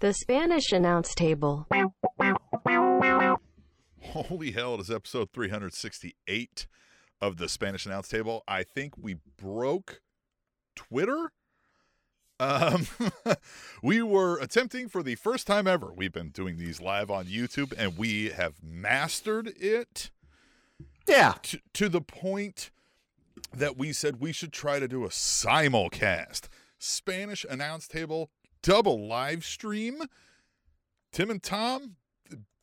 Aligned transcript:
The 0.00 0.14
Spanish 0.14 0.72
announce 0.72 1.14
table. 1.14 1.66
Holy 4.02 4.50
hell, 4.52 4.74
it 4.76 4.80
is 4.80 4.90
episode 4.90 5.28
368 5.32 6.66
of 7.20 7.36
the 7.36 7.48
Spanish 7.48 7.84
announce 7.84 8.08
table. 8.08 8.42
I 8.48 8.62
think 8.62 8.94
we 8.96 9.16
broke 9.36 10.00
Twitter. 10.74 11.32
Um, 12.38 12.86
we 13.82 14.02
were 14.02 14.38
attempting 14.38 14.88
for 14.88 15.02
the 15.02 15.16
first 15.16 15.46
time 15.46 15.66
ever. 15.66 15.92
We've 15.94 16.12
been 16.12 16.30
doing 16.30 16.56
these 16.56 16.80
live 16.80 17.10
on 17.10 17.26
YouTube 17.26 17.74
and 17.76 17.98
we 17.98 18.30
have 18.30 18.54
mastered 18.62 19.52
it 19.60 20.10
Yeah. 21.06 21.34
to, 21.42 21.60
to 21.74 21.88
the 21.90 22.00
point 22.00 22.70
that 23.54 23.76
we 23.76 23.92
said 23.92 24.18
we 24.20 24.32
should 24.32 24.52
try 24.52 24.78
to 24.78 24.88
do 24.88 25.04
a 25.04 25.08
simulcast 25.08 26.48
Spanish 26.78 27.44
announce 27.50 27.86
table 27.86 28.30
double 28.62 29.06
live 29.06 29.44
stream. 29.44 30.02
Tim 31.12 31.30
and 31.30 31.42
Tom, 31.42 31.96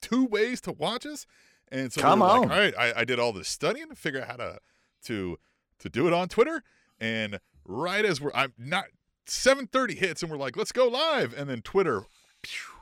two 0.02 0.26
ways 0.26 0.62
to 0.62 0.72
watch 0.72 1.06
us. 1.06 1.26
And 1.70 1.92
so 1.92 2.00
we 2.00 2.04
Come 2.04 2.20
like, 2.22 2.32
on. 2.32 2.52
all 2.52 2.58
right, 2.58 2.74
I, 2.78 3.02
I 3.02 3.04
did 3.06 3.20
all 3.20 3.34
this 3.34 3.50
studying 3.50 3.90
to 3.90 3.96
figure 3.96 4.22
out 4.22 4.28
how 4.28 4.36
to 4.38 4.60
to 5.06 5.38
to 5.80 5.90
do 5.90 6.08
it 6.08 6.14
on 6.14 6.30
Twitter. 6.30 6.64
And 7.00 7.40
right 7.66 8.06
as 8.06 8.22
we're 8.22 8.32
I'm 8.34 8.54
not 8.58 8.86
7:30 9.28 9.98
hits 9.98 10.22
and 10.24 10.32
we're 10.32 10.38
like, 10.38 10.56
let's 10.56 10.72
go 10.72 10.88
live. 10.88 11.34
And 11.36 11.50
then 11.50 11.62
Twitter 11.62 12.04
phew, 12.44 12.76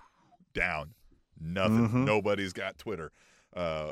down. 0.54 0.94
Nothing. 1.40 1.90
Mhm. 1.90 2.06
Nobody's 2.06 2.54
got 2.54 2.78
Twitter. 2.78 3.12
Uh 3.56 3.92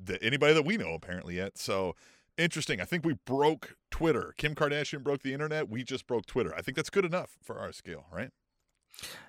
the, 0.00 0.22
anybody 0.22 0.54
that 0.54 0.64
we 0.64 0.76
know 0.76 0.94
apparently 0.94 1.34
yet. 1.34 1.58
So 1.58 1.96
interesting. 2.36 2.80
I 2.80 2.84
think 2.84 3.04
we 3.04 3.14
broke 3.26 3.76
Twitter. 3.90 4.32
Kim 4.38 4.54
Kardashian 4.54 5.02
broke 5.02 5.22
the 5.24 5.32
internet. 5.34 5.68
We 5.68 5.82
just 5.82 6.06
broke 6.06 6.26
Twitter. 6.26 6.54
I 6.56 6.62
think 6.62 6.76
that's 6.76 6.90
good 6.90 7.04
enough 7.04 7.36
for 7.42 7.58
our 7.58 7.72
scale, 7.72 8.06
right? 8.12 8.30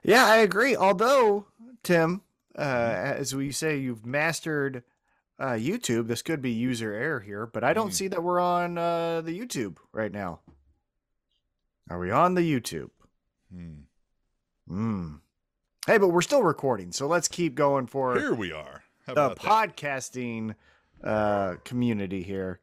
Yeah, 0.04 0.26
I 0.26 0.38
agree. 0.38 0.76
Although, 0.76 1.46
Tim, 1.84 2.22
uh, 2.56 2.62
Mm-hmm. 2.64 3.22
as 3.22 3.36
we 3.36 3.52
say, 3.52 3.78
you've 3.78 4.06
mastered 4.06 4.84
uh, 5.40 5.52
YouTube. 5.54 6.08
This 6.08 6.22
could 6.22 6.42
be 6.42 6.52
user 6.52 6.94
error 6.94 7.20
here, 7.22 7.46
but 7.46 7.64
I 7.64 7.74
don't 7.74 7.90
Mm. 7.92 7.94
see 7.94 8.08
that 8.10 8.22
we're 8.24 8.40
on 8.42 8.78
uh, 8.78 9.22
the 9.22 9.38
YouTube 9.40 9.78
right 9.94 10.12
now. 10.12 10.42
Are 11.90 11.98
we 12.00 12.12
on 12.12 12.36
the 12.36 12.42
YouTube? 12.42 12.90
Hmm. 13.52 13.82
Hmm. 14.68 15.14
Hey, 15.88 15.98
but 15.98 16.10
we're 16.10 16.22
still 16.22 16.44
recording, 16.44 16.92
so 16.92 17.08
let's 17.08 17.28
keep 17.28 17.56
going 17.56 17.88
for 17.88 18.20
Here 18.20 18.34
we 18.34 18.52
are. 18.52 18.84
The 19.08 19.32
podcasting 19.32 20.54
uh, 21.04 21.56
community 21.64 22.22
here. 22.22 22.60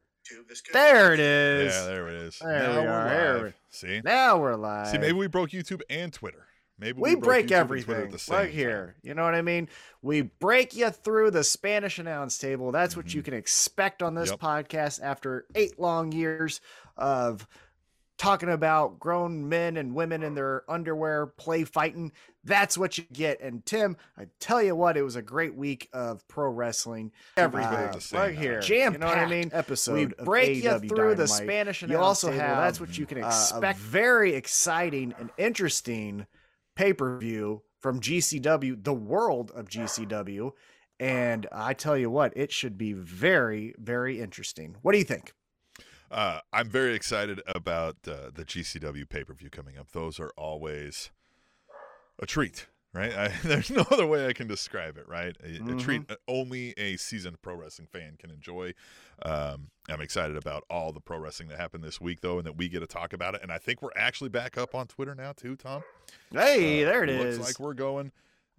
There 0.73 1.13
it 1.13 1.19
is. 1.21 1.75
Yeah, 1.75 1.85
there 1.87 2.09
it 2.09 2.15
is. 2.15 2.39
There 2.39 2.59
now 2.59 2.71
we 2.81 2.87
we're 2.87 2.93
are, 2.93 3.09
there 3.09 3.43
live. 3.45 3.55
See? 3.71 4.01
Now 4.05 4.39
we're 4.39 4.55
live. 4.55 4.89
See, 4.89 4.99
maybe 4.99 5.15
we 5.15 5.27
broke 5.27 5.51
YouTube 5.51 5.81
and 5.91 6.13
Twitter. 6.13 6.47
Maybe 6.79 7.01
we 7.01 7.15
broke 7.15 7.25
break 7.25 7.47
YouTube 7.47 7.51
and 7.53 7.53
everything 7.61 7.95
at 8.03 8.11
the 8.11 8.19
same 8.19 8.37
right 8.37 8.43
time. 8.45 8.53
here. 8.53 8.97
You 9.03 9.15
know 9.15 9.25
what 9.25 9.35
I 9.35 9.43
mean? 9.43 9.69
We 10.03 10.23
break 10.23 10.75
you 10.77 10.91
through 10.91 11.31
the 11.31 11.43
Spanish 11.45 11.99
announce 11.99 12.37
table. 12.39 12.71
That's 12.73 12.97
what 12.97 13.15
you 13.15 13.23
can 13.23 13.33
expect 13.35 14.03
on 14.03 14.15
this 14.15 14.31
Yep. 14.31 14.41
podcast 14.41 15.01
after 15.03 15.47
eight 15.55 15.79
long 15.79 16.13
years 16.13 16.61
of 16.97 17.47
talking 18.19 18.49
about 18.49 18.99
grown 18.99 19.47
men 19.49 19.77
and 19.77 19.95
women 19.95 20.23
in 20.23 20.35
their 20.35 20.65
underwear 20.71 21.27
play 21.27 21.65
fighting. 21.65 22.13
That's 22.45 22.79
what 22.79 22.97
you 22.97 23.05
get. 23.13 23.41
And 23.43 23.65
Tim, 23.67 23.97
I 24.17 24.27
tell 24.41 24.63
you 24.63 24.75
what, 24.75 24.97
it 24.97 25.03
was 25.03 25.17
a 25.17 25.23
great 25.23 25.55
week 25.55 25.89
of 25.93 26.27
pro 26.27 26.49
wrestling. 26.51 27.13
Everything 27.37 27.73
Uh, 27.75 27.93
the 27.93 28.01
same 28.01 28.21
right 28.21 28.35
time. 28.35 28.43
here, 28.43 28.61
Jam 28.61 28.93
you 28.95 28.99
know 29.01 29.07
what 29.07 29.19
I 29.19 29.27
mean? 29.27 29.51
episode 29.53 29.95
we 29.95 30.05
of 30.05 30.17
break 30.25 30.63
you 30.65 30.71
AEW 30.71 30.89
through 30.89 31.15
the 31.17 31.29
Spanish 31.29 31.83
announce 31.83 31.93
You 31.93 31.99
also 32.03 32.29
table. 32.29 32.41
have, 32.41 32.57
That's 32.59 32.81
what 32.81 32.97
you 32.97 33.05
can 33.05 33.19
uh, 33.23 33.27
a 33.27 33.29
expect. 33.29 33.79
very 33.81 34.35
exciting 34.35 35.15
and 35.19 35.31
interesting 35.37 36.27
pay 36.77 36.93
per 36.93 37.19
view 37.19 37.63
from 37.81 38.01
GCW, 38.01 38.85
the 38.85 38.95
world 38.95 39.51
of 39.55 39.69
GCW. 39.69 40.53
And 40.99 41.47
I 41.53 41.75
tell 41.75 41.97
you 41.97 42.11
what, 42.11 42.33
it 42.37 42.53
should 42.53 42.79
be 42.79 42.93
very, 42.93 43.75
very 43.79 44.21
interesting. 44.21 44.77
What 44.83 44.93
do 44.93 44.99
you 44.99 45.05
think? 45.05 45.33
Uh, 46.11 46.41
I'm 46.53 46.71
very 46.71 46.95
excited 46.95 47.43
about 47.47 47.97
uh, 48.07 48.31
the 48.33 48.45
GCW 48.45 49.09
pay 49.09 49.25
per 49.25 49.35
view 49.35 49.51
coming 49.51 49.77
up. 49.77 49.91
Those 49.91 50.21
are 50.21 50.31
always 50.37 51.11
a 52.21 52.27
treat, 52.27 52.67
right? 52.97 53.13
I, 53.17 53.29
there's 53.45 53.71
no 53.71 53.85
other 53.91 54.07
way 54.07 54.27
I 54.27 54.33
can 54.33 54.47
describe 54.47 54.97
it, 54.97 55.07
right? 55.09 55.37
A, 55.45 55.73
a 55.73 55.75
treat 55.77 56.03
Mm-hmm. 56.07 56.15
only 56.27 56.75
a 56.79 56.97
seasoned 56.97 57.41
pro 57.43 57.55
wrestling 57.55 57.89
fan 57.93 58.17
can 58.19 58.31
enjoy. 58.31 58.73
Um, 59.23 59.69
I'm 59.89 60.01
excited 60.01 60.37
about 60.37 60.65
all 60.71 60.93
the 60.93 61.01
pro 61.01 61.19
wrestling 61.19 61.49
that 61.51 61.59
happened 61.59 61.85
this 61.85 62.01
week, 62.01 62.21
though, 62.23 62.39
and 62.39 62.47
that 62.47 62.57
we 62.57 62.69
get 62.69 62.81
to 62.81 62.87
talk 62.87 63.13
about 63.13 63.35
it. 63.35 63.43
And 63.43 63.53
I 63.53 63.59
think 63.59 63.83
we're 63.83 63.91
actually 63.97 64.31
back 64.31 64.57
up 64.59 64.75
on 64.75 64.87
Twitter 64.87 65.15
now, 65.15 65.33
too, 65.33 65.57
Tom. 65.57 65.83
Hey, 66.33 66.83
Uh, 66.83 66.87
there 66.91 67.05
it 67.05 67.11
is. 67.11 67.39
Looks 67.39 67.49
like 67.49 67.61
we're 67.61 67.75
going. 67.75 68.13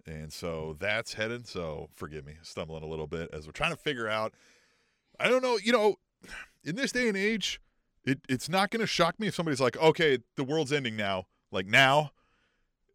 And 0.06 0.32
so 0.32 0.76
that's 0.78 1.14
headed. 1.14 1.46
So 1.46 1.88
forgive 1.94 2.24
me, 2.24 2.34
stumbling 2.42 2.82
a 2.82 2.86
little 2.86 3.06
bit 3.06 3.28
as 3.32 3.46
we're 3.46 3.52
trying 3.52 3.72
to 3.72 3.76
figure 3.76 4.08
out. 4.08 4.32
I 5.20 5.28
don't 5.28 5.42
know, 5.42 5.58
you 5.62 5.72
know, 5.72 5.96
in 6.64 6.76
this 6.76 6.92
day 6.92 7.08
and 7.08 7.16
age, 7.16 7.60
it, 8.04 8.20
it's 8.28 8.48
not 8.48 8.70
going 8.70 8.80
to 8.80 8.86
shock 8.86 9.18
me 9.20 9.26
if 9.26 9.34
somebody's 9.34 9.60
like, 9.60 9.76
okay, 9.76 10.18
the 10.36 10.44
world's 10.44 10.72
ending 10.72 10.96
now. 10.96 11.26
Like 11.50 11.66
now, 11.66 12.12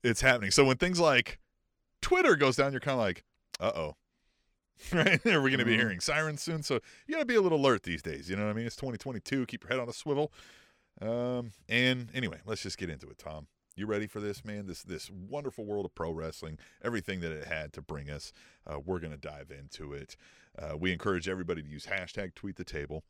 it's 0.03 0.21
happening. 0.21 0.51
So 0.51 0.65
when 0.65 0.77
things 0.77 0.99
like 0.99 1.39
Twitter 2.01 2.35
goes 2.35 2.55
down, 2.57 2.71
you're 2.71 2.81
kind 2.81 2.93
of 2.95 2.99
like, 3.05 3.23
uh 3.59 3.71
oh. 3.75 3.95
Right? 4.91 5.25
Are 5.27 5.41
we 5.41 5.49
going 5.51 5.59
to 5.59 5.65
be 5.65 5.73
Mhm. 5.75 5.79
hearing 5.79 5.99
sirens 5.99 6.41
soon? 6.41 6.63
So 6.63 6.79
you 7.07 7.13
got 7.13 7.19
to 7.19 7.25
be 7.25 7.35
a 7.35 7.41
little 7.41 7.59
alert 7.59 7.83
these 7.83 8.01
days. 8.01 8.29
You 8.29 8.35
know 8.35 8.43
what 8.45 8.49
I 8.51 8.53
mean? 8.53 8.65
It's 8.65 8.75
2022. 8.75 9.45
Keep 9.45 9.63
your 9.63 9.69
head 9.69 9.79
on 9.79 9.87
a 9.87 9.93
swivel. 9.93 10.33
Um, 11.01 11.51
and 11.69 12.09
anyway, 12.13 12.39
let's 12.45 12.61
just 12.63 12.77
get 12.77 12.89
into 12.89 13.07
it, 13.09 13.17
Tom. 13.17 13.47
You 13.75 13.87
ready 13.87 14.05
for 14.05 14.19
this, 14.19 14.45
man? 14.45 14.67
This 14.67 14.83
this 14.83 15.09
wonderful 15.09 15.65
world 15.65 15.85
of 15.85 15.95
pro 15.95 16.11
wrestling, 16.11 16.59
everything 16.83 17.21
that 17.21 17.31
it 17.31 17.47
had 17.47 17.73
to 17.73 17.81
bring 17.81 18.07
us. 18.09 18.31
Uh, 18.67 18.79
we're 18.79 18.99
gonna 18.99 19.17
dive 19.17 19.49
into 19.49 19.93
it. 19.93 20.15
Uh, 20.59 20.77
we 20.77 20.91
encourage 20.91 21.27
everybody 21.27 21.63
to 21.63 21.67
use 21.67 21.87
hashtag 21.87 22.35
tweet 22.35 22.55
the 22.57 22.63
table. 22.63 23.03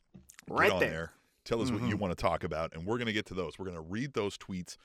Right 0.48 0.72
on 0.72 0.80
there. 0.80 1.12
Tell 1.44 1.62
us 1.62 1.70
what 1.70 1.82
you 1.82 1.98
Mhm. 1.98 2.00
want 2.00 2.18
to 2.18 2.22
talk 2.22 2.46
about, 2.46 2.74
and 2.74 2.86
we're 2.86 2.98
gonna 2.98 3.12
get 3.12 3.26
to 3.26 3.34
those. 3.34 3.60
We're 3.60 3.66
gonna 3.66 3.82
read 3.82 4.14
those 4.14 4.38
tweets 4.38 4.78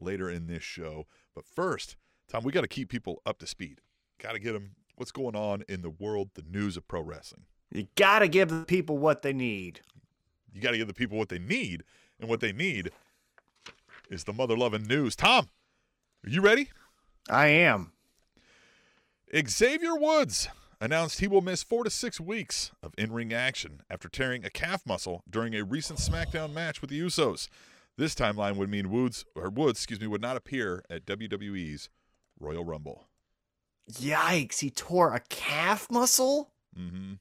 later 0.00 0.30
in 0.30 0.46
this 0.46 0.62
show. 0.62 1.06
But 1.34 1.44
first, 1.44 1.96
Tom, 2.28 2.44
we 2.44 2.52
got 2.52 2.62
to 2.62 2.68
keep 2.68 2.88
people 2.88 3.22
up 3.26 3.38
to 3.38 3.46
speed. 3.46 3.80
Got 4.18 4.32
to 4.32 4.38
get 4.38 4.52
them. 4.52 4.72
What's 4.96 5.12
going 5.12 5.34
on 5.34 5.64
in 5.68 5.82
the 5.82 5.90
world, 5.90 6.30
the 6.34 6.44
news 6.48 6.76
of 6.76 6.86
pro 6.86 7.00
wrestling? 7.00 7.44
You 7.72 7.86
got 7.94 8.18
to 8.18 8.28
give 8.28 8.50
the 8.50 8.64
people 8.64 8.98
what 8.98 9.22
they 9.22 9.32
need. 9.32 9.80
You 10.52 10.60
got 10.60 10.72
to 10.72 10.78
give 10.78 10.88
the 10.88 10.94
people 10.94 11.16
what 11.16 11.28
they 11.28 11.38
need, 11.38 11.84
and 12.18 12.28
what 12.28 12.40
they 12.40 12.52
need 12.52 12.90
is 14.10 14.24
the 14.24 14.32
mother 14.32 14.56
loving 14.56 14.82
news. 14.82 15.14
Tom, 15.16 15.48
are 16.24 16.30
you 16.30 16.40
ready? 16.40 16.70
I 17.28 17.46
am. 17.48 17.92
Xavier 19.46 19.94
Woods 19.94 20.48
announced 20.80 21.20
he 21.20 21.28
will 21.28 21.40
miss 21.40 21.62
four 21.62 21.84
to 21.84 21.90
six 21.90 22.20
weeks 22.20 22.72
of 22.82 22.94
in 22.98 23.12
ring 23.12 23.32
action 23.32 23.82
after 23.88 24.08
tearing 24.08 24.44
a 24.44 24.50
calf 24.50 24.84
muscle 24.84 25.22
during 25.30 25.54
a 25.54 25.62
recent 25.62 25.98
SmackDown 25.98 26.52
match 26.52 26.80
with 26.80 26.90
the 26.90 27.00
Usos. 27.00 27.48
This 28.00 28.14
timeline 28.14 28.56
would 28.56 28.70
mean 28.70 28.88
Woods 28.88 29.26
or 29.36 29.50
Woods, 29.50 29.80
excuse 29.80 30.00
me, 30.00 30.06
would 30.06 30.22
not 30.22 30.34
appear 30.34 30.82
at 30.88 31.04
WWE's 31.04 31.90
Royal 32.38 32.64
Rumble. 32.64 33.06
Yikes, 33.92 34.60
he 34.60 34.70
tore 34.70 35.14
a 35.14 35.20
calf 35.28 35.86
muscle? 35.90 36.50
Mm-hmm. 36.78 37.16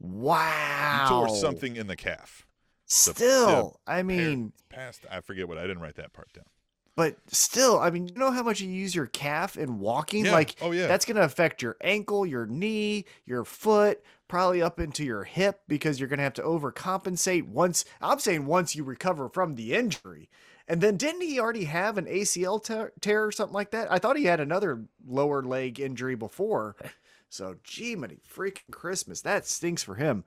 Wow. 0.00 1.02
He 1.02 1.08
tore 1.10 1.28
something 1.28 1.76
in 1.76 1.86
the 1.86 1.96
calf. 1.96 2.46
Still, 2.86 3.78
I 3.86 4.02
mean, 4.02 4.54
past 4.70 5.04
I 5.10 5.20
forget 5.20 5.48
what 5.48 5.58
I 5.58 5.66
didn't 5.66 5.80
write 5.80 5.96
that 5.96 6.14
part 6.14 6.32
down. 6.32 6.46
But 6.96 7.16
still, 7.28 7.78
I 7.78 7.90
mean, 7.90 8.08
you 8.08 8.14
know 8.14 8.30
how 8.30 8.42
much 8.42 8.60
you 8.60 8.70
use 8.70 8.94
your 8.94 9.06
calf 9.06 9.56
in 9.56 9.78
walking? 9.78 10.24
Yeah. 10.24 10.32
Like, 10.32 10.56
oh 10.62 10.72
yeah, 10.72 10.86
that's 10.86 11.04
going 11.04 11.16
to 11.16 11.24
affect 11.24 11.62
your 11.62 11.76
ankle, 11.82 12.26
your 12.26 12.46
knee, 12.46 13.04
your 13.26 13.44
foot, 13.44 14.02
probably 14.28 14.62
up 14.62 14.80
into 14.80 15.04
your 15.04 15.24
hip 15.24 15.60
because 15.68 16.00
you're 16.00 16.08
going 16.08 16.18
to 16.18 16.24
have 16.24 16.34
to 16.34 16.42
overcompensate 16.42 17.46
once. 17.48 17.84
I'm 18.00 18.18
saying 18.18 18.46
once 18.46 18.74
you 18.74 18.82
recover 18.82 19.28
from 19.28 19.54
the 19.54 19.74
injury. 19.74 20.30
And 20.68 20.80
then 20.80 20.96
didn't 20.96 21.20
he 21.20 21.38
already 21.38 21.64
have 21.64 21.96
an 21.96 22.06
ACL 22.06 22.62
tear, 22.64 22.92
tear 23.00 23.24
or 23.24 23.30
something 23.30 23.54
like 23.54 23.70
that? 23.70 23.92
I 23.92 23.98
thought 23.98 24.16
he 24.16 24.24
had 24.24 24.40
another 24.40 24.82
lower 25.06 25.42
leg 25.42 25.78
injury 25.78 26.16
before. 26.16 26.76
So, 27.28 27.56
gee, 27.64 27.96
many 27.96 28.18
freaking 28.32 28.70
Christmas. 28.70 29.20
That 29.20 29.48
stinks 29.48 29.82
for 29.82 29.96
him. 29.96 30.22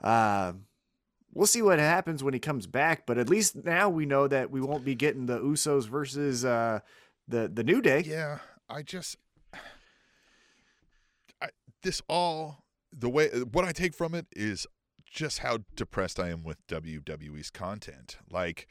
Uh, 0.00 0.52
we'll 1.32 1.46
see 1.46 1.62
what 1.62 1.78
happens 1.78 2.22
when 2.22 2.34
he 2.34 2.40
comes 2.40 2.66
back, 2.66 3.06
but 3.06 3.18
at 3.18 3.28
least 3.28 3.64
now 3.64 3.88
we 3.88 4.06
know 4.06 4.28
that 4.28 4.50
we 4.50 4.60
won't 4.60 4.84
be 4.84 4.94
getting 4.94 5.26
the 5.26 5.38
Usos 5.40 5.88
versus 5.88 6.44
uh, 6.44 6.80
the 7.26 7.48
the 7.48 7.64
New 7.64 7.80
Day. 7.80 8.02
Yeah, 8.06 8.38
I 8.68 8.82
just 8.82 9.16
I, 11.42 11.48
this 11.82 12.02
all 12.08 12.64
the 12.92 13.08
way 13.08 13.28
what 13.28 13.64
I 13.64 13.72
take 13.72 13.94
from 13.94 14.14
it 14.14 14.26
is 14.34 14.66
just 15.04 15.40
how 15.40 15.58
depressed 15.74 16.20
I 16.20 16.30
am 16.30 16.42
with 16.42 16.66
WWE's 16.66 17.50
content. 17.50 18.18
Like 18.30 18.66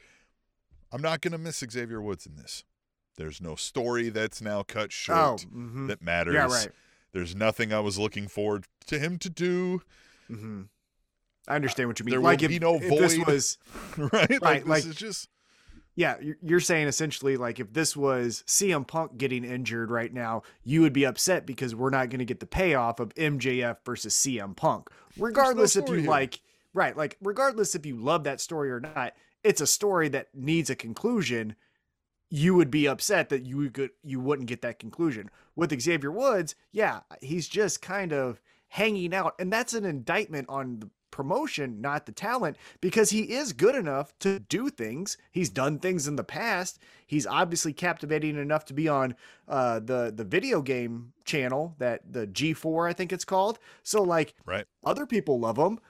I'm 0.92 1.02
not 1.02 1.20
going 1.20 1.32
to 1.32 1.38
miss 1.38 1.62
Xavier 1.70 2.00
Woods 2.00 2.26
in 2.26 2.36
this. 2.36 2.64
There's 3.16 3.40
no 3.40 3.56
story 3.56 4.10
that's 4.10 4.40
now 4.40 4.62
cut 4.62 4.92
short 4.92 5.44
mhm. 5.52 5.88
that 5.88 6.00
matters. 6.00 6.34
yeah, 6.34 6.46
right. 6.46 6.68
There's 7.12 7.34
nothing 7.34 7.72
I 7.72 7.80
was 7.80 7.98
looking 7.98 8.28
forward 8.28 8.66
to 8.86 8.98
him 8.98 9.18
to 9.18 9.30
do, 9.30 9.82
hmm 10.28 10.62
I 11.48 11.54
understand 11.56 11.88
what 11.88 11.98
you 11.98 12.04
mean. 12.04 12.12
There 12.12 12.20
like 12.20 12.40
will 12.40 12.44
if, 12.44 12.50
be 12.50 12.58
no 12.58 12.74
if 12.76 12.82
this 12.88 13.16
void. 13.16 13.26
was 13.26 13.58
right? 13.96 14.30
Like, 14.42 14.42
Right, 14.42 14.64
this 14.66 14.86
is 14.86 14.96
just 14.96 15.28
Yeah, 15.96 16.16
you're- 16.20 16.38
you're 16.42 16.60
saying 16.60 16.86
essentially 16.88 17.36
like 17.36 17.58
if 17.58 17.72
this 17.72 17.96
was 17.96 18.44
CM 18.46 18.86
Punk 18.86 19.16
getting 19.18 19.44
injured 19.44 19.90
right 19.90 20.12
now, 20.12 20.42
you 20.62 20.82
would 20.82 20.92
be 20.92 21.04
upset 21.04 21.46
because 21.46 21.74
we're 21.74 21.90
not 21.90 22.10
going 22.10 22.18
to 22.20 22.24
get 22.24 22.40
the 22.40 22.46
payoff 22.46 23.00
of 23.00 23.14
MJF 23.14 23.78
versus 23.84 24.14
CM 24.14 24.54
Punk. 24.54 24.90
Regardless 25.18 25.74
if 25.74 25.88
you 25.88 25.96
here. 25.96 26.08
like 26.10 26.40
right, 26.74 26.96
like 26.96 27.16
regardless 27.20 27.74
if 27.74 27.84
you 27.86 27.96
love 27.96 28.24
that 28.24 28.40
story 28.40 28.70
or 28.70 28.78
not, 28.80 29.14
it's 29.42 29.60
a 29.60 29.66
story 29.66 30.08
that 30.10 30.28
needs 30.34 30.70
a 30.70 30.76
conclusion. 30.76 31.56
You 32.30 32.54
would 32.56 32.70
be 32.70 32.86
upset 32.86 33.30
that 33.30 33.46
you 33.46 33.70
could 33.70 33.90
you 34.04 34.20
wouldn't 34.20 34.48
get 34.48 34.60
that 34.62 34.78
conclusion. 34.78 35.30
With 35.56 35.80
Xavier 35.80 36.12
Woods, 36.12 36.54
yeah, 36.70 37.00
he's 37.22 37.48
just 37.48 37.80
kind 37.82 38.12
of 38.12 38.40
hanging 38.68 39.14
out 39.14 39.34
and 39.38 39.50
that's 39.52 39.72
an 39.72 39.86
indictment 39.86 40.46
on 40.50 40.78
the 40.80 40.90
promotion, 41.18 41.80
not 41.80 42.06
the 42.06 42.12
talent, 42.12 42.56
because 42.80 43.10
he 43.10 43.22
is 43.34 43.52
good 43.52 43.74
enough 43.74 44.16
to 44.20 44.38
do 44.38 44.68
things. 44.70 45.18
He's 45.32 45.50
done 45.50 45.80
things 45.80 46.06
in 46.06 46.14
the 46.14 46.22
past. 46.22 46.78
He's 47.08 47.26
obviously 47.26 47.72
captivating 47.72 48.36
enough 48.38 48.64
to 48.66 48.72
be 48.72 48.86
on 48.86 49.16
uh, 49.48 49.80
the 49.80 50.12
the 50.14 50.22
video 50.22 50.62
game 50.62 51.12
channel 51.24 51.74
that 51.78 52.12
the 52.12 52.28
G4 52.28 52.88
I 52.88 52.92
think 52.92 53.12
it's 53.12 53.24
called. 53.24 53.58
So 53.82 54.00
like 54.00 54.34
Right. 54.46 54.64
other 54.84 55.06
people 55.06 55.40
love 55.40 55.58
him. 55.58 55.80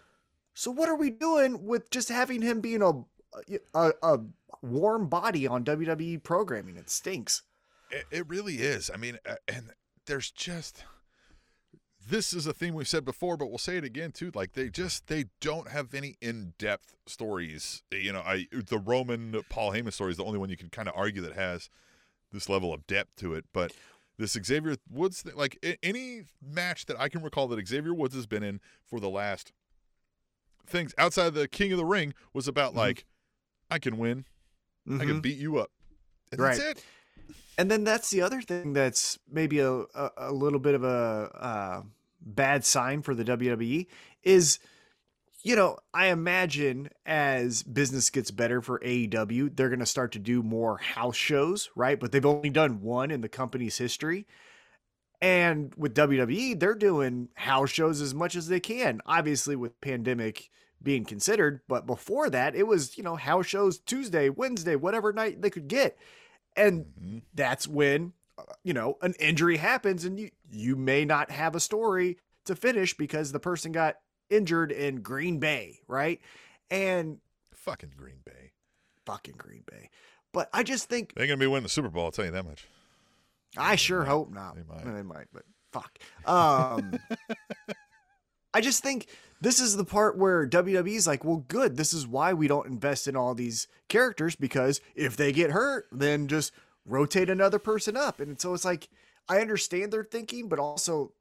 So 0.54 0.70
what 0.70 0.88
are 0.88 0.96
we 0.96 1.10
doing 1.10 1.66
with 1.66 1.90
just 1.90 2.08
having 2.08 2.40
him 2.40 2.62
being 2.62 2.80
a 2.82 2.92
a, 3.74 3.92
a 4.02 4.20
warm 4.62 5.08
body 5.08 5.46
on 5.46 5.62
WWE 5.62 6.22
programming? 6.22 6.78
It 6.78 6.88
stinks. 6.88 7.42
It, 7.90 8.06
it 8.10 8.28
really 8.28 8.56
is. 8.56 8.90
I 8.92 8.96
mean, 8.96 9.18
and 9.46 9.72
there's 10.06 10.30
just 10.30 10.84
this 12.08 12.32
is 12.32 12.46
a 12.46 12.52
theme 12.52 12.74
we've 12.74 12.88
said 12.88 13.04
before, 13.04 13.36
but 13.36 13.48
we'll 13.48 13.58
say 13.58 13.76
it 13.76 13.84
again 13.84 14.12
too. 14.12 14.30
Like 14.34 14.52
they 14.54 14.68
just 14.68 15.06
they 15.08 15.26
don't 15.40 15.68
have 15.68 15.94
any 15.94 16.16
in-depth 16.20 16.94
stories. 17.06 17.82
You 17.92 18.12
know, 18.12 18.20
I 18.24 18.46
the 18.52 18.78
Roman 18.78 19.42
Paul 19.48 19.72
Heyman 19.72 19.92
story 19.92 20.12
is 20.12 20.16
the 20.16 20.24
only 20.24 20.38
one 20.38 20.48
you 20.48 20.56
can 20.56 20.70
kind 20.70 20.88
of 20.88 20.94
argue 20.96 21.22
that 21.22 21.34
has 21.34 21.68
this 22.32 22.48
level 22.48 22.72
of 22.72 22.86
depth 22.86 23.16
to 23.16 23.34
it. 23.34 23.44
But 23.52 23.72
this 24.18 24.32
Xavier 24.32 24.76
Woods, 24.90 25.22
thing, 25.22 25.34
like 25.36 25.58
any 25.82 26.24
match 26.42 26.86
that 26.86 26.98
I 26.98 27.08
can 27.08 27.22
recall 27.22 27.46
that 27.48 27.68
Xavier 27.68 27.94
Woods 27.94 28.14
has 28.14 28.26
been 28.26 28.42
in 28.42 28.60
for 28.86 29.00
the 29.00 29.08
last 29.10 29.52
things 30.66 30.94
outside 30.98 31.26
of 31.28 31.34
the 31.34 31.48
King 31.48 31.72
of 31.72 31.78
the 31.78 31.84
Ring 31.84 32.14
was 32.32 32.48
about 32.48 32.72
Mhm. 32.72 32.76
like 32.76 33.06
I 33.70 33.78
can 33.78 33.98
win, 33.98 34.24
I 34.86 34.90
Mhm. 34.90 35.00
can 35.06 35.20
beat 35.20 35.38
you 35.38 35.58
up, 35.58 35.70
and 36.32 36.40
Right. 36.40 36.56
that's 36.58 36.78
it. 36.78 36.84
And 37.58 37.70
then 37.70 37.84
that's 37.84 38.10
the 38.10 38.22
other 38.22 38.40
thing 38.40 38.72
that's 38.72 39.18
maybe 39.28 39.58
a, 39.58 39.70
a, 39.72 40.10
a 40.16 40.32
little 40.32 40.60
bit 40.60 40.74
of 40.74 40.84
a 40.84 41.30
uh, 41.34 41.82
bad 42.20 42.64
sign 42.64 43.02
for 43.02 43.14
the 43.14 43.24
WWE 43.24 43.86
is, 44.22 44.58
you 45.42 45.56
know, 45.56 45.78
I 45.94 46.06
imagine 46.08 46.90
as 47.06 47.62
business 47.62 48.10
gets 48.10 48.30
better 48.30 48.60
for 48.60 48.80
AEW, 48.80 49.56
they're 49.56 49.68
going 49.68 49.78
to 49.78 49.86
start 49.86 50.12
to 50.12 50.18
do 50.18 50.42
more 50.42 50.78
house 50.78 51.16
shows, 51.16 51.70
right? 51.76 51.98
But 51.98 52.12
they've 52.12 52.26
only 52.26 52.50
done 52.50 52.82
one 52.82 53.10
in 53.10 53.20
the 53.20 53.28
company's 53.28 53.78
history. 53.78 54.26
And 55.20 55.74
with 55.76 55.94
WWE, 55.94 56.58
they're 56.58 56.74
doing 56.74 57.28
house 57.34 57.70
shows 57.70 58.00
as 58.00 58.14
much 58.14 58.36
as 58.36 58.48
they 58.48 58.60
can, 58.60 59.00
obviously 59.04 59.56
with 59.56 59.80
pandemic 59.80 60.50
being 60.80 61.04
considered. 61.04 61.60
But 61.66 61.86
before 61.86 62.30
that, 62.30 62.54
it 62.54 62.66
was, 62.66 62.96
you 62.96 63.02
know, 63.02 63.16
house 63.16 63.46
shows 63.46 63.78
Tuesday, 63.78 64.28
Wednesday, 64.28 64.76
whatever 64.76 65.12
night 65.12 65.42
they 65.42 65.50
could 65.50 65.66
get. 65.66 65.98
And 66.56 66.86
Mhm. 67.00 67.22
that's 67.34 67.66
when 67.66 68.12
you 68.64 68.72
know 68.72 68.96
an 69.02 69.14
injury 69.20 69.56
happens 69.56 70.04
and 70.04 70.18
you 70.18 70.30
you 70.50 70.76
may 70.76 71.04
not 71.04 71.30
have 71.30 71.54
a 71.54 71.60
story 71.60 72.18
to 72.44 72.54
finish 72.56 72.96
because 72.96 73.32
the 73.32 73.40
person 73.40 73.72
got 73.72 73.96
injured 74.30 74.72
in 74.72 75.00
Green 75.02 75.38
Bay, 75.38 75.80
right? 75.88 76.20
And 76.70 77.18
Fucking 77.54 77.92
Green 77.96 78.20
Bay. 78.24 78.52
fucking 79.06 79.34
Green 79.36 79.62
Bay. 79.70 79.90
But 80.32 80.48
I 80.52 80.62
just 80.62 80.88
think 80.88 81.12
They're 81.14 81.26
going 81.26 81.38
to 81.38 81.42
be 81.42 81.46
winning 81.46 81.62
the 81.64 81.68
Super 81.68 81.88
Bowl. 81.88 82.04
I'll 82.04 82.10
tell 82.10 82.24
you 82.26 82.30
that 82.30 82.44
much. 82.46 82.66
I 83.56 83.70
They 83.72 83.76
sure 83.76 84.00
might. 84.00 84.08
hope 84.08 84.30
not. 84.32 84.56
They 84.56 84.62
might. 84.62 84.84
They 84.94 85.02
might, 85.02 85.26
but 85.32 85.42
fuck. 85.72 85.98
Um 86.26 86.98
I 88.54 88.60
just 88.60 88.82
think 88.82 89.06
this 89.40 89.60
is 89.60 89.76
the 89.76 89.84
part 89.84 90.16
where 90.16 90.46
WWE's 90.46 91.06
like, 91.06 91.22
well, 91.24 91.44
good. 91.48 91.76
This 91.76 91.92
is 91.92 92.06
why 92.06 92.32
we 92.32 92.48
don't 92.48 92.66
invest 92.66 93.06
in 93.06 93.14
all 93.14 93.34
these 93.34 93.68
characters 93.88 94.34
because 94.36 94.80
if 94.94 95.16
they 95.16 95.32
get 95.32 95.50
hurt, 95.50 95.86
then 95.92 96.26
just 96.28 96.52
rotate 96.88 97.30
another 97.30 97.58
person 97.58 97.96
up. 97.96 98.20
And 98.20 98.40
so 98.40 98.54
it's 98.54 98.64
like, 98.64 98.88
I 99.28 99.40
understand 99.40 99.92
their 99.92 100.04
thinking, 100.04 100.48
but 100.48 100.58
also 100.58 101.12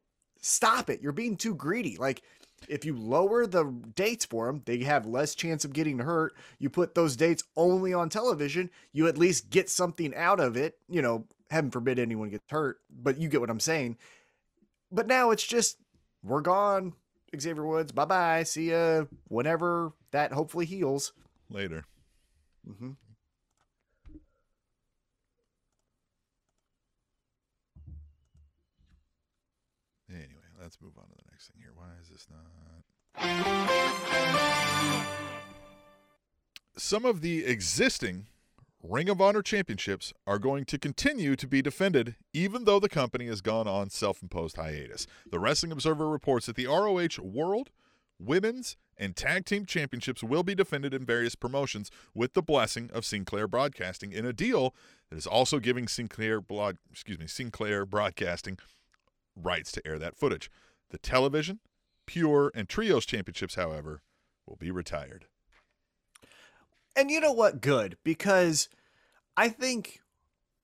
stop 0.42 0.90
it. 0.90 1.02
You're 1.02 1.12
being 1.12 1.36
too 1.36 1.54
greedy. 1.54 1.98
Like, 1.98 2.24
if 2.68 2.86
you 2.86 2.96
lower 2.96 3.46
the 3.46 3.66
dates 3.96 4.26
for 4.26 4.48
them, 4.48 4.64
they 4.66 4.80
have 4.80 5.06
less 5.06 5.36
chance 5.36 5.64
of 5.64 5.74
getting 5.74 6.00
hurt. 6.00 6.34
You 6.58 6.70
put 6.70 6.96
those 6.96 7.16
dates 7.16 7.44
only 7.56 7.94
on 7.94 8.10
television, 8.10 8.72
you 8.94 9.08
at 9.08 9.18
least 9.18 9.50
get 9.50 9.70
something 9.70 10.16
out 10.16 10.40
of 10.40 10.58
it. 10.58 10.78
You 10.90 11.02
know, 11.02 11.26
heaven 11.52 11.70
forbid 11.70 12.00
anyone 12.00 12.30
gets 12.30 12.50
hurt, 12.50 12.80
but 12.90 13.20
you 13.20 13.30
get 13.30 13.42
what 13.42 13.50
I'm 13.50 13.60
saying. 13.60 13.98
But 14.92 15.08
now 15.08 15.32
it's 15.32 15.46
just, 15.46 15.78
we're 16.24 16.42
gone. 16.42 16.94
Xavier 17.38 17.66
Woods, 17.66 17.92
bye 17.92 18.06
bye. 18.06 18.44
See 18.44 18.72
ya 18.72 19.04
whenever 19.28 19.92
that 20.12 20.32
hopefully 20.32 20.66
heals. 20.66 21.12
Later. 21.50 21.86
hmm 22.66 22.92
Anyway, 30.10 30.48
let's 30.62 30.80
move 30.82 30.94
on 30.98 31.04
to 31.10 31.16
the 31.16 31.30
next 31.32 31.48
thing 31.48 31.62
here. 31.62 31.74
Why 31.76 31.90
is 32.02 32.10
this 32.10 32.28
not? 32.30 32.84
Some 36.78 37.06
of 37.06 37.22
the 37.22 37.46
existing 37.46 38.28
Ring 38.84 39.10
of 39.10 39.20
Honor 39.20 39.42
championships 39.42 40.14
are 40.26 40.40
going 40.40 40.64
to 40.66 40.78
continue 40.78 41.36
to 41.36 41.48
be 41.48 41.62
defended, 41.62 42.16
even 42.34 42.64
though 42.64 42.80
the 42.80 42.88
company 42.88 43.26
has 43.28 43.42
gone 43.42 43.68
on 43.68 43.90
self 43.90 44.22
imposed 44.22 44.56
hiatus. 44.56 45.08
The 45.30 45.40
Wrestling 45.40 45.72
Observer 45.72 46.08
reports 46.08 46.46
that 46.46 46.56
the 46.56 46.68
ROH 46.68 47.22
World, 47.22 47.72
Women's, 48.20 48.78
and 48.98 49.16
Tag 49.16 49.46
Team 49.46 49.66
Championships 49.66 50.24
will 50.24 50.44
be 50.44 50.56
defended 50.56 50.94
in 50.94 51.06
various 51.06 51.36
promotions 51.36 51.92
with 52.14 52.34
the 52.34 52.42
blessing 52.42 52.90
of 52.94 53.06
Sinclair 53.06 53.48
Broadcasting 53.48 54.12
in 54.12 54.26
a 54.26 54.34
deal 54.34 54.74
that 55.10 55.18
is 55.18 55.28
also 55.28 55.60
giving 55.60 55.88
Sinclair 55.88 56.42
excuse 56.92 57.20
me, 57.20 57.28
Sinclair 57.28 57.86
Broadcasting 57.86 58.58
rights 59.36 59.72
to 59.74 59.86
air 59.86 60.00
that 60.00 60.16
footage. 60.16 60.50
The 60.90 60.98
television, 60.98 61.60
Pure, 62.08 62.52
and 62.56 62.68
Trios 62.68 63.06
championships, 63.06 63.54
however, 63.54 64.02
will 64.48 64.56
be 64.56 64.72
retired. 64.72 65.26
And 66.96 67.12
you 67.12 67.20
know 67.20 67.34
what? 67.34 67.62
Good. 67.62 67.98
Because 68.04 68.70
I 69.36 69.50
think 69.50 70.02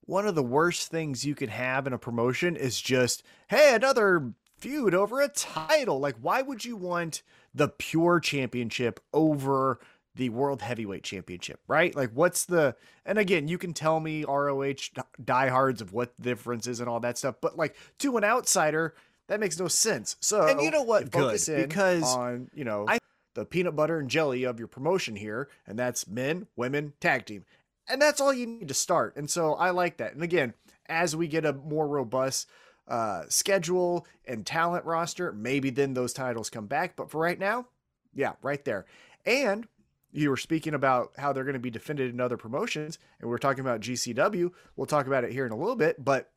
one 0.01 0.25
of 0.25 0.33
the 0.33 0.43
worst 0.43 0.89
things 0.89 1.25
you 1.25 1.35
can 1.35 1.49
have 1.49 1.85
in 1.85 1.93
a 1.93 1.99
promotion 1.99 2.55
is 2.55 2.81
just, 2.81 3.23
hey, 3.49 3.75
another 3.75 4.33
feud 4.57 4.95
over 4.95 5.21
a 5.21 5.27
title. 5.27 5.99
Like, 5.99 6.15
why 6.19 6.41
would 6.41 6.65
you 6.65 6.75
want 6.75 7.21
the 7.53 7.67
pure 7.67 8.19
championship 8.19 8.99
over 9.13 9.79
the 10.15 10.29
world 10.29 10.61
heavyweight 10.61 11.03
championship, 11.03 11.59
right? 11.67 11.95
Like, 11.95 12.11
what's 12.13 12.45
the, 12.45 12.75
and 13.05 13.17
again, 13.17 13.47
you 13.47 13.57
can 13.57 13.73
tell 13.73 13.99
me 13.99 14.23
ROH 14.25 14.73
di- 14.93 15.03
diehards 15.23 15.81
of 15.81 15.91
what 15.91 16.13
the 16.17 16.23
difference 16.23 16.67
is 16.67 16.79
and 16.79 16.89
all 16.89 16.99
that 17.01 17.17
stuff, 17.17 17.35
but 17.41 17.57
like 17.57 17.75
to 17.99 18.17
an 18.17 18.23
outsider, 18.23 18.93
that 19.27 19.39
makes 19.39 19.59
no 19.59 19.67
sense. 19.67 20.15
So, 20.19 20.47
And 20.47 20.61
you 20.61 20.71
know 20.71 20.83
what? 20.83 21.11
Focus 21.11 21.47
Good, 21.47 21.59
in 21.59 21.67
because 21.69 22.03
on, 22.03 22.49
you 22.53 22.63
know, 22.63 22.85
I- 22.87 22.99
the 23.35 23.45
peanut 23.45 23.75
butter 23.75 23.97
and 23.97 24.09
jelly 24.09 24.43
of 24.43 24.59
your 24.59 24.67
promotion 24.67 25.15
here, 25.15 25.49
and 25.65 25.77
that's 25.77 26.07
men, 26.07 26.47
women, 26.55 26.93
tag 26.99 27.25
team. 27.25 27.45
And 27.87 28.01
that's 28.01 28.21
all 28.21 28.31
you 28.31 28.45
need 28.45 28.67
to 28.67 28.73
start. 28.73 29.15
And 29.15 29.29
so 29.29 29.55
I 29.55 29.71
like 29.71 29.97
that. 29.97 30.13
And 30.13 30.21
again, 30.23 30.53
as 30.87 31.15
we 31.15 31.27
get 31.27 31.45
a 31.45 31.53
more 31.53 31.87
robust 31.87 32.47
uh, 32.87 33.23
schedule 33.29 34.05
and 34.27 34.45
talent 34.45 34.85
roster, 34.85 35.31
maybe 35.31 35.69
then 35.69 35.93
those 35.93 36.13
titles 36.13 36.49
come 36.49 36.67
back. 36.67 36.95
But 36.95 37.09
for 37.09 37.19
right 37.19 37.39
now, 37.39 37.67
yeah, 38.13 38.33
right 38.41 38.63
there. 38.65 38.85
And 39.25 39.67
you 40.11 40.29
were 40.29 40.37
speaking 40.37 40.73
about 40.75 41.13
how 41.17 41.33
they're 41.33 41.43
going 41.43 41.53
to 41.53 41.59
be 41.59 41.71
defended 41.71 42.13
in 42.13 42.21
other 42.21 42.37
promotions, 42.37 42.99
and 43.19 43.29
we're 43.29 43.37
talking 43.39 43.61
about 43.61 43.81
GCW. 43.81 44.51
We'll 44.75 44.85
talk 44.85 45.07
about 45.07 45.23
it 45.23 45.31
here 45.31 45.45
in 45.45 45.51
a 45.51 45.57
little 45.57 45.75
bit, 45.75 46.03
but 46.03 46.29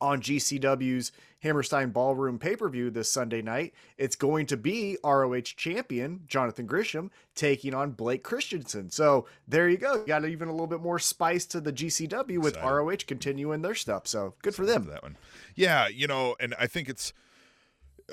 on 0.00 0.20
GCW's 0.20 1.12
Hammerstein 1.40 1.90
Ballroom 1.90 2.38
pay 2.38 2.56
per 2.56 2.68
view 2.68 2.90
this 2.90 3.10
Sunday 3.10 3.40
night, 3.42 3.72
it's 3.98 4.16
going 4.16 4.46
to 4.46 4.56
be 4.56 4.96
ROH 5.04 5.40
champion 5.56 6.20
Jonathan 6.26 6.66
Gresham 6.66 7.10
taking 7.34 7.72
on 7.74 7.92
Blake 7.92 8.22
Christensen. 8.24 8.90
So 8.90 9.26
there 9.46 9.68
you 9.68 9.76
go. 9.76 9.94
You 9.94 10.06
got 10.06 10.24
even 10.24 10.48
a 10.48 10.52
little 10.52 10.66
bit 10.66 10.80
more 10.80 10.98
spice 10.98 11.46
to 11.46 11.60
the 11.60 11.72
GCW 11.72 12.38
with 12.38 12.54
Excited. 12.56 12.68
ROH 12.68 12.96
continuing 13.06 13.62
their 13.62 13.74
stuff. 13.74 14.06
So 14.06 14.34
good 14.42 14.54
for 14.54 14.66
them. 14.66 14.86
That 14.86 15.02
one. 15.02 15.16
Yeah, 15.54 15.88
you 15.88 16.06
know, 16.06 16.36
and 16.40 16.54
I 16.58 16.66
think 16.66 16.88
it's 16.88 17.12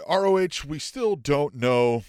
ROH. 0.10 0.66
We 0.68 0.80
still 0.80 1.16
don't 1.16 1.56
know 1.56 2.04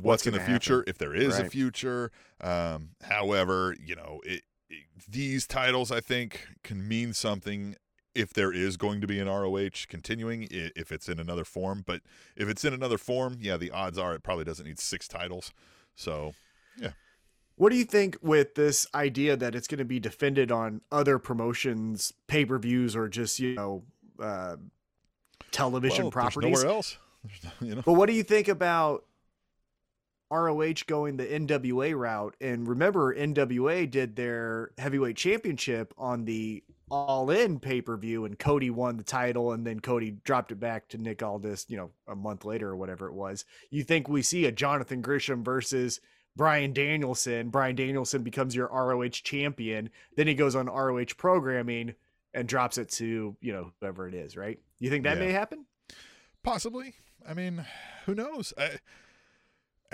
what's, 0.00 0.26
in 0.26 0.34
the 0.34 0.40
future, 0.40 0.78
happen. 0.78 0.90
if 0.90 0.98
there 0.98 1.14
is 1.14 1.38
a 1.38 1.48
future. 1.48 2.10
Um, 2.40 2.90
however, 3.02 3.74
you 3.84 3.96
know, 3.96 4.20
it, 4.24 4.42
it- 4.68 4.84
these 5.08 5.46
titles 5.46 5.92
I 5.92 6.00
think 6.00 6.46
can 6.62 6.86
mean 6.88 7.12
something 7.12 7.76
if 8.14 8.32
there 8.32 8.52
is 8.52 8.76
going 8.76 9.00
to 9.00 9.06
be 9.06 9.18
an 9.18 9.28
ROH 9.28 9.86
continuing, 9.88 10.46
if 10.50 10.92
it's 10.92 11.08
in 11.08 11.18
another 11.18 11.44
form. 11.44 11.82
But 11.86 12.02
if 12.36 12.48
it's 12.48 12.64
in 12.64 12.72
another 12.72 12.98
form, 12.98 13.38
yeah, 13.40 13.56
the 13.56 13.70
odds 13.70 13.98
are 13.98 14.14
it 14.14 14.22
probably 14.22 14.44
doesn't 14.44 14.64
need 14.66 14.78
six 14.78 15.08
titles. 15.08 15.52
So 15.94 16.34
yeah. 16.78 16.90
What 17.56 17.70
do 17.70 17.76
you 17.76 17.84
think 17.84 18.16
with 18.20 18.54
this 18.56 18.86
idea 18.94 19.36
that 19.36 19.54
it's 19.54 19.68
going 19.68 19.78
to 19.78 19.84
be 19.84 20.00
defended 20.00 20.50
on 20.50 20.80
other 20.90 21.18
promotions, 21.20 22.12
pay 22.26 22.44
per 22.44 22.58
views, 22.58 22.96
or 22.96 23.08
just 23.08 23.38
you 23.38 23.54
know 23.54 23.82
uh, 24.20 24.56
television 25.52 26.04
Well, 26.04 26.10
there's 26.10 26.32
properties? 26.34 26.62
nowhere 26.62 26.76
else. 26.76 26.98
There's 27.24 27.44
no- 27.60 27.66
you 27.68 27.74
know. 27.76 27.82
But 27.84 27.92
what 27.94 28.06
do 28.08 28.12
you 28.14 28.22
think 28.24 28.48
about 28.48 29.04
ROH 30.34 30.84
going 30.86 31.16
the 31.16 31.26
NWA 31.26 31.96
route? 31.96 32.36
And 32.40 32.66
remember, 32.66 33.14
NWA 33.14 33.90
did 33.90 34.16
their 34.16 34.70
heavyweight 34.78 35.16
championship 35.16 35.94
on 35.96 36.24
the 36.24 36.62
All 36.90 37.30
In 37.30 37.60
pay 37.60 37.80
per 37.80 37.96
view, 37.96 38.24
and 38.24 38.38
Cody 38.38 38.70
won 38.70 38.96
the 38.96 39.02
title, 39.04 39.52
and 39.52 39.66
then 39.66 39.80
Cody 39.80 40.10
dropped 40.24 40.52
it 40.52 40.60
back 40.60 40.88
to 40.88 40.98
Nick 40.98 41.22
Aldis, 41.22 41.66
you 41.68 41.76
know, 41.76 41.90
a 42.08 42.14
month 42.14 42.44
later 42.44 42.68
or 42.70 42.76
whatever 42.76 43.06
it 43.08 43.14
was. 43.14 43.44
You 43.70 43.84
think 43.84 44.08
we 44.08 44.22
see 44.22 44.44
a 44.46 44.52
Jonathan 44.52 45.00
Gresham 45.00 45.42
versus 45.44 46.00
Bryan 46.36 46.72
Danielson? 46.72 47.48
Bryan 47.50 47.76
Danielson 47.76 48.22
becomes 48.22 48.54
your 48.54 48.68
ROH 48.68 49.08
champion, 49.22 49.90
then 50.16 50.26
he 50.26 50.34
goes 50.34 50.54
on 50.56 50.66
ROH 50.66 51.14
programming 51.16 51.94
and 52.34 52.48
drops 52.48 52.78
it 52.78 52.88
to 52.90 53.36
you 53.40 53.52
know 53.52 53.72
whoever 53.80 54.08
it 54.08 54.14
is, 54.14 54.36
right? 54.36 54.58
You 54.80 54.90
think 54.90 55.04
that 55.04 55.16
Yeah. 55.18 55.24
may 55.26 55.32
happen? 55.32 55.66
Possibly. 56.42 56.94
I 57.26 57.32
mean, 57.34 57.64
who 58.06 58.14
knows? 58.14 58.52
I, 58.58 58.72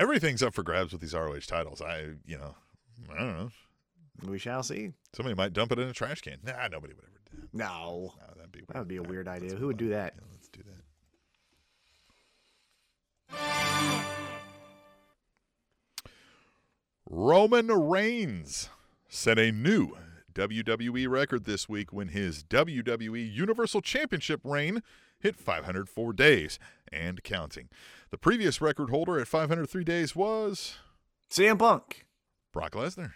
everything's 0.01 0.43
up 0.43 0.55
for 0.55 0.63
grabs 0.63 0.93
with 0.93 1.03
these 1.03 1.15
ROH 1.15 1.41
titles. 1.47 1.81
I, 1.83 2.15
you 2.27 2.39
know, 2.39 2.55
I 3.13 3.19
don't 3.19 3.39
know. 3.39 3.51
We 4.27 4.39
shall 4.39 4.63
see. 4.63 4.93
Somebody 5.15 5.35
might 5.35 5.53
dump 5.53 5.73
it 5.73 5.79
in 5.79 5.89
a 5.89 5.93
trash 5.93 6.23
can. 6.23 6.39
Nah, 6.43 6.69
nobody 6.69 6.95
would 6.95 7.05
ever 7.05 7.21
do 7.31 7.43
that. 7.43 7.55
No. 7.57 8.15
No, 8.19 8.35
that'd 8.35 8.51
be 8.51 8.61
weird. 8.61 8.69
That 8.69 8.79
would 8.79 8.89
be 8.89 8.97
a 8.97 9.03
weird 9.03 9.29
idea. 9.29 9.55
Who 9.55 9.67
would 9.69 9.77
do 9.77 9.91
that? 9.91 10.15
Yeah, 10.17 10.25
let's 10.33 10.49
do 10.49 10.63
that. 10.63 10.77
Roman 17.09 17.69
Reigns 17.69 18.69
set 19.09 19.39
a 19.39 19.53
new 19.53 19.97
WWE 20.35 21.09
record 21.09 21.45
this 21.45 21.69
week 21.69 21.93
when 21.93 22.09
his 22.09 22.45
WWE 22.45 23.33
Universal 23.33 23.81
Championship 23.83 24.41
reign 24.45 24.83
hit 25.19 25.37
504 25.37 26.13
days 26.13 26.59
and 26.93 27.23
counting. 27.23 27.69
The 28.11 28.19
previous 28.19 28.61
record 28.61 28.91
holder 28.91 29.19
at 29.19 29.29
503 29.29 29.85
days 29.85 30.17
was 30.17 30.77
CM 31.31 31.59
Punk. 31.59 32.07
Brock 32.53 32.73
Lesnar. 32.73 33.13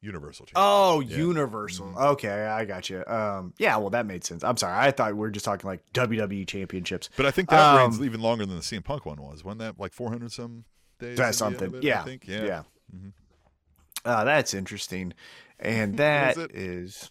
Universal 0.00 0.46
Champion. 0.46 0.64
Oh, 0.64 1.00
Yeah. 1.00 1.16
Universal. 1.16 1.86
Mhm. 1.92 2.10
Okay, 2.12 2.46
I 2.46 2.64
got 2.64 2.90
you. 2.90 3.04
Um, 3.06 3.54
yeah, 3.58 3.76
well, 3.76 3.90
that 3.90 4.06
made 4.06 4.24
sense. 4.24 4.44
I'm 4.44 4.56
sorry. 4.56 4.76
I 4.76 4.90
thought 4.90 5.12
we 5.14 5.18
were 5.20 5.30
just 5.30 5.44
talking 5.44 5.68
like 5.68 5.80
WWE 5.92 6.44
championships. 6.44 7.08
But 7.16 7.26
I 7.26 7.30
think 7.30 7.48
that 7.50 7.76
reign's 7.78 7.98
Um, 7.98 8.04
even 8.04 8.20
longer 8.20 8.44
than 8.46 8.56
the 8.56 8.62
CM 8.62 8.82
Punk 8.84 9.06
one 9.06 9.20
was. 9.20 9.42
Wasn't 9.42 9.60
that 9.60 9.78
like 9.80 9.92
400 9.92 10.32
some 10.32 10.64
days? 10.98 11.16
That's 11.16 11.40
at 11.40 11.44
the 11.44 11.46
end 11.46 11.58
something. 11.58 11.74
it, 11.82 11.84
I 11.84 11.88
Yeah. 11.88 12.04
think? 12.04 12.26
Yeah. 12.28 12.44
Yeah. 12.44 12.62
Mhm. 12.94 13.12
Uh, 14.04 14.24
that's 14.24 14.52
interesting. 14.54 15.14
And 15.58 15.96
that 15.96 16.36
is. 16.54 17.10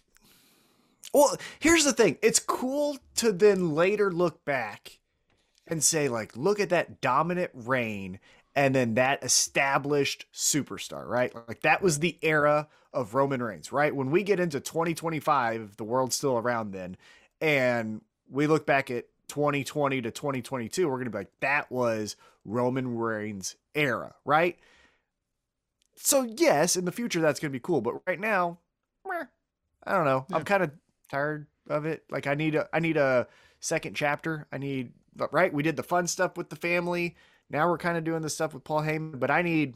Well, 1.12 1.36
here's 1.58 1.84
the 1.84 1.92
thing. 1.92 2.18
It's 2.22 2.38
cool 2.38 2.98
to 3.16 3.32
then 3.32 3.74
later 3.74 4.10
look 4.12 4.44
back 4.44 5.00
and 5.66 5.82
say, 5.82 6.08
like, 6.08 6.36
look 6.36 6.60
at 6.60 6.70
that 6.70 7.00
dominant 7.00 7.50
reign 7.54 8.20
and 8.54 8.74
then 8.74 8.94
that 8.94 9.22
established 9.22 10.24
superstar, 10.32 11.06
right? 11.06 11.34
Like, 11.46 11.60
that 11.60 11.82
was 11.82 11.98
the 11.98 12.18
era 12.22 12.68
of 12.92 13.14
Roman 13.14 13.42
Reigns, 13.42 13.70
right? 13.70 13.94
When 13.94 14.10
we 14.10 14.22
get 14.22 14.40
into 14.40 14.60
2025, 14.60 15.60
if 15.60 15.76
the 15.76 15.84
world's 15.84 16.16
still 16.16 16.38
around 16.38 16.72
then, 16.72 16.96
and 17.40 18.00
we 18.30 18.46
look 18.46 18.64
back 18.64 18.90
at 18.90 19.04
2020 19.28 20.00
to 20.00 20.10
2022, 20.10 20.88
we're 20.88 20.94
going 20.94 21.04
to 21.04 21.10
be 21.10 21.18
like, 21.18 21.40
that 21.40 21.70
was 21.70 22.16
Roman 22.46 22.96
Reigns' 22.96 23.56
era, 23.74 24.14
right? 24.24 24.56
So, 25.96 26.22
yes, 26.22 26.76
in 26.76 26.86
the 26.86 26.92
future, 26.92 27.20
that's 27.20 27.40
going 27.40 27.50
to 27.50 27.56
be 27.56 27.60
cool. 27.60 27.82
But 27.82 28.06
right 28.06 28.20
now, 28.20 28.58
meh, 29.06 29.24
I 29.84 29.92
don't 29.92 30.06
know. 30.06 30.24
Yeah. 30.30 30.36
I'm 30.36 30.44
kind 30.44 30.62
of 30.62 30.70
tired 31.10 31.46
of 31.68 31.84
it. 31.84 32.04
Like, 32.10 32.26
I 32.26 32.34
need 32.34 32.54
a, 32.54 32.68
I 32.72 32.80
need 32.80 32.96
a 32.96 33.26
second 33.60 33.94
chapter. 33.96 34.46
I 34.50 34.56
need, 34.56 34.92
right? 35.32 35.52
We 35.52 35.62
did 35.62 35.76
the 35.76 35.82
fun 35.82 36.06
stuff 36.06 36.36
with 36.36 36.50
the 36.50 36.56
family. 36.56 37.16
Now 37.50 37.68
we're 37.68 37.78
kind 37.78 37.96
of 37.96 38.04
doing 38.04 38.22
the 38.22 38.30
stuff 38.30 38.54
with 38.54 38.64
Paul 38.64 38.82
Heyman, 38.82 39.18
but 39.20 39.30
I 39.30 39.42
need 39.42 39.74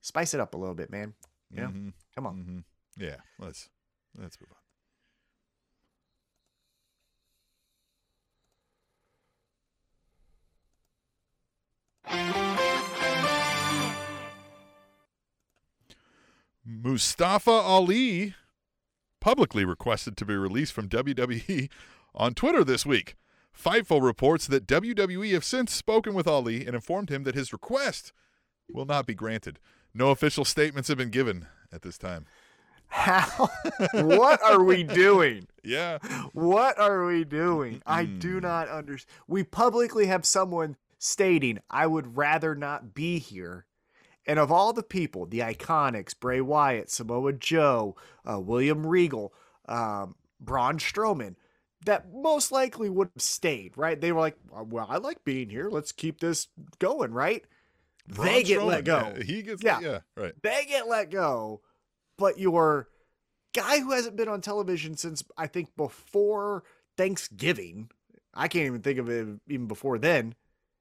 spice 0.00 0.34
it 0.34 0.40
up 0.40 0.54
a 0.54 0.58
little 0.58 0.74
bit, 0.74 0.90
man. 0.90 1.14
Yeah. 1.54 1.66
Mhm. 1.68 1.92
Come 2.14 2.26
on. 2.26 2.36
Mhm. 2.36 2.64
Yeah. 2.96 3.16
Let's 3.38 3.68
let's 4.18 4.38
move 4.40 4.50
on. 4.50 4.56
Mustafa 16.64 17.50
Ali 17.50 18.34
publicly 19.20 19.64
requested 19.64 20.16
to 20.16 20.24
be 20.24 20.34
released 20.34 20.72
from 20.72 20.88
WWE 20.88 21.68
on 22.14 22.34
Twitter 22.34 22.64
this 22.64 22.84
week. 22.86 23.16
Fightful 23.56 24.02
reports 24.02 24.46
that 24.46 24.66
WWE 24.66 25.32
have 25.32 25.44
since 25.44 25.72
spoken 25.72 26.14
with 26.14 26.26
Ali 26.26 26.66
and 26.66 26.74
informed 26.74 27.10
him 27.10 27.24
that 27.24 27.34
his 27.34 27.52
request 27.52 28.12
will 28.72 28.86
not 28.86 29.06
be 29.06 29.14
granted. 29.14 29.58
No 29.94 30.10
official 30.10 30.44
statements 30.44 30.88
have 30.88 30.98
been 30.98 31.10
given 31.10 31.46
at 31.72 31.82
this 31.82 31.98
time. 31.98 32.26
How? 32.88 33.48
what 33.94 34.42
are 34.42 34.62
we 34.62 34.82
doing? 34.82 35.46
Yeah. 35.64 35.98
What 36.32 36.78
are 36.78 37.06
we 37.06 37.24
doing? 37.24 37.82
I 37.86 38.04
do 38.04 38.40
not 38.40 38.68
understand. 38.68 39.10
We 39.26 39.44
publicly 39.44 40.06
have 40.06 40.26
someone 40.26 40.76
stating, 40.98 41.58
I 41.70 41.86
would 41.86 42.16
rather 42.16 42.54
not 42.54 42.94
be 42.94 43.18
here. 43.18 43.66
And 44.26 44.38
of 44.38 44.52
all 44.52 44.72
the 44.72 44.82
people, 44.82 45.26
the 45.26 45.40
Iconics, 45.40 46.18
Bray 46.18 46.40
Wyatt, 46.40 46.90
Samoa 46.90 47.32
Joe, 47.32 47.96
uh, 48.30 48.38
William 48.38 48.86
Regal, 48.86 49.32
um, 49.68 50.14
Braun 50.38 50.78
Strowman, 50.78 51.36
that 51.86 52.12
most 52.12 52.52
likely 52.52 52.88
would 52.88 53.10
have 53.14 53.22
stayed, 53.22 53.76
right? 53.76 54.00
They 54.00 54.12
were 54.12 54.20
like, 54.20 54.36
well, 54.50 54.86
I 54.88 54.98
like 54.98 55.24
being 55.24 55.50
here. 55.50 55.68
Let's 55.68 55.92
keep 55.92 56.20
this 56.20 56.48
going, 56.78 57.12
right? 57.12 57.44
they 58.06 58.14
Braun 58.14 58.44
get 58.44 58.62
let 58.64 58.84
go. 58.84 59.12
yeah, 59.16 59.22
he 59.22 59.42
gets 59.42 59.62
Yeah. 59.62 59.80
yeah, 59.80 59.98
right. 60.16 60.32
They 60.42 60.66
get 60.68 60.88
let 60.88 61.10
go. 61.10 61.60
But 62.18 62.38
your 62.38 62.88
guy 63.54 63.80
who 63.80 63.92
hasn't 63.92 64.16
been 64.16 64.28
on 64.28 64.40
television 64.40 64.96
since 64.96 65.22
I 65.36 65.46
think 65.46 65.74
before 65.76 66.64
Thanksgiving, 66.96 67.90
I 68.34 68.48
can't 68.48 68.66
even 68.66 68.82
think 68.82 68.98
of 68.98 69.08
it 69.08 69.28
even 69.48 69.66
before 69.66 69.98
then. 69.98 70.34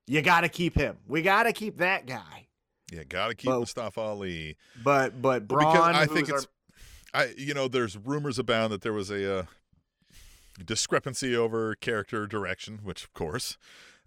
You 0.07 0.21
got 0.21 0.41
to 0.41 0.49
keep 0.49 0.75
him. 0.75 0.97
We 1.07 1.21
got 1.21 1.43
to 1.43 1.53
keep 1.53 1.77
that 1.77 2.05
guy. 2.05 2.47
Yeah, 2.91 3.03
got 3.03 3.29
to 3.29 3.35
keep 3.35 3.49
Well, 3.49 3.59
Mustafa 3.59 4.01
Ali. 4.01 4.57
But 4.83 5.21
but 5.21 5.47
Well, 5.49 5.59
because 5.59 5.95
I 5.95 6.05
think 6.05 6.29
it's 6.29 6.47
I 7.13 7.33
you 7.37 7.53
know 7.53 7.67
there's 7.67 7.97
rumors 7.97 8.39
abound 8.39 8.73
that 8.73 8.81
there 8.81 8.93
was 8.93 9.09
a 9.09 9.39
uh, 9.39 9.43
discrepancy 10.61 11.35
over 11.35 11.75
character 11.75 12.27
direction, 12.27 12.79
which 12.83 13.03
of 13.03 13.13
course, 13.13 13.57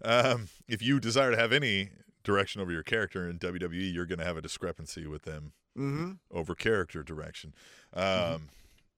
um, 0.03 0.49
if 0.67 0.81
you 0.81 0.99
desire 0.99 1.31
to 1.31 1.37
have 1.37 1.51
any 1.53 1.89
direction 2.23 2.61
over 2.61 2.71
your 2.71 2.83
character 2.83 3.29
in 3.29 3.37
WWE, 3.39 3.93
you're 3.93 4.05
going 4.05 4.19
to 4.19 4.25
have 4.25 4.37
a 4.37 4.41
discrepancy 4.41 5.05
with 5.07 5.23
them 5.23 5.53
Mhm. 5.77 6.19
over 6.31 6.55
character 6.55 7.03
direction. 7.03 7.53
Um, 7.93 8.03
Mm-hmm. 8.03 8.43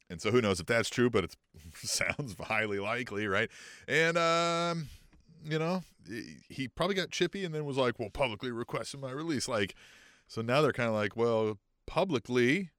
And 0.09 0.21
so 0.21 0.31
who 0.31 0.39
knows 0.41 0.61
if 0.61 0.65
that's 0.67 0.89
true, 0.89 1.09
but 1.09 1.25
it 1.25 1.35
sounds 1.75 2.35
highly 2.39 2.79
likely, 2.79 3.27
right? 3.27 3.49
And 3.89 4.17
um, 4.17 4.87
you 5.43 5.59
know, 5.59 5.83
he- 6.07 6.37
he 6.47 6.67
probably 6.69 6.95
got 6.95 7.11
chippy 7.11 7.43
and 7.43 7.53
then 7.53 7.65
was 7.65 7.75
like, 7.75 7.99
"Well, 7.99 8.09
publicly 8.09 8.49
requesting 8.51 9.01
my 9.01 9.11
release." 9.11 9.49
Like, 9.49 9.75
so 10.25 10.41
now 10.41 10.61
they're 10.61 10.71
kind 10.71 10.87
of 10.87 10.95
like, 10.95 11.17
"Well, 11.17 11.59
publicly, 11.87 12.69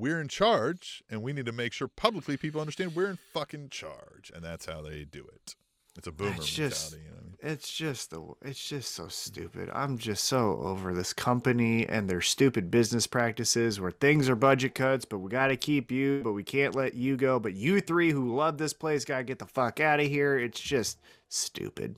we're 0.00 0.20
in 0.20 0.28
charge, 0.28 1.02
and 1.10 1.22
we 1.22 1.32
need 1.32 1.46
to 1.46 1.52
make 1.52 1.72
sure 1.72 1.88
publicly 1.88 2.36
people 2.36 2.60
understand 2.60 2.96
we're 2.96 3.10
in 3.10 3.18
fucking 3.32 3.68
charge," 3.68 4.30
and 4.34 4.42
that's 4.44 4.66
how 4.66 4.82
they 4.82 5.04
do 5.04 5.26
it. 5.32 5.54
It's 5.96 6.06
a 6.06 6.12
boomer 6.12 6.30
That's 6.30 6.46
just- 6.48 6.92
mentality. 6.92 7.04
You 7.04 7.10
know 7.10 7.16
I 7.18 7.22
mean? 7.24 7.26
It's 7.42 7.72
just 7.72 8.10
the 8.10 8.34
it's 8.42 8.68
just 8.68 8.92
so 8.92 9.08
stupid. 9.08 9.70
I'm 9.72 9.98
just 9.98 10.24
so 10.24 10.58
over 10.58 10.94
this 10.94 11.12
company 11.12 11.86
and 11.88 12.08
their 12.08 12.20
stupid 12.20 12.70
business 12.70 13.06
practices 13.06 13.80
where 13.80 13.90
things 13.90 14.28
are 14.28 14.36
budget 14.36 14.74
cuts, 14.74 15.04
but 15.04 15.18
we 15.18 15.30
got 15.30 15.48
to 15.48 15.56
keep 15.56 15.90
you, 15.90 16.20
but 16.22 16.32
we 16.32 16.44
can't 16.44 16.74
let 16.74 16.94
you 16.94 17.16
go. 17.16 17.40
But 17.40 17.54
you 17.54 17.80
three 17.80 18.10
who 18.12 18.34
love 18.36 18.58
this 18.58 18.72
place 18.72 19.04
got 19.04 19.18
to 19.18 19.24
get 19.24 19.38
the 19.38 19.46
fuck 19.46 19.80
out 19.80 20.00
of 20.00 20.06
here. 20.06 20.38
It's 20.38 20.60
just 20.60 21.00
stupid. 21.28 21.96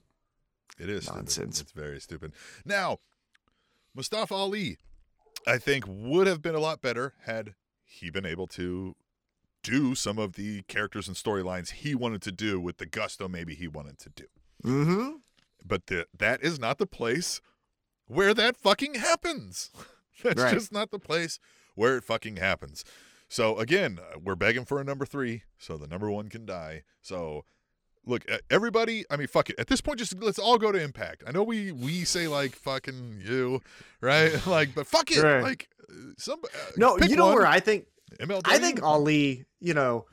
It 0.78 0.88
is 0.88 1.06
Nonsense. 1.08 1.56
Stupid. 1.56 1.60
It's 1.60 1.72
very 1.72 2.00
stupid. 2.00 2.32
Now, 2.64 2.98
Mustafa 3.94 4.34
Ali, 4.34 4.78
I 5.46 5.58
think, 5.58 5.84
would 5.86 6.26
have 6.26 6.40
been 6.40 6.54
a 6.54 6.60
lot 6.60 6.80
better 6.82 7.14
had 7.24 7.54
he 7.92 8.10
been 8.10 8.26
able 8.26 8.46
to 8.48 8.94
do 9.62 9.94
some 9.94 10.18
of 10.18 10.32
the 10.34 10.62
characters 10.62 11.06
and 11.06 11.16
storylines 11.16 11.70
he 11.70 11.94
wanted 11.94 12.22
to 12.22 12.32
do 12.32 12.58
with 12.60 12.78
the 12.78 12.86
gusto 12.86 13.28
maybe 13.28 13.54
he 13.54 13.68
wanted 13.68 13.98
to 13.98 14.10
do. 14.10 14.24
Mm-hmm. 14.64 15.10
But 15.64 15.86
the, 15.86 16.06
that 16.18 16.42
is 16.42 16.58
not 16.58 16.78
the 16.78 16.86
place 16.86 17.40
where 18.06 18.34
that 18.34 18.56
fucking 18.56 18.94
happens. 18.94 19.70
That's 20.24 20.40
Right. 20.42 20.54
just 20.54 20.72
not 20.72 20.90
the 20.90 20.98
place 20.98 21.38
where 21.74 21.96
it 21.96 22.04
fucking 22.04 22.36
happens. 22.36 22.84
So 23.28 23.58
again, 23.58 23.98
uh, 24.00 24.18
we're 24.22 24.34
begging 24.34 24.64
for 24.64 24.80
a 24.80 24.84
number 24.84 25.06
three, 25.06 25.42
so 25.58 25.76
the 25.76 25.86
number 25.86 26.10
one 26.10 26.28
can 26.28 26.44
die. 26.44 26.82
So 27.00 27.44
look, 28.06 28.30
uh, 28.30 28.38
everybody. 28.50 29.04
I 29.10 29.16
mean, 29.16 29.26
fuck 29.28 29.50
it. 29.50 29.58
At 29.58 29.66
this 29.68 29.80
point, 29.80 29.98
just 29.98 30.20
let's 30.22 30.38
all 30.38 30.58
go 30.58 30.72
to 30.72 30.80
Impact. 30.80 31.24
I 31.26 31.32
know 31.32 31.42
we 31.42 31.72
we 31.72 32.04
say 32.04 32.28
like 32.28 32.54
fucking 32.56 33.22
you, 33.24 33.60
right? 34.00 34.44
like, 34.46 34.74
but 34.74 34.86
fuck 34.86 35.10
it. 35.10 35.22
Right. 35.22 35.42
Like, 35.42 35.68
uh, 35.90 35.94
some. 36.18 36.40
Uh, 36.44 36.48
No, 36.76 36.98
you 36.98 37.16
know 37.16 37.26
one. 37.26 37.34
where 37.36 37.46
I 37.46 37.60
think 37.60 37.86
MLW. 38.20 38.42
I 38.44 38.58
think 38.58 38.82
Ali, 38.82 39.44
you 39.60 39.74
know, 39.74 40.06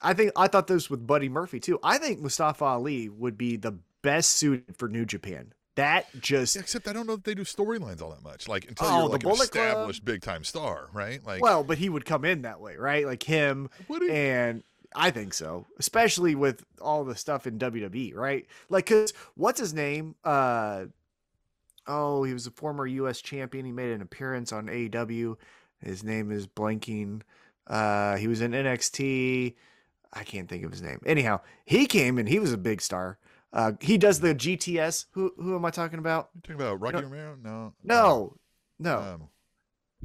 I 0.00 0.14
think 0.14 0.32
I 0.36 0.48
thought 0.48 0.66
this 0.66 0.90
with 0.90 1.06
Buddy 1.06 1.28
Murphy 1.28 1.60
too. 1.60 1.78
I 1.82 1.98
think 1.98 2.20
Mustafa 2.20 2.64
Ali 2.64 3.08
would 3.08 3.36
be 3.38 3.56
the 3.56 3.78
best 4.02 4.30
suited 4.34 4.76
for 4.76 4.88
New 4.88 5.04
Japan. 5.04 5.52
That 5.76 6.06
just 6.20 6.54
Yeah, 6.54 6.60
except 6.60 6.86
I 6.86 6.92
don't 6.92 7.06
know 7.06 7.14
that 7.16 7.24
they 7.24 7.34
do 7.34 7.44
storylines 7.44 8.02
all 8.02 8.10
that 8.10 8.22
much. 8.22 8.46
Like 8.46 8.68
until 8.68 8.86
Oh, 8.88 8.90
you're 8.90 9.02
the 9.04 9.08
like 9.12 9.22
an 9.22 9.28
Bullet 9.30 9.50
Club? 9.52 9.64
established 9.68 10.04
big 10.04 10.20
time 10.20 10.44
star, 10.44 10.88
right? 10.92 11.24
Like, 11.26 11.40
well, 11.40 11.64
but 11.64 11.78
he 11.78 11.88
would 11.88 12.04
come 12.04 12.24
in 12.26 12.42
that 12.42 12.60
way, 12.60 12.76
right? 12.76 13.06
Like 13.06 13.22
him 13.22 13.70
would 13.88 14.02
he? 14.02 14.10
and 14.10 14.62
I 14.94 15.10
think 15.10 15.34
so, 15.34 15.66
especially 15.78 16.34
with 16.34 16.64
all 16.80 17.04
the 17.04 17.16
stuff 17.16 17.46
in 17.46 17.58
WWE, 17.58 18.14
right? 18.14 18.46
Like, 18.68 18.86
cause 18.86 19.12
what's 19.34 19.60
his 19.60 19.72
name? 19.74 20.14
Uh, 20.24 20.86
oh, 21.86 22.24
he 22.24 22.32
was 22.32 22.46
a 22.46 22.50
former 22.50 22.86
U.S. 22.86 23.20
champion. 23.20 23.64
He 23.64 23.72
made 23.72 23.92
an 23.92 24.02
appearance 24.02 24.52
on 24.52 24.66
AEW. 24.66 25.36
His 25.80 26.04
name 26.04 26.30
is 26.30 26.46
blanking. 26.46 27.22
Uh, 27.66 28.16
he 28.16 28.28
was 28.28 28.40
in 28.40 28.52
NXT. 28.52 29.54
I 30.12 30.24
can't 30.24 30.48
think 30.48 30.64
of 30.64 30.70
his 30.70 30.82
name. 30.82 31.00
Anyhow, 31.06 31.40
he 31.64 31.86
came 31.86 32.18
and 32.18 32.28
he 32.28 32.38
was 32.38 32.52
a 32.52 32.58
big 32.58 32.80
star. 32.80 33.18
Uh, 33.52 33.72
he 33.80 33.98
does 33.98 34.20
the 34.20 34.34
GTS. 34.34 35.06
Who 35.12 35.32
who 35.36 35.54
am 35.54 35.64
I 35.64 35.70
talking 35.70 35.98
about? 35.98 36.30
You 36.34 36.40
talking 36.40 36.56
about 36.56 36.80
Rocky 36.80 36.96
No. 36.96 37.02
Romero? 37.02 37.36
No. 37.42 37.72
No, 37.84 38.36
no, 38.78 38.98
Um, 38.98 39.28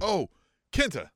oh, 0.01 0.29
Kenta. 0.73 1.09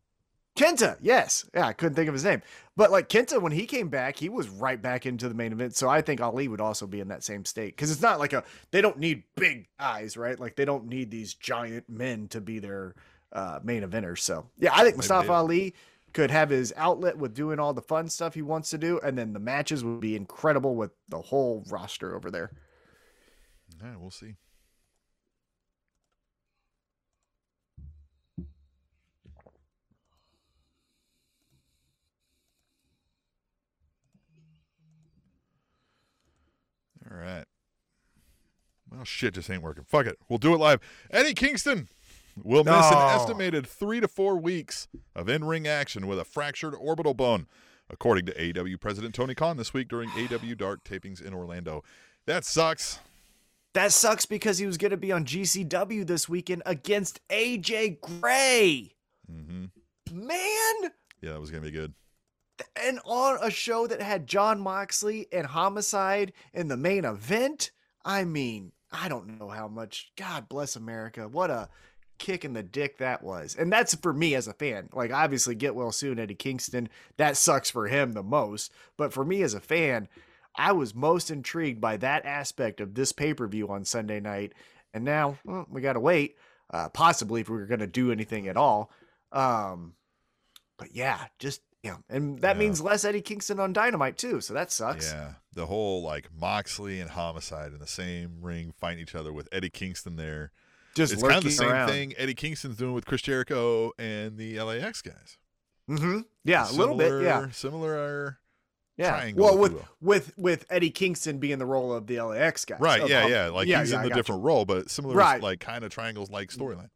Kenta. 0.55 0.98
Yes, 1.01 1.46
yeah, 1.53 1.67
I 1.67 1.74
couldn't 1.74 1.96
think 1.96 2.08
of 2.08 2.13
his 2.13 2.25
name. 2.25 2.41
But 2.75 2.91
like 2.91 3.10
Kenta, 3.10 3.41
when 3.41 3.51
he 3.51 3.65
came 3.65 3.89
back, 3.89 4.17
he 4.17 4.29
was 4.29 4.50
right 4.50 4.81
back 4.81 5.05
into 5.05 5.29
the 5.29 5.36
main 5.36 5.51
event. 5.51 5.75
So 5.75 5.88
I 5.88 6.01
think 6.01 6.22
Ali 6.22 6.48
would 6.48 6.62
also 6.62 6.88
be 6.88 7.00
in 7.00 7.08
that 7.10 7.24
same 7.24 7.46
state 7.46 7.75
because 7.75 7.91
it's 7.91 8.01
not 8.01 8.20
like 8.20 8.34
a 8.34 8.43
they 8.72 8.81
don't 8.81 8.98
need 8.98 9.24
big 9.36 9.67
guys, 9.79 10.17
right? 10.17 10.39
Like 10.39 10.55
they 10.55 10.65
don't 10.65 10.88
need 10.88 11.10
these 11.12 11.34
giant 11.34 11.89
men 11.89 12.27
to 12.29 12.41
be 12.41 12.60
their 12.60 12.96
uh, 13.31 13.60
main 13.63 13.84
eventers. 13.84 14.20
So 14.20 14.48
yeah, 14.60 14.72
I 14.74 14.84
think 14.84 14.98
Mustafa 14.98 15.31
Ali 15.31 15.74
could 16.13 16.31
have 16.31 16.50
his 16.50 16.74
outlet 16.75 17.17
with 17.17 17.34
doing 17.34 17.60
all 17.60 17.74
the 17.74 17.81
fun 17.81 18.10
stuff 18.10 18.34
he 18.34 18.41
wants 18.41 18.70
to 18.72 18.77
do, 18.77 19.00
and 19.01 19.17
then 19.17 19.34
the 19.34 19.39
matches 19.39 19.84
would 19.84 20.01
be 20.01 20.15
incredible 20.15 20.75
with 20.75 20.91
the 21.08 21.22
whole 21.22 21.63
roster 21.70 22.15
over 22.15 22.29
there. 22.29 22.51
Yeah, 23.81 23.96
we'll 23.98 24.12
see. 24.12 24.36
All 37.12 37.18
right. 37.18 37.46
Well, 38.91 39.03
shit 39.06 39.34
just 39.36 39.50
ain't 39.50 39.63
working. 39.63 39.84
Fuck 39.88 40.06
it. 40.06 40.18
We'll 40.30 40.39
do 40.39 40.53
it 40.53 40.58
live. 40.58 40.80
Eddie 41.10 41.34
Kingston 41.34 41.88
will 42.41 42.63
miss 42.63 42.91
an 42.91 42.98
estimated 43.15 43.65
three 43.68 44.00
to 44.00 44.08
four 44.08 44.38
weeks 44.38 44.88
of 45.15 45.30
in 45.30 45.46
ring 45.46 45.68
action 45.68 46.08
with 46.08 46.20
a 46.20 46.25
fractured 46.25 46.75
orbital 46.75 47.13
bone, 47.13 47.48
according 47.89 48.25
to 48.27 48.34
AEW 48.34 48.80
President 48.80 49.15
Tony 49.15 49.34
Khan 49.34 49.58
this 49.58 49.74
week 49.74 49.88
during 49.88 50.10
AEW 50.10 50.58
Dark 50.58 50.84
tapings 50.84 51.22
in 51.22 51.34
Orlando. 51.34 51.84
That 52.25 52.46
sucks. 52.46 53.00
That 53.74 53.94
sucks 53.94 54.25
because 54.25 54.58
he 54.58 54.65
was 54.65 54.77
going 54.77 54.91
to 54.91 54.98
be 54.98 55.13
on 55.13 55.24
GCW 55.24 56.06
this 56.06 56.27
weekend 56.27 56.62
against 56.65 57.25
AJ 57.30 58.01
Gray. 58.01 58.96
Mm-hmm. 59.32 59.65
Man, 60.12 60.91
Yeah, 61.22 61.32
that 61.32 61.39
was 61.39 61.51
going 61.51 61.63
to 61.63 61.70
be 61.70 61.75
good. 61.75 61.94
And 62.75 63.00
on 63.06 63.38
a 63.41 63.51
show 63.51 63.88
that 63.88 64.01
had 64.01 64.27
Jon 64.27 64.60
Moxley 64.60 65.27
and 65.32 65.48
Homicide 65.48 66.34
in 66.53 66.68
the 66.68 66.77
main 66.77 67.06
event. 67.06 67.72
I 68.03 68.24
mean, 68.24 68.72
I 68.91 69.08
don't 69.10 69.39
know 69.39 69.50
how 69.50 69.68
much. 69.68 70.12
God 70.18 70.50
bless 70.50 70.75
America. 70.75 71.27
What 71.27 71.50
a 71.50 71.70
kick 72.18 72.46
in 72.46 72.53
the 72.53 72.63
dick 72.63 72.98
that 72.98 73.24
was. 73.24 73.56
And 73.56 73.72
that's 73.72 73.96
for 73.96 74.13
me 74.13 74.36
as 74.36 74.48
a 74.48 74.53
fan. 74.53 74.89
Like, 74.94 75.12
obviously, 75.12 75.56
get 75.56 75.75
well 75.75 75.91
soon, 75.91 76.20
Eddie 76.20 76.36
Kingston. 76.36 76.89
That 77.18 77.38
sucks 77.38 77.70
for 77.70 77.88
him 77.88 78.13
the 78.13 78.24
most. 78.24 78.72
But 78.98 79.13
for 79.13 79.25
me 79.25 79.41
as 79.41 79.53
a 79.53 79.60
fan, 79.60 80.08
I 80.56 80.72
was 80.72 80.94
most 80.94 81.32
intrigued 81.32 81.82
by 81.82 81.98
that 81.98 82.25
aspect 82.25 82.82
of 82.82 82.94
this 82.94 83.12
pay 83.12 83.33
per 83.33 83.48
view 83.48 83.70
on 83.70 83.86
Sunday 83.86 84.20
night. 84.20 84.53
And 84.94 85.03
now 85.03 85.38
well, 85.46 85.66
we 85.70 85.81
got 85.81 85.94
to 85.94 86.00
wait, 86.00 86.36
uh, 86.74 86.90
possibly 86.90 87.42
if 87.42 87.50
we 87.50 87.57
are 87.57 87.66
going 87.66 87.79
to 87.79 87.88
do 87.88 88.12
anything 88.12 88.48
at 88.48 88.57
all. 88.57 88.92
Um, 89.31 89.94
but 90.77 90.94
yeah, 90.94 91.25
just 91.40 91.62
yeah, 91.83 91.98
and 92.09 92.39
that 92.41 92.55
Yeah. 92.55 92.59
means 92.59 92.81
less 92.81 93.03
Eddie 93.05 93.22
Kingston 93.22 93.59
on 93.59 93.74
Dynamite 93.74 94.17
too. 94.17 94.41
So 94.41 94.53
that 94.53 94.72
sucks. 94.72 95.11
Yeah, 95.11 95.33
the 95.53 95.65
whole 95.65 96.01
like 96.03 96.29
Moxley 96.33 97.00
and 97.00 97.09
Homicide 97.11 97.74
in 97.74 97.79
the 97.79 97.87
same 97.87 98.37
ring 98.41 98.74
fighting 98.79 99.00
each 99.00 99.15
other 99.15 99.33
with 99.33 99.48
Eddie 99.51 99.70
Kingston 99.70 100.15
there. 100.15 100.51
Just 100.96 101.13
it's 101.13 101.22
kind 101.24 101.35
of 101.35 101.44
the 101.44 101.50
same 101.51 101.70
around. 101.70 101.87
thing 101.89 102.13
Eddie 102.17 102.33
Kingston's 102.35 102.75
doing 102.77 102.94
with 102.94 103.05
Chris 103.05 103.22
Jericho 103.22 103.91
and 103.98 104.37
the 104.37 104.59
LAX 104.61 105.01
guys. 105.01 105.37
Mm-hmm. 105.89 106.20
Yeah, 106.44 106.70
a 106.70 106.74
little 106.74 106.96
bit. 106.96 107.24
Yeah, 107.24 107.50
Similar- 107.50 107.51
Similar. 107.53 108.37
yeah. 108.98 109.09
triangle, 109.09 109.44
well, 109.46 109.57
with 109.57 109.83
with 110.01 110.37
with 110.37 110.65
Eddie 110.70 110.91
Kingston 110.91 111.39
being 111.39 111.57
the 111.59 111.65
role 111.65 111.94
of 111.94 112.07
the 112.07 112.20
LAX 112.22 112.65
guy. 112.65 112.77
Right. 112.77 113.07
Yeah. 113.09 113.25
Yeah. 113.27 113.48
Like 113.48 113.67
yeah, 113.67 113.79
he's 113.79 113.91
yeah, 113.91 113.98
in 113.98 114.03
the 114.03 114.09
got 114.09 114.15
you. 114.17 114.20
different 114.22 114.44
role, 114.44 114.65
but 114.65 114.89
similar, 114.91 115.15
Right. 115.15 115.41
like 115.41 115.59
kind 115.59 115.83
of 115.83 115.91
triangles 115.91 116.29
like 116.29 116.50
storyline. 116.50 116.89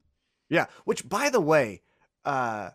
Yeah. 0.50 0.66
Which, 0.84 1.08
by 1.10 1.30
the 1.30 1.42
way, 1.42 1.82
uh, 2.26 2.72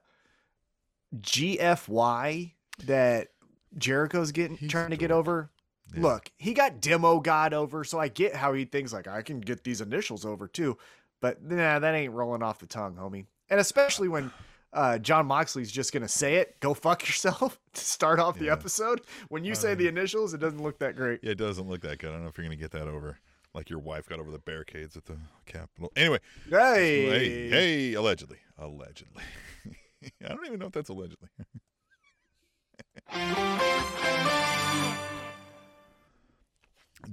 GFY 1.19 2.53
that 2.87 3.29
Jericho's 3.77 4.33
getting 4.33 4.57
He's 4.57 4.71
trying 4.71 4.91
to 4.91 4.97
get 4.97 5.11
over. 5.11 5.51
Yeah. 5.95 6.03
Look, 6.03 6.31
he 6.37 6.55
got 6.55 6.81
demo 6.81 7.19
god 7.21 7.53
over, 7.53 7.83
so 7.85 7.99
I 7.99 8.09
get 8.09 8.35
how 8.35 8.53
he 8.53 8.65
thinks 8.65 8.93
like 8.93 9.09
I 9.09 9.23
can 9.23 9.41
get 9.41 9.65
these 9.65 9.81
initials 9.81 10.25
over 10.25 10.47
too, 10.47 10.79
but 11.21 11.43
nah, 11.43 11.79
that 11.81 11.95
ain't 11.95 12.13
rolling 12.13 12.43
off 12.43 12.61
the 12.61 12.67
tongue, 12.67 12.95
homie. 12.95 13.27
And 13.49 13.59
especially 13.59 14.07
when 14.07 14.31
uh, 14.73 14.99
Jon 14.99 15.27
Moxley's 15.27 15.73
just 15.73 15.93
gonna 15.93 16.07
say 16.09 16.37
it, 16.37 16.61
"Go 16.61 16.75
fuck 16.75 17.07
yourself" 17.07 17.59
to 17.73 17.81
start 17.81 18.21
off 18.21 18.39
the 18.39 18.51
episode. 18.51 19.01
When 19.29 19.45
you 19.45 19.57
say 19.57 19.75
the 19.75 19.89
initials, 19.89 20.33
it 20.33 20.39
doesn't 20.39 20.63
look 20.63 20.79
that 20.79 20.95
great. 20.95 21.21
Yeah, 21.25 21.33
it 21.33 21.39
doesn't 21.39 21.69
look 21.69 21.81
that 21.81 21.99
good. 21.99 22.11
I 22.11 22.13
don't 22.13 22.23
know 22.23 22.29
if 22.29 22.39
you're 22.39 22.47
gonna 22.47 22.57
get 22.57 22.71
that 22.73 22.87
over. 22.87 23.19
Like 23.53 23.69
your 23.69 23.81
wife 23.81 24.09
got 24.09 24.21
over 24.21 24.31
the 24.31 24.39
barricades 24.39 24.97
at 24.97 25.07
the 25.07 25.17
Capitol. 25.45 25.91
Anyway, 25.97 26.21
Hey, 26.49 27.07
hey, 27.07 27.49
hey, 27.49 27.95
allegedly, 27.95 28.39
allegedly. 28.57 29.25
I 30.25 30.29
don't 30.29 30.47
even 30.47 30.59
know 30.59 30.67
if 30.67 30.73
that's 30.73 30.89
allegedly. 30.89 31.29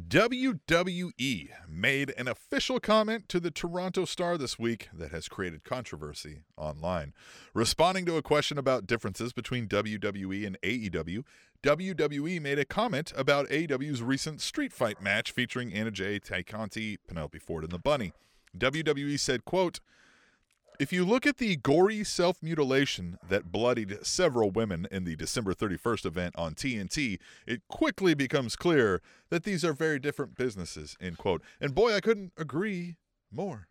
WWE 0.08 1.50
made 1.68 2.14
an 2.18 2.28
official 2.28 2.80
comment 2.80 3.28
to 3.30 3.40
the 3.40 3.52
Toronto 3.52 4.06
Star 4.06 4.38
this 4.38 4.60
week 4.60 4.90
that 4.94 5.12
has 5.12 5.28
created 5.28 5.64
controversy 5.64 6.44
online. 6.58 7.14
Responding 7.54 8.06
to 8.06 8.18
a 8.18 8.22
question 8.22 8.58
about 8.58 8.88
differences 8.88 9.34
between 9.34 9.68
WWE 9.68 10.46
and 10.46 10.58
AEW, 10.62 11.24
WWE 11.64 12.42
made 12.42 12.60
a 12.60 12.66
comment 12.66 13.12
about 13.16 13.50
AEW's 13.50 14.04
recent 14.04 14.42
street 14.42 14.72
fight 14.72 15.02
match 15.02 15.32
featuring 15.32 15.74
Anna 15.74 15.92
Jay, 15.92 16.20
Tay 16.20 16.44
Conti, 16.44 16.98
Penelope 17.08 17.40
Ford, 17.40 17.64
and 17.64 17.72
the 17.72 17.80
Bunny. 17.80 18.14
WWE 18.58 19.20
said, 19.20 19.46
quote, 19.46 19.80
if 20.80 20.94
you 20.94 21.06
look 21.06 21.26
at 21.26 21.38
the 21.38 21.56
gory 21.56 22.04
self 22.04 22.42
mutilation 22.42 23.18
that 23.28 23.52
bloodied 23.52 24.06
several 24.06 24.52
women 24.52 24.88
in 24.92 25.04
the 25.04 25.16
December 25.16 25.54
31st 25.54 26.06
event 26.06 26.36
on 26.38 26.56
TNT, 26.56 27.20
it 27.46 27.62
quickly 27.68 28.14
becomes 28.14 28.56
clear 28.56 29.02
that 29.30 29.44
these 29.44 29.64
are 29.66 29.74
very 29.74 30.00
different 30.00 30.36
businesses. 30.36 30.96
End 31.02 31.18
quote. 31.18 31.42
And 31.60 31.76
boy, 31.76 31.94
I 31.94 32.00
couldn't 32.00 32.34
agree 32.38 32.98
more. 33.32 33.68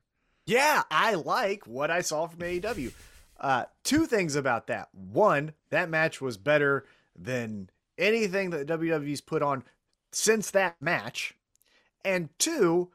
Yeah, 0.47 0.83
I 0.91 1.15
like 1.15 1.67
what 1.67 1.91
I 1.91 2.01
saw 2.01 2.27
from 2.27 2.41
AEW. 2.41 2.93
Uh, 3.39 3.65
two 3.85 4.07
things 4.07 4.37
about 4.37 4.69
that. 4.69 4.89
One, 4.93 5.53
that 5.71 5.91
match 5.91 6.21
was 6.21 6.37
better 6.37 6.87
than 7.17 7.69
anything 7.99 8.51
that 8.51 8.67
WWE's 8.67 9.21
put 9.21 9.43
on 9.43 9.65
since 10.13 10.51
that 10.53 10.81
match. 10.81 11.35
And 12.05 12.29
two, 12.39 12.91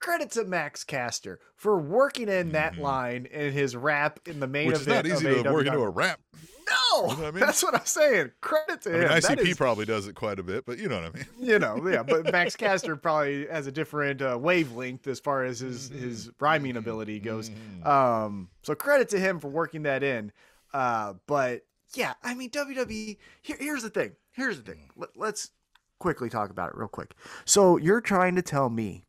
credit 0.00 0.30
to 0.32 0.44
Max 0.44 0.84
Caster 0.84 1.40
for 1.56 1.78
working 1.78 2.28
in 2.28 2.52
that 2.52 2.74
Mhm. 2.74 2.78
line 2.80 3.26
in 3.26 3.52
his 3.52 3.74
rap 3.76 4.20
in 4.26 4.40
the 4.40 4.46
main 4.46 4.68
Which 4.68 4.76
is 4.80 4.86
not 4.86 5.06
easy 5.06 5.42
to 5.42 5.52
work 5.52 5.66
into 5.66 5.80
a 5.80 5.88
rap. 5.90 6.20
No, 6.68 7.02
You 7.02 7.16
know 7.16 7.22
what 7.22 7.24
I 7.28 7.30
mean? 7.30 7.40
that's 7.40 7.62
what 7.62 7.74
I'm 7.74 7.86
saying. 7.86 8.32
Credit 8.42 8.82
to 8.82 8.90
I 8.90 8.92
mean, 8.92 9.02
him. 9.02 9.08
That 9.08 9.22
ICP 9.24 9.48
is- 9.52 9.56
probably 9.56 9.86
does 9.86 10.06
it 10.06 10.14
quite 10.14 10.38
a 10.38 10.42
bit, 10.42 10.66
but 10.66 10.78
you 10.78 10.88
know 10.88 11.00
what 11.00 11.14
I 11.14 11.16
mean. 11.16 11.26
you 11.40 11.58
know, 11.58 11.88
yeah, 11.88 12.02
but 12.02 12.24
Max 12.32 12.56
Caster 12.56 12.94
probably 12.94 13.46
has 13.46 13.66
a 13.66 13.72
different 13.72 14.20
uh, 14.20 14.36
wavelength 14.38 15.06
as 15.06 15.18
far 15.18 15.44
as 15.44 15.60
his 15.60 15.88
his 15.88 16.30
rhyming 16.38 16.76
ability 16.76 17.20
goes. 17.20 17.48
Mhm. 17.50 17.86
Um, 17.86 18.50
so 18.62 18.74
credit 18.74 19.08
to 19.10 19.18
him 19.18 19.40
for 19.40 19.48
working 19.48 19.82
that 19.84 20.02
in. 20.02 20.30
Uh, 20.74 21.14
but 21.26 21.62
yeah, 21.94 22.12
I 22.22 22.34
mean 22.34 22.50
WWE. 22.50 23.16
Here, 23.40 23.56
here's 23.58 23.82
the 23.82 23.90
thing. 23.90 24.12
Here's 24.32 24.58
the 24.60 24.70
thing. 24.70 24.90
Let, 24.94 25.10
let's 25.16 25.50
quickly 25.98 26.28
talk 26.28 26.50
about 26.50 26.68
it 26.68 26.76
real 26.76 26.86
quick. 26.88 27.14
So 27.46 27.78
you're 27.78 28.02
trying 28.02 28.36
to 28.36 28.42
tell 28.42 28.68
me 28.68 29.04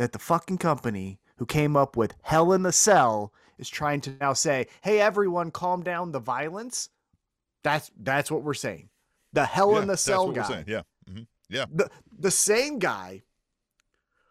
that 0.00 0.12
the 0.12 0.18
fucking 0.18 0.56
company 0.56 1.20
who 1.36 1.44
came 1.44 1.76
up 1.76 1.94
with 1.94 2.14
Hell 2.22 2.54
in 2.54 2.62
the 2.62 2.72
Cell 2.72 3.34
is 3.58 3.68
trying 3.68 4.00
to 4.00 4.16
now 4.18 4.32
say, 4.32 4.66
"Hey, 4.80 4.98
everyone, 4.98 5.50
calm 5.50 5.82
down 5.82 6.12
the 6.12 6.18
violence." 6.18 6.88
That's 7.62 7.90
that's 7.98 8.30
what 8.30 8.42
we're 8.42 8.54
saying. 8.54 8.88
The 9.34 9.44
Hell 9.44 9.74
Yeah, 9.74 9.82
in 9.82 9.88
the 9.88 9.92
that's 9.92 10.00
Cell 10.00 10.26
what 10.26 10.36
we're 10.36 10.40
guy 10.40 10.48
saying. 10.48 10.64
Yeah. 10.68 10.82
hmm 11.06 11.22
Yeah. 11.50 11.66
The 11.70 11.90
the 12.18 12.30
same 12.30 12.78
guy 12.78 13.24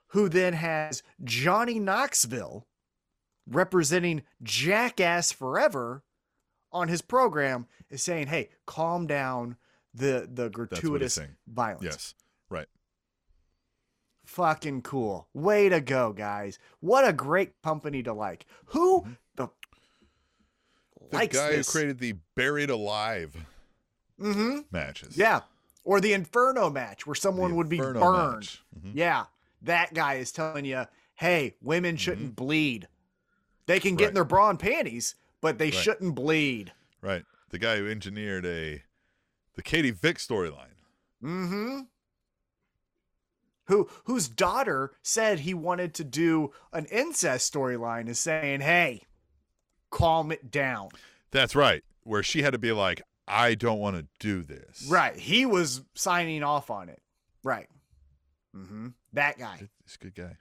who 0.08 0.28
then 0.28 0.54
has 0.54 1.04
Johnny 1.24 1.78
Knoxville 1.78 2.66
representing 3.46 4.24
Jackass 4.42 5.32
Forever 5.32 6.04
on 6.72 6.88
his 6.88 7.04
program 7.04 7.68
is 7.92 8.02
saying, 8.02 8.26
"Hey, 8.26 8.50
calm 8.66 9.06
down 9.06 9.56
the 9.94 10.28
the 10.28 10.50
That's 10.50 10.58
what 10.58 10.72
he's 10.72 10.80
gratuitous 10.80 11.20
violence." 11.46 11.84
Yes. 11.84 12.16
Right. 14.38 14.54
Fucking 14.54 14.82
cool. 14.84 15.28
Way 15.34 15.70
to 15.70 15.82
go, 15.82 16.14
guys. 16.14 16.60
What 16.80 17.08
a 17.08 17.14
great 17.14 17.62
company 17.64 18.04
to 18.04 18.14
like. 18.14 18.46
Who 18.68 19.08
the 19.36 19.50
The 21.10 21.16
likes 21.18 21.36
guy 21.36 21.52
this? 21.52 21.68
who 21.68 21.72
created 21.72 22.00
the 22.00 22.14
Buried 22.36 22.70
Alive 22.70 23.36
Mhm. 24.20 24.66
matches. 24.72 25.18
Yeah. 25.18 25.42
Or 25.84 26.00
the 26.00 26.14
Inferno 26.14 26.70
match 26.70 27.08
where 27.08 27.16
someone 27.16 27.52
The 27.52 27.56
would 27.58 27.70
be 27.70 27.78
burned. 27.78 28.00
match. 28.00 28.64
Mhm. 28.78 28.92
Yeah. 28.94 29.26
That 29.62 29.94
guy 29.94 30.16
is 30.16 30.32
telling 30.32 30.66
you, 30.66 30.86
hey, 31.16 31.56
women 31.62 31.98
shouldn't 31.98 32.36
bleed. 32.36 32.88
They 33.66 33.80
can 33.80 33.96
get 33.96 34.10
in 34.10 34.14
their 34.14 34.24
bra 34.26 34.50
and 34.52 34.60
panties, 34.60 35.16
but 35.42 35.58
they 35.58 35.66
Right. 35.72 35.74
shouldn't 35.74 36.16
bleed. 36.16 36.74
Right. 37.02 37.26
The 37.50 37.58
guy 37.60 37.78
who 37.78 37.88
engineered 37.90 38.46
a 38.46 38.84
the 39.56 39.64
Katie 39.64 39.92
Vick 39.92 40.18
storyline. 40.18 40.76
Mm-hmm. 41.22 41.82
Who 43.70 43.88
whose 44.06 44.28
daughter 44.28 44.92
said 45.04 45.40
he 45.40 45.54
wanted 45.54 45.94
to 45.96 46.04
do 46.04 46.52
an 46.74 46.86
incest 46.86 47.54
storyline 47.54 48.10
is 48.10 48.20
saying, 48.20 48.62
hey, 48.62 49.04
calm 49.92 50.32
it 50.32 50.50
down. 50.52 50.90
That's 51.32 51.56
right. 51.56 51.84
Where 52.04 52.24
she 52.24 52.42
had 52.42 52.54
to 52.54 52.60
be 52.60 52.72
like, 52.72 53.04
I 53.28 53.54
don't 53.54 53.78
want 53.78 53.96
to 53.96 54.08
do 54.20 54.42
this. 54.42 54.88
Right. 54.90 55.16
He 55.16 55.46
was 55.46 55.84
signing 55.94 56.44
off 56.44 56.72
on 56.72 56.90
it. 56.90 57.00
Right. 57.44 57.68
Mm-hmm. 58.58 58.88
That 59.14 59.38
guy. 59.38 59.58
He's 59.60 59.98
a 60.02 60.04
good 60.04 60.16
guy. 60.16 60.38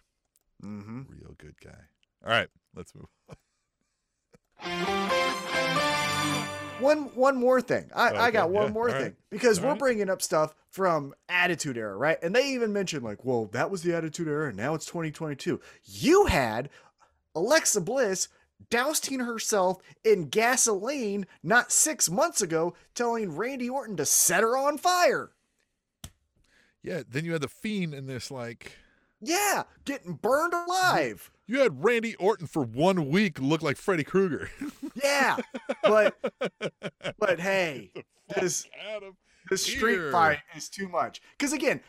Mm-hmm. 0.64 1.02
Real 1.08 1.34
good 1.36 1.60
guy. 1.62 1.80
All 2.24 2.30
right. 2.30 2.48
Let's 2.74 2.94
move. 2.94 3.08
One 6.80 7.04
one 7.14 7.36
more 7.36 7.60
thing. 7.60 7.90
I, 7.94 8.10
I 8.14 8.30
got 8.30 8.50
one 8.50 8.66
yeah, 8.66 8.72
more 8.72 8.88
all 8.88 8.94
right. 8.94 9.04
thing 9.04 9.16
because 9.30 9.58
All 9.58 9.64
we're 9.64 9.70
right. 9.70 9.78
bringing 9.78 10.10
up 10.10 10.22
stuff 10.22 10.54
from 10.70 11.14
Attitude 11.28 11.76
Era, 11.76 11.96
right? 11.96 12.18
And 12.22 12.34
they 12.34 12.50
even 12.52 12.72
mentioned 12.72 13.04
like, 13.04 13.24
well, 13.24 13.46
that 13.52 13.70
was 13.70 13.82
the 13.82 13.94
Attitude 13.94 14.28
Era, 14.28 14.48
and 14.48 14.56
now 14.56 14.74
it's 14.74 14.86
2022. 14.86 15.60
You 15.84 16.26
had 16.26 16.70
Alexa 17.34 17.80
Bliss 17.80 18.28
dousing 18.70 19.20
herself 19.20 19.78
in 20.04 20.28
gasoline 20.28 21.26
not 21.42 21.72
six 21.72 22.10
months 22.10 22.42
ago, 22.42 22.74
telling 22.94 23.36
Randy 23.36 23.68
Orton 23.68 23.96
to 23.96 24.06
set 24.06 24.42
her 24.42 24.56
on 24.56 24.78
fire. 24.78 25.30
Yeah. 26.82 27.02
Then 27.08 27.24
you 27.24 27.32
had 27.32 27.42
the 27.42 27.48
fiend 27.48 27.94
in 27.94 28.06
this 28.06 28.30
like 28.30 28.72
Yeah, 29.20 29.64
getting 29.84 30.14
burned 30.14 30.54
alive. 30.54 31.30
you 31.46 31.60
had 31.60 31.82
Randy 31.84 32.14
Orton 32.16 32.46
for 32.46 32.62
one 32.62 33.08
week 33.08 33.40
look 33.40 33.62
like 33.62 33.76
Freddy 33.76 34.04
Krueger. 34.04 34.50
Yeah, 35.02 35.36
but 35.82 36.16
but 37.18 37.40
hey, 37.40 37.90
this 38.36 38.66
the 39.50 39.56
street 39.58 39.94
Here. 39.94 40.12
fight 40.12 40.38
is 40.56 40.68
too 40.68 40.88
much. 40.88 41.20
Because 41.36 41.52
again, 41.52 41.80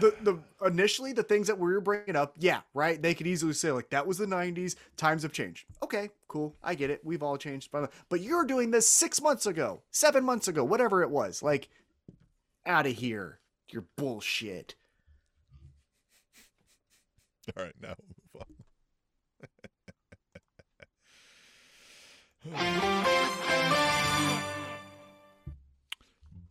the 0.00 0.14
the 0.22 0.38
initially 0.66 1.12
the 1.12 1.22
things 1.22 1.46
that 1.46 1.58
we 1.58 1.72
were 1.72 1.80
bringing 1.80 2.16
up, 2.16 2.34
yeah, 2.38 2.60
right. 2.74 3.00
They 3.00 3.14
could 3.14 3.26
easily 3.26 3.52
say 3.52 3.70
like 3.72 3.90
that 3.90 4.06
was 4.06 4.18
the 4.18 4.26
'90s. 4.26 4.74
Times 4.96 5.22
have 5.22 5.32
changed. 5.32 5.66
Okay, 5.82 6.10
cool. 6.26 6.54
I 6.62 6.74
get 6.74 6.90
it. 6.90 7.00
We've 7.04 7.22
all 7.22 7.36
changed. 7.38 7.70
But 7.70 7.92
but 8.08 8.20
you're 8.20 8.44
doing 8.44 8.70
this 8.70 8.88
six 8.88 9.22
months 9.22 9.46
ago, 9.46 9.82
seven 9.90 10.24
months 10.24 10.48
ago, 10.48 10.64
whatever 10.64 11.02
it 11.02 11.10
was. 11.10 11.42
Like, 11.42 11.68
out 12.66 12.86
of 12.86 12.92
here. 12.92 13.38
Your 13.70 13.84
bullshit. 13.96 14.74
All 17.56 17.62
right, 17.64 17.74
now 17.80 17.94
move 18.34 18.42
on. 18.42 18.54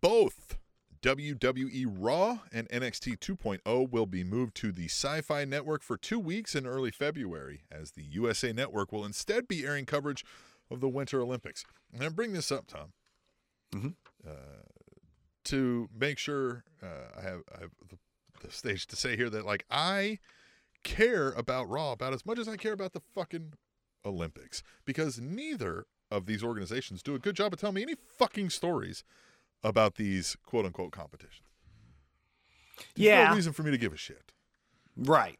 Both 0.01 0.57
WWE 1.01 1.85
Raw 1.97 2.39
and 2.51 2.67
NXT 2.69 3.19
2.0 3.19 3.89
will 3.91 4.05
be 4.05 4.23
moved 4.23 4.55
to 4.55 4.71
the 4.71 4.85
Sci 4.85 5.21
Fi 5.21 5.45
Network 5.45 5.81
for 5.83 5.97
two 5.97 6.19
weeks 6.19 6.55
in 6.55 6.65
early 6.65 6.91
February, 6.91 7.61
as 7.71 7.91
the 7.91 8.03
USA 8.03 8.51
Network 8.51 8.91
will 8.91 9.05
instead 9.05 9.47
be 9.47 9.65
airing 9.65 9.85
coverage 9.85 10.25
of 10.69 10.79
the 10.81 10.89
Winter 10.89 11.21
Olympics. 11.21 11.65
And 11.93 12.03
I 12.03 12.09
bring 12.09 12.33
this 12.33 12.51
up, 12.51 12.67
Tom, 12.67 12.93
Mhm. 13.73 13.95
uh, 14.27 14.63
to 15.45 15.89
make 15.97 16.17
sure 16.17 16.63
uh, 16.81 17.09
I 17.17 17.21
have, 17.21 17.41
I 17.55 17.61
have 17.61 17.71
the, 17.89 17.97
the 18.41 18.51
stage 18.51 18.85
to 18.87 18.95
say 18.95 19.15
here 19.15 19.29
that, 19.29 19.45
like, 19.45 19.65
I 19.71 20.19
care 20.83 21.29
about 21.31 21.69
Raw 21.69 21.91
about 21.91 22.13
as 22.13 22.25
much 22.25 22.39
as 22.39 22.47
I 22.47 22.55
care 22.57 22.73
about 22.73 22.93
the 22.93 23.01
fucking 23.13 23.53
Olympics 24.05 24.63
because 24.85 25.19
neither 25.19 25.85
of 26.09 26.25
these 26.25 26.43
organizations 26.43 27.03
do 27.03 27.15
a 27.15 27.19
good 27.19 27.35
job 27.35 27.51
of 27.53 27.59
telling 27.59 27.75
me 27.75 27.81
any 27.81 27.95
fucking 28.17 28.49
stories 28.49 29.03
about 29.63 29.95
these 29.95 30.37
quote 30.45 30.65
unquote 30.65 30.91
competitions. 30.91 31.41
There's 32.95 33.05
Yeah. 33.07 33.29
no 33.29 33.35
reason 33.35 33.53
for 33.53 33.63
me 33.63 33.71
to 33.71 33.77
give 33.77 33.93
a 33.93 33.97
shit. 33.97 34.31
Right. 34.95 35.39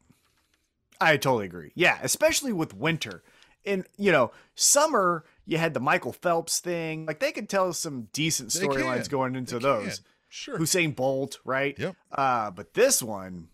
I 0.99 1.17
totally 1.17 1.45
agree. 1.45 1.71
Yeah, 1.75 1.99
especially 2.01 2.51
with 2.51 2.73
winter. 2.73 3.23
And 3.65 3.85
you 3.97 4.11
know, 4.11 4.31
summer 4.55 5.23
you 5.45 5.57
had 5.57 5.73
the 5.73 5.79
Michael 5.79 6.11
Phelps 6.13 6.59
thing. 6.59 7.05
Like 7.05 7.19
they 7.19 7.31
could 7.31 7.47
tell 7.49 7.71
some 7.73 8.09
decent 8.13 8.49
storylines 8.49 9.09
going 9.09 9.35
into 9.35 9.55
They 9.59 9.63
those. 9.63 9.99
can. 9.99 10.05
Sure. 10.29 10.59
Usain 10.59 10.93
Bolt, 10.93 11.39
right? 11.45 11.77
Yep. 11.79 11.95
Uh, 12.11 12.51
but 12.51 12.73
this 12.73 13.01
one, 13.01 13.47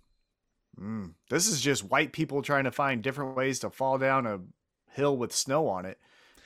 mm, 0.80 1.14
this 1.30 1.48
is 1.48 1.62
just 1.62 1.84
white 1.84 2.14
people 2.14 2.42
trying 2.42 2.64
to 2.66 2.72
find 2.72 3.02
different 3.04 3.36
ways 3.36 3.60
to 3.60 3.70
fall 3.70 3.98
down 3.98 4.26
a 4.26 4.40
hill 4.92 5.16
with 5.18 5.34
snow 5.34 5.68
on 5.68 5.86
it. 5.86 6.00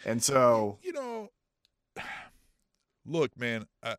And 0.05 0.21
so, 0.23 0.77
you 0.81 0.93
know, 0.93 1.29
look, 3.05 3.37
man, 3.37 3.65
I, 3.83 3.95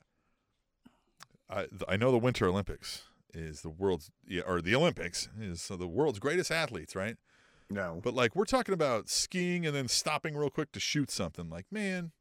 I 1.50 1.66
I 1.88 1.96
know 1.96 2.10
the 2.10 2.18
Winter 2.18 2.46
Olympics 2.46 3.04
is 3.34 3.62
the 3.62 3.70
world's 3.70 4.10
yeah, 4.26 4.42
or 4.46 4.60
the 4.60 4.74
Olympics 4.74 5.28
is 5.40 5.62
so 5.62 5.76
the 5.76 5.88
world's 5.88 6.18
greatest 6.18 6.50
athletes, 6.50 6.94
right? 6.94 7.16
no. 7.70 8.00
But 8.02 8.14
like 8.14 8.34
we're 8.34 8.44
talking 8.44 8.72
about 8.72 9.08
skiing 9.08 9.66
and 9.66 9.74
then 9.74 9.88
stopping 9.88 10.36
real 10.36 10.50
quick 10.50 10.72
to 10.72 10.80
shoot 10.80 11.10
something. 11.10 11.50
Like, 11.50 11.66
man, 11.70 12.12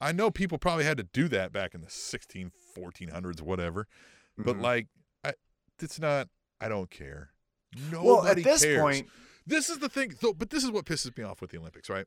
I 0.00 0.12
know 0.12 0.30
people 0.30 0.58
probably 0.58 0.84
had 0.84 0.96
to 0.98 1.02
do 1.04 1.28
that 1.28 1.52
back 1.52 1.74
in 1.74 1.80
the 1.82 1.90
16, 1.90 2.50
1400s, 2.76 3.40
whatever. 3.42 3.86
But 4.38 4.56
Mhm. 4.56 4.62
like, 4.62 4.86
I, 5.22 5.34
it's 5.80 5.98
not. 6.00 6.28
I 6.64 6.68
don't 6.68 6.90
care. 6.90 7.30
Nobody 7.90 8.06
well, 8.06 8.26
at 8.26 8.36
this 8.42 8.62
cares. 8.62 8.80
point, 8.80 9.08
This 9.46 9.68
is 9.68 9.78
the 9.78 9.88
thing. 9.88 10.14
So, 10.20 10.32
but 10.32 10.48
this 10.50 10.64
is 10.64 10.70
what 10.70 10.84
pisses 10.86 11.16
me 11.18 11.24
off 11.24 11.40
with 11.40 11.50
the 11.50 11.58
Olympics, 11.58 11.90
right? 11.90 12.06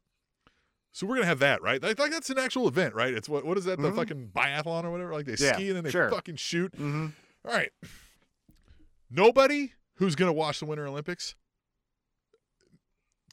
So 0.94 1.06
we're 1.06 1.16
gonna 1.16 1.28
have 1.28 1.40
that, 1.40 1.62
right? 1.62 1.82
Like, 1.84 2.00
like 2.00 2.10
that's 2.12 2.30
an 2.32 2.40
actual 2.40 2.68
event, 2.68 2.96
right? 2.96 3.14
It's 3.14 3.30
what 3.30 3.46
what 3.46 3.58
is 3.58 3.66
that? 3.66 3.80
The 3.80 3.92
Mhm. 3.92 3.96
fucking 3.96 4.32
biathlon 4.36 4.84
or 4.86 4.90
whatever. 4.92 5.14
Like 5.14 5.26
they 5.28 5.36
Yeah, 5.38 5.54
ski 5.54 5.68
and 5.68 5.76
then 5.78 5.84
they 5.84 5.92
sure. 5.92 6.10
fucking 6.10 6.38
shoot. 6.38 6.72
mhm. 6.76 7.14
All 7.46 7.52
right. 7.54 7.72
Nobody 9.10 9.74
who's 9.96 10.16
gonna 10.16 10.34
watch 10.34 10.60
the 10.60 10.66
Winter 10.66 10.88
Olympics 10.88 11.36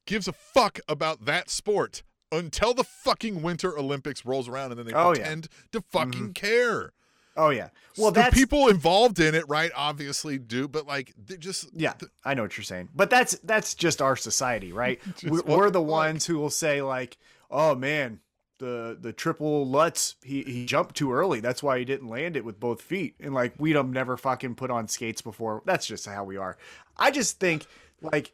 gives 0.07 0.29
a 0.29 0.33
fuck 0.33 0.79
about 0.89 1.25
that 1.25 1.49
sport 1.49 2.03
until 2.31 2.75
the 2.75 2.85
fucking 2.85 3.41
Winter 3.43 3.79
Olympics 3.79 4.25
rolls 4.27 4.49
around 4.49 4.73
and 4.73 4.79
then 4.79 4.87
they 4.87 4.93
Oh, 4.93 5.11
yeah. 5.13 5.23
pretend 5.23 5.49
to 5.73 5.81
fucking 5.81 6.35
care. 6.35 6.93
Oh 7.37 7.51
yeah. 7.51 7.69
Well, 7.97 8.11
the 8.11 8.29
people 8.33 8.69
involved 8.69 9.21
in 9.21 9.35
it, 9.35 9.45
right? 9.49 9.71
Obviously 9.75 10.39
do, 10.39 10.67
but 10.69 10.87
like 10.87 11.15
they 11.17 11.37
just 11.37 11.71
Yeah, 11.75 11.93
th- 11.93 12.11
I 12.25 12.35
know 12.35 12.43
what 12.43 12.57
you're 12.57 12.65
saying, 12.65 12.89
but 12.95 13.11
that's 13.11 13.39
that's 13.45 13.75
just 13.75 14.03
our 14.03 14.17
society, 14.17 14.73
right? 14.73 15.01
We're, 15.25 15.43
we're 15.43 15.71
the 15.71 15.83
ones 15.83 16.27
who 16.27 16.39
will 16.39 16.51
say 16.51 16.83
like, 16.83 17.17
"Oh 17.51 17.75
man, 17.75 18.21
the 18.59 18.97
the 19.01 19.13
triple 19.13 19.69
Lutz 19.69 20.17
he 20.23 20.43
he 20.43 20.67
jumped 20.67 20.97
too 20.97 21.13
early. 21.13 21.41
That's 21.41 21.63
why 21.63 21.79
he 21.79 21.85
didn't 21.85 22.09
land 22.09 22.37
it 22.37 22.45
with 22.45 22.59
both 22.59 22.83
feet." 22.83 23.15
And 23.21 23.35
like 23.35 23.55
we'd 23.59 23.77
have 23.77 23.89
never 23.89 24.17
fucking 24.17 24.57
put 24.57 24.71
on 24.71 24.89
skates 24.89 25.23
before. 25.23 25.63
That's 25.65 25.87
just 25.87 26.07
how 26.07 26.25
we 26.25 26.37
are. 26.37 26.57
I 26.97 27.11
just 27.11 27.39
think 27.39 27.67
like 28.01 28.33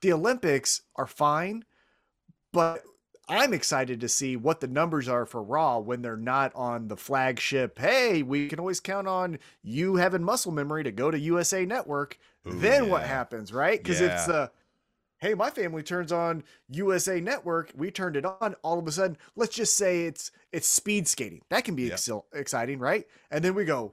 the 0.00 0.12
Olympics 0.12 0.82
are 0.96 1.06
fine, 1.06 1.64
but 2.52 2.82
I'm 3.30 3.52
excited 3.54 4.00
to 4.00 4.08
see 4.08 4.36
what 4.36 4.60
the 4.60 4.66
numbers 4.66 5.08
are 5.08 5.24
for 5.26 5.42
Raw 5.42 5.78
when 5.78 6.02
they're 6.02 6.16
not 6.16 6.52
on 6.54 6.88
the 6.88 6.96
flagship. 6.96 7.78
Hey, 7.78 8.22
we 8.22 8.48
can 8.48 8.58
always 8.58 8.80
count 8.80 9.06
on 9.08 9.38
you 9.62 9.96
having 9.96 10.22
muscle 10.22 10.52
memory 10.52 10.84
to 10.84 10.92
go 10.92 11.10
to 11.10 11.18
USA 11.18 11.64
Network. 11.64 12.18
Ooh, 12.48 12.52
then 12.58 12.88
what 12.88 13.02
happens, 13.04 13.52
right? 13.52 13.82
Because 13.82 14.00
it's 14.00 14.26
Yeah. 14.28 14.34
uh 14.34 14.48
hey, 15.18 15.34
my 15.34 15.50
family 15.50 15.82
turns 15.82 16.12
on 16.12 16.42
USA 16.70 17.20
Network. 17.20 17.70
We 17.76 17.90
turned 17.90 18.16
it 18.16 18.24
on. 18.24 18.54
All 18.62 18.78
of 18.78 18.86
a 18.88 18.92
sudden, 18.92 19.18
let's 19.36 19.54
just 19.54 19.76
say 19.76 20.06
it's 20.06 20.30
it's 20.52 20.66
speed 20.66 21.06
skating. 21.06 21.42
That 21.50 21.64
can 21.64 21.74
be 21.76 21.84
Yeah. 21.84 21.92
excel- 21.94 22.26
exciting, 22.32 22.78
right? 22.78 23.06
And 23.30 23.44
then 23.44 23.54
we 23.54 23.64
go 23.64 23.92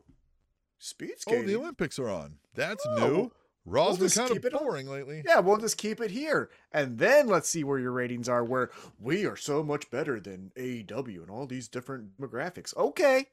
speed 0.80 1.20
skating. 1.20 1.44
Oh, 1.44 1.48
the 1.48 1.56
Olympics 1.58 2.00
are 2.00 2.10
on. 2.10 2.38
That's 2.54 2.86
Oh, 2.88 2.96
new. 3.08 3.32
Raw's 3.68 3.88
we'll 3.92 3.98
been 3.98 4.06
just 4.08 4.18
kind 4.18 4.32
keep 4.32 4.46
of 4.46 4.60
boring 4.60 4.88
lately. 4.88 5.24
Yeah, 5.26 5.40
we'll 5.40 5.58
just 5.58 5.78
keep 5.78 6.00
it 6.00 6.10
here. 6.12 6.50
And 6.72 6.98
then 6.98 7.28
let's 7.28 7.50
see 7.50 7.64
where 7.64 7.78
your 7.80 7.92
ratings 7.92 8.30
are, 8.30 8.44
where 8.44 8.72
we 9.00 9.26
are 9.26 9.36
so 9.36 9.62
much 9.62 9.90
better 9.92 10.20
than 10.20 10.52
AEW 10.56 11.22
and 11.22 11.30
all 11.30 11.46
these 11.46 11.68
different 11.68 12.18
demographics. 12.18 12.76
Okay. 12.78 13.26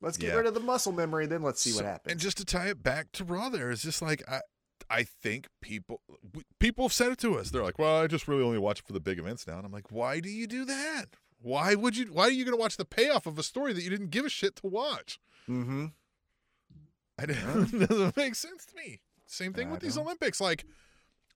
Let's 0.00 0.16
get 0.16 0.28
Yeah. 0.30 0.36
rid 0.38 0.46
of 0.46 0.54
the 0.54 0.60
muscle 0.60 0.92
memory, 0.92 1.26
then 1.26 1.42
let's 1.42 1.60
see 1.60 1.70
So- 1.70 1.76
what 1.76 1.84
happens. 1.84 2.12
And 2.12 2.20
just 2.20 2.38
to 2.38 2.44
tie 2.44 2.68
it 2.68 2.82
back 2.82 3.12
to 3.12 3.24
Raw, 3.24 3.50
there 3.50 3.70
is 3.70 3.82
just 3.82 4.00
like 4.02 4.22
I, 4.28 4.40
I 4.90 5.04
think 5.04 5.46
people 5.60 6.00
people 6.58 6.84
have 6.86 6.92
said 6.92 7.12
it 7.12 7.18
to 7.18 7.38
us. 7.38 7.50
They're 7.50 7.62
like, 7.62 7.78
"Well, 7.78 8.00
I 8.02 8.06
just 8.08 8.26
really 8.26 8.42
only 8.42 8.58
watch 8.58 8.80
it 8.80 8.86
for 8.86 8.92
the 8.94 9.00
big 9.00 9.18
events 9.18 9.46
now." 9.46 9.58
And 9.58 9.64
I'm 9.66 9.72
like, 9.72 9.92
"Why 9.92 10.18
do 10.18 10.28
you 10.28 10.46
do 10.46 10.64
that? 10.64 11.06
Why 11.40 11.74
would 11.76 11.96
you? 11.96 12.06
Why 12.06 12.24
are 12.24 12.30
you 12.30 12.44
going 12.44 12.56
to 12.56 12.60
watch 12.60 12.76
the 12.76 12.84
payoff 12.84 13.26
of 13.26 13.38
a 13.38 13.42
story 13.42 13.72
that 13.74 13.82
you 13.82 13.90
didn't 13.90 14.10
give 14.10 14.24
a 14.24 14.28
shit 14.28 14.56
to 14.56 14.66
watch? 14.66 15.20
mm-hmm. 15.48 15.86
I 17.18 17.26
don't, 17.26 17.72
it 17.82 17.88
doesn't 17.88 18.16
make 18.16 18.34
sense 18.34 18.66
to 18.66 18.76
me. 18.76 19.00
Same 19.32 19.52
thing 19.52 19.68
I 19.68 19.72
with 19.72 19.80
these. 19.80 19.96
Olympics. 19.96 20.40
Like, 20.40 20.64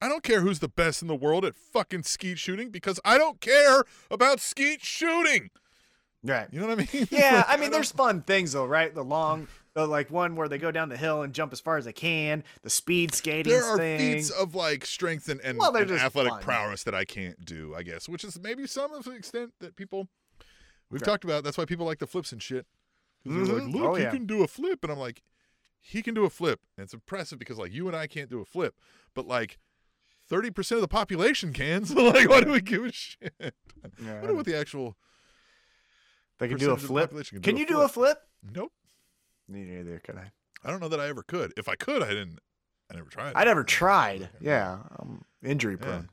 I 0.00 0.08
don't 0.08 0.22
care 0.22 0.40
who's 0.42 0.58
the 0.58 0.68
best 0.68 1.00
in 1.02 1.08
the 1.08 1.14
world 1.16 1.44
at 1.44 1.54
fucking 1.56 2.02
skeet 2.02 2.38
shooting 2.38 2.70
because 2.70 3.00
I 3.04 3.16
don't 3.18 3.40
care 3.40 3.84
about 4.10 4.40
skeet 4.40 4.82
shooting. 4.84 5.50
Right. 6.22 6.48
You 6.50 6.60
know 6.60 6.66
what 6.66 6.80
I 6.80 6.88
mean? 6.92 7.08
Yeah, 7.10 7.36
Like, 7.36 7.44
I 7.48 7.52
mean, 7.52 7.62
don't- 7.62 7.72
there's 7.72 7.92
fun 7.92 8.22
things 8.22 8.52
though, 8.52 8.66
right? 8.66 8.92
The 8.94 9.02
long, 9.04 9.48
the 9.74 9.86
like 9.86 10.10
one 10.10 10.34
where 10.36 10.48
they 10.48 10.58
go 10.58 10.70
down 10.70 10.88
the 10.88 10.96
hill 10.96 11.22
and 11.22 11.32
jump 11.32 11.52
as 11.52 11.60
far 11.60 11.76
as 11.78 11.84
they 11.84 11.92
can. 11.92 12.42
The 12.62 12.70
speed 12.70 13.14
skating 13.14 13.52
there 13.52 13.64
are 13.64 13.76
thing. 13.78 13.98
feats 13.98 14.30
of 14.30 14.54
like 14.54 14.84
strength 14.84 15.28
and, 15.28 15.40
and, 15.42 15.56
Well, 15.58 15.74
and 15.76 15.88
just 15.88 16.02
athletic 16.04 16.32
fun. 16.32 16.42
prowess 16.42 16.82
that 16.84 16.94
I 16.94 17.04
can't 17.04 17.44
do, 17.44 17.74
I 17.76 17.82
guess, 17.82 18.08
which 18.08 18.24
is 18.24 18.38
maybe 18.40 18.66
some 18.66 18.92
of 18.92 19.04
the 19.04 19.12
extent 19.12 19.52
that 19.60 19.76
people 19.76 20.08
we've 20.90 21.00
Okay. 21.02 21.10
talked 21.10 21.24
about. 21.24 21.44
That's 21.44 21.56
why 21.56 21.64
people 21.64 21.86
like 21.86 21.98
the 22.00 22.06
flips 22.06 22.32
and 22.32 22.42
shit. 22.42 22.66
'Cause 23.26 23.48
they're 23.48 23.56
like, 23.58 23.68
Mhm. 23.68 23.74
look, 23.74 23.82
Oh, 23.84 23.94
he 23.94 24.02
yeah. 24.04 24.10
can 24.10 24.26
do 24.26 24.42
a 24.42 24.48
flip, 24.48 24.80
and 24.84 24.92
I'm 24.92 24.98
like, 24.98 25.22
he 25.86 26.02
can 26.02 26.14
do 26.14 26.24
a 26.24 26.30
flip, 26.30 26.60
and 26.76 26.84
it's 26.84 26.94
impressive 26.94 27.38
because 27.38 27.58
like 27.58 27.72
you 27.72 27.86
and 27.88 27.96
I 27.96 28.06
can't 28.06 28.28
do 28.30 28.40
a 28.40 28.44
flip, 28.44 28.74
but 29.14 29.26
like. 29.26 29.58
Thirty 30.28 30.50
percent 30.50 30.78
of 30.78 30.82
the 30.82 30.88
population 30.88 31.52
can, 31.52 31.84
so 31.84 32.02
like, 32.02 32.28
why 32.28 32.40
do 32.40 32.50
we 32.50 32.60
give 32.60 32.84
a 32.84 32.90
shit? 32.90 33.32
I 33.40 33.50
wonder 34.18 34.34
what 34.34 34.44
the 34.44 34.56
actual. 34.58 34.96
they 36.40 36.48
can 36.48 36.58
do 36.58 36.72
a 36.72 36.74
percentage 36.74 36.82
of 36.90 37.10
the 37.10 37.14
flip. 37.14 37.26
can 37.28 37.42
Can 37.42 37.54
do 37.54 37.56
a 37.56 37.60
you 37.60 37.66
do 37.68 37.80
a 37.82 37.88
flip? 37.88 38.18
Nope, 38.42 38.72
Neither 39.46 40.00
can 40.00 40.18
I. 40.18 40.32
I 40.64 40.70
don't 40.72 40.80
know 40.80 40.88
that 40.88 40.98
I 40.98 41.06
ever 41.06 41.22
could. 41.22 41.52
If 41.56 41.68
I 41.68 41.76
could, 41.76 42.02
I 42.02 42.08
didn't. 42.08 42.40
I 42.90 42.96
never 42.96 43.08
tried. 43.08 43.34
I 43.36 43.44
never 43.44 43.62
tried. 43.62 44.28
Yeah, 44.40 44.78
I'm 44.98 45.22
injury 45.44 45.76
Yeah. 45.78 45.86
prone. 45.86 46.08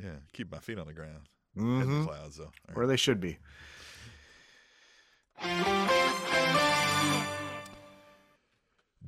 Yeah, 0.00 0.10
keep 0.32 0.52
my 0.52 0.60
feet 0.60 0.78
on 0.78 0.86
the 0.86 0.92
ground. 0.94 1.28
Head 1.56 1.64
in 1.64 1.80
hmm 1.80 2.00
the 2.02 2.06
clouds, 2.06 2.36
though. 2.36 2.52
Right. 2.68 2.76
Where 2.76 2.86
they 2.86 2.96
should 2.96 3.18
be. 3.20 3.38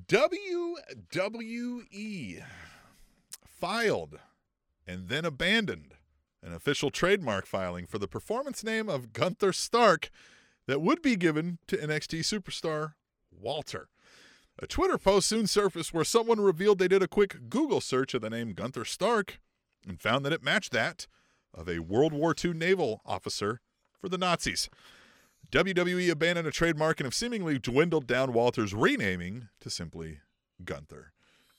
WWE 0.08 2.42
filed 3.46 4.18
and 4.86 5.08
then 5.08 5.24
abandoned 5.24 5.94
an 6.42 6.52
official 6.52 6.90
trademark 6.90 7.46
filing 7.46 7.86
for 7.86 7.98
the 7.98 8.08
performance 8.08 8.64
name 8.64 8.88
of 8.88 9.12
Gunther 9.12 9.52
Stark 9.52 10.10
that 10.66 10.80
would 10.80 11.02
be 11.02 11.16
given 11.16 11.58
to 11.68 11.76
NXT 11.76 12.20
superstar 12.20 12.94
Walter. 13.30 13.88
A 14.58 14.66
Twitter 14.66 14.98
post 14.98 15.28
soon 15.28 15.46
surfaced 15.46 15.94
where 15.94 16.04
someone 16.04 16.40
revealed 16.40 16.78
they 16.78 16.88
did 16.88 17.02
a 17.02 17.08
quick 17.08 17.48
Google 17.48 17.80
search 17.80 18.14
of 18.14 18.22
the 18.22 18.30
name 18.30 18.52
Gunther 18.52 18.84
Stark 18.84 19.38
and 19.86 20.00
found 20.00 20.24
that 20.24 20.32
it 20.32 20.42
matched 20.42 20.72
that 20.72 21.06
of 21.54 21.68
a 21.68 21.80
World 21.80 22.12
War 22.12 22.34
II 22.42 22.52
naval 22.52 23.00
officer 23.06 23.60
for 24.00 24.08
the 24.08 24.18
Nazis. 24.18 24.68
WWE 25.52 26.10
abandoned 26.10 26.48
a 26.48 26.50
trademark 26.50 26.98
and 26.98 27.06
have 27.06 27.14
seemingly 27.14 27.58
dwindled 27.58 28.06
down 28.06 28.32
Walter's 28.32 28.72
renaming 28.72 29.48
to 29.60 29.68
simply 29.68 30.20
Gunther 30.64 31.12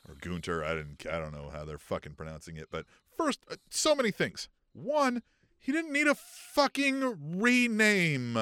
or 0.08 0.16
Gunter. 0.20 0.64
I 0.64 0.74
didn't. 0.74 1.06
I 1.10 1.20
don't 1.20 1.32
know 1.32 1.52
how 1.54 1.64
they're 1.64 1.78
fucking 1.78 2.14
pronouncing 2.14 2.58
it. 2.58 2.70
But 2.72 2.86
first, 3.16 3.40
uh, 3.52 3.56
so 3.70 3.94
many 3.94 4.10
things. 4.10 4.50
One, 4.74 5.22
he 5.60 5.72
didn't 5.72 5.94
need 5.94 6.08
a 6.08 6.16
fucking 6.16 7.38
rename. 7.40 8.38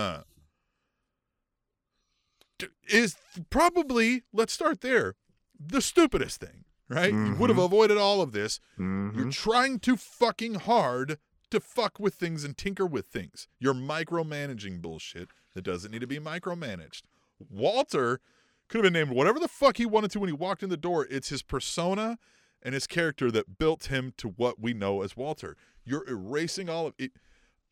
Is 2.87 3.17
probably 3.49 4.23
let's 4.31 4.53
start 4.53 4.79
there. 4.79 5.15
The 5.59 5.81
stupidest 5.81 6.39
thing, 6.39 6.63
right? 6.87 7.11
You 7.11 7.35
would 7.35 7.49
have 7.49 7.59
avoided 7.59 7.97
all 7.97 8.21
of 8.21 8.31
this. 8.31 8.59
Mm-hmm. 8.79 9.19
You're 9.19 9.31
trying 9.31 9.79
too 9.79 9.97
fucking 9.97 10.55
hard 10.55 11.17
to 11.49 11.59
fuck 11.59 11.99
with 11.99 12.15
things 12.15 12.43
and 12.43 12.57
tinker 12.57 12.85
with 12.85 13.07
things. 13.07 13.47
You're 13.59 13.73
micromanaging 13.73 14.81
bullshit 14.81 15.29
that 15.53 15.63
doesn't 15.63 15.91
need 15.91 16.01
to 16.01 16.07
be 16.07 16.19
micromanaged. 16.19 17.03
Walter 17.49 18.19
could 18.67 18.85
have 18.85 18.93
been 18.93 19.05
named 19.05 19.15
whatever 19.15 19.39
the 19.39 19.47
fuck 19.47 19.77
he 19.77 19.85
wanted 19.85 20.11
to 20.11 20.19
when 20.19 20.29
he 20.29 20.33
walked 20.33 20.63
in 20.63 20.69
the 20.69 20.77
door. 20.77 21.07
It's 21.09 21.29
his 21.29 21.41
persona 21.41 22.17
and 22.61 22.73
his 22.73 22.87
character 22.87 23.31
that 23.31 23.57
built 23.57 23.85
him 23.85 24.13
to 24.17 24.29
what 24.29 24.59
we 24.59 24.73
know 24.73 25.01
as 25.01 25.17
Walter. 25.17 25.57
You're 25.83 26.07
erasing 26.07 26.69
all 26.69 26.87
of 26.87 26.93
it. 26.97 27.11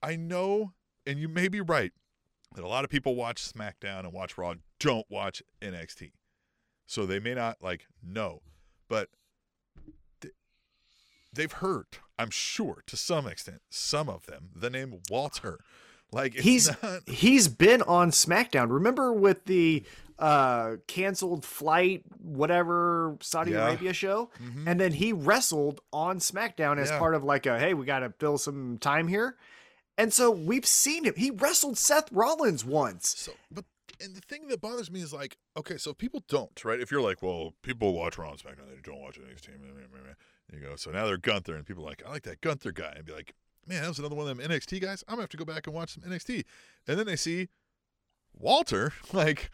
I 0.02 0.16
know, 0.16 0.74
and 1.06 1.20
you 1.20 1.30
may 1.30 1.48
be 1.48 1.62
right, 1.62 1.92
that 2.56 2.64
a 2.64 2.68
lot 2.68 2.84
of 2.84 2.90
people 2.90 3.16
watch 3.16 3.44
SmackDown 3.44 4.00
and 4.00 4.14
watch 4.14 4.38
Raw, 4.38 4.56
don't 4.80 5.06
watch 5.10 5.44
NXT. 5.62 6.12
So 6.88 7.06
they 7.06 7.20
may 7.20 7.36
not 7.36 7.58
like 7.62 7.86
know. 8.04 8.42
But 8.88 9.10
they've 11.32 11.52
heard, 11.52 11.86
I'm 12.18 12.32
sure, 12.32 12.84
to 12.88 12.98
some 12.98 13.28
extent, 13.28 13.62
some 13.70 14.10
of 14.10 14.26
them, 14.26 14.50
the 14.56 14.70
name 14.70 15.00
Walter. 15.10 15.60
Like 16.12 16.34
He's 16.36 16.70
not 16.82 17.02
he's 17.08 17.48
been 17.48 17.82
on 17.84 18.12
SmackDown. 18.12 18.72
Remember 18.72 19.14
with 19.14 19.46
the 19.46 19.84
uh 20.18 20.76
canceled 20.88 21.46
flight 21.46 22.04
whatever 22.22 23.16
Saudi 23.22 23.52
Yeah. 23.52 23.68
Arabia 23.68 23.94
show? 23.94 24.30
Mhm. 24.44 24.68
And 24.68 24.80
then 24.80 24.92
he 24.94 25.14
wrestled 25.14 25.82
on 25.94 26.20
SmackDown 26.20 26.78
as 26.78 26.90
Yeah. 26.90 27.00
part 27.00 27.16
of 27.16 27.24
like 27.24 27.46
a 27.46 27.58
hey, 27.60 27.74
we 27.74 27.86
got 27.86 28.00
to 28.00 28.14
fill 28.20 28.38
some 28.38 28.78
time 28.80 29.08
here. 29.08 29.38
And 29.98 30.14
so 30.14 30.32
we've 30.32 30.66
seen 30.66 31.04
him. 31.04 31.14
He 31.18 31.30
wrestled 31.32 31.78
Seth 31.78 32.12
Rollins 32.12 32.64
once. 32.66 33.10
so 33.18 33.34
but 33.52 33.66
and 34.02 34.16
the 34.16 34.22
thing 34.22 34.48
that 34.48 34.62
bothers 34.62 34.90
me 34.90 35.02
is 35.02 35.12
like, 35.12 35.38
okay, 35.58 35.76
so 35.78 35.92
if 35.92 35.98
people 35.98 36.24
don't, 36.30 36.64
right? 36.64 36.80
If 36.80 36.90
you're 36.90 37.02
like, 37.02 37.22
well, 37.22 37.54
people 37.64 37.94
watch 37.94 38.18
Raw 38.18 38.30
and 38.32 38.40
SmackDown, 38.40 38.70
they 38.74 38.80
don't 38.82 39.02
watch 39.02 39.20
NXT. 39.20 39.50
You 40.54 40.60
go, 40.62 40.76
so 40.78 40.92
now 40.92 41.06
they're 41.06 41.18
Gunther, 41.18 41.56
and 41.56 41.66
people 41.66 41.84
are 41.84 41.88
like, 41.90 42.02
I 42.06 42.10
like 42.12 42.24
that 42.24 42.40
Gunther 42.42 42.72
guy, 42.72 42.94
and 42.96 43.06
be 43.06 43.12
like, 43.14 43.34
man, 43.70 43.82
that 43.82 43.88
was 43.88 44.00
another 44.00 44.16
one 44.16 44.28
of 44.28 44.38
them 44.38 44.50
NXT 44.50 44.82
guys. 44.82 45.04
I'm 45.08 45.14
gonna 45.14 45.24
have 45.24 45.30
to 45.30 45.38
go 45.38 45.46
back 45.46 45.68
and 45.68 45.76
watch 45.76 45.94
some 45.94 46.04
NXT, 46.04 46.44
and 46.88 47.00
then 47.00 47.06
they 47.06 47.16
see 47.16 47.50
Walter, 48.34 48.94
like, 49.14 49.50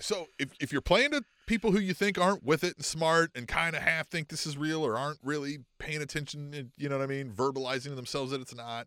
so 0.00 0.26
if 0.38 0.50
if 0.60 0.72
you're 0.72 0.80
playing 0.80 1.12
to 1.12 1.24
people 1.46 1.72
who 1.72 1.78
you 1.78 1.94
think 1.94 2.18
aren't 2.18 2.44
with 2.44 2.62
it 2.62 2.76
and 2.76 2.84
smart 2.84 3.30
and 3.34 3.48
kind 3.48 3.74
of 3.74 3.82
half 3.82 4.08
think 4.08 4.28
this 4.28 4.46
is 4.46 4.58
real 4.58 4.84
or 4.84 4.98
aren't 4.98 5.18
really 5.22 5.58
paying 5.78 6.02
attention, 6.02 6.54
eh, 6.54 6.62
you 6.76 6.88
know 6.88 6.98
what 6.98 7.04
I 7.04 7.06
mean, 7.06 7.32
verbalizing 7.32 7.84
to 7.84 7.94
themselves 7.94 8.32
that 8.32 8.40
it's 8.40 8.54
not, 8.54 8.86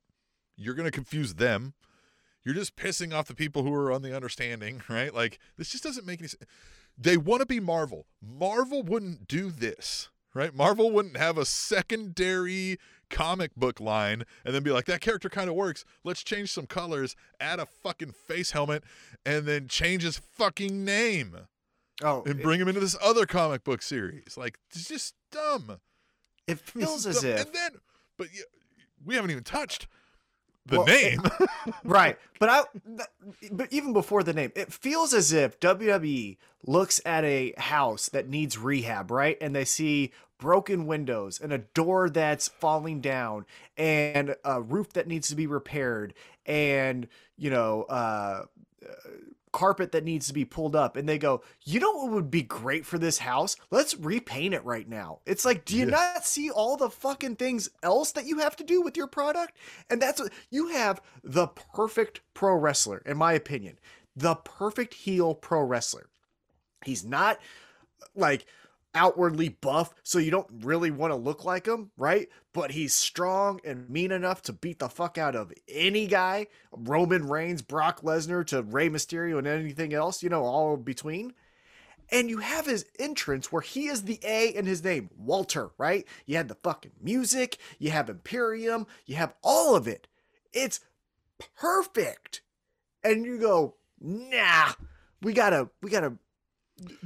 you're 0.56 0.76
gonna 0.76 0.92
confuse 0.92 1.36
them 1.36 1.74
you're 2.44 2.56
just 2.56 2.76
pissing 2.76 3.14
off 3.14 3.28
the 3.28 3.36
people 3.36 3.64
who 3.64 3.74
are 3.74 3.92
on 3.92 4.02
the 4.02 4.16
understanding, 4.16 4.82
right? 4.90 5.14
Like 5.14 5.40
this 5.58 5.70
just 5.70 5.84
doesn't 5.84 6.06
make 6.06 6.20
any 6.20 6.28
sense. 6.28 6.44
They 6.98 7.18
want 7.18 7.42
to 7.42 7.46
be 7.46 7.60
Marvel. 7.60 8.06
Marvel 8.22 8.84
wouldn't 8.84 9.28
do 9.28 9.50
this, 9.50 10.10
right? 10.34 10.54
Marvel 10.54 10.92
wouldn't 10.92 11.18
have 11.18 11.38
a 11.38 11.46
secondary 11.46 12.78
comic 13.12 13.56
book 13.56 13.80
line 13.80 14.24
and 14.44 14.56
then 14.56 14.64
be 14.64 14.72
like, 14.72 14.86
that 14.86 15.02
character 15.02 15.30
kind 15.30 15.50
of 15.50 15.56
works. 15.56 15.86
Let's 16.04 16.24
change 16.24 16.52
some 16.52 16.66
colors, 16.66 17.16
add 17.40 17.60
a 17.60 17.66
fucking 17.68 18.14
face 18.14 18.52
helmet, 18.52 18.84
and 19.26 19.46
then 19.46 19.68
change 19.68 20.02
his 20.04 20.18
fucking 20.18 20.84
name 20.84 21.38
Oh, 22.04 22.24
and 22.26 22.40
it, 22.40 22.44
bring 22.44 22.60
him 22.60 22.68
into 22.68 22.80
this 22.80 22.98
other 23.04 23.26
comic 23.28 23.64
book 23.64 23.82
series. 23.84 24.36
Like 24.36 24.58
it's 24.72 24.88
just 24.88 25.14
dumb. 25.32 25.80
it 26.48 26.60
feels 26.60 27.06
as 27.06 27.22
dumb. 27.22 27.32
if 27.32 27.46
And 27.46 27.54
then, 27.54 27.72
but 28.18 28.28
yeah, 28.34 28.42
we 29.06 29.14
haven't 29.16 29.30
even 29.32 29.44
touched 29.44 29.88
the 30.66 30.78
Well, 30.78 30.86
name. 30.88 31.22
right 31.84 32.18
but 32.40 32.48
i 32.50 32.62
but 33.52 33.72
even 33.74 33.94
before 33.94 34.22
the 34.24 34.32
name 34.34 34.52
it 34.56 34.72
feels 34.72 35.12
as 35.14 35.34
if 35.34 35.60
wwe 35.60 36.38
looks 36.68 37.02
at 37.04 37.24
a 37.24 37.54
house 37.58 38.10
that 38.10 38.30
needs 38.30 38.58
rehab 38.60 39.10
right 39.10 39.38
and 39.42 39.56
they 39.56 39.66
see 39.66 40.12
broken 40.42 40.88
windows 40.88 41.40
and 41.40 41.54
a 41.54 41.60
door 41.60 42.10
that's 42.10 42.50
falling 42.50 43.00
down 43.00 43.46
and 43.78 44.36
a 44.44 44.62
roof 44.62 44.92
that 44.92 45.08
needs 45.08 45.30
to 45.30 45.36
be 45.36 45.48
repaired 45.48 46.14
and 46.46 47.08
you 47.38 47.50
know 47.50 47.84
uh 47.84 48.44
uh, 48.86 48.94
carpet 49.54 49.92
that 49.92 50.06
needs 50.06 50.28
to 50.28 50.34
be 50.34 50.46
pulled 50.46 50.76
up. 50.76 50.96
And 50.96 51.08
they 51.08 51.18
go 51.20 51.44
you 51.64 51.80
know 51.80 51.92
what 51.92 52.12
would 52.12 52.32
be 52.32 52.42
great 52.42 52.86
for 52.86 52.98
this 52.98 53.20
house? 53.20 53.56
Let's 53.70 53.96
repaint 53.96 54.54
it 54.54 54.66
right 54.66 54.90
now. 54.90 55.20
It's 55.26 55.46
like 55.46 55.64
do 55.66 55.78
you 55.78 55.86
Yeah. 55.86 55.92
not 55.92 56.26
see 56.26 56.50
all 56.50 56.76
the 56.78 56.90
fucking 56.90 57.36
things 57.36 57.70
else 57.84 58.12
that 58.14 58.26
you 58.26 58.40
have 58.40 58.56
to 58.58 58.64
do 58.64 58.82
with 58.82 58.98
your 58.98 59.08
product? 59.08 59.56
And 59.90 60.02
that's 60.02 60.20
what 60.20 60.32
you 60.50 60.70
have 60.70 61.02
the 61.24 61.48
perfect 61.48 62.22
pro 62.34 62.56
wrestler 62.56 63.04
in 63.06 63.18
my 63.18 63.34
opinion. 63.34 63.78
The 64.16 64.36
perfect 64.36 64.94
heel 64.96 65.36
pro 65.36 65.62
wrestler. 65.62 66.08
He's 66.84 67.06
not 67.06 67.38
like 68.16 68.46
outwardly 68.94 69.50
buff 69.50 69.94
so 70.04 70.20
you 70.20 70.32
don't 70.32 70.50
really 70.62 70.92
want 70.92 71.12
to 71.12 71.16
look 71.16 71.46
like 71.46 71.66
him 71.66 71.92
right 71.98 72.28
but 72.54 72.72
he's 72.72 72.94
strong 72.94 73.60
and 73.64 73.90
mean 73.90 74.12
enough 74.12 74.42
to 74.42 74.52
beat 74.52 74.80
the 74.80 74.90
fuck 74.90 75.18
out 75.18 75.36
of 75.36 75.54
any 75.70 76.08
guy 76.08 76.46
roman 76.74 77.28
reigns 77.28 77.62
brock 77.62 78.02
lesnar 78.02 78.46
to 78.46 78.62
Rey 78.62 78.90
mysterio 78.90 79.38
and 79.38 79.48
anything 79.48 79.94
else 79.94 80.22
you 80.22 80.30
know 80.30 80.44
all 80.44 80.76
between 80.76 81.34
and 82.12 82.30
you 82.30 82.40
have 82.40 82.66
his 82.66 82.86
entrance 83.00 83.52
where 83.52 83.62
he 83.62 83.88
is 83.88 84.04
the 84.04 84.20
A 84.24 84.50
in 84.50 84.66
his 84.66 84.84
name, 84.84 85.10
Walter, 85.18 85.72
right? 85.78 86.06
You 86.26 86.36
had 86.36 86.50
the 86.50 86.56
fucking 86.56 86.92
music, 87.02 87.58
you 87.80 87.92
have 87.92 88.10
Imperium, 88.10 88.86
you 89.06 89.16
have 89.16 89.34
all 89.42 89.76
of 89.76 89.88
it. 89.88 90.08
It's 90.52 90.82
perfect. 91.56 92.42
And 93.04 93.26
you 93.26 93.40
go, 93.40 93.76
nah, 94.00 94.74
We 95.22 95.34
gotta 95.34 95.70
we 95.82 95.90
gotta 95.90 96.14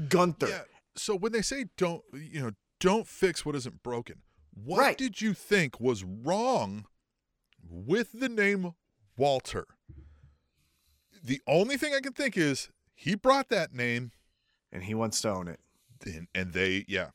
Gunther. 0.10 0.48
Yeah. 0.48 0.62
So 0.95 1.15
when 1.15 1.31
they 1.31 1.41
say 1.41 1.65
don't, 1.77 2.03
you 2.13 2.41
know, 2.41 2.51
don't 2.79 3.08
fix 3.08 3.45
what 3.45 3.55
isn't 3.55 3.84
broken, 3.84 4.21
what 4.53 4.79
Right. 4.79 4.97
did 4.97 5.21
you 5.21 5.34
think 5.34 5.79
was 5.79 6.03
wrong 6.03 6.86
with 7.69 8.12
the 8.13 8.29
name 8.29 8.73
Walter? 9.17 9.65
The 11.23 11.41
only 11.47 11.77
thing 11.77 11.93
I 11.93 11.99
can 12.01 12.13
think 12.13 12.38
is 12.38 12.69
he 12.93 13.15
brought 13.15 13.49
that 13.49 13.73
name, 13.73 14.12
And 14.71 14.84
he 14.84 14.93
wants 14.93 15.21
to 15.21 15.29
own 15.31 15.47
it. 15.47 15.60
and, 16.05 16.27
and 16.36 16.53
they, 16.53 16.86
yeah. 16.88 17.10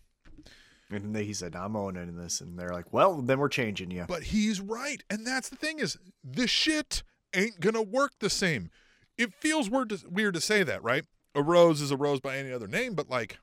And 0.90 1.14
they, 1.14 1.24
he 1.24 1.32
said, 1.34 1.54
I'm 1.54 1.76
owning 1.76 2.16
this. 2.16 2.40
And 2.40 2.58
they're 2.58 2.72
like, 2.72 2.92
well, 2.92 3.22
then 3.22 3.38
we're 3.38 3.48
changing 3.48 3.90
you. 3.92 4.04
But 4.08 4.24
he's 4.24 4.60
right, 4.60 5.02
and 5.08 5.24
that's 5.26 5.48
the 5.48 5.56
thing 5.56 5.78
is 5.78 5.96
the 6.24 6.48
shit 6.48 7.02
ain't 7.32 7.60
gonna 7.60 7.82
work 7.82 8.12
the 8.18 8.30
same. 8.30 8.70
It 9.16 9.32
feels 9.32 9.70
weird 9.70 9.90
to, 9.90 10.00
weird 10.10 10.34
to 10.34 10.40
say 10.40 10.64
that, 10.64 10.82
right? 10.82 11.04
A 11.34 11.42
rose 11.42 11.80
is 11.80 11.92
a 11.92 11.96
rose 11.96 12.20
by 12.20 12.36
any 12.38 12.50
other 12.50 12.66
name, 12.66 12.94
but 12.94 13.08
like, 13.08 13.38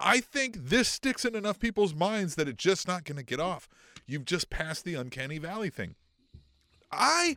I 0.00 0.20
think 0.20 0.56
this 0.68 0.88
sticks 0.88 1.24
in 1.24 1.34
enough 1.34 1.58
people's 1.58 1.94
minds 1.94 2.34
that 2.36 2.48
it's 2.48 2.62
just 2.62 2.86
not 2.86 3.04
gonna 3.04 3.22
get 3.22 3.40
off. 3.40 3.68
You've 4.06 4.24
just 4.24 4.50
passed 4.50 4.84
the 4.84 4.94
uncanny 4.94 5.38
valley 5.38 5.70
thing. 5.70 5.94
I 6.90 7.36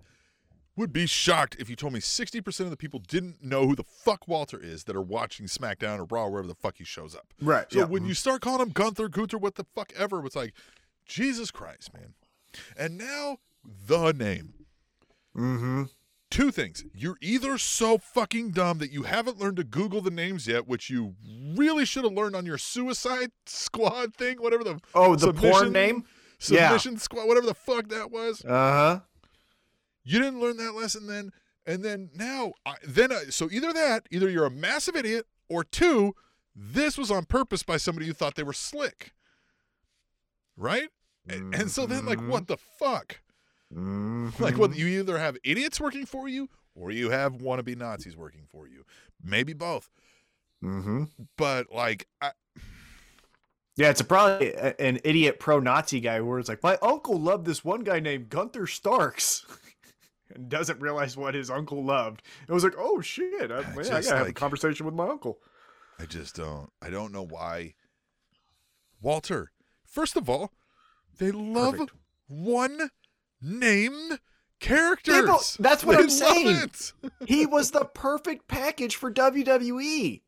would 0.77 0.93
be 0.93 1.05
shocked 1.05 1.57
if 1.59 1.69
you 1.69 1.75
told 1.75 1.93
me 1.93 1.99
60% 1.99 2.59
of 2.61 2.69
the 2.69 2.77
people 2.77 2.99
didn't 2.99 3.43
know 3.43 3.67
who 3.67 3.75
the 3.75 3.83
fuck 3.83 4.27
Walter 4.27 4.57
is 4.59 4.85
that 4.85 4.95
are 4.95 5.01
watching 5.01 5.45
SmackDown 5.45 5.99
or 5.99 6.05
Raw, 6.05 6.27
wherever 6.27 6.47
the 6.47 6.55
fuck 6.55 6.77
he 6.77 6.85
shows 6.85 7.13
up. 7.13 7.33
Right. 7.41 7.65
So 7.71 7.85
when 7.85 8.05
you 8.05 8.13
start 8.13 8.41
calling 8.41 8.61
him 8.61 8.69
Gunther, 8.69 9.09
Gunther, 9.09 9.37
what 9.37 9.55
the 9.55 9.65
fuck 9.75 9.91
ever, 9.97 10.25
it's 10.25 10.35
like, 10.35 10.53
Jesus 11.05 11.51
Christ, 11.51 11.93
man. 11.93 12.13
And 12.77 12.97
now 12.97 13.39
the 13.63 14.13
name. 14.13 14.53
Mm-hmm. 15.35 15.83
Two 16.31 16.49
things. 16.49 16.83
You're 16.95 17.17
either 17.21 17.57
so 17.59 17.97
fucking 17.99 18.51
dumb 18.51 18.77
that 18.79 18.91
you 18.91 19.03
haven't 19.03 19.37
learned 19.37 19.57
to 19.57 19.63
Google 19.65 20.01
the 20.01 20.09
names 20.09 20.47
yet, 20.47 20.65
which 20.67 20.89
you 20.89 21.13
really 21.55 21.85
should 21.85 22.05
have 22.05 22.13
learned 22.13 22.35
on 22.37 22.45
your 22.45 22.57
Suicide 22.57 23.31
Squad 23.45 24.15
thing, 24.15 24.37
whatever 24.41 24.63
the 24.63 24.79
Oh, 24.95 25.15
the 25.15 25.33
porn 25.33 25.53
submission- 25.53 25.73
name? 25.73 26.03
Yeah. 26.47 26.69
Submission 26.69 26.97
Squad, 26.97 27.27
whatever 27.27 27.45
the 27.45 27.53
fuck 27.53 27.89
that 27.89 28.09
was. 28.09 28.43
Uh-huh. 28.45 29.01
You 30.03 30.19
didn't 30.19 30.39
learn 30.39 30.55
that 30.57 30.71
lesson 30.73 31.05
then, 31.05 31.31
and 31.67 31.83
then 31.83 32.09
now, 32.15 32.53
I, 32.65 32.75
then 32.83 33.11
I, 33.11 33.25
so 33.29 33.49
either 33.51 33.71
that, 33.73 34.07
either 34.09 34.29
you're 34.29 34.45
a 34.45 34.49
massive 34.49 34.95
idiot, 34.95 35.27
or 35.49 35.63
two, 35.65 36.15
this 36.55 36.97
was 36.97 37.11
on 37.11 37.25
purpose 37.25 37.61
by 37.61 37.75
somebody 37.77 38.07
who 38.07 38.13
thought 38.13 38.35
they 38.35 38.41
were 38.43 38.53
slick, 38.53 39.11
right? 40.57 40.87
And, 41.27 41.53
and 41.53 41.69
so 41.69 41.85
then, 41.85 42.05
like, 42.05 42.19
what 42.21 42.47
the 42.47 42.57
fuck? 42.57 43.19
Mm-hmm. 43.73 44.43
Like, 44.43 44.57
what 44.57 44.75
you 44.75 44.87
either 44.87 45.17
have 45.17 45.37
idiots 45.43 45.79
working 45.79 46.05
for 46.05 46.27
you, 46.27 46.49
or 46.75 46.91
you 46.91 47.09
have 47.09 47.33
wannabe 47.33 47.77
Nazis 47.77 48.17
working 48.17 48.43
for 48.49 48.67
you, 48.67 48.83
maybe 49.23 49.53
both. 49.53 49.89
Mm-hmm. 50.63 51.03
But 51.37 51.71
like, 51.71 52.07
I, 52.21 52.31
Yeah, 53.77 53.89
it's 53.89 54.01
a 54.01 54.05
probably 54.05 54.53
an 54.53 54.99
idiot 55.03 55.39
pro-Nazi 55.39 56.01
guy 56.01 56.21
where 56.21 56.39
it's 56.39 56.49
like, 56.49 56.61
my 56.61 56.77
uncle 56.81 57.19
loved 57.19 57.45
this 57.45 57.63
one 57.63 57.81
guy 57.81 57.99
named 57.99 58.29
Gunther 58.29 58.67
Starks, 58.67 59.45
and 60.35 60.49
doesn't 60.49 60.79
realize 60.81 61.17
what 61.17 61.33
his 61.33 61.49
uncle 61.49 61.83
loved. 61.83 62.21
It 62.47 62.51
was 62.51 62.63
like, 62.63 62.75
oh 62.77 63.01
shit, 63.01 63.51
I, 63.51 63.61
man, 63.61 63.79
I 63.79 64.01
gotta 64.01 64.17
have 64.17 64.27
a 64.27 64.33
conversation 64.33 64.85
with 64.85 64.95
my 64.95 65.07
uncle. 65.07 65.39
I 65.99 66.05
just 66.05 66.35
don't. 66.35 66.69
I 66.81 66.89
don't 66.89 67.11
know 67.11 67.25
why. 67.25 67.75
Walter, 69.01 69.51
first 69.85 70.15
of 70.15 70.29
all, 70.29 70.51
they 71.17 71.31
love 71.31 71.73
Perfect. 71.73 71.93
one 72.27 72.89
named 73.41 74.19
characters. 74.59 75.15
People- 75.15 75.39
that's 75.59 75.83
what 75.83 75.97
They 75.97 76.03
I'm 76.03 76.09
saying. 76.09 76.71
He 77.25 77.45
was 77.45 77.71
the 77.71 77.85
perfect 77.85 78.47
package 78.47 78.95
for 78.95 79.11
WWE. 79.11 80.21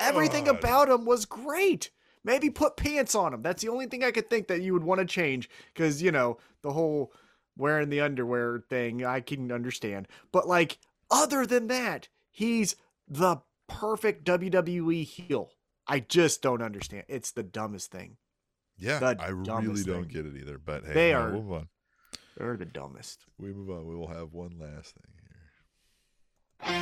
Everything 0.00 0.48
oh, 0.48 0.52
God. 0.52 0.58
about 0.58 0.88
him 0.88 1.04
was 1.04 1.26
great. 1.26 1.90
Maybe 2.24 2.50
put 2.50 2.76
pants 2.76 3.14
on 3.14 3.34
him. 3.34 3.42
That's 3.42 3.62
the 3.62 3.68
only 3.68 3.86
thing 3.86 4.04
I 4.04 4.10
could 4.10 4.30
think 4.30 4.48
that 4.48 4.62
you 4.62 4.72
would 4.72 4.84
want 4.84 5.00
to 5.00 5.04
change 5.06 5.48
because, 5.72 6.02
you 6.02 6.12
know, 6.12 6.38
the 6.62 6.72
whole 6.72 7.12
wearing 7.56 7.88
the 7.88 8.00
underwear 8.00 8.62
thing, 8.68 9.04
I 9.04 9.20
can 9.20 9.50
understand. 9.50 10.08
But, 10.30 10.46
like, 10.46 10.78
other 11.10 11.46
than 11.46 11.68
that, 11.68 12.08
he's 12.30 12.76
the 13.08 13.38
perfect 13.66 14.24
WWE 14.24 15.04
heel. 15.04 15.50
I 15.86 16.00
just 16.00 16.42
don't 16.42 16.62
understand. 16.62 17.04
It's 17.08 17.30
the 17.32 17.42
dumbest 17.42 17.90
thing. 17.90 18.16
Yeah, 18.76 18.98
the 18.98 19.16
I 19.18 19.28
really 19.28 19.82
don't 19.82 20.08
get 20.08 20.26
it 20.26 20.36
either. 20.36 20.58
But 20.58 20.84
hey, 20.84 20.92
They 20.92 21.12
no, 21.12 21.18
are- 21.18 21.32
we'll 21.32 21.42
move 21.42 21.52
on. 21.52 21.68
They're 22.38 22.56
the 22.56 22.64
dumbest. 22.64 23.24
We 23.36 23.52
move 23.52 23.68
on. 23.68 23.86
We 23.86 23.96
will 23.96 24.08
have 24.08 24.32
one 24.32 24.58
last 24.60 24.94
thing 24.94 25.12
here. 25.18 26.78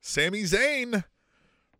Sami 0.00 0.42
Zayn 0.44 1.04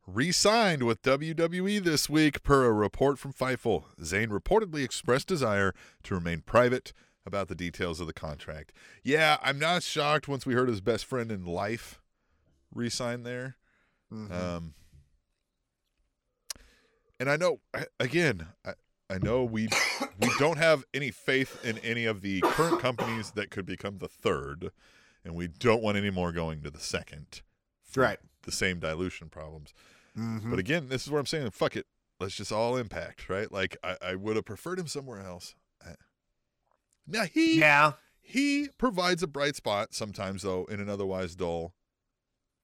re-signed 0.07 0.83
with 0.83 1.03
WWE 1.03 1.83
this 1.85 2.11
week 2.11 2.43
per 2.43 2.65
a 2.65 2.73
report 2.73 3.19
from 3.19 3.33
Fightful. 3.33 3.85
Zayn 4.01 4.29
reportedly 4.29 4.83
expressed 4.83 5.29
desire 5.29 5.73
to 6.03 6.15
remain 6.15 6.41
private 6.41 6.93
about 7.25 7.47
the 7.49 7.55
details 7.55 8.01
of 8.01 8.09
the 8.09 8.13
contract. 8.13 8.73
Yeah, 9.05 9.39
I'm 9.41 9.59
not 9.59 9.85
shocked 9.85 10.27
once 10.27 10.45
we 10.45 10.55
heard 10.55 10.69
his 10.69 10.81
best 10.81 11.05
friend 11.05 11.31
in 11.31 11.45
life 11.45 12.01
re-sign 12.75 13.23
there. 13.23 13.57
Mhm. 14.13 14.31
Um, 14.33 14.75
and 17.21 17.31
I 17.31 17.37
know, 17.37 17.61
again, 18.01 18.49
I, 18.65 18.75
I 19.15 19.19
know 19.19 19.45
we 19.45 19.69
we 20.21 20.29
don't 20.39 20.59
have 20.59 20.85
any 20.93 21.11
faith 21.11 21.65
in 21.65 21.79
any 21.79 22.05
of 22.05 22.21
the 22.21 22.41
current 22.41 22.81
companies 22.81 23.31
that 23.33 23.51
could 23.51 23.65
become 23.65 23.99
the 23.99 24.09
third, 24.09 24.71
and 25.25 25.35
we 25.35 25.47
don't 25.47 25.83
want 25.83 25.97
any 25.97 26.11
more 26.11 26.33
going 26.33 26.63
to 26.63 26.71
the 26.71 26.81
second. 26.81 27.43
Right. 27.95 28.19
The 28.43 28.53
same 28.53 28.81
dilution 28.81 29.29
problems. 29.29 29.73
Mhm. 30.19 30.51
But 30.51 30.59
again, 30.59 30.89
this 30.89 31.05
is 31.05 31.11
where 31.11 31.21
I'm 31.21 31.27
saying, 31.27 31.51
fuck 31.51 31.77
it. 31.77 31.87
Let's 32.19 32.35
just 32.35 32.51
all 32.53 32.77
impact, 32.77 33.29
right? 33.29 33.51
Like 33.51 33.77
I, 33.85 33.97
I 34.03 34.15
would 34.17 34.37
have 34.37 34.45
preferred 34.45 34.79
him 34.79 34.89
somewhere 34.89 35.21
else. 35.21 35.55
Now 37.07 37.25
he 37.25 37.59
yeah. 37.59 37.93
he 38.21 38.69
provides 38.79 39.23
a 39.23 39.27
bright 39.27 39.57
spot 39.57 39.93
sometimes 39.93 40.43
though 40.43 40.65
in 40.65 40.81
an 40.81 40.89
otherwise 40.89 41.35
dull 41.35 41.75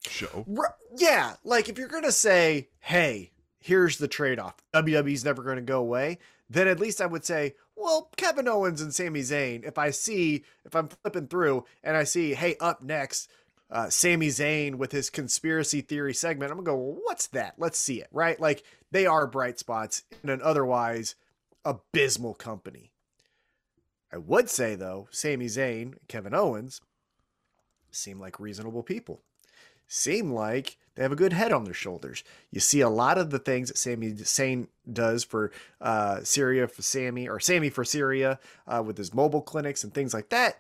show. 0.06 0.46
R- 0.56 0.76
yeah, 0.96 1.36
like 1.44 1.68
if 1.68 1.76
you're 1.76 1.88
gonna 1.88 2.10
say, 2.12 2.70
"Hey, 2.78 3.32
here's 3.58 3.98
the 3.98 4.08
trade-off. 4.08 4.56
WWE's 4.72 5.24
never 5.24 5.42
gonna 5.42 5.60
go 5.60 5.80
away," 5.80 6.18
then 6.50 6.68
at 6.68 6.80
least 6.80 7.00
I 7.00 7.06
would 7.06 7.24
say, 7.24 7.54
"Well, 7.76 8.10
Kevin 8.16 8.48
Owens 8.48 8.82
and 8.82 8.94
Sami 8.94 9.20
Zayn. 9.20 9.64
If 9.64 9.78
I 9.78 9.90
see, 9.90 10.44
if 10.64 10.74
I'm 10.74 10.88
flipping 10.88 11.28
through 11.28 11.64
and 11.82 11.96
I 11.96 12.04
see, 12.04 12.34
hey, 12.34 12.56
up 12.60 12.82
next, 12.82 13.30
uh, 13.70 13.88
Sami 13.88 14.28
Zayn 14.28 14.74
with 14.74 14.92
his 14.92 15.08
conspiracy 15.08 15.80
theory 15.80 16.12
segment, 16.12 16.50
I'm 16.50 16.58
gonna 16.58 16.76
go, 16.76 16.76
well, 16.76 17.00
what's 17.04 17.28
that? 17.28 17.54
Let's 17.56 17.78
see 17.78 18.00
it, 18.00 18.08
right? 18.12 18.38
Like 18.38 18.64
they 18.90 19.06
are 19.06 19.26
bright 19.26 19.58
spots 19.58 20.02
in 20.22 20.28
an 20.28 20.42
otherwise 20.42 21.14
abysmal 21.64 22.34
company. 22.34 22.90
I 24.12 24.18
would 24.18 24.50
say 24.50 24.74
though, 24.74 25.08
Sami 25.12 25.46
Zayn, 25.46 25.94
Kevin 26.08 26.34
Owens 26.34 26.80
seem 27.92 28.18
like 28.20 28.40
reasonable 28.40 28.82
people 28.82 29.22
seem 29.90 30.32
like 30.32 30.78
they 31.00 31.04
have 31.04 31.12
a 31.12 31.16
good 31.16 31.32
head 31.32 31.50
on 31.50 31.64
their 31.64 31.72
shoulders. 31.72 32.22
You 32.50 32.60
see 32.60 32.82
a 32.82 32.90
lot 32.90 33.16
of 33.16 33.30
the 33.30 33.38
things 33.38 33.68
that 33.68 33.78
Sami 33.78 34.12
Zayn 34.12 34.66
does 34.92 35.24
for 35.24 35.50
uh, 35.80 36.22
Syria 36.24 36.68
for 36.68 36.82
Sami 36.82 37.26
or 37.26 37.40
Sami 37.40 37.70
for 37.70 37.86
Syria 37.86 38.38
uh, 38.66 38.82
with 38.84 38.98
his 38.98 39.14
mobile 39.14 39.40
clinics 39.40 39.82
and 39.82 39.94
things 39.94 40.12
like 40.12 40.28
that. 40.28 40.58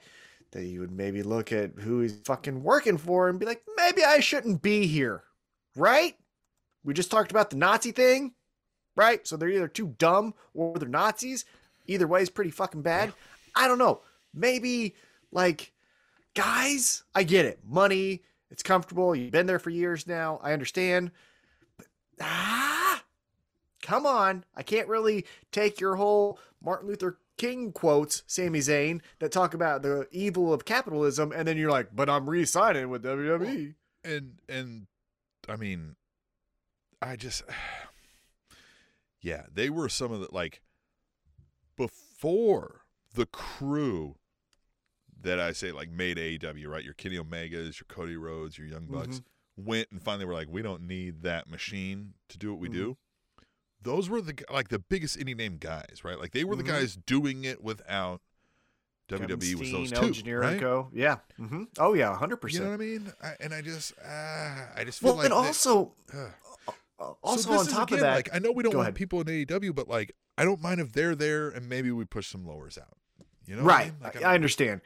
That 0.52 0.64
you 0.64 0.80
would 0.80 0.92
maybe 0.92 1.22
look 1.22 1.52
at 1.52 1.72
who 1.80 2.00
he's 2.00 2.18
fucking 2.24 2.62
working 2.62 2.96
for 2.96 3.28
and 3.28 3.38
be 3.38 3.44
like, 3.44 3.62
maybe 3.76 4.02
I 4.02 4.20
shouldn't 4.20 4.62
be 4.62 4.86
here, 4.86 5.24
right? 5.76 6.16
We 6.84 6.94
just 6.94 7.10
talked 7.10 7.30
about 7.30 7.50
the 7.50 7.56
Nazi 7.56 7.92
thing, 7.92 8.32
right? 8.96 9.26
So 9.26 9.36
they're 9.36 9.50
either 9.50 9.68
too 9.68 9.94
dumb 9.98 10.32
or 10.54 10.78
they're 10.78 10.88
Nazis. 10.88 11.44
Either 11.86 12.06
way 12.06 12.22
is 12.22 12.30
pretty 12.30 12.50
fucking 12.50 12.80
bad. 12.80 13.12
I 13.54 13.68
don't 13.68 13.76
know. 13.76 14.00
Maybe 14.32 14.94
like 15.32 15.74
guys, 16.34 17.02
I 17.14 17.24
get 17.24 17.44
it. 17.44 17.58
Money, 17.62 18.22
it's 18.50 18.62
comfortable. 18.62 19.14
You've 19.14 19.32
been 19.32 19.46
there 19.46 19.58
for 19.58 19.70
years 19.70 20.06
now. 20.06 20.40
I 20.42 20.52
understand. 20.52 21.10
But 21.76 21.86
ah, 22.20 23.02
come 23.82 24.06
on. 24.06 24.44
I 24.54 24.62
can't 24.62 24.88
really 24.88 25.24
take 25.52 25.80
your 25.80 25.96
whole 25.96 26.38
Martin 26.62 26.88
Luther 26.88 27.18
King 27.40 27.72
quotes, 27.72 28.22
Sami 28.26 28.58
Zayn, 28.58 29.00
that 29.18 29.32
talk 29.32 29.54
about 29.54 29.80
the 29.80 30.06
evil 30.10 30.52
of 30.52 30.66
capitalism, 30.66 31.32
and 31.34 31.48
then 31.48 31.56
you're 31.56 31.70
like, 31.70 31.88
but 31.96 32.10
I'm 32.10 32.28
re-signing 32.28 32.90
with 32.90 33.04
E." 33.04 33.08
WWE. 33.08 33.74
and 34.04 34.32
and 34.46 34.86
I 35.48 35.56
mean, 35.56 35.96
I 37.00 37.16
just 37.16 37.42
yeah, 39.22 39.44
they 39.52 39.70
were 39.70 39.88
some 39.88 40.12
of 40.12 40.20
the 40.20 40.28
like 40.30 40.60
before 41.76 42.82
the 43.14 43.24
crew 43.26 44.16
that 45.22 45.38
I 45.40 45.52
say 45.52 45.72
like 45.72 45.90
made 45.90 46.16
AEW, 46.16 46.66
right? 46.68 46.84
Your 46.84 46.94
Kenny 46.94 47.16
Omegas, 47.16 47.78
your 47.80 47.86
Cody 47.88 48.16
Rhodes, 48.16 48.56
your 48.58 48.66
Young 48.66 48.86
Bucks 48.86 49.20
went 49.56 49.88
and 49.90 50.02
finally 50.02 50.24
were 50.24 50.32
like, 50.34 50.48
we 50.50 50.62
don't 50.62 50.82
need 50.86 51.22
that 51.22 51.48
machine 51.50 52.14
to 52.28 52.38
do 52.38 52.50
what 52.50 52.60
we 52.60 52.68
do. 52.68 52.96
Those 53.82 54.08
were 54.08 54.20
the 54.20 54.34
like 54.50 54.68
the 54.68 54.78
biggest 54.78 55.18
indie 55.18 55.36
name 55.36 55.56
guys, 55.58 56.00
right? 56.04 56.18
Like 56.18 56.32
they 56.32 56.44
were 56.44 56.54
Mhm. 56.54 56.58
the 56.58 56.64
guys 56.64 56.96
doing 56.96 57.44
it 57.44 57.62
without 57.62 58.20
WWE 59.08 59.54
was 59.58 59.72
those 59.72 59.90
Kevin 59.90 60.08
two, 60.08 60.14
Steen, 60.14 60.32
El 60.34 60.40
right? 60.40 60.60
Generico. 60.60 60.88
Yeah. 60.92 61.16
hmm 61.36 61.64
Oh 61.78 61.94
yeah, 61.94 62.16
hundred 62.16 62.36
percent. 62.36 62.62
You 62.64 62.70
know 62.70 62.76
what 62.76 62.82
I 62.82 62.86
mean? 62.86 63.12
I, 63.22 63.32
and 63.40 63.52
I 63.54 63.60
just, 63.60 63.92
uh, 63.98 64.66
I 64.76 64.84
just 64.84 65.00
feel 65.00 65.08
Well, 65.10 65.16
like 65.16 65.24
and 65.24 65.32
also, 65.34 65.94
Ugh. 66.14 66.30
uh, 66.98 67.12
also 67.22 67.50
so 67.50 67.58
on 67.58 67.66
top 67.66 67.88
again, 67.88 67.98
of 67.98 68.02
that, 68.02 68.14
like 68.14 68.30
I 68.32 68.38
know 68.38 68.52
we 68.52 68.62
don't 68.62 68.74
want 68.76 68.86
ahead. 68.88 68.94
people 68.94 69.20
in 69.20 69.26
AEW, 69.26 69.74
but 69.74 69.88
like 69.88 70.12
I 70.38 70.44
don't 70.44 70.60
mind 70.62 70.80
if 70.80 70.92
they're 70.92 71.14
there 71.16 71.48
and 71.48 71.68
maybe 71.68 71.90
we 71.90 72.04
push 72.04 72.28
some 72.28 72.46
lowers 72.46 72.78
out. 72.78 72.96
You 73.46 73.56
know, 73.56 73.64
what 73.64 73.74
I 73.74 73.76
right? 73.78 73.86
mean? 73.86 73.96
Like, 74.02 74.22
I, 74.22 74.32
I 74.32 74.34
understand. 74.34 74.80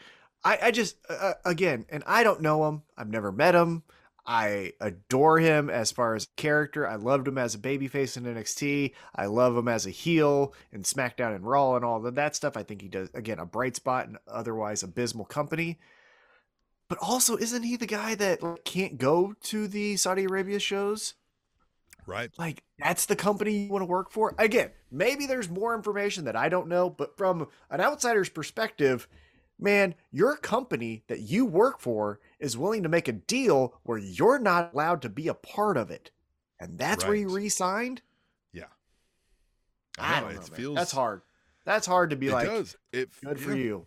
I, 0.45 0.59
I 0.62 0.70
just 0.70 0.97
uh, 1.09 1.34
again, 1.45 1.86
and 1.88 2.03
I 2.07 2.22
don't 2.22 2.42
know 2.42 2.68
him. 2.68 2.82
I've 2.97 3.09
never 3.09 3.32
met 3.32 3.55
him. 3.55 3.82
I 4.26 4.72
adore 4.80 5.38
him 5.38 5.68
as 5.68 5.92
far 5.92 6.14
as 6.14 6.28
character. 6.36 6.88
I 6.88 6.97
loved 6.97 7.28
him 7.28 7.36
as 7.36 7.55
a 7.55 7.59
babyface 7.59 8.16
in 8.16 8.24
NXT. 8.24 8.92
I 9.14 9.26
love 9.26 9.57
him 9.57 9.68
as 9.68 9.86
a 9.86 9.90
heel 9.90 10.55
in 10.72 10.82
SmackDown 10.82 11.34
and 11.34 11.47
Raw 11.47 11.76
and 11.76 11.84
all 11.84 12.05
of 12.05 12.14
that 12.14 12.34
stuff. 12.34 12.57
I 12.57 12.62
think 12.62 12.80
he 12.80 12.88
does 12.88 13.11
again 13.14 13.38
a 13.38 13.47
bright 13.47 13.76
spot 13.76 14.09
in 14.09 14.16
otherwise 14.26 14.82
abysmal 14.82 15.26
company. 15.26 15.78
But 16.88 16.99
also, 17.01 17.36
isn't 17.36 17.62
he 17.62 17.76
the 17.76 17.86
guy 17.86 18.14
that 18.14 18.42
like, 18.42 18.64
can't 18.64 18.99
go 18.99 19.34
to 19.45 19.68
the 19.68 19.97
Saudi 19.97 20.24
Arabia 20.24 20.59
shows? 20.59 21.14
right? 22.07 22.30
like 22.38 22.62
that's 22.78 23.07
the 23.07 23.16
company 23.16 23.64
you 23.64 23.72
want 23.72 23.82
to 23.82 23.86
work 23.86 24.11
for 24.11 24.34
again 24.38 24.70
maybe 24.90 25.26
there's 25.26 25.49
more 25.49 25.74
information 25.74 26.24
that 26.24 26.36
i 26.36 26.49
don't 26.49 26.68
know 26.68 26.90
but 26.90 27.16
from 27.16 27.49
an 27.70 27.80
outsider's 27.80 28.28
perspective 28.28 29.09
man 29.59 29.95
your 30.11 30.37
company 30.37 31.05
that 31.07 31.21
you 31.21 31.45
work 31.47 31.81
for 31.81 32.21
is 32.39 32.57
willing 32.59 32.83
to 32.83 32.89
make 32.89 33.09
a 33.09 33.13
deal 33.13 33.79
where 33.85 33.99
you're 33.99 34.39
not 34.39 34.73
allowed 34.75 35.01
to 35.03 35.09
be 35.09 35.29
a 35.29 35.35
part 35.35 35.77
of 35.77 35.91
it 35.91 36.11
and 36.61 36.79
that's 36.79 37.05
where 37.05 37.15
you 37.15 37.29
Right. 37.29 37.37
re-signed 37.37 38.03
I 39.97 40.17
i 40.17 40.21
know, 40.21 40.27
don't 40.27 40.35
know 40.35 40.41
it 40.41 40.51
man. 40.51 40.57
feels 40.57 40.75
that's 40.77 40.93
hard 40.93 41.23
that's 41.65 41.87
hard 41.87 42.11
to 42.11 42.17
be 42.17 42.27
it 42.29 42.33
like 42.33 42.49
does. 42.49 42.77
It 42.93 43.11
good 43.25 43.39
for 43.41 43.55
you 43.55 43.87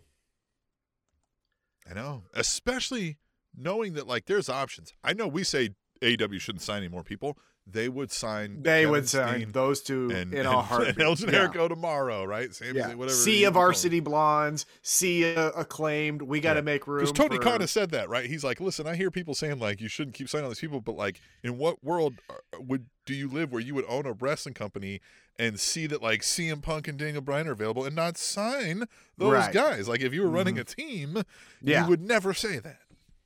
I 1.90 1.94
know, 1.94 2.24
especially 2.34 3.16
knowing 3.56 3.94
that 3.94 4.06
like 4.06 4.26
there's 4.26 4.48
options. 4.50 4.92
I 5.02 5.14
know 5.14 5.26
we 5.26 5.42
say 5.42 5.70
AEW 6.02 6.38
shouldn't 6.38 6.60
sign 6.60 6.78
any 6.78 6.88
more 6.88 7.02
people. 7.02 7.38
They 7.70 7.88
would 7.88 8.10
sign. 8.10 8.62
they 8.62 8.80
Kevin 8.82 8.90
would 8.90 9.08
sign 9.08 9.34
Steen 9.40 9.52
those 9.52 9.82
two 9.82 10.10
and, 10.10 10.32
in 10.32 10.40
and, 10.40 10.48
a 10.48 10.62
heartbeat 10.62 10.94
and 10.96 11.02
El 11.02 11.10
Yeah. 11.10 11.16
Generico 11.48 11.68
tomorrow, 11.68 12.24
right? 12.24 12.54
Same 12.54 12.74
yeah. 12.76 12.94
whatever. 12.94 13.10
sea 13.16 13.44
of 13.44 13.54
Varsity 13.54 14.00
Blonds 14.00 14.64
sea 14.82 15.24
acclaimed 15.34 16.22
we 16.22 16.40
got 16.40 16.54
to 16.54 16.58
Yeah. 16.60 16.62
make 16.64 16.86
room 16.86 17.00
Because 17.00 17.12
Tony 17.12 17.36
for- 17.36 17.42
Khan 17.42 17.60
has 17.60 17.70
said 17.70 17.90
that, 17.90 18.08
right? 18.08 18.26
He's 18.26 18.44
like, 18.44 18.60
listen, 18.60 18.86
I 18.86 18.96
hear 18.96 19.10
people 19.10 19.34
saying 19.34 19.58
like 19.58 19.80
you 19.80 19.88
shouldn't 19.88 20.14
keep 20.14 20.28
signing 20.28 20.44
all 20.44 20.50
these 20.50 20.60
people, 20.60 20.80
but 20.80 20.96
like, 20.96 21.20
in 21.42 21.58
what 21.58 21.82
world 21.84 22.14
would 22.58 22.86
do 23.06 23.14
you 23.14 23.28
live 23.28 23.52
where 23.52 23.60
you 23.62 23.74
would 23.74 23.84
own 23.88 24.06
a 24.06 24.12
wrestling 24.12 24.54
company 24.54 25.00
and 25.38 25.58
see 25.60 25.86
that 25.86 26.02
like 26.02 26.22
CM 26.22 26.60
Punk 26.62 26.88
and 26.88 26.98
Daniel 26.98 27.22
Bryan 27.22 27.48
are 27.48 27.52
available 27.52 27.84
and 27.84 27.94
not 27.94 28.16
sign 28.18 28.84
those 29.16 29.32
Right. 29.32 29.52
guys? 29.52 29.88
Like, 29.88 30.00
if 30.00 30.12
you 30.12 30.22
were 30.22 30.28
running 30.30 30.56
Mhm. 30.56 30.60
a 30.60 30.64
team, 30.64 31.22
Yeah. 31.62 31.84
you 31.84 31.88
would 31.90 32.00
never 32.02 32.34
say 32.34 32.58
that. 32.58 32.80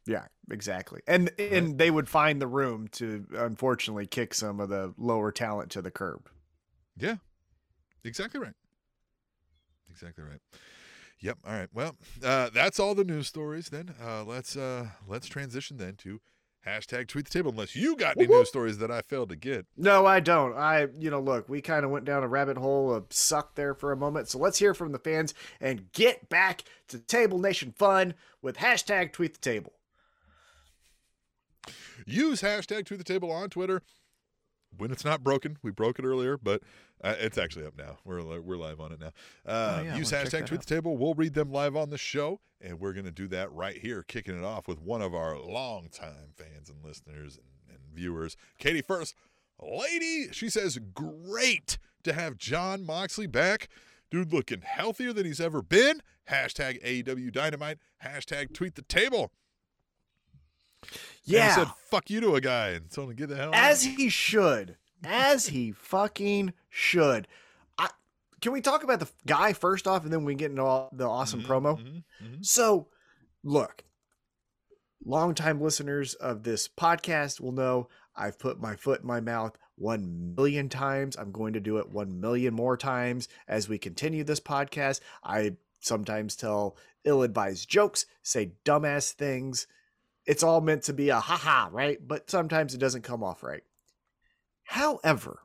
Yeah, 0.07 0.27
exactly. 0.51 1.01
And 1.07 1.31
and 1.39 1.79
they 1.79 1.91
would 1.91 2.09
find 2.09 2.41
the 2.41 2.47
room 2.47 2.89
to 2.93 3.27
unfortunately 3.35 4.07
kick 4.07 4.35
some 4.35 4.61
of 4.61 4.69
the 4.69 4.95
lower 4.97 5.31
talent 5.31 5.71
to 5.73 5.83
the 5.83 5.91
curb. 5.91 6.29
Yeah, 6.97 7.17
exactly 8.05 8.41
right. 8.41 8.55
Exactly 9.91 10.25
right. 10.25 10.41
Yep. 11.21 11.39
All 11.47 11.53
right. 11.53 11.69
Well, 11.73 11.97
uh, 12.25 12.51
that's 12.53 12.81
all 12.81 12.95
the 12.95 13.05
news 13.05 13.29
stories. 13.29 13.69
Then 13.69 13.95
uh, 14.03 14.25
let's 14.25 14.57
uh, 14.57 14.89
let's 15.07 15.29
transition 15.29 15.77
then 15.77 15.95
to 15.99 16.21
hashtag 16.67 17.07
tweet 17.07 17.27
the 17.27 17.31
table. 17.31 17.53
Unless 17.53 17.77
you 17.77 17.95
got 17.95 18.17
any 18.17 18.27
whoop. 18.27 18.39
news 18.39 18.49
stories 18.49 18.79
that 18.79 18.91
I 18.91 19.03
failed 19.03 19.29
to 19.29 19.37
get. 19.37 19.67
No, 19.77 20.05
I 20.05 20.19
don't. 20.19 20.57
I 20.57 20.89
you 20.99 21.11
know, 21.11 21.21
look, 21.21 21.49
we 21.49 21.61
kind 21.61 21.85
of 21.85 21.93
went 21.93 22.05
down 22.05 22.25
a 22.25 22.29
rabbit 22.29 22.57
hole 22.57 22.93
of 22.93 23.07
suck 23.11 23.55
there 23.55 23.75
for 23.75 23.93
a 23.93 23.97
moment. 23.97 24.29
So 24.29 24.39
let's 24.39 24.59
hear 24.59 24.75
from 24.75 24.91
the 24.91 24.99
fans 24.99 25.33
and 25.61 25.93
get 25.93 26.29
back 26.29 26.65
to 26.89 26.99
Table 26.99 27.39
Nation 27.39 27.73
fun 27.77 28.15
with 28.41 28.57
hashtag 28.57 29.13
tweet 29.13 29.35
the 29.35 29.41
table. 29.41 29.75
Use 32.07 32.43
hashtag 32.43 32.87
tweet 32.87 32.99
the 32.99 33.05
table 33.05 33.31
on 33.31 33.51
Twitter. 33.51 33.83
When 34.79 34.91
it's 34.91 35.05
not 35.05 35.23
broken, 35.23 35.59
we 35.63 35.71
broke 35.71 35.99
it 35.99 36.05
earlier, 36.07 36.39
but 36.39 36.63
uh, 37.05 37.15
it's 37.19 37.37
actually 37.37 37.67
up 37.67 37.77
now. 37.77 37.99
We're 38.07 38.41
we're 38.41 38.57
live 38.57 38.81
on 38.81 38.93
it 38.93 39.01
now. 39.01 39.11
Uh, 39.45 39.79
Oh, 39.81 39.83
yeah, 39.83 39.97
use 39.97 40.11
hashtag 40.11 40.47
tweet 40.47 40.61
out. 40.61 40.67
the 40.67 40.75
table. 40.75 40.97
We'll 40.97 41.13
read 41.15 41.35
them 41.35 41.53
live 41.53 41.77
on 41.77 41.91
the 41.91 41.99
show, 41.99 42.41
and 42.61 42.81
we're 42.81 42.95
gonna 42.95 43.11
do 43.11 43.29
that 43.29 43.53
right 43.53 43.77
here, 43.77 44.03
kicking 44.03 44.39
it 44.39 44.45
off 44.45 44.67
with 44.67 44.81
one 44.81 45.03
of 45.03 45.15
our 45.15 45.39
longtime 45.39 46.33
fans 46.39 46.71
and 46.71 46.83
listeners 46.83 47.37
and, 47.37 47.77
and 47.77 47.95
viewers, 47.95 48.37
Katie 48.59 48.81
First. 48.81 49.15
Lady, 49.61 50.29
she 50.33 50.49
says, 50.49 50.79
great 50.95 51.79
to 52.03 52.13
have 52.15 52.37
Jon 52.37 52.85
Moxley 52.85 53.27
back. 53.29 53.69
Dude 54.11 54.33
looking 54.33 54.63
healthier 54.63 55.13
than 55.13 55.25
he's 55.25 55.41
ever 55.41 55.63
been. 55.63 56.03
Hashtag 56.29 56.83
AEW 56.83 57.31
Dynamite. 57.33 57.79
Hashtag 58.05 58.53
tweet 58.55 58.75
the 58.75 58.83
table. 58.83 59.31
And 60.83 60.91
he 61.25 61.35
Yeah, 61.35 61.55
said 61.55 61.69
fuck 61.91 62.11
you 62.11 62.21
to 62.21 62.35
a 62.35 62.41
guy 62.41 62.71
and 62.71 62.91
told 62.91 63.11
him 63.11 63.17
to 63.17 63.21
get 63.21 63.29
the 63.29 63.37
hell 63.37 63.51
out. 63.51 63.55
as 63.55 63.83
he 63.85 64.09
should, 64.09 64.77
as 65.05 65.47
he 65.47 65.73
fucking 65.73 66.53
should. 66.69 67.29
I, 67.79 67.89
can 68.41 68.53
we 68.53 68.61
talk 68.61 68.83
about 68.83 69.01
the 69.01 69.09
guy 69.27 69.53
first 69.53 69.87
off, 69.87 70.05
and 70.05 70.13
then 70.13 70.25
we 70.25 70.35
get 70.35 70.51
into 70.51 70.63
all 70.63 70.89
the 70.93 71.09
awesome 71.09 71.43
Mhm, 71.43 71.47
promo? 71.47 71.79
mhm, 71.79 72.05
mhm. 72.23 72.45
So, 72.45 72.89
look, 73.45 73.85
longtime 75.05 75.61
listeners 75.61 76.15
of 76.15 76.43
this 76.43 76.69
podcast 76.69 77.41
will 77.41 77.53
know 77.53 77.89
I've 78.15 78.39
put 78.39 78.61
my 78.61 78.77
foot 78.77 79.01
in 79.01 79.07
my 79.07 79.21
mouth 79.21 79.57
one 79.77 80.35
million 80.37 80.69
times. 80.69 81.17
I'm 81.17 81.33
going 81.33 81.55
to 81.55 81.61
do 81.61 81.79
it 81.79 81.89
one 81.91 82.21
million 82.21 82.55
more 82.55 82.77
times 82.77 83.29
as 83.49 83.69
we 83.69 83.79
continue 83.79 84.23
this 84.23 84.41
podcast. 84.41 85.01
I 85.25 85.57
sometimes 85.81 86.37
tell 86.37 86.77
ill 87.05 87.23
advised 87.23 87.69
jokes, 87.69 88.07
say 88.23 88.53
dumbass 88.65 89.13
things. 89.13 89.67
It's 90.27 90.43
all 90.43 90.61
meant 90.61 90.85
to 90.85 90.93
be 90.93 91.09
a 91.09 91.21
haha, 91.21 91.69
right? 91.73 91.99
But 92.07 92.31
sometimes 92.31 92.75
it 92.75 92.79
doesn't 92.79 93.03
come 93.03 93.25
off 93.25 93.43
right. 93.43 93.63
However, 94.65 95.41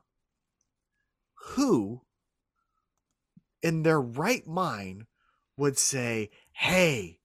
who 1.34 2.02
in 3.62 3.82
their 3.82 4.00
right 4.00 4.46
mind 4.46 5.06
would 5.56 5.78
say, 5.78 6.30
hey, 6.52 7.18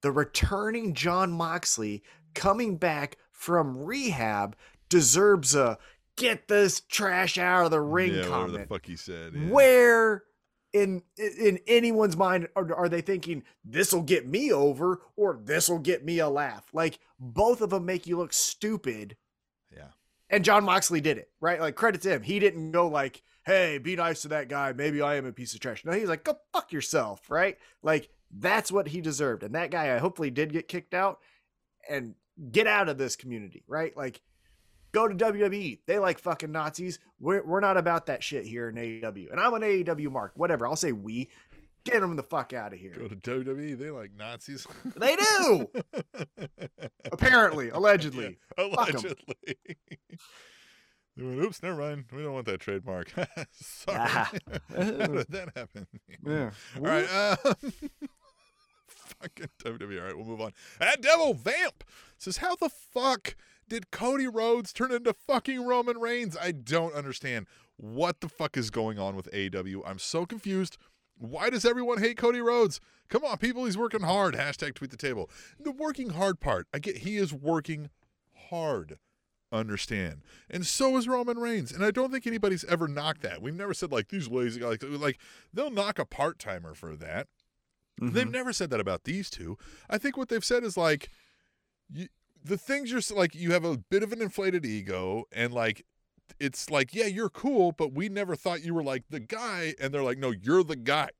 the 0.00 0.10
returning 0.10 0.94
Jon 0.94 1.30
Moxley 1.32 2.02
coming 2.34 2.76
back 2.76 3.18
from 3.30 3.76
rehab 3.76 4.56
deserves 4.88 5.54
a 5.54 5.78
get 6.16 6.48
this 6.48 6.80
trash 6.80 7.36
out 7.36 7.66
of 7.66 7.70
the 7.70 7.80
ring 7.80 8.14
yeah, 8.14 8.28
whatever 8.28 8.52
the 8.52 8.66
fuck 8.66 8.86
he 8.86 8.96
said. 8.96 9.32
yeah. 9.34 9.50
Where 9.50 10.24
in 10.76 11.02
in 11.16 11.58
anyone's 11.66 12.16
mind 12.16 12.48
are, 12.54 12.74
are 12.74 12.88
they 12.88 13.00
thinking 13.00 13.42
this 13.64 13.92
will 13.92 14.02
get 14.02 14.26
me 14.26 14.52
over 14.52 15.00
or 15.16 15.38
this 15.42 15.68
will 15.68 15.78
get 15.78 16.04
me 16.04 16.18
a 16.18 16.28
laugh? 16.28 16.66
Like 16.72 16.98
both 17.18 17.60
of 17.60 17.70
them 17.70 17.86
make 17.86 18.06
you 18.06 18.18
look 18.18 18.32
stupid. 18.32 19.16
Yeah. 19.74 19.88
And 20.28 20.44
Jon 20.44 20.64
Moxley 20.64 21.00
did 21.00 21.18
it, 21.18 21.30
right? 21.40 21.60
Like 21.60 21.74
credit 21.74 22.02
to 22.02 22.10
him. 22.10 22.22
He 22.22 22.38
didn't 22.38 22.72
go 22.72 22.88
like, 22.88 23.22
"Hey, 23.44 23.78
be 23.78 23.96
nice 23.96 24.22
to 24.22 24.28
that 24.28 24.48
guy. 24.48 24.72
Maybe 24.72 25.00
I 25.00 25.16
am 25.16 25.26
a 25.26 25.32
piece 25.32 25.54
of 25.54 25.60
trash." 25.60 25.84
No, 25.84 25.92
he's 25.92 26.08
like, 26.08 26.24
"Go 26.24 26.36
fuck 26.52 26.72
yourself," 26.72 27.30
right? 27.30 27.56
Like 27.82 28.10
that's 28.30 28.70
what 28.72 28.88
he 28.88 29.00
deserved. 29.00 29.42
And 29.42 29.54
that 29.54 29.70
guy, 29.70 29.94
I 29.94 29.98
hopefully 29.98 30.30
did 30.30 30.52
get 30.52 30.68
kicked 30.68 30.94
out 30.94 31.20
and 31.88 32.14
get 32.50 32.66
out 32.66 32.88
of 32.88 32.98
this 32.98 33.16
community, 33.16 33.64
right? 33.66 33.96
Like 33.96 34.20
go 34.96 35.06
to 35.06 35.14
WWE. 35.14 35.78
They 35.86 35.98
like 35.98 36.18
fucking 36.18 36.50
Nazis. 36.50 36.98
We're, 37.20 37.44
we're 37.44 37.60
not 37.60 37.76
about 37.76 38.06
that 38.06 38.22
shit 38.22 38.46
here 38.46 38.68
in 38.70 38.76
AEW. 38.76 39.30
And 39.30 39.38
I'm 39.38 39.52
an 39.54 39.62
AEW 39.62 40.10
mark. 40.10 40.32
Whatever. 40.36 40.66
I'll 40.66 40.76
say 40.76 40.92
we. 40.92 41.28
Get 41.84 42.00
them 42.00 42.16
the 42.16 42.22
fuck 42.24 42.52
out 42.52 42.72
of 42.72 42.80
here. 42.80 42.94
Go 42.98 43.06
to 43.06 43.14
WWE. 43.14 43.78
They 43.78 43.90
like 43.90 44.10
Nazis. 44.18 44.66
They 44.96 45.14
do. 45.14 45.68
Apparently, 47.12 47.68
allegedly. 47.68 48.26
'em. 48.26 48.36
Allegedly. 48.58 49.36
They 51.18 51.24
went, 51.24 51.40
Oops, 51.40 51.62
never 51.62 51.80
mind. 51.80 52.04
We 52.12 52.22
don't 52.22 52.34
want 52.34 52.44
that 52.44 52.60
trademark. 52.60 53.10
Sorry. 53.52 53.98
Ah. 53.98 54.30
How 54.68 54.82
did 54.82 55.28
that 55.30 55.48
happen? 55.56 55.86
Yeah. 56.22 56.50
All 56.76 56.82
right. 56.82 57.08
Uh, 57.10 57.36
fucking 58.86 59.48
WWE. 59.64 59.98
All 59.98 60.04
right, 60.04 60.14
we'll 60.14 60.26
move 60.26 60.42
on. 60.42 60.52
That 60.78 61.00
Devil 61.00 61.32
Vamp 61.32 61.84
says, 62.18 62.36
How 62.36 62.54
the 62.56 62.68
fuck 62.68 63.34
did 63.68 63.90
Cody 63.90 64.26
Rhodes 64.26 64.72
turn 64.72 64.92
into 64.92 65.12
fucking 65.12 65.64
Roman 65.64 65.98
Reigns? 65.98 66.36
I 66.36 66.52
don't 66.52 66.94
understand. 66.94 67.46
What 67.76 68.20
the 68.20 68.28
fuck 68.28 68.56
is 68.56 68.70
going 68.70 68.98
on 68.98 69.16
with 69.16 69.30
AEW? 69.32 69.82
I'm 69.84 69.98
so 69.98 70.24
confused. 70.24 70.78
Why 71.18 71.50
does 71.50 71.64
everyone 71.64 71.98
hate 71.98 72.16
Cody 72.16 72.40
Rhodes? 72.40 72.80
Come 73.08 73.24
on, 73.24 73.38
people. 73.38 73.64
He's 73.64 73.78
working 73.78 74.02
hard. 74.02 74.34
Hashtag 74.34 74.74
tweet 74.74 74.90
the 74.90 74.96
table. 74.96 75.30
The 75.58 75.72
working 75.72 76.10
hard 76.10 76.40
part. 76.40 76.66
I 76.74 76.78
get 76.78 76.98
he 76.98 77.16
is 77.16 77.32
working 77.32 77.90
hard. 78.50 78.98
Understand. 79.52 80.22
And 80.50 80.66
so 80.66 80.96
is 80.96 81.06
Roman 81.06 81.38
Reigns. 81.38 81.72
And 81.72 81.84
I 81.84 81.90
don't 81.90 82.10
think 82.10 82.26
anybody's 82.26 82.64
ever 82.64 82.88
knocked 82.88 83.22
that. 83.22 83.40
We've 83.40 83.54
never 83.54 83.74
said 83.74 83.92
like 83.92 84.08
these 84.08 84.28
lazy 84.28 84.60
guys 84.60 84.82
like, 84.82 85.00
like 85.00 85.18
they'll 85.52 85.70
knock 85.70 85.98
a 85.98 86.04
part 86.04 86.38
timer 86.38 86.74
for 86.74 86.96
that. 86.96 87.28
They've 88.00 88.10
mm-hmm. 88.10 88.30
never 88.30 88.52
said 88.52 88.68
that 88.70 88.80
about 88.80 89.04
these 89.04 89.30
two. 89.30 89.56
I 89.88 89.96
think 89.96 90.18
what 90.18 90.28
they've 90.28 90.44
said 90.44 90.64
is 90.64 90.76
like, 90.76 91.08
you, 91.90 92.08
the 92.44 92.56
things 92.56 92.90
you're 92.90 93.00
like, 93.16 93.34
you 93.34 93.52
have 93.52 93.64
a 93.64 93.76
bit 93.76 94.02
of 94.02 94.12
an 94.12 94.22
inflated 94.22 94.64
ego, 94.64 95.24
and 95.32 95.52
like, 95.52 95.84
it's 96.38 96.70
like, 96.70 96.94
yeah, 96.94 97.06
you're 97.06 97.30
cool, 97.30 97.72
but 97.72 97.92
we 97.92 98.08
never 98.08 98.36
thought 98.36 98.64
you 98.64 98.74
were 98.74 98.82
like 98.82 99.04
the 99.10 99.20
guy. 99.20 99.74
And 99.80 99.92
they're 99.92 100.02
like, 100.02 100.18
no, 100.18 100.30
you're 100.30 100.64
the 100.64 100.76
guy. 100.76 101.10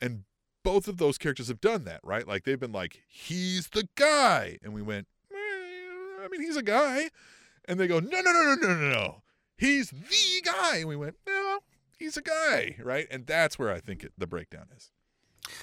And 0.00 0.24
both 0.62 0.88
of 0.88 0.98
those 0.98 1.18
characters 1.18 1.48
have 1.48 1.60
done 1.60 1.84
that, 1.84 2.00
right? 2.02 2.26
Like 2.26 2.44
they've 2.44 2.60
been 2.60 2.72
like, 2.72 3.02
he's 3.08 3.68
the 3.68 3.88
guy. 3.96 4.58
And 4.62 4.72
we 4.72 4.82
went, 4.82 5.08
eh, 5.30 6.24
I 6.24 6.28
mean, 6.30 6.40
he's 6.40 6.56
a 6.56 6.62
guy. 6.62 7.10
And 7.66 7.78
they 7.78 7.86
go, 7.86 8.00
no, 8.00 8.20
no, 8.20 8.32
no, 8.32 8.42
no, 8.42 8.54
no, 8.54 8.74
no, 8.74 8.90
no. 8.90 9.22
He's 9.58 9.90
the 9.90 10.42
guy. 10.44 10.78
And 10.78 10.88
we 10.88 10.96
went, 10.96 11.16
no, 11.26 11.58
he's 11.98 12.16
a 12.16 12.22
guy, 12.22 12.76
right? 12.82 13.06
And 13.10 13.26
that's 13.26 13.58
where 13.58 13.70
I 13.70 13.80
think 13.80 14.04
it, 14.04 14.12
the 14.16 14.26
breakdown 14.26 14.66
is. 14.76 14.90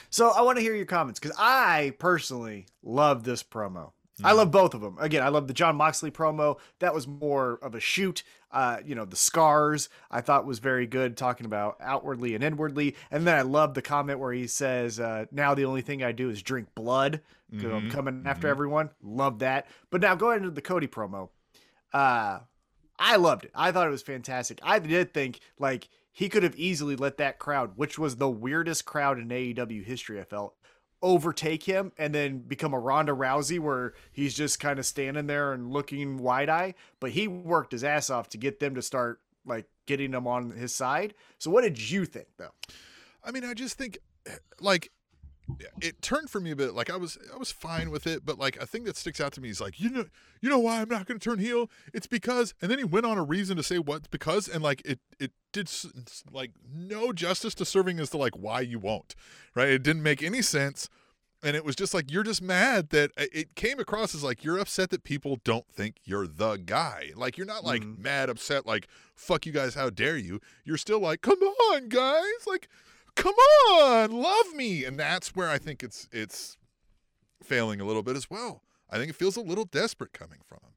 So 0.10 0.30
I 0.30 0.42
want 0.42 0.58
to 0.58 0.62
hear 0.62 0.76
your 0.76 0.86
comments 0.86 1.20
because 1.20 1.36
I 1.40 1.94
personally 2.00 2.68
love 2.84 3.24
this 3.24 3.44
promo. 3.44 3.92
I 4.24 4.32
Mm-hmm. 4.32 4.34
love 4.34 4.50
both 4.52 4.74
of 4.74 4.82
them. 4.82 4.98
Again, 5.00 5.22
I 5.24 5.30
love 5.30 5.48
the 5.48 5.54
Jon 5.54 5.76
Moxley 5.76 6.10
promo. 6.12 6.58
That 6.80 6.94
was 6.94 7.08
more 7.08 7.60
of 7.62 7.76
a 7.76 7.80
shoot. 7.80 8.24
Uh, 8.52 8.78
you 8.84 8.96
know, 8.96 9.06
the 9.06 9.16
scars 9.16 9.90
I 10.10 10.22
thought 10.22 10.46
was 10.46 10.60
very 10.60 10.88
good, 10.88 11.16
talking 11.18 11.46
about 11.46 11.78
outwardly 11.80 12.34
and 12.34 12.44
inwardly. 12.44 12.96
And 13.12 13.28
then 13.28 13.36
I 13.36 13.42
love 13.44 13.74
the 13.74 13.82
comment 13.82 14.20
where 14.20 14.34
he 14.34 14.48
says, 14.48 15.00
uh, 15.00 15.26
"Now 15.32 15.54
the 15.54 15.66
only 15.66 15.82
thing 15.82 16.04
I 16.04 16.14
do 16.14 16.30
is 16.30 16.42
drink 16.42 16.70
blood 16.76 17.22
because 17.56 17.72
I'm 17.72 17.86
Mhm, 17.86 17.88
coming 17.88 18.24
after 18.26 18.48
mhm. 18.48 18.50
everyone." 18.50 18.90
Love 19.04 19.40
that. 19.40 19.68
But 19.92 20.02
now 20.02 20.16
going 20.16 20.38
into 20.38 20.52
the 20.52 20.62
Cody 20.62 20.88
promo, 20.88 21.30
uh, 21.94 22.40
I 23.00 23.16
loved 23.18 23.46
it. 23.46 23.52
I 23.56 23.72
thought 23.72 23.88
it 23.88 23.92
was 23.92 24.02
fantastic. 24.04 24.60
I 24.64 24.80
did 24.80 25.14
think 25.14 25.40
like 25.60 25.90
he 26.12 26.30
could 26.30 26.44
have 26.44 26.56
easily 26.56 26.96
let 26.96 27.18
that 27.18 27.40
crowd, 27.40 27.74
which 27.76 28.00
was 28.00 28.16
the 28.16 28.30
weirdest 28.30 28.86
crowd 28.86 29.20
in 29.20 29.32
AEW 29.32 29.84
history, 29.84 30.20
I 30.20 30.24
felt, 30.24 30.56
overtake 31.02 31.64
him 31.64 31.92
and 31.98 32.14
then 32.14 32.40
become 32.40 32.74
a 32.74 32.80
Ronda 32.80 33.14
Rousey 33.14 33.60
where 33.60 33.94
he's 34.12 34.34
just 34.34 34.60
kind 34.60 34.80
of 34.80 34.86
standing 34.86 35.28
there 35.28 35.54
and 35.54 35.72
looking 35.72 36.18
wide 36.18 36.50
eye. 36.50 36.74
But 37.00 37.12
he 37.12 37.28
worked 37.28 37.72
his 37.72 37.84
ass 37.84 38.10
off 38.10 38.30
to 38.30 38.38
get 38.38 38.60
them 38.60 38.76
to 38.76 38.82
start 38.82 39.22
like 39.46 39.66
getting 39.86 40.14
him 40.14 40.28
on 40.28 40.52
his 40.52 40.74
side. 40.74 41.14
So 41.40 41.52
what 41.52 41.62
did 41.62 41.90
you 41.92 42.06
think 42.06 42.28
though? 42.38 42.52
I 43.24 43.32
mean, 43.32 43.44
I 43.44 43.54
just 43.54 43.78
think 43.78 44.00
eh, 44.26 44.38
like 44.60 44.92
it 45.82 46.02
turned 46.02 46.30
for 46.30 46.40
me 46.42 46.52
a 46.52 46.56
bit. 46.56 46.74
Like 46.74 46.90
I 46.90 46.98
was, 46.98 47.18
I 47.34 47.38
was 47.38 47.52
fine 47.52 47.90
with 47.90 48.06
it, 48.06 48.26
but 48.26 48.38
like 48.38 48.58
a 48.58 48.66
thing 48.66 48.84
that 48.86 48.98
sticks 48.98 49.20
out 49.22 49.32
to 49.34 49.42
me 49.42 49.50
is 49.50 49.62
like, 49.62 49.80
you 49.80 49.90
know, 49.90 50.06
you 50.42 50.50
know 50.50 50.60
why 50.60 50.82
I'm 50.82 50.90
not 50.90 51.06
going 51.06 51.20
to 51.20 51.24
turn 51.24 51.40
heel? 51.40 51.70
It's 51.94 52.08
because, 52.08 52.54
and 52.62 52.70
then 52.70 52.78
he 52.78 52.84
went 52.84 53.06
on 53.06 53.18
a 53.18 53.24
reason 53.24 53.58
to 53.58 53.64
say 53.64 53.80
what's 53.80 54.08
because, 54.08 54.48
and 54.48 54.62
like 54.64 54.82
it, 54.86 55.00
it 55.20 55.32
did 55.54 55.70
like 56.32 56.52
no 56.74 57.14
justice 57.14 57.56
to 57.56 57.66
serving 57.66 58.00
as 58.00 58.10
to 58.12 58.18
like 58.18 58.36
why 58.36 58.62
you 58.62 58.80
won't, 58.80 59.16
right? 59.56 59.70
It 59.70 59.84
didn't 59.84 60.04
make 60.04 60.22
any 60.22 60.42
sense. 60.42 60.90
And 61.44 61.56
it 61.56 61.64
was 61.64 61.76
just 61.76 61.94
like 61.94 62.12
you're 62.12 62.24
just 62.24 62.42
mad 62.42 62.90
that 62.90 63.12
uh, 63.16 63.26
it 63.32 63.54
came 63.54 63.80
across 63.80 64.16
as 64.16 64.24
like 64.24 64.44
you're 64.44 64.58
upset 64.58 64.90
that 64.90 65.04
people 65.04 65.38
don't 65.44 65.68
think 65.72 65.98
you're 66.04 66.26
the 66.26 66.56
guy. 66.56 67.12
Like 67.16 67.38
you're 67.38 67.46
not 67.46 67.64
like 67.64 67.84
Mhm. 67.84 68.00
mad, 68.00 68.30
upset, 68.30 68.66
like 68.66 68.88
fuck 69.14 69.46
you 69.46 69.52
guys, 69.52 69.76
how 69.76 69.92
dare 69.92 70.18
you? 70.18 70.42
You're 70.66 70.78
still 70.78 71.00
like, 71.00 71.22
come 71.22 71.40
on, 71.42 71.90
guys, 71.90 72.48
like 72.48 72.68
come 73.18 73.36
on, 73.36 74.12
love 74.12 74.54
me. 74.54 74.86
And 74.86 74.98
that's 74.98 75.36
where 75.36 75.50
I 75.50 75.58
think 75.58 75.84
it's 75.84 76.08
it's 76.12 76.58
failing 77.44 77.82
a 77.82 77.86
little 77.86 78.04
bit 78.04 78.16
as 78.16 78.30
well. 78.30 78.62
I 78.90 78.98
think 78.98 79.10
it 79.10 79.16
feels 79.16 79.36
a 79.36 79.42
little 79.42 79.66
desperate 79.66 80.14
coming 80.14 80.40
from 80.46 80.60
him. 80.64 80.72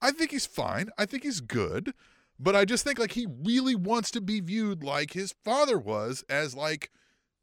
I 0.00 0.10
think 0.10 0.30
he's 0.30 0.46
fine. 0.46 0.88
I 0.96 1.04
think 1.04 1.24
he's 1.24 1.40
good. 1.40 1.92
But 2.38 2.56
I 2.56 2.64
just 2.64 2.84
think 2.84 2.98
like 2.98 3.12
he 3.12 3.26
really 3.26 3.74
wants 3.74 4.10
to 4.12 4.20
be 4.20 4.40
viewed 4.40 4.82
like 4.82 5.12
his 5.12 5.34
father 5.44 5.78
was 5.78 6.24
as 6.28 6.54
like 6.54 6.90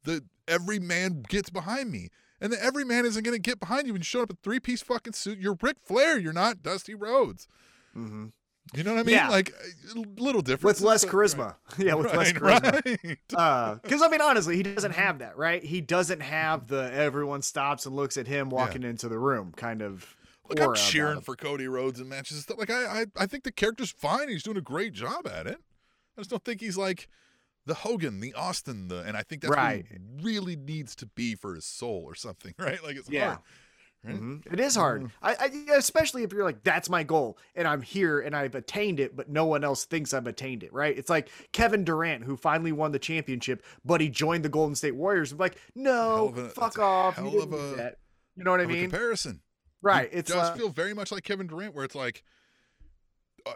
the 0.03 0.23
every 0.47 0.79
man 0.79 1.23
gets 1.27 1.49
behind 1.49 1.91
me. 1.91 2.09
And 2.41 2.51
the 2.51 2.61
every 2.61 2.83
man 2.83 3.05
isn't 3.05 3.23
going 3.23 3.35
to 3.35 3.41
get 3.41 3.59
behind 3.59 3.87
you 3.87 3.95
you 3.95 4.03
show 4.03 4.23
up 4.23 4.31
in 4.31 4.35
a 4.35 4.39
three 4.43 4.59
piece 4.59 4.81
fucking 4.81 5.13
suit. 5.13 5.39
You're 5.39 5.57
Ric 5.61 5.77
Flair. 5.83 6.17
You're 6.17 6.33
not 6.33 6.63
Dusty 6.63 6.95
Rhodes. 6.95 7.47
Mm-hmm. 7.95 8.27
You 8.73 8.83
know 8.83 8.93
what 8.93 9.01
I 9.01 9.03
mean? 9.03 9.15
Yeah. 9.15 9.29
Like 9.29 9.53
a 9.95 9.99
little 10.21 10.41
different. 10.41 10.63
With 10.77 10.81
less 10.81 11.03
charisma. 11.03 11.55
Yeah, 11.77 11.95
with 11.95 12.13
less 12.13 12.31
charisma. 12.31 12.97
Right. 13.03 13.17
Uh, 13.33 13.75
because 13.75 14.01
I 14.01 14.07
mean, 14.07 14.21
honestly, 14.21 14.55
he 14.55 14.63
doesn't 14.63 14.91
mm-hmm. 14.91 15.01
have 15.01 15.19
that, 15.19 15.37
right? 15.37 15.63
He 15.63 15.81
doesn't 15.81 16.21
have 16.21 16.67
the 16.67 16.91
everyone 16.93 17.41
stops 17.41 17.85
and 17.85 17.95
looks 17.95 18.17
at 18.17 18.27
him 18.27 18.49
walking 18.49 18.83
into 18.83 19.09
the 19.09 19.19
room 19.19 19.53
kind 19.55 19.81
of. 19.81 20.15
Look, 20.49 20.59
aura 20.59 20.69
I'm 20.69 20.75
cheering 20.75 21.21
for 21.21 21.35
Cody 21.35 21.67
Rhodes 21.67 21.99
in 21.99 22.09
matches 22.09 22.37
and 22.37 22.43
stuff. 22.43 22.57
Like 22.57 22.69
I, 22.69 23.01
I, 23.01 23.05
I 23.17 23.25
think 23.25 23.43
the 23.43 23.51
character's 23.51 23.91
fine. 23.91 24.27
He's 24.27 24.43
doing 24.43 24.57
a 24.57 24.61
great 24.61 24.91
job 24.93 25.25
at 25.27 25.47
it. 25.47 25.59
I 26.17 26.21
just 26.21 26.29
don't 26.29 26.43
think 26.43 26.59
he's 26.59 26.77
like 26.77 27.07
the 27.65 27.73
Hogan, 27.73 28.19
the 28.19 28.33
Austin, 28.33 28.87
the, 28.87 29.01
and 29.01 29.15
I 29.15 29.23
think 29.23 29.41
that's 29.41 29.55
Right. 29.55 29.85
what 29.89 29.91
he 29.91 29.97
really 30.23 30.55
needs 30.55 30.95
to 30.97 31.05
be 31.05 31.35
for 31.35 31.55
his 31.55 31.65
soul 31.65 32.03
or 32.05 32.15
something, 32.15 32.53
right? 32.59 32.83
Like 32.83 32.97
it's 32.97 33.09
Yeah. 33.09 33.25
hard. 33.27 33.39
Mhm. 34.05 34.51
It 34.51 34.59
is 34.59 34.75
hard, 34.75 35.11
I, 35.21 35.35
I, 35.39 35.75
especially 35.75 36.23
if 36.23 36.33
you're 36.33 36.43
like, 36.43 36.63
"That's 36.63 36.89
my 36.89 37.03
goal, 37.03 37.37
and 37.53 37.67
I'm 37.67 37.83
here, 37.83 38.19
and 38.19 38.35
I've 38.35 38.55
attained 38.55 38.99
it," 38.99 39.15
but 39.15 39.29
no 39.29 39.45
one 39.45 39.63
else 39.63 39.85
thinks 39.85 40.11
I've 40.11 40.25
attained 40.25 40.63
it. 40.63 40.73
Right? 40.73 40.97
It's 40.97 41.09
like 41.09 41.29
Kevin 41.51 41.83
Durant, 41.83 42.23
who 42.23 42.35
finally 42.35 42.71
won 42.71 42.91
the 42.93 42.99
championship, 42.99 43.63
but 43.85 44.01
he 44.01 44.09
joined 44.09 44.43
the 44.43 44.49
Golden 44.49 44.73
State 44.75 44.95
Warriors. 44.95 45.31
I'm 45.33 45.37
like, 45.37 45.57
no, 45.75 46.33
a- 46.35 46.49
fuck 46.49 46.79
off. 46.79 47.17
You 47.19 47.29
didn't 47.29 47.53
a- 47.53 47.75
that. 47.77 47.97
You 48.35 48.43
know 48.43 48.49
what 48.51 48.61
I 48.61 48.65
mean? 48.65 48.89
comparison. 48.89 49.41
Right. 49.83 50.09
It 50.11 50.25
does 50.25 50.49
uh, 50.49 50.53
feel 50.55 50.69
very 50.69 50.95
much 50.95 51.11
like 51.11 51.23
Kevin 51.23 51.45
Durant, 51.45 51.75
where 51.75 51.85
it's 51.85 51.93
like, 51.95 52.23
uh, 53.45 53.53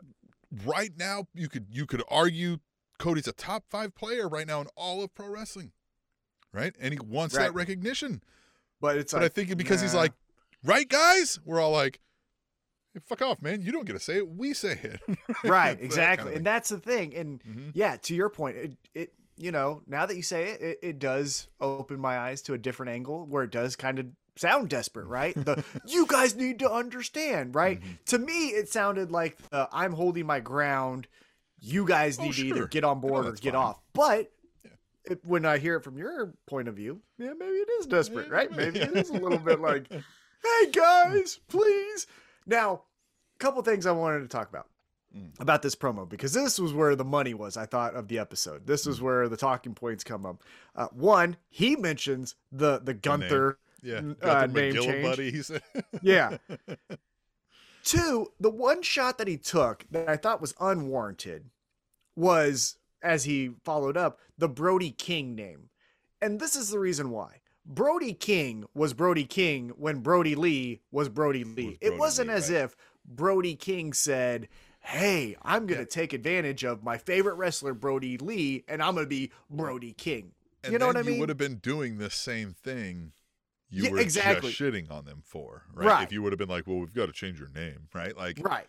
right 0.65 0.91
now 0.97 1.27
you 1.33 1.49
could 1.49 1.65
you 1.71 1.85
could 1.87 2.03
argue 2.07 2.57
Cody's 2.99 3.27
a 3.27 3.33
top 3.33 3.63
five 3.69 3.95
player 3.95 4.27
right 4.29 4.45
now 4.47 4.61
in 4.61 4.67
all 4.75 5.03
of 5.03 5.13
pro 5.15 5.27
wrestling, 5.27 5.71
right? 6.53 6.75
And 6.79 6.93
he 6.93 6.99
wants 6.99 7.35
Right. 7.35 7.45
that 7.45 7.53
recognition. 7.55 8.21
but 8.81 8.97
it's 8.97 9.13
But 9.13 9.21
like, 9.23 9.31
I 9.31 9.33
think 9.33 9.57
because 9.57 9.81
he's 9.81 9.95
like, 9.95 10.13
right, 10.65 10.87
guys, 10.87 11.39
we're 11.45 11.59
all 11.61 11.71
like, 11.71 11.99
"Hey, 12.93 12.99
fuck 13.05 13.21
off, 13.21 13.41
man. 13.41 13.61
You 13.61 13.71
don't 13.71 13.85
get 13.85 13.93
to 13.93 13.99
say 13.99 14.17
it. 14.17 14.29
We 14.29 14.53
say 14.53 14.79
it. 14.83 14.99
right 15.43 15.77
that 15.77 15.83
exactly 15.83 16.23
kind 16.25 16.29
of 16.29 16.35
and 16.37 16.45
that's 16.45 16.69
the 16.69 16.79
thing 16.79 17.15
and 17.15 17.41
Mhm. 17.43 17.71
yeah 17.73 17.97
to 18.03 18.15
your 18.15 18.29
point 18.29 18.57
it, 18.57 18.77
it 18.93 19.13
you 19.37 19.51
know 19.51 19.81
now 19.87 20.05
that 20.05 20.15
you 20.15 20.21
say 20.23 20.51
it, 20.51 20.61
it 20.61 20.79
it 20.81 20.99
does 20.99 21.47
open 21.59 21.99
my 21.99 22.17
eyes 22.17 22.41
to 22.43 22.53
a 22.53 22.57
different 22.57 22.91
angle 22.91 23.25
where 23.25 23.43
it 23.43 23.51
does 23.51 23.75
kind 23.75 23.99
of 23.99 24.07
sound 24.37 24.69
desperate 24.69 25.05
right 25.07 25.35
the 25.35 25.63
you 25.85 26.05
guys 26.07 26.35
need 26.35 26.59
to 26.59 26.71
understand 26.71 27.53
right 27.53 27.81
Mhm. 27.81 27.97
to 28.05 28.17
me 28.19 28.47
it 28.49 28.69
sounded 28.69 29.11
like 29.11 29.37
uh, 29.51 29.67
i'm 29.71 29.91
holding 29.93 30.25
my 30.25 30.39
ground 30.39 31.07
you 31.59 31.85
guys 31.85 32.17
Oh, 32.19 32.23
need 32.23 32.33
to 32.35 32.45
either 32.45 32.67
get 32.67 32.83
on 32.83 32.99
board 33.01 33.25
or 33.27 33.31
get 33.33 33.53
fine. 33.53 33.61
off 33.61 33.79
but 33.93 34.31
Yeah. 34.63 34.71
it, 35.05 35.19
when 35.25 35.45
i 35.45 35.57
hear 35.57 35.75
it 35.75 35.83
from 35.83 35.97
your 35.97 36.33
point 36.47 36.67
of 36.69 36.75
view 36.75 37.01
yeah 37.17 37.33
maybe 37.37 37.57
it 37.57 37.69
is 37.79 37.85
desperate 37.87 38.27
Yeah, 38.27 38.33
right 38.35 38.51
maybe. 38.51 38.79
maybe 38.79 38.91
it 38.93 38.97
is 38.97 39.09
a 39.09 39.13
little 39.13 39.37
bit 39.39 39.59
like 39.59 39.85
hey 40.43 40.71
guys, 40.71 41.39
please. 41.47 42.07
Now, 42.45 42.73
a 43.35 43.39
couple 43.39 43.61
things 43.63 43.85
I 43.85 43.91
wanted 43.91 44.19
to 44.21 44.27
talk 44.27 44.49
about 44.49 44.67
Mm. 45.15 45.39
about 45.39 45.61
this 45.61 45.75
promo 45.75 46.07
because 46.09 46.33
this 46.33 46.59
was 46.59 46.73
where 46.73 46.93
the 46.93 47.05
money 47.05 47.33
was. 47.33 47.55
I 47.55 47.65
thought 47.65 47.95
of 47.95 48.09
the 48.09 48.19
episode. 48.19 48.67
This 48.67 48.85
Mm. 48.85 48.89
is 48.89 49.01
where 49.01 49.29
the 49.29 49.37
talking 49.37 49.73
points 49.73 50.03
come 50.03 50.25
up. 50.25 50.43
Uh, 50.75 50.87
one, 50.91 51.37
he 51.47 51.77
mentions 51.77 52.35
the 52.51 52.79
the. 52.79 52.93
Gunther. 52.93 53.57
Yeah. 53.81 53.97
N- 53.97 54.17
Got 54.19 54.43
uh, 54.43 54.45
name 54.47 54.73
change. 54.75 55.51
Yeah. 56.01 56.37
Two, 57.83 58.33
the 58.39 58.49
one 58.49 58.81
shot 58.81 59.17
that 59.19 59.27
he 59.27 59.37
took 59.37 59.85
that 59.91 60.09
I 60.09 60.17
thought 60.17 60.41
was 60.41 60.55
unwarranted 60.59 61.45
was 62.15 62.77
as 63.01 63.25
he 63.25 63.51
followed 63.63 63.95
up 63.95 64.19
the 64.37 64.49
Brody 64.49 64.91
King 64.91 65.35
name. 65.35 65.69
And 66.21 66.39
this 66.39 66.55
is 66.55 66.69
the 66.69 66.79
reason 66.79 67.11
why. 67.11 67.41
Brody 67.65 68.13
King 68.13 68.65
was 68.73 68.93
Brody 68.93 69.25
King 69.25 69.69
when 69.77 69.99
Brodie 70.01 70.35
Lee 70.35 70.81
was 70.91 71.09
Brodie 71.09 71.43
Lee. 71.43 71.67
Was 71.67 71.77
it 71.81 71.97
wasn't 71.97 72.29
Lee, 72.29 72.35
as 72.35 72.49
right. 72.51 72.61
if 72.61 72.75
Brody 73.05 73.55
King 73.55 73.93
said, 73.93 74.47
Hey, 74.81 75.35
I'm 75.41 75.65
going 75.65 75.79
to 75.79 75.83
Yeah. 75.83 75.87
take 75.89 76.13
advantage 76.13 76.63
of 76.63 76.83
my 76.83 76.97
favorite 76.99 77.33
wrestler, 77.35 77.73
Brodie 77.73 78.17
Lee, 78.19 78.63
and 78.67 78.83
I'm 78.83 78.93
going 78.93 79.05
to 79.05 79.09
be 79.09 79.31
Brody 79.49 79.93
King. 79.93 80.33
And 80.63 80.73
you 80.73 80.77
know 80.79 80.85
what 80.87 80.97
I 80.97 81.01
mean? 81.01 81.15
You 81.15 81.19
would 81.21 81.29
have 81.29 81.39
been 81.39 81.55
doing 81.55 81.97
the 81.97 82.11
same 82.11 82.53
thing. 82.53 83.13
You 83.69 83.85
Yeah, 83.85 83.89
were 83.91 83.97
exactly. 83.99 84.51
just 84.51 84.61
shitting 84.61 84.91
on 84.91 85.05
them 85.05 85.23
for, 85.25 85.63
right? 85.73 85.87
Right. 85.87 86.03
If 86.03 86.11
you 86.11 86.21
would 86.21 86.31
have 86.33 86.37
been 86.39 86.49
like, 86.49 86.67
"Well, 86.67 86.77
we've 86.77 86.93
got 86.93 87.07
to 87.07 87.11
change 87.11 87.39
your 87.39 87.49
name," 87.49 87.87
right? 87.95 88.15
Like, 88.15 88.39
Right. 88.43 88.67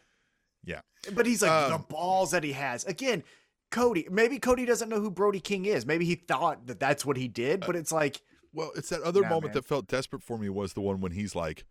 Yeah. 0.64 0.80
But 1.12 1.26
he's 1.26 1.42
like 1.42 1.68
the 1.68 1.74
Um, 1.74 1.84
balls 1.88 2.30
that 2.30 2.42
he 2.42 2.52
has. 2.52 2.82
Again, 2.84 3.22
Cody, 3.70 4.08
maybe 4.10 4.38
Cody 4.38 4.64
doesn't 4.64 4.88
know 4.88 5.00
who 5.00 5.10
Brody 5.10 5.38
King 5.40 5.66
is. 5.66 5.84
Maybe 5.84 6.06
he 6.06 6.14
thought 6.14 6.66
that 6.66 6.80
that's 6.80 7.04
what 7.04 7.18
he 7.18 7.28
did, 7.28 7.60
but 7.60 7.76
it's 7.76 7.92
like, 7.92 8.22
Well, 8.52 8.72
it's 8.76 8.88
that 8.90 9.02
other 9.02 9.22
Nah, 9.22 9.28
moment 9.28 9.46
man. 9.46 9.52
that 9.54 9.64
felt 9.64 9.86
desperate 9.86 10.22
for 10.22 10.38
me 10.38 10.48
was 10.48 10.72
the 10.74 10.80
one 10.80 11.00
when 11.00 11.12
he's 11.12 11.34
like, 11.34 11.64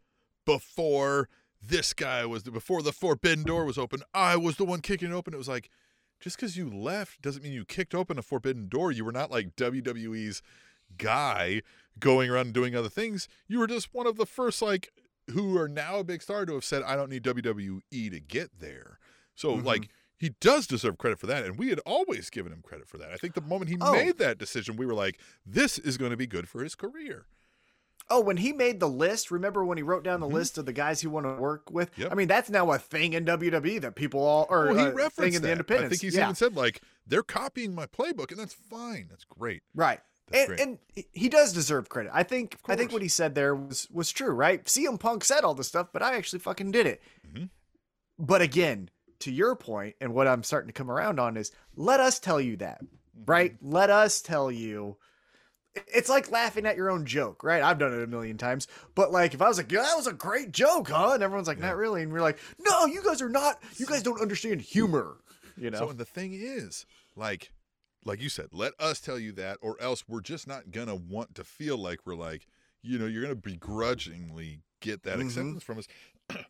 before 0.46 1.30
this 1.62 1.94
guy 1.94 2.26
was 2.26 2.44
before 2.44 2.82
the 2.84 2.92
forbidden 2.92 3.44
door 3.44 3.66
was 3.66 3.78
open, 3.78 4.02
I 4.14 4.36
was 4.38 4.58
the 4.58 4.66
one 4.66 4.82
kicking 4.82 5.12
it 5.12 5.14
open. 5.14 5.34
It 5.34 5.38
was 5.38 5.48
like, 5.48 5.70
just 6.20 6.36
because 6.38 6.56
you 6.58 6.70
left 6.70 7.22
doesn't 7.22 7.44
mean 7.44 7.54
you 7.54 7.66
kicked 7.66 7.96
open 7.96 8.18
a 8.20 8.22
forbidden 8.22 8.68
door. 8.68 8.92
You 8.92 9.04
were 9.06 9.12
not 9.12 9.32
like 9.32 9.56
WWE's 9.56 10.42
guy 10.98 11.62
going 12.00 12.30
around 12.30 12.48
and 12.48 12.54
doing 12.54 12.76
other 12.76 12.90
things. 12.90 13.28
You 13.48 13.60
were 13.60 13.68
just 13.68 13.94
one 13.94 14.08
of 14.08 14.18
the 14.18 14.26
first 14.26 14.62
like 14.62 14.92
who 15.32 15.58
are 15.58 15.68
now 15.68 15.98
a 15.98 16.04
big 16.04 16.22
star 16.22 16.46
to 16.46 16.54
have 16.54 16.64
said, 16.64 16.84
I 16.84 16.96
don't 16.96 17.10
need 17.10 17.24
WWE 17.24 17.82
to 18.12 18.20
get 18.20 18.60
there. 18.60 19.00
So 19.34 19.58
Mhm. 19.58 19.66
like 19.66 19.90
he 20.18 20.30
does 20.42 20.66
deserve 20.68 20.98
credit 20.98 21.20
for 21.20 21.28
that, 21.28 21.44
and 21.46 21.58
we 21.58 21.70
had 21.70 21.80
always 21.86 22.30
given 22.30 22.52
him 22.54 22.62
credit 22.62 22.88
for 22.88 22.98
that. 22.98 23.12
I 23.12 23.18
think 23.18 23.34
the 23.34 23.42
moment 23.42 23.70
he 23.70 23.78
Oh. 23.82 23.92
made 23.92 24.18
that 24.20 24.38
decision, 24.38 24.78
we 24.78 24.86
were 24.86 24.94
like, 24.94 25.20
"This 25.46 25.78
is 25.78 25.98
going 25.98 26.12
to 26.12 26.18
be 26.18 26.28
good 26.28 26.48
for 26.50 26.64
his 26.64 26.76
career." 26.76 27.26
oh, 28.08 28.20
when 28.20 28.38
he 28.38 28.54
made 28.54 28.80
the 28.80 28.88
list, 28.88 29.32
remember 29.32 29.66
when 29.66 29.80
he 29.80 29.82
wrote 29.82 30.04
down 30.04 30.20
the 30.20 30.28
Mhm. 30.28 30.34
list 30.34 30.60
of 30.60 30.68
the 30.68 30.74
guys 30.74 31.02
he 31.02 31.08
wanted 31.08 31.36
to 31.38 31.42
work 31.42 31.72
with? 31.72 31.90
Yep. 31.98 32.12
I 32.12 32.14
mean, 32.14 32.28
that's 32.28 32.52
now 32.52 32.72
a 32.72 32.78
thing 32.78 33.14
in 33.14 33.26
WWE 33.26 33.80
that 33.80 33.96
people 33.96 34.20
all, 34.20 34.46
or 34.48 34.66
well, 34.68 34.76
he 34.76 34.82
uh, 34.84 34.92
referenced 34.92 35.16
thing 35.18 35.34
in 35.34 35.42
the 35.42 35.64
that. 35.64 35.72
I 35.84 35.90
think 35.90 36.02
he's 36.02 36.14
yeah, 36.14 36.26
even 36.26 36.36
said 36.36 36.56
like 36.56 36.82
they're 37.08 37.24
copying 37.24 37.74
my 37.74 37.88
playbook, 37.88 38.30
and 38.30 38.40
that's 38.40 38.54
fine. 38.54 39.08
That's 39.10 39.24
great. 39.24 39.64
right. 39.74 40.02
That's 40.28 40.40
and, 40.40 40.48
great. 40.48 40.60
and 40.96 41.08
he- 41.14 41.30
does 41.30 41.52
deserve 41.52 41.90
credit. 41.90 42.12
I 42.14 42.22
think 42.22 42.58
I 42.68 42.76
think 42.76 42.92
what 42.92 43.02
he 43.02 43.08
said 43.08 43.34
there 43.34 43.56
was 43.56 43.88
was 43.90 44.12
true, 44.12 44.30
right? 44.32 44.64
CM 44.66 45.00
Punk 45.00 45.24
said 45.24 45.44
all 45.44 45.56
this 45.56 45.68
stuff, 45.68 45.88
but 45.92 46.04
I 46.04 46.16
actually 46.16 46.40
fucking 46.40 46.72
did 46.72 46.86
it. 46.86 47.02
Mhm. 47.28 47.50
But 48.20 48.42
again, 48.44 48.92
to 49.20 49.32
your 49.32 49.56
point, 49.56 49.96
and 50.02 50.14
what 50.14 50.28
I'm 50.28 50.44
starting 50.44 50.68
to 50.68 50.74
come 50.74 50.92
around 50.92 51.20
on 51.20 51.38
is 51.38 51.52
let 51.76 52.00
us 52.00 52.20
tell 52.20 52.40
you 52.42 52.58
that, 52.58 52.82
right? 53.26 53.54
Mm-hmm. 53.56 53.72
Let 53.74 53.90
us 53.90 54.22
tell 54.22 54.52
you. 54.52 54.98
It's 55.94 56.08
like 56.08 56.32
laughing 56.32 56.66
at 56.66 56.78
your 56.78 56.90
own 56.90 57.06
joke, 57.06 57.44
right? 57.44 57.62
I've 57.62 57.78
done 57.80 57.94
it 57.94 58.02
a 58.02 58.08
million 58.08 58.38
times. 58.38 58.66
But 58.96 59.12
like 59.12 59.34
if 59.34 59.42
I 59.42 59.50
was 59.50 59.58
like, 59.58 59.70
yeah, 59.72 59.82
that 59.82 59.98
was 59.98 60.08
a 60.08 60.14
great 60.14 60.54
joke, 60.54 60.88
huh? 60.90 61.12
And 61.16 61.22
everyone's 61.22 61.50
like, 61.50 61.58
Yeah. 61.60 61.68
not 61.68 61.76
really. 61.76 62.02
And 62.02 62.14
we're 62.14 62.22
like, 62.22 62.40
no, 62.60 62.86
you 62.86 63.04
guys 63.04 63.22
are 63.22 63.28
not, 63.28 63.62
you 63.76 63.86
guys 63.86 64.02
don't 64.02 64.22
understand 64.22 64.62
humor. 64.62 65.18
You 65.58 65.72
know? 65.72 65.80
So 65.80 65.92
the 65.92 66.06
thing 66.06 66.32
is, 66.32 66.86
like, 67.18 67.52
like 68.06 68.22
you 68.22 68.30
said, 68.30 68.48
let 68.54 68.72
us 68.80 69.02
tell 69.02 69.20
you 69.20 69.34
that, 69.34 69.58
or 69.62 69.76
else 69.82 70.06
we're 70.08 70.22
just 70.22 70.48
not 70.48 70.72
gonna 70.72 70.96
want 70.96 71.36
to 71.36 71.44
feel 71.44 71.78
like 71.78 72.00
we're 72.06 72.16
like, 72.16 72.48
you 72.82 72.98
know, 72.98 73.06
you're 73.06 73.24
gonna 73.24 73.36
begrudgingly 73.36 74.62
get 74.80 75.04
that 75.04 75.18
Mhm. 75.20 75.26
acceptance 75.26 75.64
from 75.64 75.80
us. 75.80 75.88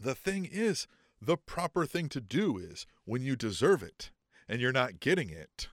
the 0.00 0.14
thing 0.16 0.44
is, 0.44 0.88
the 1.26 1.36
proper 1.36 1.84
thing 1.86 2.08
to 2.10 2.20
do 2.20 2.56
is 2.56 2.86
when 3.04 3.22
you 3.22 3.36
deserve 3.36 3.82
it 3.82 4.10
and 4.48 4.60
you're 4.60 4.72
not 4.72 5.00
getting 5.00 5.28
it, 5.30 5.68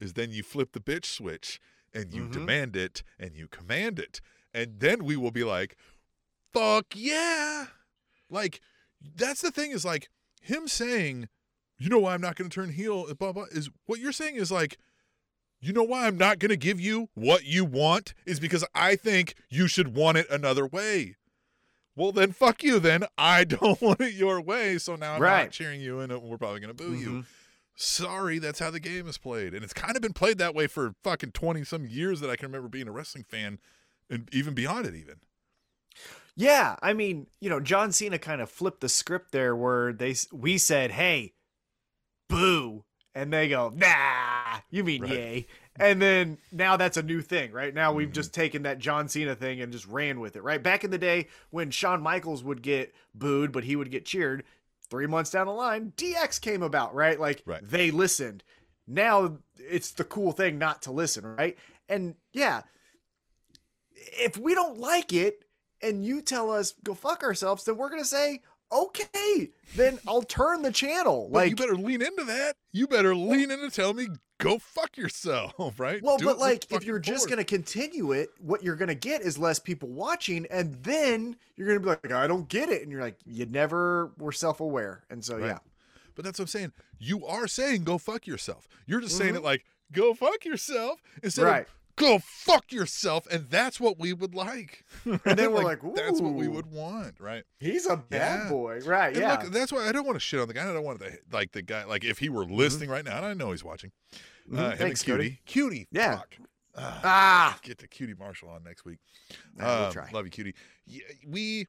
is 0.00 0.14
then 0.14 0.30
you 0.30 0.42
flip 0.42 0.72
the 0.72 0.80
bitch 0.80 1.04
switch 1.04 1.60
and 1.92 2.14
you 2.14 2.22
Mhm. 2.24 2.32
demand 2.32 2.76
it 2.76 3.02
and 3.18 3.34
you 3.34 3.48
command 3.48 3.98
it, 3.98 4.20
and 4.54 4.78
then 4.80 5.04
we 5.04 5.16
will 5.16 5.32
be 5.32 5.44
like, 5.44 5.76
fuck 6.52 6.86
yeah, 6.94 7.66
like 8.28 8.60
that's 9.02 9.40
the 9.42 9.50
thing 9.50 9.72
is 9.72 9.84
like 9.84 10.08
him 10.40 10.68
saying 10.68 11.28
you 11.78 11.88
know 11.88 11.98
why 11.98 12.12
I'm 12.12 12.20
not 12.20 12.36
going 12.36 12.50
to 12.50 12.54
turn 12.54 12.72
heel, 12.72 13.12
blah, 13.14 13.32
blah, 13.32 13.44
is 13.50 13.70
what 13.86 13.98
you're 13.98 14.12
saying 14.12 14.36
is 14.36 14.52
like, 14.52 14.76
you 15.60 15.72
know 15.72 15.82
why 15.82 16.06
I'm 16.06 16.18
not 16.18 16.38
going 16.38 16.50
to 16.50 16.56
give 16.56 16.78
you 16.78 17.08
what 17.14 17.44
you 17.44 17.64
want 17.64 18.12
is 18.26 18.38
because 18.38 18.64
I 18.74 18.96
think 18.96 19.34
you 19.48 19.66
should 19.66 19.94
want 19.94 20.18
it 20.18 20.28
another 20.30 20.66
way. 20.66 21.16
Well, 22.00 22.12
then 22.12 22.32
fuck 22.32 22.62
you. 22.62 22.78
Then 22.78 23.04
I 23.18 23.44
don't 23.44 23.80
want 23.82 24.00
it 24.00 24.14
your 24.14 24.40
way. 24.40 24.78
So 24.78 24.96
now 24.96 25.14
I'm 25.14 25.20
Right. 25.22 25.42
not 25.44 25.50
cheering 25.50 25.80
you 25.82 26.00
and 26.00 26.10
we're 26.22 26.38
probably 26.38 26.60
going 26.60 26.74
to 26.74 26.82
boo 26.82 26.94
you. 26.94 27.10
Mhm. 27.10 27.26
Sorry, 27.76 28.38
that's 28.38 28.58
how 28.58 28.70
the 28.70 28.80
game 28.80 29.06
is 29.06 29.18
played. 29.18 29.54
And 29.54 29.62
it's 29.62 29.72
kind 29.72 29.96
of 29.96 30.02
been 30.02 30.12
played 30.12 30.38
that 30.38 30.54
way 30.54 30.66
for 30.66 30.94
fucking 31.02 31.32
20 31.32 31.64
some 31.64 31.86
years 31.86 32.20
that 32.20 32.30
I 32.30 32.36
can 32.36 32.46
remember 32.48 32.68
being 32.68 32.88
a 32.88 32.92
wrestling 32.92 33.24
fan 33.24 33.58
and 34.08 34.28
even 34.32 34.54
beyond 34.54 34.86
it, 34.86 34.94
even. 34.94 35.16
Yeah, 36.36 36.76
I 36.82 36.92
mean, 36.94 37.26
you 37.40 37.50
know, 37.50 37.60
John 37.60 37.92
Cena 37.92 38.18
kind 38.18 38.40
of 38.40 38.50
flipped 38.50 38.80
the 38.80 38.88
script 38.88 39.32
there, 39.32 39.54
where 39.54 39.92
they 39.92 40.14
we 40.32 40.56
said, 40.58 40.92
"Hey, 40.92 41.34
boo," 42.28 42.84
and 43.14 43.32
they 43.32 43.48
go, 43.48 43.70
"Nah, 43.74 44.60
you 44.70 44.84
mean 44.84 45.02
Right. 45.02 45.10
yay," 45.10 45.46
and 45.80 46.00
then 46.00 46.38
now 46.52 46.76
that's 46.76 46.96
a 46.96 47.02
new 47.02 47.20
thing, 47.22 47.52
right? 47.52 47.74
Now 47.74 47.92
we've 47.92 48.10
Mhm. 48.10 48.14
just 48.14 48.34
taken 48.34 48.62
that 48.62 48.78
John 48.78 49.08
Cena 49.08 49.34
thing 49.34 49.60
and 49.60 49.72
just 49.72 49.86
ran 49.86 50.20
with 50.20 50.36
it, 50.36 50.42
right? 50.42 50.62
Back 50.62 50.84
in 50.84 50.90
the 50.90 50.98
day 50.98 51.28
when 51.50 51.70
Shawn 51.70 52.02
Michaels 52.02 52.44
would 52.44 52.62
get 52.62 52.94
booed, 53.14 53.52
but 53.52 53.64
he 53.64 53.76
would 53.76 53.90
get 53.90 54.04
cheered. 54.04 54.44
Three 54.88 55.06
months 55.06 55.30
down 55.30 55.46
the 55.46 55.52
line, 55.52 55.92
DX 55.96 56.38
came 56.40 56.62
about, 56.62 56.94
right? 56.94 57.18
Like 57.18 57.42
Right. 57.46 57.66
they 57.66 57.90
listened. 57.90 58.42
Now 58.86 59.38
it's 59.58 59.92
the 59.92 60.04
cool 60.04 60.32
thing 60.32 60.58
not 60.58 60.82
to 60.82 60.90
listen, 60.92 61.24
right? 61.36 61.56
And 61.88 62.16
yeah, 62.32 62.62
if 63.94 64.36
we 64.36 64.54
don't 64.54 64.78
like 64.78 65.12
it 65.12 65.44
and 65.80 66.04
you 66.04 66.20
tell 66.22 66.50
us 66.50 66.74
go 66.84 66.94
fuck 66.94 67.22
ourselves, 67.22 67.64
then 67.64 67.76
we're 67.76 67.88
gonna 67.90 68.04
say 68.04 68.42
okay. 68.72 69.50
Then 69.76 69.98
I'll 70.06 70.22
turn 70.22 70.62
the 70.62 70.72
channel. 70.72 71.28
But 71.32 71.48
you 71.50 71.56
better 71.56 71.76
lean 71.76 72.02
into 72.02 72.24
that. 72.24 72.54
You 72.72 72.86
better 72.86 73.14
lean 73.14 73.50
in 73.50 73.60
into 73.60 73.70
tell 73.70 73.94
me 73.94 74.08
go 74.38 74.58
fuck 74.58 74.96
yourself, 74.96 75.54
right? 75.78 76.02
well, 76.02 76.16
Do 76.16 76.24
but 76.26 76.38
like 76.38 76.66
if 76.72 76.84
you're 76.84 76.98
just 76.98 77.28
gonna 77.28 77.44
continue 77.44 78.12
it, 78.12 78.30
what 78.40 78.62
you're 78.62 78.76
gonna 78.76 78.94
get 78.94 79.22
is 79.22 79.38
less 79.38 79.58
people 79.58 79.88
watching, 79.88 80.46
and 80.50 80.74
then 80.82 81.36
you're 81.56 81.68
gonna 81.68 81.80
be 81.80 81.86
like, 81.86 82.10
I 82.12 82.26
don't 82.26 82.48
get 82.48 82.68
it, 82.68 82.82
and 82.82 82.90
you're 82.90 83.02
like, 83.02 83.18
you 83.26 83.46
never 83.46 84.12
were 84.18 84.32
self 84.32 84.60
aware, 84.60 85.04
and 85.10 85.24
so 85.24 85.36
Right. 85.36 85.46
yeah, 85.48 85.58
But 86.14 86.24
that's 86.24 86.38
what 86.38 86.44
I'm 86.44 86.48
saying. 86.48 86.72
You 86.98 87.24
are 87.26 87.46
saying 87.46 87.84
go 87.84 87.98
fuck 87.98 88.26
yourself. 88.26 88.66
You're 88.86 89.00
just 89.00 89.16
saying 89.16 89.34
Mhm. 89.34 89.38
it 89.38 89.42
like 89.42 89.64
go 89.92 90.14
fuck 90.14 90.44
yourself 90.44 91.00
instead 91.22 91.44
right. 91.44 91.62
of 91.62 91.68
go 92.00 92.18
fuck 92.18 92.72
yourself, 92.72 93.26
and 93.30 93.48
that's 93.50 93.78
what 93.78 93.98
we 93.98 94.12
would 94.12 94.34
like. 94.34 94.84
And 95.04 95.20
then 95.38 95.52
we're 95.52 95.62
like, 95.64 95.80
that's 95.94 96.20
what 96.20 96.32
we 96.34 96.48
would 96.48 96.66
want, 96.66 97.20
right? 97.20 97.44
He's 97.58 97.86
a 97.86 97.96
bad 97.96 98.44
Yeah. 98.44 98.48
boy, 98.50 98.80
right? 98.84 99.08
And 99.14 99.16
yeah, 99.22 99.38
look, 99.42 99.52
that's 99.52 99.72
why 99.72 99.88
I 99.88 99.92
don't 99.92 100.04
want 100.06 100.16
to 100.16 100.20
shit 100.20 100.40
on 100.40 100.48
the 100.48 100.54
guy. 100.54 100.68
I 100.68 100.72
don't 100.72 100.84
want 100.84 101.00
to 101.00 101.18
like 101.32 101.52
the 101.52 101.62
guy. 101.62 101.84
Like 101.84 102.04
if 102.04 102.18
he 102.18 102.28
were 102.28 102.44
listening 102.44 102.90
right 102.90 103.04
now, 103.04 103.16
and 103.18 103.26
I 103.26 103.34
know 103.34 103.50
he's 103.52 103.62
watching. 103.64 103.92
Mhm. 104.50 104.58
Uh, 104.58 104.76
Thanks, 104.76 105.02
Cutie. 105.02 105.40
Cutie, 105.46 105.86
Yeah. 105.92 106.16
fuck. 106.18 106.34
Ah, 106.76 107.00
Ah, 107.04 107.58
get 107.62 107.78
the 107.78 107.88
Cutie 107.88 108.14
Marshall 108.14 108.48
on 108.48 108.62
next 108.64 108.84
week. 108.84 108.98
Nah, 109.56 109.64
we'll 109.78 109.86
Um, 109.88 109.92
try. 109.92 110.10
Love 110.12 110.24
you, 110.24 110.30
Cutie. 110.30 110.54
Yeah, 110.86 111.02
we 111.26 111.66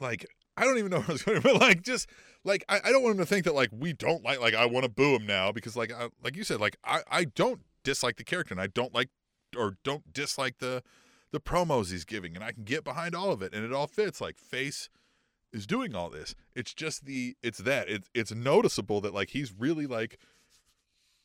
like. 0.00 0.26
I 0.56 0.64
don't 0.64 0.78
even 0.78 0.90
know 0.90 0.98
where 1.00 1.08
I 1.10 1.12
was 1.12 1.22
going, 1.22 1.40
but 1.40 1.56
like, 1.60 1.82
just 1.82 2.08
like 2.44 2.64
I, 2.68 2.80
I 2.84 2.90
don't 2.92 3.02
want 3.02 3.14
him 3.16 3.18
to 3.22 3.26
think 3.26 3.44
that 3.44 3.54
like 3.54 3.70
we 3.72 3.92
don't 3.92 4.22
like 4.24 4.40
like 4.40 4.54
I 4.54 4.66
want 4.66 4.84
to 4.84 4.88
boo 4.90 5.14
him 5.16 5.26
now 5.26 5.52
because 5.52 5.76
like 5.76 5.92
I, 5.92 6.08
like 6.22 6.36
you 6.36 6.44
said 6.44 6.60
like 6.60 6.76
I 6.84 7.02
I 7.10 7.24
don't 7.24 7.60
dislike 7.82 8.16
the 8.16 8.24
character 8.24 8.54
and 8.54 8.60
I 8.60 8.66
don't 8.66 8.94
like 8.94 9.08
or 9.56 9.76
don't 9.84 10.12
dislike 10.12 10.58
the 10.58 10.82
the 11.32 11.40
promos 11.40 11.92
he's 11.92 12.04
giving 12.04 12.34
and 12.34 12.44
I 12.44 12.52
can 12.52 12.64
get 12.64 12.82
behind 12.82 13.14
all 13.14 13.30
of 13.30 13.40
it 13.40 13.54
and 13.54 13.64
it 13.64 13.72
all 13.72 13.86
fits 13.86 14.20
like 14.20 14.36
face 14.36 14.88
is 15.52 15.66
doing 15.66 15.94
all 15.94 16.10
this. 16.10 16.34
It's 16.54 16.74
just 16.74 17.04
the 17.04 17.36
it's 17.42 17.58
that 17.58 17.88
it's 17.88 18.08
it's 18.14 18.32
noticeable 18.34 19.00
that 19.02 19.14
like 19.14 19.30
he's 19.30 19.52
really 19.52 19.86
like 19.86 20.18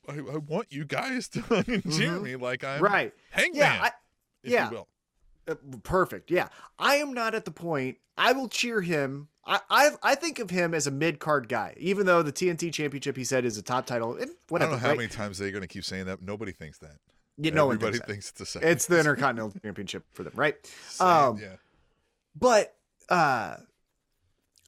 I, 0.08 0.18
I 0.18 0.38
want 0.38 0.72
you 0.72 0.86
guys 0.86 1.28
to 1.30 1.42
fucking 1.44 1.84
cheer 1.92 2.20
me 2.20 2.36
like 2.36 2.64
I'm 2.64 2.82
right. 2.82 3.14
Hangman, 3.32 3.60
Yeah, 3.60 3.80
I, 3.82 3.92
if 4.44 4.52
yeah. 4.52 4.70
you 4.70 4.76
will. 4.76 4.88
Uh, 5.48 5.56
perfect. 5.84 6.32
Yeah, 6.32 6.48
I 6.80 6.96
am 6.96 7.14
not 7.14 7.36
at 7.36 7.46
the 7.46 7.52
point. 7.52 7.98
I 8.18 8.32
will 8.32 8.48
cheer 8.48 8.82
him. 8.82 9.28
I 9.46 9.60
I, 9.70 9.90
I 10.02 10.16
think 10.16 10.40
of 10.40 10.50
him 10.50 10.74
as 10.74 10.88
a 10.88 10.92
mid 10.92 11.20
card 11.20 11.48
guy, 11.48 11.76
even 11.78 12.06
though 12.06 12.24
the 12.24 12.34
TNT 12.34 12.74
Championship 12.74 13.16
he 13.16 13.24
said 13.24 13.46
is 13.46 13.58
a 13.58 13.62
top 13.62 13.86
title. 13.86 14.16
And 14.16 14.32
I 14.52 14.58
don't 14.58 14.72
know 14.72 14.78
how 14.78 14.90
right? 14.90 14.98
many 14.98 15.10
times 15.10 15.38
they're 15.38 15.52
going 15.52 15.62
to 15.62 15.68
keep 15.68 15.86
saying 15.86 16.06
that. 16.06 16.22
Nobody 16.22 16.52
thinks 16.52 16.80
that. 16.80 16.98
You 17.38 17.52
know, 17.52 17.66
Everybody 17.66 17.98
thinks 17.98 18.08
thinks 18.08 18.30
it's 18.30 18.40
the 18.40 18.46
second. 18.46 18.70
it's 18.70 18.86
the 18.86 19.00
Intercontinental 19.00 19.60
Championship 19.64 20.06
for 20.14 20.24
them, 20.24 20.34
right? 20.36 20.56
Same, 20.88 21.08
um, 21.08 21.38
yeah. 21.38 21.56
But 22.38 22.76
uh, 23.10 23.58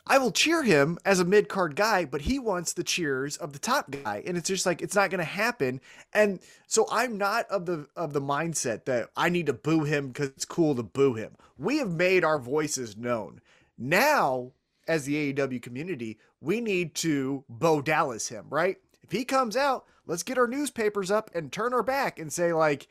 I 0.05 0.18
will 0.18 0.32
cheer 0.32 0.63
him 0.63 0.97
as 1.05 1.20
a 1.20 1.26
mid 1.26 1.49
card 1.49 1.76
guy, 1.76 2.05
but 2.05 2.22
he 2.22 2.39
wants 2.39 2.74
the 2.74 2.84
cheers 2.84 3.38
of 3.38 3.53
the 3.53 3.59
top 3.59 3.89
guy, 3.91 4.24
and 4.26 4.38
it's 4.38 4.47
just 4.47 4.65
like 4.65 4.82
it's 4.82 4.95
not 4.95 5.09
going 5.09 5.20
to 5.20 5.26
happen. 5.26 5.82
And 6.13 6.39
so 6.68 6.88
I'm 6.91 7.18
not 7.18 7.45
of 7.47 7.65
the 7.65 7.88
of 7.95 8.13
the 8.13 8.22
mindset 8.22 8.86
that 8.86 9.09
I 9.15 9.30
need 9.30 9.45
to 9.47 9.53
boo 9.53 9.84
him 9.84 10.09
because 10.09 10.30
it's 10.30 10.45
cool 10.45 10.76
to 10.76 10.84
boo 10.84 11.13
him. 11.13 11.36
We 11.57 11.78
have 11.78 11.91
made 11.91 12.24
our 12.24 12.39
voices 12.39 12.95
known. 12.97 13.41
Now, 13.78 14.51
as 14.88 15.05
the 15.05 15.34
AEW 15.34 15.61
community, 15.61 16.18
we 16.41 16.61
need 16.61 16.95
to 16.95 17.43
Bo 17.49 17.82
Dallas 17.82 18.28
him, 18.28 18.45
right? 18.49 18.78
If 19.03 19.11
he 19.11 19.26
comes 19.26 19.55
out, 19.57 19.86
let's 20.08 20.24
get 20.24 20.38
our 20.38 20.47
newspapers 20.47 21.12
up 21.12 21.30
and 21.36 21.51
turn 21.51 21.74
our 21.74 21.84
back 21.84 22.18
and 22.18 22.34
say 22.34 22.53
like, 22.53 22.88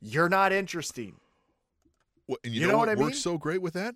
"You're 0.00 0.28
not 0.28 0.52
interesting." 0.52 1.16
Well, 2.26 2.38
and 2.44 2.54
you, 2.54 2.62
you 2.62 2.66
know, 2.66 2.72
know 2.72 2.78
what, 2.78 2.88
what 2.88 2.98
I 2.98 3.00
works 3.00 3.14
mean? 3.14 3.20
so 3.20 3.38
great 3.38 3.60
with 3.60 3.74
that? 3.74 3.94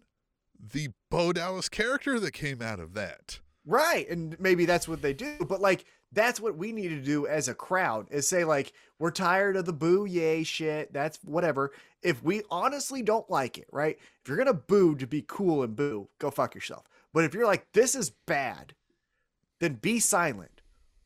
The 0.73 0.89
Bo 1.11 1.33
Dallas 1.33 1.69
character 1.69 2.19
that 2.21 2.33
came 2.33 2.61
out 2.61 2.81
of 2.81 2.95
that. 2.95 3.39
Right. 3.64 4.09
And 4.09 4.39
maybe 4.39 4.64
that's 4.64 4.87
what 4.87 5.03
they 5.03 5.12
do. 5.12 5.39
But 5.49 5.61
like 5.61 5.85
that's 6.12 6.41
what 6.41 6.57
we 6.57 6.73
need 6.73 6.89
to 6.89 7.03
do 7.03 7.27
as 7.27 7.49
a 7.49 7.55
crowd 7.55 8.07
is 8.11 8.29
say 8.29 8.45
like 8.45 8.73
we're 8.99 9.11
tired 9.11 9.57
of 9.57 9.64
the 9.64 9.73
boo 9.73 10.07
yay 10.07 10.45
shit. 10.45 10.93
That's 10.93 11.19
whatever. 11.25 11.73
If 12.03 12.23
we 12.23 12.43
honestly 12.49 13.03
don't 13.03 13.29
like 13.29 13.59
it, 13.59 13.67
right? 13.73 13.99
If 14.23 14.29
you're 14.29 14.37
gonna 14.39 14.55
boo 14.55 14.95
to 14.97 15.07
be 15.07 15.25
cool 15.27 15.62
and 15.62 15.75
boo, 15.75 16.09
go 16.19 16.31
fuck 16.31 16.55
yourself. 16.55 16.85
But 17.12 17.25
if 17.25 17.35
you're 17.35 17.47
like, 17.47 17.73
this 17.73 17.95
is 17.95 18.11
bad, 18.11 18.75
then 19.59 19.75
be 19.75 19.99
silent 19.99 20.61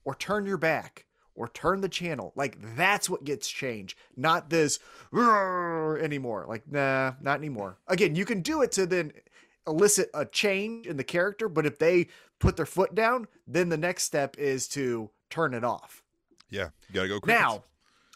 or 0.04 0.14
turn 0.14 0.44
your 0.44 0.58
back 0.58 1.06
or 1.40 1.48
turn 1.48 1.80
the 1.80 1.88
channel. 1.88 2.34
Like 2.36 2.58
that's 2.76 3.08
what 3.08 3.24
gets 3.24 3.48
changed, 3.48 3.96
not 4.14 4.50
this 4.50 4.78
anymore. 5.14 6.44
Like, 6.46 6.70
nah, 6.70 7.14
not 7.22 7.38
anymore. 7.38 7.78
Again, 7.88 8.14
you 8.14 8.26
can 8.26 8.42
do 8.42 8.60
it 8.60 8.72
to 8.72 8.84
then 8.84 9.12
elicit 9.66 10.10
a 10.12 10.26
change 10.26 10.86
in 10.86 10.98
the 10.98 11.04
character, 11.04 11.48
but 11.48 11.64
if 11.64 11.78
they 11.78 12.08
put 12.40 12.58
their 12.58 12.66
foot 12.66 12.94
down, 12.94 13.26
then 13.46 13.70
the 13.70 13.78
next 13.78 14.02
step 14.02 14.36
is 14.36 14.68
to 14.68 15.08
turn 15.30 15.54
it 15.54 15.64
off. 15.64 16.02
Yeah, 16.50 16.68
you 16.88 16.94
got 16.94 17.02
to 17.02 17.08
go 17.08 17.20
crickets. 17.20 17.40
Now, 17.40 17.64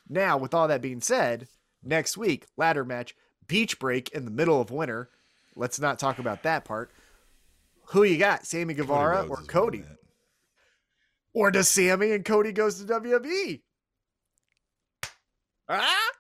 now 0.09 0.37
with 0.37 0.53
all 0.53 0.69
that 0.69 0.83
being 0.83 1.01
said, 1.01 1.49
next 1.83 2.19
week, 2.19 2.47
ladder 2.59 2.85
match, 2.85 3.17
beach 3.47 3.79
break 3.79 4.11
in 4.11 4.27
the 4.27 4.31
middle 4.31 4.61
of 4.61 4.71
winter. 4.71 5.09
Let's 5.57 5.81
not 5.81 5.99
talk 5.99 6.19
about 6.19 6.43
that 6.43 6.67
part. 6.67 6.91
Who 7.87 8.03
you 8.03 8.19
got, 8.19 8.45
Sammy 8.45 8.75
Guevara 8.75 9.27
or 9.27 9.37
Cody? 9.37 9.85
Or 11.35 11.51
does 11.51 11.69
Sammy 11.69 12.13
and 12.13 12.25
Cody 12.25 12.53
goes 12.53 12.83
to 12.83 12.87
WWE? 12.91 13.61
Ah, 15.69 16.11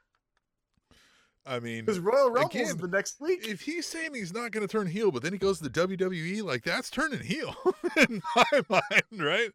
I 1.46 1.60
mean, 1.60 1.84
because 1.84 1.98
Royal 2.00 2.30
Rumble 2.30 2.56
is 2.56 2.76
the 2.76 2.88
next 2.88 3.20
week. 3.20 3.46
if 3.46 3.60
he's 3.60 3.86
saying 3.86 4.14
he's 4.14 4.32
not 4.32 4.50
going 4.50 4.66
to 4.66 4.70
turn 4.70 4.86
heel, 4.86 5.10
but 5.10 5.22
then 5.22 5.32
he 5.32 5.38
goes 5.38 5.58
to 5.58 5.68
the 5.68 5.86
WWE, 5.86 6.42
like 6.42 6.64
that's 6.64 6.88
turning 6.88 7.20
heel 7.20 7.54
in 7.96 8.22
my 8.34 8.62
mind, 8.68 9.02
right? 9.12 9.50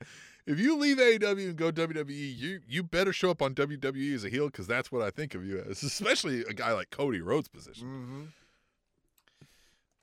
if 0.45 0.59
you 0.59 0.75
leave 0.77 0.97
AEW 0.97 1.49
and 1.49 1.55
go 1.55 1.71
WWE, 1.71 2.37
you 2.37 2.59
you 2.67 2.83
better 2.83 3.13
show 3.13 3.29
up 3.29 3.41
on 3.41 3.53
WWE 3.53 4.15
as 4.15 4.25
a 4.25 4.29
heel 4.29 4.47
because 4.47 4.67
that's 4.67 4.91
what 4.91 5.01
I 5.01 5.09
think 5.11 5.35
of 5.35 5.45
you 5.45 5.59
as, 5.67 5.83
especially 5.83 6.41
a 6.41 6.53
guy 6.53 6.73
like 6.73 6.89
Cody 6.89 7.21
Rhodes' 7.21 7.47
position. 7.47 7.87
Mm-hmm. 7.87 8.21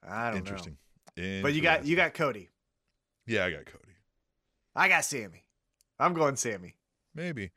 I 0.09 0.29
don't 0.31 0.39
Interesting. 0.39 0.79
know. 1.17 1.23
Interesting. 1.23 1.43
But 1.43 1.55
you 1.55 1.63
got 1.63 1.85
you 1.87 1.97
got 1.97 2.15
Cody. 2.15 2.51
Yeah, 3.27 3.45
I 3.45 3.51
got 3.51 3.67
Cody. 3.67 3.95
I 4.75 4.89
got 4.89 5.05
Sammy. 5.05 5.43
I'm 5.99 6.15
going 6.15 6.37
Sammy. 6.37 6.75
Maybe. 7.15 7.51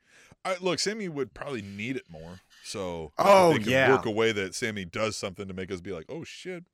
I, 0.44 0.56
look, 0.60 0.78
Sammy 0.78 1.08
would 1.08 1.34
probably 1.34 1.60
need 1.62 1.96
it 1.96 2.04
more. 2.08 2.40
So 2.64 3.12
Oh, 3.18 3.56
yeah. 3.56 3.90
work 3.90 4.06
a 4.06 4.10
way 4.10 4.32
that 4.32 4.54
Sammy 4.54 4.84
does 4.84 5.16
something 5.16 5.46
to 5.48 5.54
make 5.54 5.70
us 5.70 5.80
be 5.80 5.92
like, 5.92 6.06
oh 6.08 6.24
shit. 6.24 6.64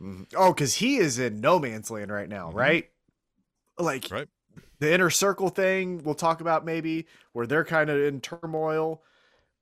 Mhm. 0.00 0.26
Oh, 0.34 0.52
because 0.54 0.76
he 0.76 0.96
is 0.96 1.18
in 1.18 1.40
no 1.40 1.58
man's 1.58 1.90
land 1.90 2.10
right 2.10 2.28
now, 2.28 2.50
Mhm. 2.50 2.54
right? 2.54 2.90
Like 3.78 4.08
Right. 4.10 4.28
the 4.78 4.92
inner 4.92 5.10
circle 5.10 5.50
thing 5.50 6.02
we'll 6.02 6.14
talk 6.14 6.40
about 6.40 6.64
maybe 6.64 7.06
where 7.32 7.46
they're 7.46 7.64
kind 7.64 7.90
of 7.90 8.00
in 8.00 8.20
turmoil. 8.22 9.02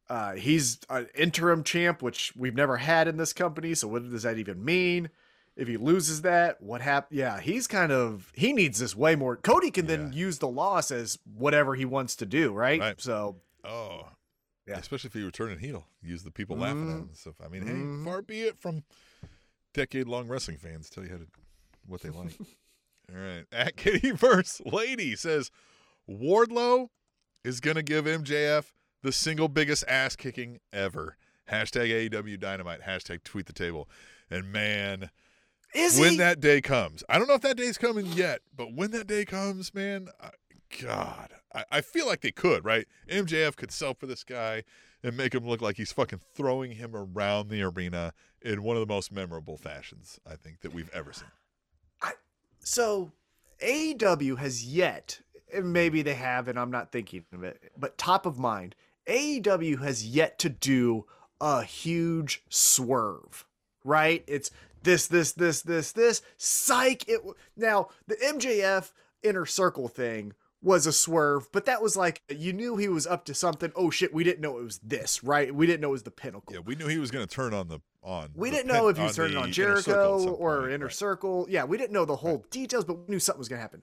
Uh, 0.09 0.35
he's 0.37 0.79
an 0.89 1.09
interim 1.15 1.63
champ, 1.65 2.01
which 2.01 2.33
we've 2.37 2.55
never 2.55 2.77
had 2.79 3.09
in 3.09 3.17
this 3.17 3.33
company. 3.33 3.75
So 3.75 3.89
what 3.89 4.09
does 4.09 4.23
that 4.23 4.39
even 4.39 4.65
mean? 4.65 5.11
If 5.59 5.69
he 5.69 5.77
loses 5.77 6.23
that, 6.23 6.63
what 6.63 6.81
hap? 6.81 7.09
Yeah, 7.11 7.41
he's 7.41 7.67
kind 7.67 7.93
of 7.93 8.33
he 8.35 8.53
needs 8.53 8.79
this 8.79 8.95
way 8.97 9.17
more. 9.17 9.37
Cody 9.37 9.71
can 9.71 9.87
then 9.87 10.13
Yeah. 10.13 10.19
use 10.19 10.39
the 10.39 10.49
loss 10.49 10.91
as 10.91 11.19
whatever 11.25 11.75
he 11.75 11.85
wants 11.85 12.15
to 12.17 12.27
do, 12.27 12.53
right? 12.53 12.81
Right. 12.81 13.01
So 13.01 13.41
Oh. 13.65 14.09
Yeah. 14.67 14.79
Especially 14.79 15.09
if 15.09 15.15
he 15.15 15.23
return 15.23 15.51
and 15.51 15.61
heel. 15.61 15.87
Use 16.01 16.23
the 16.23 16.31
people 16.31 16.57
laughing 16.57 16.83
at 16.83 16.89
Mhm. 16.89 17.01
him 17.01 17.09
and 17.09 17.17
stuff. 17.17 17.35
I 17.45 17.49
mean, 17.49 17.65
Mhm. 17.65 17.99
hey, 17.99 18.05
far 18.05 18.23
be 18.23 18.43
it 18.43 18.59
from 18.59 18.85
decade 19.75 20.07
long 20.07 20.29
wrestling 20.29 20.59
fans 20.59 20.89
tell 20.91 21.05
you 21.05 21.11
how 21.11 21.17
to 21.19 21.27
what 21.87 22.03
they 22.03 22.11
like. 22.11 22.39
All 23.11 23.17
right. 23.19 23.45
At 23.53 23.77
Kitty 23.77 24.13
Verse 24.13 24.61
Lady 24.65 25.17
says 25.17 25.51
Wardlow 26.09 26.89
is 27.45 27.61
gonna 27.61 27.83
give 27.83 28.07
MJF 28.07 28.73
the 29.03 29.13
single 29.13 29.49
biggest 29.49 29.85
ass 29.89 30.17
kicking 30.17 30.61
ever. 30.73 31.17
Hashtag 31.51 31.91
AEW 31.91 32.37
Dynamite. 32.37 32.83
Hashtag 32.83 33.23
tweet 33.25 33.47
the 33.47 33.53
table. 33.53 33.89
And 34.31 34.53
man, 34.53 35.11
is 35.75 35.99
when 35.99 36.12
he? 36.12 36.16
that 36.19 36.41
day 36.41 36.61
comes, 36.61 37.05
I 37.09 37.19
don't 37.19 37.29
know 37.29 37.35
if 37.35 37.43
that 37.43 37.57
day's 37.57 37.79
coming 37.79 38.07
yet, 38.07 38.41
but 38.57 38.73
when 38.75 38.91
that 38.93 39.07
day 39.07 39.25
comes, 39.25 39.75
man, 39.75 40.09
I, 40.21 40.31
God, 40.83 41.35
I, 41.55 41.64
I 41.71 41.81
feel 41.81 42.07
like 42.07 42.21
they 42.21 42.31
could, 42.31 42.64
right? 42.64 42.87
MJF 43.11 43.57
could 43.57 43.71
sell 43.71 43.95
for 43.95 44.07
this 44.07 44.25
guy 44.25 44.64
and 45.03 45.16
make 45.16 45.35
him 45.35 45.47
look 45.47 45.61
like 45.61 45.77
he's 45.77 45.93
fucking 45.93 46.21
throwing 46.35 46.73
him 46.73 46.95
around 46.95 47.49
the 47.49 47.62
arena 47.62 48.12
in 48.43 48.62
one 48.62 48.77
of 48.77 48.87
the 48.87 48.93
most 48.93 49.12
memorable 49.12 49.57
fashions 49.57 50.19
I 50.27 50.37
think 50.37 50.61
that 50.61 50.73
we've 50.73 50.91
ever 50.91 51.12
seen. 51.12 51.29
So 52.61 53.12
AEW 53.62 54.39
has 54.39 54.64
yet, 54.64 55.21
and 55.55 55.73
maybe 55.73 56.03
they 56.03 56.14
have, 56.14 56.49
and 56.49 56.59
I'm 56.59 56.71
not 56.71 56.93
thinking 56.93 57.25
of 57.33 57.43
it, 57.43 57.73
but 57.79 57.97
top 57.97 58.27
of 58.27 58.39
mind, 58.39 58.75
AEW 59.09 59.83
has 59.83 60.07
yet 60.07 60.39
to 60.41 60.51
do 60.51 61.07
a 61.41 61.62
huge 61.62 62.43
swerve, 62.51 63.47
right? 63.85 64.23
It's 64.27 64.51
this, 64.89 65.07
this, 65.07 65.32
this, 65.32 65.61
this, 65.61 65.93
this, 65.93 66.22
psych. 66.39 67.07
It 67.07 67.20
now 67.57 67.89
the 68.07 68.16
MJF 68.16 68.93
inner 69.22 69.45
circle 69.45 69.86
thing 69.86 70.32
was 70.62 70.86
a 70.86 70.93
swerve, 70.93 71.53
but 71.53 71.66
that 71.66 71.82
was 71.82 71.95
like 71.95 72.22
you 72.28 72.55
knew 72.55 72.76
he 72.76 72.89
was 72.89 73.07
up 73.07 73.26
to 73.26 73.34
something. 73.34 73.70
Oh 73.76 73.91
shit, 73.91 74.14
we 74.14 74.24
didn't 74.24 74.41
know 74.41 74.59
it 74.59 74.64
was 74.64 74.78
this, 74.78 75.22
right? 75.22 75.55
We 75.55 75.66
didn't 75.66 75.82
know 75.82 75.91
it 75.91 75.93
was 75.93 76.03
the 76.05 76.11
pinnacle. 76.11 76.55
Yeah, 76.55 76.61
we 76.61 76.74
knew 76.74 76.86
he 76.86 76.99
was 76.99 77.11
going 77.11 77.26
to 77.26 77.32
turn 77.32 77.53
on 77.53 77.68
the 77.68 77.80
on. 78.03 78.30
We 78.34 78.51
didn't 78.51 78.68
pin- 78.70 78.76
know 78.76 78.89
if 78.89 78.97
he 78.97 79.03
was 79.03 79.16
turning 79.16 79.36
on 79.36 79.53
Jericho 79.53 80.20
some 80.20 80.36
or 80.39 80.61
point, 80.61 80.72
Inner 80.72 80.86
right. 80.86 80.95
Circle. 80.95 81.47
Yeah, 81.51 81.64
we 81.64 81.76
didn't 81.76 81.93
know 81.93 82.07
the 82.07 82.16
whole 82.16 82.47
details, 82.51 82.86
but 82.86 82.99
we 82.99 83.05
knew 83.09 83.20
something 83.20 83.39
was 83.39 83.49
going 83.49 83.59
to 83.59 83.62
happen. 83.62 83.82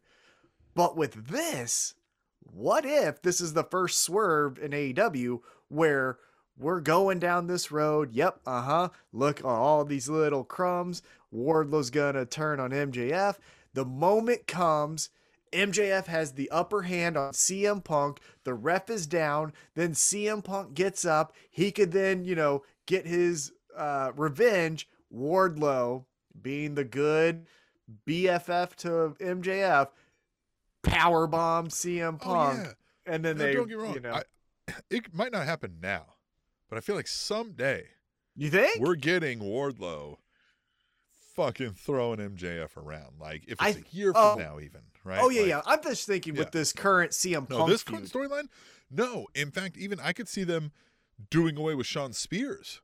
But 0.74 0.97
with 0.97 1.28
this, 1.28 1.93
what 2.41 2.84
if 2.84 3.22
this 3.22 3.39
is 3.39 3.53
the 3.53 3.64
first 3.64 3.99
swerve 3.99 4.58
in 4.58 4.72
AEW 4.72 5.41
where 5.70 6.18
we're 6.58 6.80
going 6.82 7.20
down 7.20 7.47
this 7.47 7.72
road? 7.72 8.12
Yep, 8.14 8.39
uh 8.45 8.62
huh. 8.62 8.89
Look 9.12 9.39
at 9.39 9.45
all 9.45 9.84
these 9.86 10.08
little 10.10 10.43
crumbs. 10.43 11.01
Wardlow's 11.34 11.89
going 11.89 12.16
to 12.16 12.26
turn 12.26 12.60
on 12.60 12.72
MJF. 12.72 13.38
The 13.74 13.86
moment 13.86 14.47
comes. 14.47 15.10
MJF 15.51 16.06
has 16.08 16.34
the 16.34 16.49
upper 16.51 16.82
hand 16.84 17.18
on 17.18 17.32
CM 17.34 17.84
Punk. 17.84 18.20
The 18.43 18.53
ref 18.53 18.89
is 18.89 19.06
down. 19.08 19.53
Then 19.76 19.91
CM 19.91 20.43
Punk 20.43 20.74
gets 20.74 21.06
up. 21.06 21.34
He 21.49 21.72
could 21.72 21.91
then, 21.91 22.24
you 22.26 22.36
know, 22.36 22.64
get 22.86 23.06
his 23.06 23.51
uh, 23.78 24.12
revenge. 24.16 24.88
Wardlow, 25.14 26.03
being 26.41 26.76
the 26.76 26.84
good 26.84 27.45
BFF 28.08 28.76
to 28.78 29.16
MJF, 29.24 29.89
power 30.84 31.28
bomb 31.28 31.68
CM 31.70 32.16
Oh, 32.16 32.18
Punk, 32.26 32.60
yeah. 32.66 32.72
and 33.14 33.24
then 33.24 33.38
Now, 33.38 33.43
they, 33.45 33.53
don't 33.53 33.68
get 33.70 33.78
wrong. 33.78 33.93
you 33.93 33.99
know, 34.01 34.12
I, 34.14 34.24
it 34.89 35.14
might 35.14 35.32
not 35.32 35.45
happen 35.45 35.78
now, 35.82 36.06
but 36.70 36.78
I 36.78 36.82
feel 36.82 36.95
like 36.95 37.07
someday 37.07 37.86
you 38.36 38.49
think? 38.49 38.80
we're 38.82 38.95
getting 38.95 39.39
Wardlow 39.39 40.18
fucking 41.36 41.72
throwing 41.72 42.20
MJF 42.20 42.78
around. 42.78 43.20
Like 43.20 43.43
if 43.47 43.61
it's 43.61 43.78
a 43.78 43.84
year 43.95 44.11
oh. 44.16 44.36
from 44.36 44.41
oh. 44.41 44.45
now, 44.45 44.59
even 44.59 44.82
right? 45.03 45.20
oh 45.22 45.30
yeah, 45.30 45.41
Like, 45.41 45.49
yeah. 45.49 45.61
I'm 45.66 45.84
just 45.84 46.07
thinking 46.07 46.36
Yeah. 46.36 46.41
with 46.41 46.51
this 46.51 46.74
current 46.74 47.11
CM 47.11 47.49
No, 47.49 47.57
Punk 47.59 47.70
this 47.70 47.84
current 47.84 48.05
storyline. 48.05 48.47
No, 48.89 49.28
in 49.34 49.51
fact, 49.51 49.78
even 49.78 49.99
I 49.99 50.13
could 50.13 50.28
see 50.28 50.43
them 50.43 50.72
doing 51.30 51.57
away 51.57 51.76
with 51.76 51.88
Shawn 51.88 52.13
Spears 52.13 52.82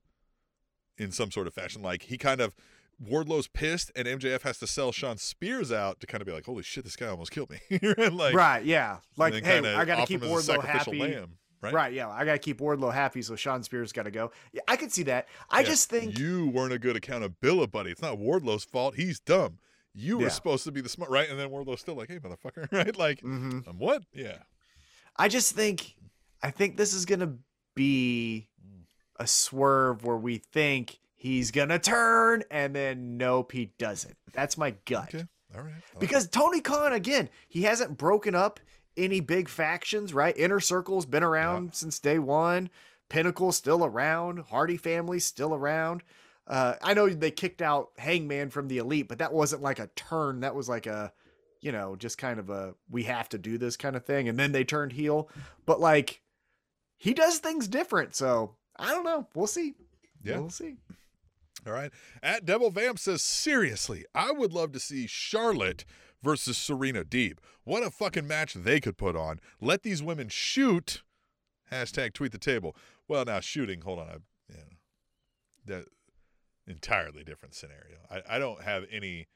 in 0.97 1.11
some 1.11 1.31
sort 1.31 1.47
of 1.47 1.53
fashion. 1.53 1.81
Like 1.81 2.03
he 2.03 2.17
kind 2.17 2.41
of 2.41 2.55
Wardlow's 3.03 3.47
pissed, 3.47 3.91
and 3.95 4.07
MJF 4.07 4.41
has 4.43 4.59
to 4.59 4.67
sell 4.67 4.91
Shawn 4.91 5.17
Spears 5.17 5.71
out 5.71 5.99
to 6.01 6.07
kind 6.07 6.21
of 6.21 6.27
be 6.27 6.33
like, 6.33 6.45
"Holy 6.45 6.63
shit, 6.63 6.83
this 6.83 6.95
guy 6.95 7.07
almost 7.07 7.31
killed 7.31 7.49
me!" 7.49 7.59
like, 8.11 8.35
right? 8.35 8.63
Yeah. 8.63 8.97
Like, 9.17 9.33
hey, 9.43 9.75
I 9.75 9.85
got 9.85 10.01
to 10.01 10.05
keep 10.05 10.21
him 10.21 10.31
as 10.31 10.49
a 10.49 10.57
Wardlow 10.57 10.65
happy. 10.65 10.99
lamb, 10.99 11.37
right? 11.61 11.73
Right. 11.73 11.93
Yeah, 11.93 12.09
I 12.09 12.25
got 12.25 12.33
to 12.33 12.39
keep 12.39 12.59
Wardlow 12.59 12.93
happy, 12.93 13.21
so 13.21 13.35
Shawn 13.35 13.63
Spears 13.63 13.91
got 13.91 14.03
to 14.03 14.11
go. 14.11 14.31
Yeah, 14.51 14.61
I 14.67 14.75
could 14.75 14.91
see 14.91 15.03
that. 15.03 15.27
I 15.49 15.61
Yeah, 15.61 15.67
just 15.67 15.89
think 15.89 16.17
you 16.17 16.49
weren't 16.49 16.73
a 16.73 16.79
good 16.79 16.95
accountability 16.95 17.69
buddy. 17.71 17.91
It's 17.91 18.01
not 18.01 18.17
Wardlow's 18.17 18.63
fault. 18.63 18.95
He's 18.95 19.19
dumb. 19.19 19.59
You 19.93 20.19
were 20.19 20.29
supposed 20.29 20.63
to 20.63 20.71
be 20.71 20.81
the 20.81 20.89
smart, 20.89 21.11
right? 21.11 21.29
And 21.29 21.37
then 21.37 21.49
Wardlow's 21.49 21.81
still 21.81 21.95
like, 21.95 22.09
"Hey, 22.09 22.19
motherfucker!" 22.19 22.67
Right? 22.71 22.97
Like, 22.97 23.21
mm-hmm. 23.21 23.69
um, 23.69 23.77
what? 23.77 24.03
Yeah. 24.13 24.37
I 25.17 25.27
just 25.27 25.53
think 25.53 25.95
I 26.41 26.51
think 26.51 26.77
this 26.77 26.93
is 26.93 27.05
gonna 27.05 27.35
be 27.75 28.47
a 29.19 29.27
swerve 29.27 30.03
where 30.03 30.17
we 30.17 30.37
think 30.37 30.99
he's 31.15 31.51
gonna 31.51 31.79
turn 31.79 32.43
and 32.49 32.75
then 32.75 33.17
nope 33.17 33.51
he 33.51 33.73
doesn't. 33.77 34.15
That's 34.33 34.57
my 34.57 34.71
gut. 34.85 35.13
Okay. 35.13 35.25
All 35.55 35.61
right. 35.61 35.73
Like 35.73 35.99
Because 35.99 36.27
Tony 36.27 36.61
Khan 36.61 36.93
again, 36.93 37.29
he 37.49 37.63
hasn't 37.63 37.97
broken 37.97 38.35
up 38.35 38.59
any 38.97 39.19
big 39.19 39.49
factions, 39.49 40.13
right? 40.13 40.37
Inner 40.37 40.59
Circle's 40.59 41.05
been 41.05 41.23
around 41.23 41.73
since 41.73 41.99
day 41.99 42.19
one. 42.19 42.69
Pinnacle's 43.09 43.57
still 43.57 43.83
around. 43.83 44.39
Hardy 44.49 44.77
family's 44.77 45.25
still 45.25 45.53
around. 45.53 46.03
Uh, 46.47 46.75
I 46.81 46.93
know 46.93 47.09
they 47.09 47.31
kicked 47.31 47.61
out 47.61 47.89
Hangman 47.97 48.49
from 48.49 48.67
the 48.67 48.77
Elite, 48.77 49.07
but 49.07 49.19
that 49.19 49.33
wasn't 49.33 49.61
like 49.61 49.79
a 49.79 49.89
turn. 49.95 50.41
That 50.41 50.55
was 50.55 50.67
like 50.67 50.85
a, 50.87 51.13
you 51.61 51.71
know, 51.71 51.95
just 51.95 52.17
kind 52.17 52.39
of 52.39 52.49
a 52.49 52.73
we 52.89 53.03
have 53.03 53.29
to 53.29 53.37
do 53.37 53.57
this 53.57 53.77
kind 53.77 53.95
of 53.95 54.05
thing. 54.05 54.27
And 54.27 54.37
then 54.39 54.51
they 54.51 54.63
turned 54.63 54.93
heel. 54.93 55.29
But 55.65 55.79
like, 55.79 56.21
he 56.97 57.13
does 57.13 57.39
things 57.39 57.67
different. 57.67 58.15
So 58.15 58.55
I 58.77 58.91
don't 58.91 59.05
know. 59.05 59.27
We'll 59.35 59.47
see. 59.47 59.75
Yeah. 60.23 60.39
We'll 60.39 60.49
see. 60.49 60.77
All 61.65 61.73
right. 61.73 61.91
At 62.23 62.45
Devil 62.45 62.71
Vamp 62.71 62.97
says, 62.97 63.21
seriously, 63.21 64.05
I 64.15 64.31
would 64.31 64.53
love 64.53 64.71
to 64.71 64.79
see 64.79 65.05
Charlotte 65.07 65.85
versus 66.21 66.57
Serena 66.57 67.03
Deeb. 67.03 67.37
What 67.63 67.83
a 67.83 67.89
fucking 67.89 68.27
match 68.27 68.53
they 68.53 68.79
could 68.79 68.97
put 68.97 69.15
on. 69.15 69.39
Let 69.59 69.83
these 69.83 70.01
women 70.03 70.29
shoot. 70.29 71.03
Hashtag 71.71 72.13
tweet 72.13 72.31
the 72.31 72.37
table. 72.37 72.75
Well, 73.07 73.25
now 73.25 73.39
shooting, 73.39 73.81
hold 73.81 73.99
on. 73.99 74.07
I, 74.07 74.13
you 74.49 74.57
know, 74.57 74.63
that 75.65 75.85
entirely 76.67 77.23
different 77.23 77.55
scenario. 77.55 77.97
I, 78.09 78.35
I 78.35 78.39
don't 78.39 78.61
have 78.63 78.85
any 78.91 79.27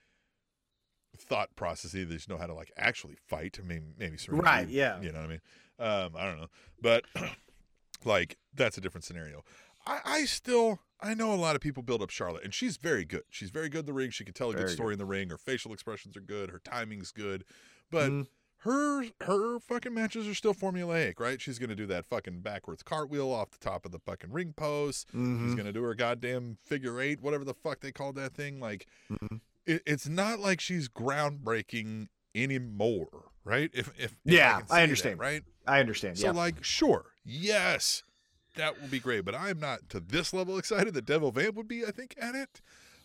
thought 1.18 1.56
process 1.56 1.96
either. 1.96 2.14
Just 2.14 2.30
know 2.30 2.38
how 2.38 2.48
to 2.48 2.54
like 2.54 2.72
actually 2.78 3.16
fight. 3.28 3.58
I 3.62 3.66
mean, 3.66 3.94
maybe 3.98 4.18
Serena 4.18 4.44
Right, 4.44 4.68
Deeb, 4.68 4.74
yeah. 4.74 5.02
You 5.02 5.12
know 5.12 5.20
what 5.20 5.26
I 5.26 5.30
mean? 5.30 5.42
Um, 5.80 6.12
I 6.18 6.26
don't 6.26 6.40
know. 6.40 6.48
But 6.82 7.06
like 8.06 8.38
that's 8.54 8.78
a 8.78 8.82
different 8.82 9.04
scenario. 9.06 9.44
I, 9.86 10.00
I 10.06 10.26
still 10.26 10.80
I 11.02 11.14
know 11.14 11.34
a 11.34 11.36
lot 11.36 11.56
of 11.56 11.62
people 11.62 11.84
build 11.84 12.02
up 12.02 12.10
Charlotte, 12.10 12.44
and 12.44 12.54
she's 12.54 12.78
very 12.78 13.06
good. 13.06 13.24
She's 13.30 13.50
very 13.52 13.70
good 13.70 13.82
in 13.82 13.86
the 13.86 13.94
ring. 13.94 14.10
She 14.10 14.24
can 14.24 14.34
tell 14.34 14.50
a 14.50 14.54
good 14.54 14.62
Very 14.62 14.72
story 14.72 14.94
in 14.94 15.00
the 15.00 15.06
ring. 15.06 15.30
Her 15.30 15.38
facial 15.38 15.74
expressions 15.74 16.16
are 16.18 16.22
good. 16.22 16.50
Her 16.50 16.60
timing's 16.64 17.12
good, 17.12 17.44
but 17.92 18.10
Mhm. 18.10 18.28
her 18.60 19.04
her 19.22 19.60
fucking 19.60 19.94
matches 19.94 20.28
are 20.28 20.34
still 20.34 20.54
formulaic, 20.56 21.20
right? 21.20 21.40
She's 21.42 21.60
gonna 21.60 21.76
do 21.76 21.86
that 21.88 22.06
fucking 22.08 22.42
backwards 22.42 22.82
cartwheel 22.82 23.30
off 23.30 23.52
the 23.52 23.60
top 23.60 23.86
of 23.86 23.92
the 23.92 24.00
fucking 24.00 24.32
ring 24.32 24.54
post. 24.54 25.10
She's 25.12 25.20
Mhm. 25.20 25.58
gonna 25.58 25.74
do 25.74 25.84
her 25.84 25.94
goddamn 25.94 26.58
figure 26.64 27.00
eight, 27.00 27.22
whatever 27.22 27.44
the 27.44 27.54
fuck 27.54 27.82
they 27.82 27.92
called 27.92 28.16
that 28.16 28.34
thing. 28.34 28.60
Like, 28.60 28.88
Mhm. 29.12 29.42
it, 29.68 29.84
it's 29.86 30.08
not 30.08 30.40
like 30.40 30.60
she's 30.62 30.88
groundbreaking 30.90 32.08
anymore, 32.34 33.32
right? 33.44 33.70
If 33.74 33.92
if, 34.00 34.16
Yeah, 34.24 34.62
I 34.70 34.78
say 34.78 34.84
understand. 34.84 35.20
that, 35.20 35.24
right? 35.24 35.44
I 35.68 35.80
understand. 35.80 36.18
So 36.18 36.28
yeah. 36.28 36.32
like, 36.32 36.64
sure, 36.64 37.14
yes, 37.24 38.04
that 38.56 38.80
will 38.82 38.88
be 38.88 39.00
great. 39.00 39.26
But 39.26 39.36
I 39.36 39.50
am 39.50 39.60
not 39.60 39.90
to 39.90 40.00
this 40.00 40.34
level 40.34 40.58
excited 40.58 40.94
that 40.94 41.06
Devil 41.06 41.32
Vamp 41.32 41.56
would 41.56 41.68
be. 41.68 41.86
I 41.86 41.92
think 41.92 42.16
at 42.20 42.36
it, 42.36 42.62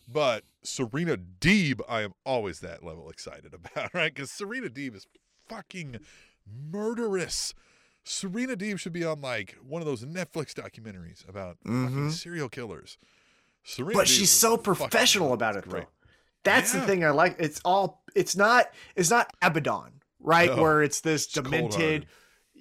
but 0.07 0.43
Serena 0.63 1.17
Deeb, 1.17 1.81
I 1.87 2.01
am 2.01 2.13
always 2.25 2.59
that 2.61 2.83
level 2.83 3.09
excited 3.09 3.53
about, 3.53 3.93
right? 3.93 4.13
Because 4.13 4.31
Serena 4.31 4.67
Deeb 4.69 4.95
is 4.95 5.07
fucking 5.47 5.97
murderous. 6.71 7.53
Serena 8.03 8.55
Deeb 8.55 8.79
should 8.79 8.93
be 8.93 9.05
on 9.05 9.21
like 9.21 9.55
one 9.65 9.81
of 9.81 9.85
those 9.85 10.03
Netflix 10.03 10.53
documentaries 10.53 11.27
about 11.29 11.57
fucking 11.63 11.89
Mhm. 11.89 12.11
serial 12.11 12.49
killers. 12.49 12.97
Serena 13.63 13.93
but 13.99 14.07
Deeb 14.07 14.17
she's 14.17 14.31
so 14.31 14.57
professional 14.57 15.33
about 15.33 15.55
it 15.55 15.67
great. 15.69 15.83
though. 15.83 15.89
That's 16.43 16.73
the 16.73 16.81
thing 16.81 17.05
I 17.05 17.11
like. 17.11 17.35
It's 17.37 17.61
all 17.63 18.03
it's 18.15 18.35
not 18.35 18.71
it's 18.95 19.11
not 19.11 19.31
Abaddon, 19.43 20.01
right? 20.19 20.49
No. 20.49 20.61
Where 20.63 20.81
it's 20.81 21.01
this 21.01 21.27
demented 21.27 22.07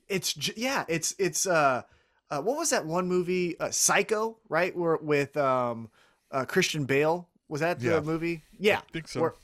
it's 0.09 0.37
yeah, 0.59 0.85
it's 0.89 1.15
it's 1.19 1.47
uh, 1.47 1.83
uh 2.31 2.41
what 2.41 2.57
was 2.57 2.71
that 2.71 2.87
one 2.87 3.09
movie 3.09 3.59
uh, 3.61 3.71
Psycho, 3.71 4.39
right? 4.49 4.77
Where 4.77 4.97
with 4.97 5.37
um 5.37 5.91
uh 6.31 6.45
Christian 6.45 6.85
Bale 6.85 7.29
was 7.49 7.61
that 7.61 7.81
the 7.81 7.89
Yeah. 7.91 8.01
movie? 8.01 8.43
Yeah. 8.59 8.79
I 8.79 8.93
think 8.93 9.09
so. 9.09 9.21
Where- 9.21 9.35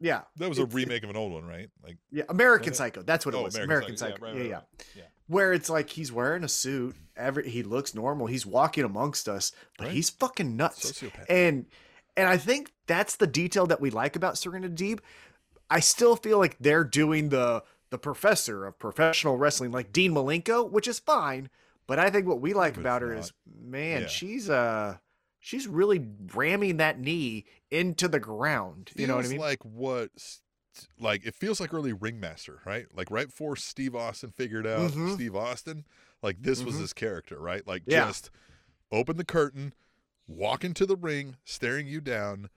yeah. 0.00 0.22
that 0.38 0.48
was 0.48 0.58
a 0.58 0.66
remake 0.66 1.04
of 1.04 1.10
an 1.10 1.16
old 1.16 1.32
one, 1.32 1.46
right? 1.46 1.70
Like 1.84 1.96
Yeah, 2.10 2.24
American 2.28 2.74
Psycho. 2.74 3.02
That's 3.02 3.24
what 3.24 3.34
it 3.34 3.38
Oh, 3.38 3.42
was. 3.44 3.54
American 3.54 3.94
American, 3.94 3.96
Psycho. 3.96 4.14
Psycho. 4.14 4.26
Yeah, 4.26 4.32
Yeah, 4.32 4.38
right, 4.40 4.48
yeah, 4.48 4.54
right, 4.54 4.62
right. 4.78 4.86
Yeah. 4.96 5.02
Where 5.28 5.52
it's 5.52 5.70
like 5.70 5.90
he's 5.90 6.10
wearing 6.12 6.42
a 6.44 6.48
suit. 6.48 6.96
Every 7.16 7.48
he 7.48 7.62
looks 7.62 7.94
normal. 7.94 8.26
He's 8.26 8.44
walking 8.44 8.84
amongst 8.84 9.28
us, 9.28 9.52
but 9.78 9.84
Right. 9.86 9.94
he's 9.94 10.10
fucking 10.10 10.56
nuts. 10.56 10.90
Sociopath. 10.90 11.26
And 11.28 11.66
and 12.16 12.28
I 12.28 12.36
think 12.36 12.72
that's 12.86 13.16
the 13.16 13.26
detail 13.28 13.66
that 13.68 13.80
we 13.80 13.90
like 13.90 14.16
about 14.16 14.36
Serena 14.36 14.68
Deeb. 14.68 14.98
I 15.70 15.80
still 15.80 16.16
feel 16.16 16.38
like 16.38 16.58
they're 16.58 16.84
doing 16.84 17.28
the 17.28 17.62
the 17.90 17.98
professor 17.98 18.66
of 18.66 18.78
professional 18.78 19.36
wrestling, 19.36 19.70
like 19.70 19.92
Dean 19.92 20.12
Malenko, 20.12 20.68
which 20.70 20.88
is 20.88 20.98
fine. 20.98 21.48
But 21.92 21.98
I 21.98 22.08
think 22.08 22.26
what 22.26 22.40
we 22.40 22.54
like 22.54 22.72
But 22.76 22.80
about 22.80 23.02
her 23.02 23.08
not. 23.14 23.18
is, 23.18 23.32
man, 23.54 24.00
Yeah. 24.02 24.06
she's 24.08 24.48
uh 24.48 24.96
she's 25.40 25.68
really 25.68 26.02
ramming 26.34 26.78
that 26.78 26.98
knee 26.98 27.44
into 27.70 28.08
the 28.08 28.18
ground. 28.18 28.90
you 28.96 29.06
know 29.06 29.16
what 29.16 29.26
I 29.26 29.28
mean? 29.28 29.38
Like 29.38 29.62
what? 29.62 30.08
Like 30.98 31.26
it 31.26 31.34
feels 31.34 31.60
like 31.60 31.74
early 31.74 31.92
Ringmaster, 31.92 32.62
right? 32.64 32.86
Like 32.96 33.10
right 33.10 33.26
before 33.26 33.56
Steve 33.56 33.94
Austin 33.94 34.30
figured 34.30 34.66
out 34.66 34.92
Mhm. 34.92 35.12
Steve 35.12 35.36
Austin. 35.36 35.84
Like 36.22 36.40
this 36.40 36.64
was 36.64 36.76
Mhm. 36.76 36.80
his 36.80 36.92
character, 36.94 37.38
right? 37.38 37.66
Like 37.66 37.82
Yeah. 37.84 38.06
just 38.06 38.30
open 38.90 39.18
the 39.18 39.24
curtain, 39.26 39.74
walk 40.26 40.64
into 40.64 40.86
the 40.86 40.96
ring, 40.96 41.36
staring 41.44 41.86
you 41.86 42.00
down, 42.00 42.48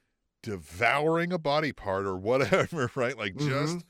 devouring 0.43 1.33
a 1.33 1.37
body 1.37 1.73
part 1.73 2.05
or 2.05 2.15
whatever, 2.15 2.89
right? 2.95 3.17
Like 3.17 3.33
Mhm. 3.35 3.49
just 3.49 3.85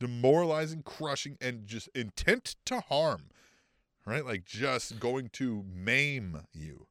demoralizing, 0.00 0.82
crushing, 0.82 1.36
and 1.40 1.68
just 1.68 1.86
intent 1.94 2.56
to 2.64 2.80
harm, 2.80 3.28
right? 4.06 4.24
Like 4.24 4.44
just 4.44 5.00
going 5.00 5.28
to 5.34 5.64
maim 5.72 6.42
you. 6.52 6.86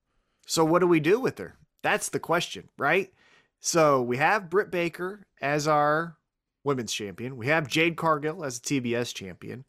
So 0.45 0.66
what 0.66 0.80
do 0.80 0.88
we 0.88 0.99
do 0.99 1.20
with 1.20 1.38
her? 1.38 1.55
That's 1.82 2.10
the 2.10 2.20
question, 2.20 2.70
right? 2.78 3.12
So 3.60 4.01
we 4.01 4.18
have 4.18 4.49
Britt 4.49 4.72
Baker 4.72 5.26
as 5.41 5.68
our 5.68 6.18
women's 6.64 6.93
champion. 6.93 7.38
We 7.38 7.47
have 7.47 7.68
Jade 7.68 7.97
Cargill 7.97 8.43
as 8.43 8.57
a 8.57 8.62
TBS 8.62 9.14
champion. 9.14 9.66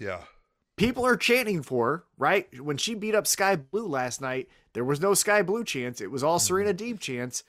Yeah. 0.00 0.22
People 0.76 1.04
are 1.04 1.16
chanting 1.16 1.62
for 1.62 1.86
her, 1.86 2.04
right? 2.16 2.48
When 2.62 2.76
she 2.76 2.94
beat 2.94 3.14
up 3.14 3.26
Skye 3.26 3.56
Blue 3.56 3.86
last 3.86 4.20
night, 4.20 4.48
there 4.72 4.84
was 4.84 5.00
no 5.00 5.12
Skye 5.12 5.42
Blue 5.42 5.64
chance. 5.64 6.00
It 6.00 6.10
was 6.10 6.22
all 6.22 6.38
mm-hmm. 6.38 6.46
Serena 6.46 6.74
Deeb 6.74 7.00
chance. 7.00 7.42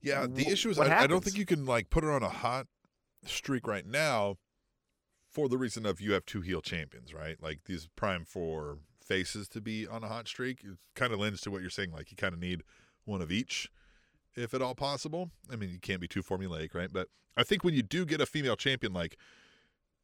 Yeah, 0.00 0.26
the 0.28 0.46
issue 0.46 0.68
is 0.70 0.78
I, 0.78 1.00
I 1.00 1.06
don't 1.06 1.24
think 1.24 1.38
you 1.38 1.46
can 1.46 1.64
like 1.64 1.90
put 1.90 2.04
her 2.04 2.12
on 2.12 2.22
a 2.22 2.28
hot 2.28 2.66
streak 3.24 3.66
right 3.66 3.86
now 3.86 4.36
for 5.34 5.48
the 5.48 5.58
reason 5.58 5.84
of 5.84 6.00
you 6.00 6.12
have 6.12 6.24
two 6.24 6.40
heel 6.40 6.60
champions, 6.62 7.12
right? 7.12 7.36
Like 7.42 7.64
these 7.64 7.88
prime 7.96 8.24
for 8.24 8.78
faces 9.04 9.48
to 9.48 9.60
be 9.60 9.86
on 9.86 10.04
a 10.04 10.08
hot 10.08 10.28
streak. 10.28 10.60
It 10.62 10.78
kind 10.94 11.12
of 11.12 11.18
lends 11.18 11.40
to 11.42 11.50
what 11.50 11.60
you're 11.60 11.70
saying. 11.70 11.90
Like 11.90 12.10
you 12.12 12.16
kind 12.16 12.32
of 12.32 12.38
need 12.40 12.62
one 13.04 13.20
of 13.20 13.32
each, 13.32 13.68
if 14.36 14.54
at 14.54 14.62
all 14.62 14.76
possible. 14.76 15.30
I 15.52 15.56
mean, 15.56 15.70
you 15.70 15.80
can't 15.80 16.00
be 16.00 16.06
too 16.08 16.22
formulaic, 16.22 16.72
right? 16.74 16.88
But 16.92 17.08
I 17.36 17.42
think 17.42 17.64
when 17.64 17.74
you 17.74 17.82
do 17.82 18.06
get 18.06 18.20
a 18.20 18.26
female 18.26 18.54
champion, 18.56 18.92
like 18.92 19.18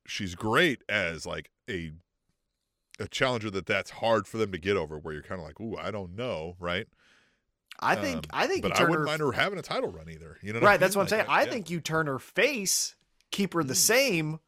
she's 0.05 0.35
great 0.35 0.83
as 0.89 1.25
like 1.27 1.51
a 1.69 1.93
a 2.99 3.07
challenger 3.09 3.51
that 3.51 3.67
that's 3.67 3.91
hard 3.93 4.27
for 4.27 4.37
them 4.37 4.51
to 4.53 4.59
get 4.59 4.77
over. 4.77 4.99
Where 4.99 5.15
you're 5.15 5.23
kind 5.23 5.41
of 5.41 5.47
like, 5.47 5.61
ooh, 5.61 5.77
I 5.77 5.91
don't 5.93 6.17
know, 6.17 6.57
right? 6.59 6.87
I 7.79 7.95
think 7.95 8.17
Um, 8.17 8.23
I 8.33 8.47
think 8.49 8.63
but 8.63 8.79
you 8.79 8.85
I 8.85 8.89
wouldn't 8.89 8.99
her 8.99 9.05
mind 9.07 9.21
her 9.21 9.33
having 9.33 9.59
a 9.59 9.63
title 9.63 9.91
run 9.91 10.11
either. 10.11 10.37
You 10.43 10.53
know, 10.53 10.61
right. 10.61 10.79
That's 10.81 10.97
what 10.97 11.03
I'm 11.03 11.05
Like, 11.19 11.27
saying. 11.27 11.27
I 11.31 11.45
yeah. 11.45 11.51
think 11.51 11.71
you 11.71 11.81
turn 11.81 12.09
her 12.09 12.19
face, 12.19 12.97
keep 13.31 13.55
her 13.55 13.63
the 13.65 13.73
Mm. 13.75 13.77
same, 13.77 14.41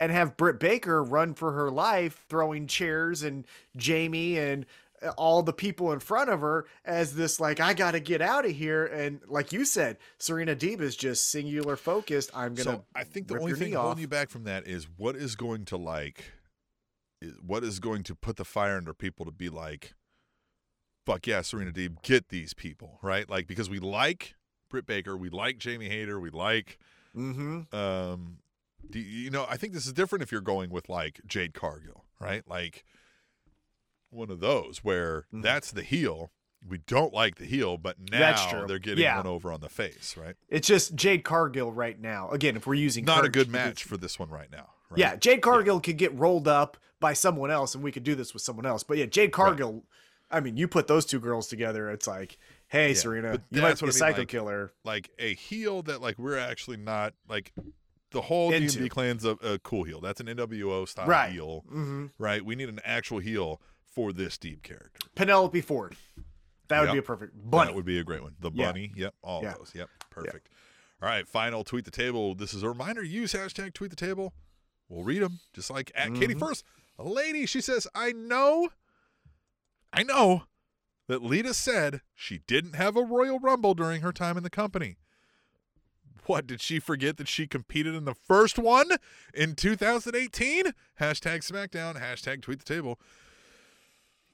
and 0.00 0.10
have 0.12 0.36
Britt 0.36 0.58
Baker 0.58 1.02
run 1.02 1.34
for 1.34 1.52
her 1.52 1.70
life, 1.70 2.24
throwing 2.28 2.66
chairs 2.66 3.22
and 3.22 3.46
Jamie 3.76 4.38
and 4.38 4.66
uh, 5.02 5.10
all 5.16 5.42
the 5.42 5.52
people 5.52 5.92
in 5.92 6.00
front 6.00 6.30
of 6.30 6.40
her 6.40 6.66
as 6.84 7.14
this 7.14 7.40
like 7.40 7.60
I 7.60 7.74
got 7.74 7.92
to 7.92 8.00
get 8.00 8.20
out 8.20 8.44
of 8.44 8.52
here. 8.52 8.84
And 8.86 9.20
like 9.26 9.52
you 9.52 9.64
said, 9.64 9.98
Serena 10.18 10.54
Deeb 10.54 10.80
is 10.80 10.96
just 10.96 11.30
singular 11.30 11.76
focused. 11.76 12.30
I'm 12.34 12.54
gonna. 12.54 12.64
So 12.64 12.84
I 12.94 13.04
think 13.04 13.28
the 13.28 13.38
only 13.38 13.54
thing 13.54 13.72
holding 13.72 13.92
off. 13.92 14.00
you 14.00 14.08
back 14.08 14.30
from 14.30 14.44
that 14.44 14.66
is 14.66 14.86
what 14.96 15.16
is 15.16 15.36
going 15.36 15.64
to 15.66 15.76
like, 15.76 16.32
what 17.44 17.64
is 17.64 17.78
going 17.80 18.02
to 18.04 18.14
put 18.14 18.36
the 18.36 18.44
fire 18.44 18.76
under 18.76 18.94
people 18.94 19.24
to 19.24 19.32
be 19.32 19.48
like, 19.48 19.94
fuck 21.06 21.26
yeah, 21.26 21.42
Serena 21.42 21.72
Deeb, 21.72 22.02
get 22.02 22.28
these 22.28 22.54
people 22.54 22.98
right? 23.02 23.28
Like 23.28 23.46
because 23.46 23.68
we 23.68 23.78
like 23.78 24.34
Britt 24.72 24.86
Baker, 24.86 25.16
we 25.16 25.28
like 25.28 25.58
Jamie 25.58 25.88
Hayter, 25.88 26.18
we 26.18 26.30
like, 26.30 26.78
mm-hmm. 27.14 27.74
um, 27.76 28.38
do 28.90 28.98
you 28.98 29.30
know, 29.30 29.46
I 29.48 29.56
think 29.56 29.72
this 29.72 29.86
is 29.86 29.92
different 29.92 30.22
if 30.22 30.30
you're 30.32 30.40
going 30.40 30.70
with 30.70 30.88
like 30.88 31.20
Jade 31.26 31.54
Cargill, 31.54 32.04
right? 32.20 32.42
Like 32.48 32.84
one 34.10 34.30
of 34.30 34.40
those 34.40 34.78
where 34.84 35.26
Mhm. 35.32 35.42
that's 35.42 35.70
the 35.70 35.82
heel. 35.82 36.30
We 36.66 36.78
don't 36.78 37.12
like 37.12 37.36
the 37.36 37.44
heel, 37.46 37.76
but 37.76 37.96
now 37.98 38.66
they're 38.66 38.78
getting 38.78 39.02
Yeah. 39.02 39.16
one 39.16 39.26
over 39.26 39.50
on 39.52 39.60
the 39.60 39.68
face, 39.68 40.16
right? 40.16 40.36
It's 40.48 40.68
just 40.68 40.94
Jade 40.94 41.24
Cargill 41.24 41.72
right 41.72 41.98
now. 42.00 42.30
Again, 42.30 42.56
if 42.56 42.66
we're 42.66 42.74
using 42.74 43.04
Not 43.04 43.24
a 43.24 43.28
good 43.28 43.48
match 43.50 43.82
for 43.82 43.96
this 43.96 44.18
one 44.18 44.28
right 44.28 44.50
now. 44.50 44.70
Right? 44.90 44.98
Yeah, 44.98 45.16
Jade 45.16 45.42
Cargill 45.42 45.80
could 45.80 45.96
get 45.98 46.14
rolled 46.14 46.46
up 46.46 46.76
by 47.00 47.14
someone 47.14 47.50
else, 47.50 47.74
and 47.74 47.82
we 47.82 47.90
could 47.90 48.04
do 48.04 48.14
this 48.14 48.32
with 48.32 48.42
someone 48.42 48.64
else. 48.66 48.84
But 48.84 48.98
yeah, 48.98 49.06
Jade 49.06 49.32
Cargill. 49.32 49.84
I 50.30 50.40
mean, 50.40 50.56
you 50.56 50.68
put 50.68 50.86
those 50.86 51.04
two 51.04 51.18
girls 51.20 51.48
together, 51.48 51.90
it's 51.90 52.06
like, 52.06 52.38
hey, 52.68 52.88
Yeah, 52.88 52.94
Serena, 52.94 53.42
you 53.50 53.60
might 53.60 53.68
be 53.68 53.72
a 53.72 53.72
what 53.72 53.82
mean, 53.82 53.92
psycho 53.92 54.18
like- 54.20 54.28
killer. 54.28 54.72
like 54.84 55.10
a 55.18 55.34
heel 55.34 55.82
that 55.82 56.00
like 56.00 56.18
we're 56.18 56.38
actually 56.38 56.76
not 56.78 57.12
like 57.28 57.52
the 58.12 58.20
whole. 58.22 58.50
D&D 58.50 58.88
clan's 58.88 59.24
a, 59.24 59.30
a 59.42 59.58
cool 59.58 59.84
heel. 59.84 60.00
That's 60.00 60.20
an 60.20 60.26
NWO 60.26 60.86
style 60.88 61.06
Right. 61.06 61.32
heel, 61.32 61.64
hmm 61.68 62.06
right? 62.18 62.44
We 62.44 62.54
need 62.54 62.68
an 62.68 62.80
actual 62.84 63.18
heel 63.18 63.60
for 63.84 64.12
this 64.12 64.38
deep 64.38 64.62
character. 64.62 65.06
Penelope 65.14 65.60
Ford. 65.62 65.96
That 66.68 66.80
would 66.80 66.86
Yep. 66.86 66.92
be 66.94 66.98
a 66.98 67.02
perfect 67.02 67.32
bunny. 67.50 67.70
That 67.70 67.74
would 67.74 67.84
be 67.84 67.98
a 67.98 68.04
great 68.04 68.22
one. 68.22 68.34
The 68.40 68.50
Yeah. 68.54 68.66
bunny. 68.72 68.92
Yep. 68.96 69.14
All 69.22 69.42
Yeah. 69.42 69.54
those. 69.58 69.72
Yep. 69.74 69.88
Perfect. 70.10 70.48
All 71.02 71.08
right. 71.08 71.28
Final 71.28 71.64
tweet 71.64 71.84
the 71.84 71.90
table. 71.90 72.34
This 72.34 72.54
is 72.54 72.62
a 72.62 72.68
reminder. 72.68 73.02
Use 73.02 73.32
hashtag 73.32 73.74
tweet 73.74 73.90
the 73.90 73.96
table. 73.96 74.32
We'll 74.88 75.04
read 75.04 75.22
them 75.22 75.40
just 75.52 75.68
like 75.70 75.90
at 75.94 76.14
Katie 76.14 76.34
Mhm. 76.34 76.38
first. 76.38 76.64
A 76.98 77.04
lady. 77.04 77.44
She 77.46 77.60
says, 77.60 77.86
"I 77.94 78.12
know, 78.12 78.70
I 79.92 80.02
know 80.02 80.44
that 81.08 81.22
Lita 81.22 81.52
said 81.54 82.00
she 82.14 82.38
didn't 82.46 82.74
have 82.74 82.96
a 82.96 83.02
Royal 83.02 83.38
Rumble 83.38 83.74
during 83.74 84.00
her 84.02 84.12
time 84.12 84.36
in 84.36 84.42
the 84.42 84.50
company. 84.50 84.96
What 86.26 86.46
did 86.46 86.60
she 86.60 86.78
forget 86.78 87.16
that 87.16 87.28
she 87.28 87.46
competed 87.46 87.94
in 87.94 88.04
the 88.04 88.14
first 88.14 88.58
one 88.58 88.90
in 89.34 89.54
2018? 89.54 90.66
Hashtag 91.00 91.38
SmackDown. 91.40 92.00
Hashtag 92.00 92.42
tweet 92.42 92.58
the 92.60 92.64
table. 92.64 92.98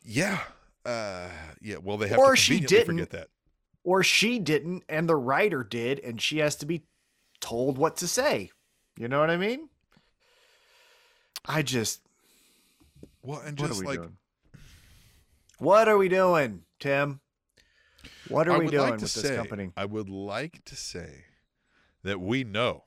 Yeah. 0.05 0.41
Uh, 0.85 1.29
yeah. 1.61 1.77
Well, 1.83 1.97
they 1.97 2.09
have 2.09 2.19
Or 2.19 2.33
to 2.33 2.37
she 2.37 2.61
didn't. 2.61 2.87
forget 2.87 3.11
that. 3.11 3.29
or 3.85 4.03
she 4.03 4.39
didn't, 4.39 4.85
and 4.89 5.09
the 5.09 5.17
writer 5.17 5.65
did, 5.65 5.99
and 6.01 6.21
she 6.21 6.39
has 6.39 6.57
to 6.57 6.67
be 6.67 6.83
told 7.41 7.79
what 7.79 7.97
to 7.99 8.09
say. 8.09 8.51
You 8.99 9.09
know 9.09 9.21
what 9.21 9.31
I 9.31 9.37
mean? 9.37 9.69
I 11.47 11.63
just, 11.63 12.01
Well, 13.23 13.41
and 13.41 13.59
what 13.59 13.69
just 13.69 13.81
are 13.81 13.85
we 13.85 13.87
like 13.89 13.99
doing? 14.01 14.17
What 15.59 15.89
are 15.89 15.97
we 15.97 16.09
doing, 16.09 16.63
Tim? 16.81 17.21
What 18.29 18.49
are 18.49 18.59
we 18.59 18.67
doing 18.69 18.91
like 18.91 19.01
with 19.01 19.13
to 19.15 19.23
this 19.23 19.37
company? 19.37 19.71
I 19.77 19.85
would 19.87 20.09
like 20.11 20.63
to 20.67 20.77
say 20.77 21.25
that 22.03 22.21
we 22.21 22.45
know 22.45 22.85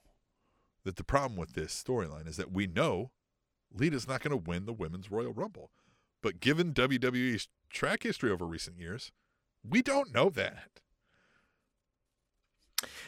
that 0.83 0.95
the 0.95 1.03
problem 1.03 1.37
with 1.37 1.53
this 1.53 1.83
storyline 1.83 2.27
is 2.27 2.37
that 2.37 2.51
we 2.51 2.67
know 2.67 3.11
Lita's 3.73 4.07
not 4.07 4.21
going 4.21 4.31
to 4.31 4.49
win 4.49 4.65
the 4.65 4.73
women's 4.73 5.11
Royal 5.11 5.33
Rumble. 5.33 5.71
But 6.21 6.39
given 6.39 6.73
WWE's 6.73 7.47
track 7.69 8.03
history 8.03 8.31
over 8.31 8.45
recent 8.45 8.77
years, 8.79 9.11
we 9.67 9.81
don't 9.81 10.13
know 10.13 10.29
that. 10.29 10.67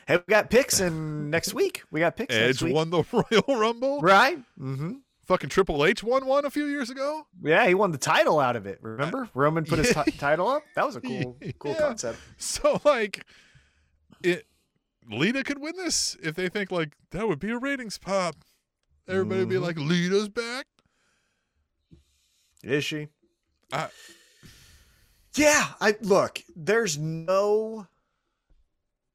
Hey, 0.07 0.17
we 0.17 0.23
got 0.29 0.49
picks 0.49 0.79
in 0.79 1.29
next 1.29 1.53
week. 1.53 1.83
We 1.89 1.99
got 2.01 2.15
picks 2.15 2.35
next 2.35 2.61
Edge 2.61 2.71
won 2.71 2.89
the 2.89 3.03
Royal 3.11 3.59
Rumble. 3.59 4.01
Right? 4.01 4.37
Mm-hmm. 4.59 4.93
Fucking 5.25 5.49
Triple 5.49 5.85
H 5.85 6.03
won 6.03 6.25
one 6.25 6.45
a 6.45 6.49
few 6.49 6.65
years 6.65 6.89
ago. 6.89 7.25
Yeah, 7.41 7.65
he 7.65 7.73
won 7.73 7.91
the 7.91 7.97
title 7.97 8.39
out 8.39 8.55
of 8.57 8.65
it. 8.67 8.79
Remember? 8.81 9.29
Roman 9.33 9.63
put 9.63 9.79
his 9.79 9.95
Yeah. 9.95 10.03
ti- 10.03 10.11
title 10.17 10.49
up. 10.49 10.63
That 10.75 10.85
was 10.85 10.95
a 10.97 11.01
cool, 11.01 11.37
cool 11.59 11.71
Yeah. 11.71 11.77
concept. 11.77 12.19
So 12.37 12.81
like 12.83 13.25
it 14.21 14.45
Lita 15.09 15.43
could 15.43 15.59
win 15.59 15.75
this 15.77 16.15
if 16.21 16.35
they 16.35 16.49
think 16.49 16.71
like 16.71 16.95
that 17.11 17.27
would 17.27 17.39
be 17.39 17.51
a 17.51 17.57
ratings 17.57 17.97
pop. 17.97 18.35
Everybody 19.07 19.41
would 19.41 19.49
be 19.49 19.55
Mhm. 19.55 19.61
like, 19.61 19.77
Lita's 19.77 20.29
back. 20.29 20.65
Is 22.63 22.85
she? 22.85 23.09
I- 23.71 23.89
yeah. 25.35 25.73
I 25.81 25.95
look. 26.01 26.41
There's 26.55 26.97
no. 26.97 27.87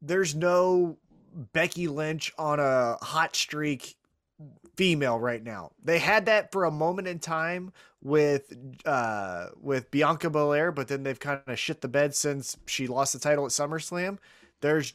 There's 0.02 0.34
no 0.34 0.98
Becky 1.52 1.88
Lynch 1.88 2.32
on 2.38 2.60
a 2.60 2.96
hot 3.02 3.34
streak 3.34 3.96
female 4.76 5.18
right 5.18 5.42
now. 5.42 5.72
They 5.82 5.98
had 5.98 6.26
that 6.26 6.52
for 6.52 6.64
a 6.64 6.70
moment 6.70 7.08
in 7.08 7.18
time 7.18 7.72
with 8.00 8.52
uh 8.84 9.48
with 9.60 9.90
Bianca 9.90 10.30
Belair, 10.30 10.70
but 10.70 10.86
then 10.88 11.02
they've 11.02 11.18
kind 11.18 11.40
of 11.46 11.58
shit 11.58 11.80
the 11.80 11.88
bed 11.88 12.14
since 12.14 12.56
she 12.66 12.86
lost 12.86 13.12
the 13.12 13.18
title 13.18 13.44
at 13.44 13.50
SummerSlam. 13.50 14.18
There's 14.60 14.94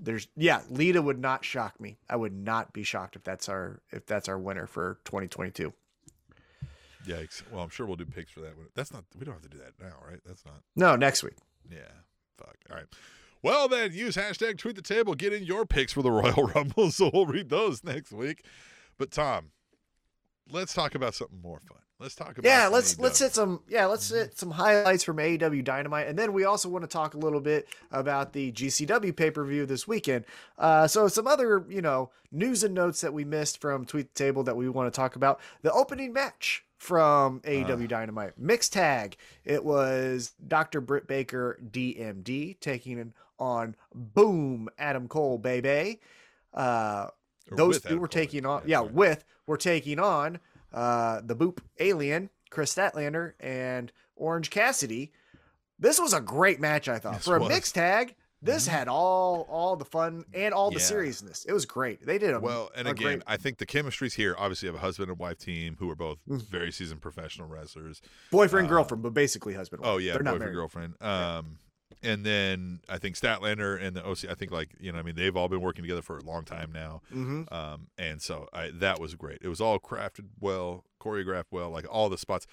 there's 0.00 0.28
yeah, 0.36 0.62
Lita 0.70 1.00
would 1.02 1.18
not 1.18 1.44
shock 1.44 1.80
me. 1.80 1.98
I 2.08 2.16
would 2.16 2.32
not 2.32 2.72
be 2.72 2.82
shocked 2.82 3.16
if 3.16 3.22
that's 3.22 3.48
our 3.48 3.80
if 3.90 4.06
that's 4.06 4.28
our 4.28 4.38
winner 4.38 4.66
for 4.66 4.98
2022. 5.04 5.72
Yikes. 7.06 7.42
Well, 7.50 7.62
I'm 7.62 7.70
sure 7.70 7.86
we'll 7.86 7.96
do 7.96 8.04
picks 8.04 8.30
for 8.32 8.40
that. 8.40 8.52
That's 8.74 8.92
not. 8.92 9.04
We 9.18 9.24
don't 9.24 9.34
have 9.34 9.42
to 9.42 9.48
do 9.48 9.58
that 9.58 9.72
now, 9.80 9.96
right? 10.06 10.20
That's 10.26 10.44
not. 10.44 10.62
No, 10.76 10.96
next 10.96 11.22
week. 11.22 11.36
Yeah. 11.70 11.78
Fuck. 12.36 12.56
All 12.70 12.76
right. 12.76 12.86
Well, 13.42 13.68
then 13.68 13.92
use 13.92 14.16
hashtag 14.16 14.58
tweet 14.58 14.76
the 14.76 14.82
table. 14.82 15.14
Get 15.14 15.32
in 15.32 15.44
your 15.44 15.64
picks 15.64 15.92
for 15.92 16.02
the 16.02 16.10
Royal 16.10 16.48
Rumble. 16.54 16.90
So 16.90 17.10
we'll 17.12 17.26
read 17.26 17.48
those 17.48 17.82
next 17.82 18.12
week. 18.12 18.44
But 18.98 19.10
Tom, 19.10 19.50
let's 20.52 20.74
talk 20.74 20.94
about 20.94 21.14
something 21.14 21.40
more 21.42 21.60
fun. 21.60 21.78
Let's 22.00 22.14
talk 22.14 22.38
about 22.38 22.48
yeah. 22.48 22.66
Let's 22.68 22.98
let's 22.98 23.18
hit 23.18 23.34
some 23.34 23.60
yeah. 23.68 23.84
Let's 23.84 24.08
hit 24.08 24.38
some 24.38 24.50
highlights 24.50 25.04
from 25.04 25.18
AEW 25.18 25.62
Dynamite, 25.62 26.08
and 26.08 26.18
then 26.18 26.32
we 26.32 26.44
also 26.44 26.70
want 26.70 26.82
to 26.82 26.88
talk 26.88 27.12
a 27.12 27.18
little 27.18 27.40
bit 27.40 27.68
about 27.90 28.32
the 28.32 28.50
GCW 28.52 29.14
pay 29.14 29.30
per 29.30 29.44
view 29.44 29.66
this 29.66 29.86
weekend. 29.86 30.24
Uh, 30.56 30.86
so 30.86 31.08
some 31.08 31.26
other 31.26 31.64
you 31.68 31.82
know 31.82 32.10
news 32.32 32.64
and 32.64 32.74
notes 32.74 33.02
that 33.02 33.12
we 33.12 33.24
missed 33.24 33.60
from 33.60 33.84
Tweet 33.84 34.14
the 34.14 34.18
Table 34.18 34.42
that 34.44 34.56
we 34.56 34.68
want 34.70 34.90
to 34.90 34.96
talk 34.96 35.14
about. 35.16 35.40
The 35.60 35.72
opening 35.72 36.14
match 36.14 36.64
from 36.78 37.40
AEW 37.40 37.86
Dynamite 37.88 38.38
mixed 38.38 38.72
tag. 38.72 39.18
It 39.44 39.62
was 39.62 40.32
Dr. 40.48 40.80
Britt 40.80 41.06
Baker 41.06 41.58
DMD 41.70 42.58
taking 42.60 43.12
on 43.38 43.76
Boom 43.94 44.70
Adam 44.78 45.06
Cole 45.06 45.36
baby. 45.36 46.00
Uh, 46.54 47.08
those 47.50 47.82
two 47.82 47.88
Adam 47.88 47.98
were 47.98 48.08
Cole, 48.08 48.22
taking 48.22 48.46
on 48.46 48.62
yeah, 48.64 48.78
yeah 48.78 48.80
sorry. 48.80 48.92
with 48.92 49.24
we're 49.50 49.56
taking 49.56 49.98
on 49.98 50.38
uh 50.72 51.20
the 51.24 51.34
boop 51.34 51.58
alien 51.80 52.30
kris 52.50 52.72
statlander 52.72 53.32
and 53.40 53.90
orange 54.14 54.48
cassidy 54.48 55.10
this 55.78 55.98
was 56.00 56.12
a 56.12 56.20
great 56.20 56.60
match 56.60 56.88
i 56.88 56.98
thought 57.00 57.14
This 57.16 57.24
for 57.24 57.36
a 57.36 57.40
was. 57.40 57.48
mixed 57.48 57.74
tag 57.74 58.14
this 58.40 58.66
Mhm. 58.68 58.70
had 58.70 58.88
all 58.88 59.44
all 59.50 59.74
the 59.76 59.84
fun 59.84 60.24
and 60.32 60.54
all 60.54 60.70
the 60.70 60.78
Yeah. 60.78 60.84
seriousness 60.86 61.44
it 61.44 61.52
was 61.52 61.66
great 61.66 62.06
they 62.06 62.16
did 62.16 62.32
a 62.32 62.38
Well, 62.40 62.70
and 62.76 62.86
a 62.86 62.92
again, 62.92 63.04
great 63.18 63.22
I 63.26 63.36
think 63.36 63.58
the 63.58 63.66
chemistry's 63.66 64.14
here. 64.14 64.34
Obviously, 64.38 64.66
you 64.68 64.72
have 64.72 64.80
a 64.80 64.86
husband 64.86 65.10
and 65.10 65.18
wife 65.18 65.36
team 65.38 65.76
who 65.80 65.90
are 65.90 65.94
both 65.96 66.18
Mm. 66.28 66.40
very 66.48 66.70
seasoned 66.72 67.02
professional 67.02 67.48
wrestlers. 67.48 68.00
boyfriend 68.30 68.68
uh, 68.68 68.70
girlfriend 68.70 69.02
but 69.02 69.12
basically 69.12 69.54
husband 69.54 69.82
Oh 69.84 69.98
yeah, 69.98 70.12
they're 70.14 70.22
boyfriend 70.22 70.54
girlfriend. 70.54 71.02
Um, 71.02 71.58
and 72.02 72.24
then 72.24 72.80
I 72.88 72.98
think 72.98 73.16
Statlander 73.16 73.80
and 73.80 73.94
the 73.96 74.06
OC. 74.06 74.26
I 74.30 74.34
think 74.34 74.50
like 74.50 74.70
you 74.80 74.92
know, 74.92 74.98
I 74.98 75.02
mean, 75.02 75.14
they've 75.16 75.36
all 75.36 75.48
been 75.48 75.60
working 75.60 75.82
together 75.82 76.02
for 76.02 76.18
a 76.18 76.22
long 76.22 76.44
time 76.44 76.70
now. 76.72 77.02
hmm 77.10 77.42
Um, 77.50 77.88
and 77.98 78.20
so 78.22 78.48
I, 78.52 78.70
that 78.74 79.00
was 79.00 79.14
great. 79.14 79.38
It 79.42 79.48
was 79.48 79.60
all 79.60 79.78
crafted 79.78 80.26
well, 80.38 80.84
choreographed 81.00 81.46
well, 81.50 81.70
like 81.70 81.86
all 81.90 82.08
the 82.08 82.18
spots. 82.18 82.46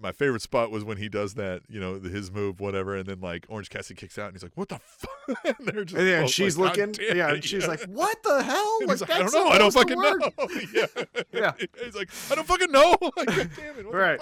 My 0.00 0.10
favorite 0.10 0.42
spot 0.42 0.70
was 0.72 0.82
when 0.82 0.96
he 0.96 1.08
does 1.08 1.34
that, 1.34 1.62
you 1.68 1.78
know, 1.78 2.00
his 2.00 2.32
move, 2.32 2.58
whatever, 2.58 2.96
and 2.96 3.06
then 3.06 3.20
like 3.20 3.46
Orange 3.48 3.70
Cassidy 3.70 3.94
kicks 3.98 4.18
out, 4.18 4.26
and 4.26 4.34
he's 4.34 4.42
like, 4.42 4.56
"What 4.56 4.68
the 4.68 4.78
fuck?" 4.84 5.38
and 5.44 5.54
they're 5.68 5.84
just, 5.84 5.96
and 5.98 6.06
then 6.08 6.26
she's 6.26 6.56
like, 6.58 6.76
looking 6.76 6.94
yeah 7.14 7.28
and 7.32 7.44
she's 7.44 7.62
yeah. 7.62 7.68
like 7.68 7.84
what 7.84 8.20
the 8.22 8.42
hell 8.42 8.78
like, 8.86 9.00
like, 9.00 9.10
I 9.10 9.18
don't 9.18 9.32
know. 9.34 9.48
I 9.48 9.58
don't 9.58 9.72
fucking 9.72 10.00
know. 10.00 10.18
Yeah. 10.74 10.86
yeah. 11.32 11.52
He's 11.84 11.94
like, 11.94 12.10
I 12.30 12.34
don't 12.34 12.46
fucking 12.46 12.72
know. 12.72 12.96
Like, 13.16 13.26
God 13.26 13.50
damn 13.56 13.78
it. 13.78 13.86
Right. 13.86 14.20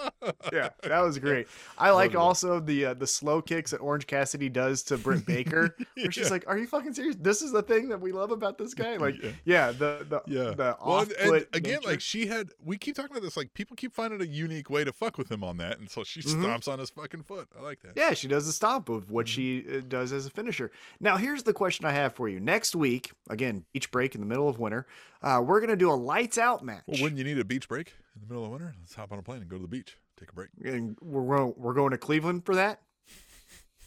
yeah, 0.53 0.71
that 0.83 1.01
was 1.01 1.19
great. 1.19 1.47
I 1.79 1.91
like 1.91 2.09
Loved 2.09 2.15
it. 2.15 2.19
also 2.19 2.61
the 2.61 2.85
uh, 2.87 2.95
the 2.95 3.07
slow 3.07 3.41
kicks 3.41 3.71
that 3.71 3.79
Orange 3.81 4.07
Cassidy 4.07 4.49
does 4.49 4.83
to 4.85 4.99
Britt 4.99 5.25
Baker, 5.27 5.75
where 5.95 6.13
she's 6.13 6.31
like, 6.31 6.45
"Are 6.47 6.59
you 6.59 6.67
fucking 6.67 6.93
serious? 6.95 7.17
This 7.17 7.41
is 7.43 7.53
the 7.53 7.63
thing 7.63 7.89
that 7.89 8.01
we 8.01 8.13
love 8.13 8.31
about 8.31 8.59
this 8.59 8.75
guy." 8.75 8.97
Like, 8.97 9.23
Yeah. 9.23 9.31
yeah, 9.45 9.73
the 9.73 10.07
the 10.09 10.23
Yeah. 10.27 10.51
the 10.51 10.77
Well, 10.85 11.01
and, 11.01 11.13
and 11.13 11.47
again, 11.53 11.81
like 11.85 12.01
she 12.01 12.27
had, 12.27 12.51
we 12.65 12.77
keep 12.77 12.97
talking 12.97 13.11
about 13.11 13.23
this. 13.23 13.37
Like 13.37 13.55
people 13.55 13.77
keep 13.77 13.95
finding 13.95 14.21
a 14.21 14.25
unique 14.25 14.69
way 14.71 14.85
to 14.85 14.93
fuck 14.93 15.17
with 15.19 15.31
him 15.31 15.45
on 15.47 15.57
that, 15.59 15.79
and 15.79 15.89
so 15.89 16.05
she 16.05 16.21
Mhm. 16.23 16.43
stomps 16.45 16.69
on 16.71 16.79
his 16.79 16.91
fucking 16.91 17.23
foot. 17.23 17.49
I 17.59 17.63
like 17.63 17.81
that. 17.83 17.93
yeah, 17.97 18.13
she 18.15 18.29
does 18.29 18.47
the 18.47 18.53
stomp 18.53 18.89
of 18.89 19.05
Mm-hmm. 19.05 19.13
what 19.15 19.29
she 19.29 19.65
uh, 19.69 19.81
does 19.89 20.13
as 20.13 20.27
a 20.27 20.31
finisher. 20.31 20.71
Now, 21.01 21.17
here's 21.17 21.43
the 21.45 21.53
question 21.53 21.87
I 21.87 21.93
have 21.93 22.15
for 22.15 22.29
you. 22.29 22.41
Next 22.41 22.75
week, 22.77 23.13
again, 23.31 23.65
beach 23.73 23.91
break 23.91 24.15
in 24.15 24.21
the 24.21 24.27
middle 24.27 24.49
of 24.49 24.59
winter, 24.59 24.87
uh, 25.23 25.43
we're 25.45 25.61
gonna 25.61 25.77
do 25.77 25.91
a 25.91 25.95
lights 25.95 26.37
out 26.39 26.65
match, 26.65 26.83
Well, 26.87 27.01
wouldn't 27.03 27.19
you 27.19 27.25
need 27.25 27.39
a 27.39 27.45
beach 27.45 27.69
break 27.69 27.95
in 28.15 28.23
the 28.23 28.35
middle 28.35 28.45
of 28.45 28.51
winter? 28.51 28.75
Let's 28.81 28.95
hop 28.95 29.13
on 29.13 29.19
a 29.19 29.23
plane 29.23 29.41
and 29.43 29.49
go 29.49 29.57
to 29.57 29.63
the 29.63 29.69
beach, 29.69 29.97
take 30.19 30.31
a 30.31 30.33
break. 30.35 30.49
and 30.65 30.97
we're 31.01 31.37
going 31.37 31.55
we're 31.57 31.75
going 31.75 31.93
to 31.93 31.99
Cleveland 31.99 32.45
for 32.45 32.55
that 32.57 32.81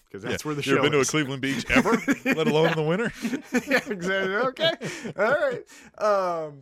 because 0.05 0.23
that's 0.23 0.43
Yeah. 0.43 0.47
where 0.47 0.55
the 0.55 0.61
you 0.61 0.71
show 0.71 0.73
ever 0.77 0.83
been 0.83 0.91
to 0.93 0.99
a. 1.01 1.05
Cleveland 1.05 1.41
beach 1.41 1.65
ever, 1.69 1.91
let 2.25 2.47
alone 2.47 2.69
in 2.69 2.75
the 2.75 2.83
winter? 2.83 3.11
yeah, 3.67 3.81
exactly. 3.87 4.35
Okay, 4.35 4.71
all 5.17 5.35
right. 5.35 5.63
Um, 5.97 6.61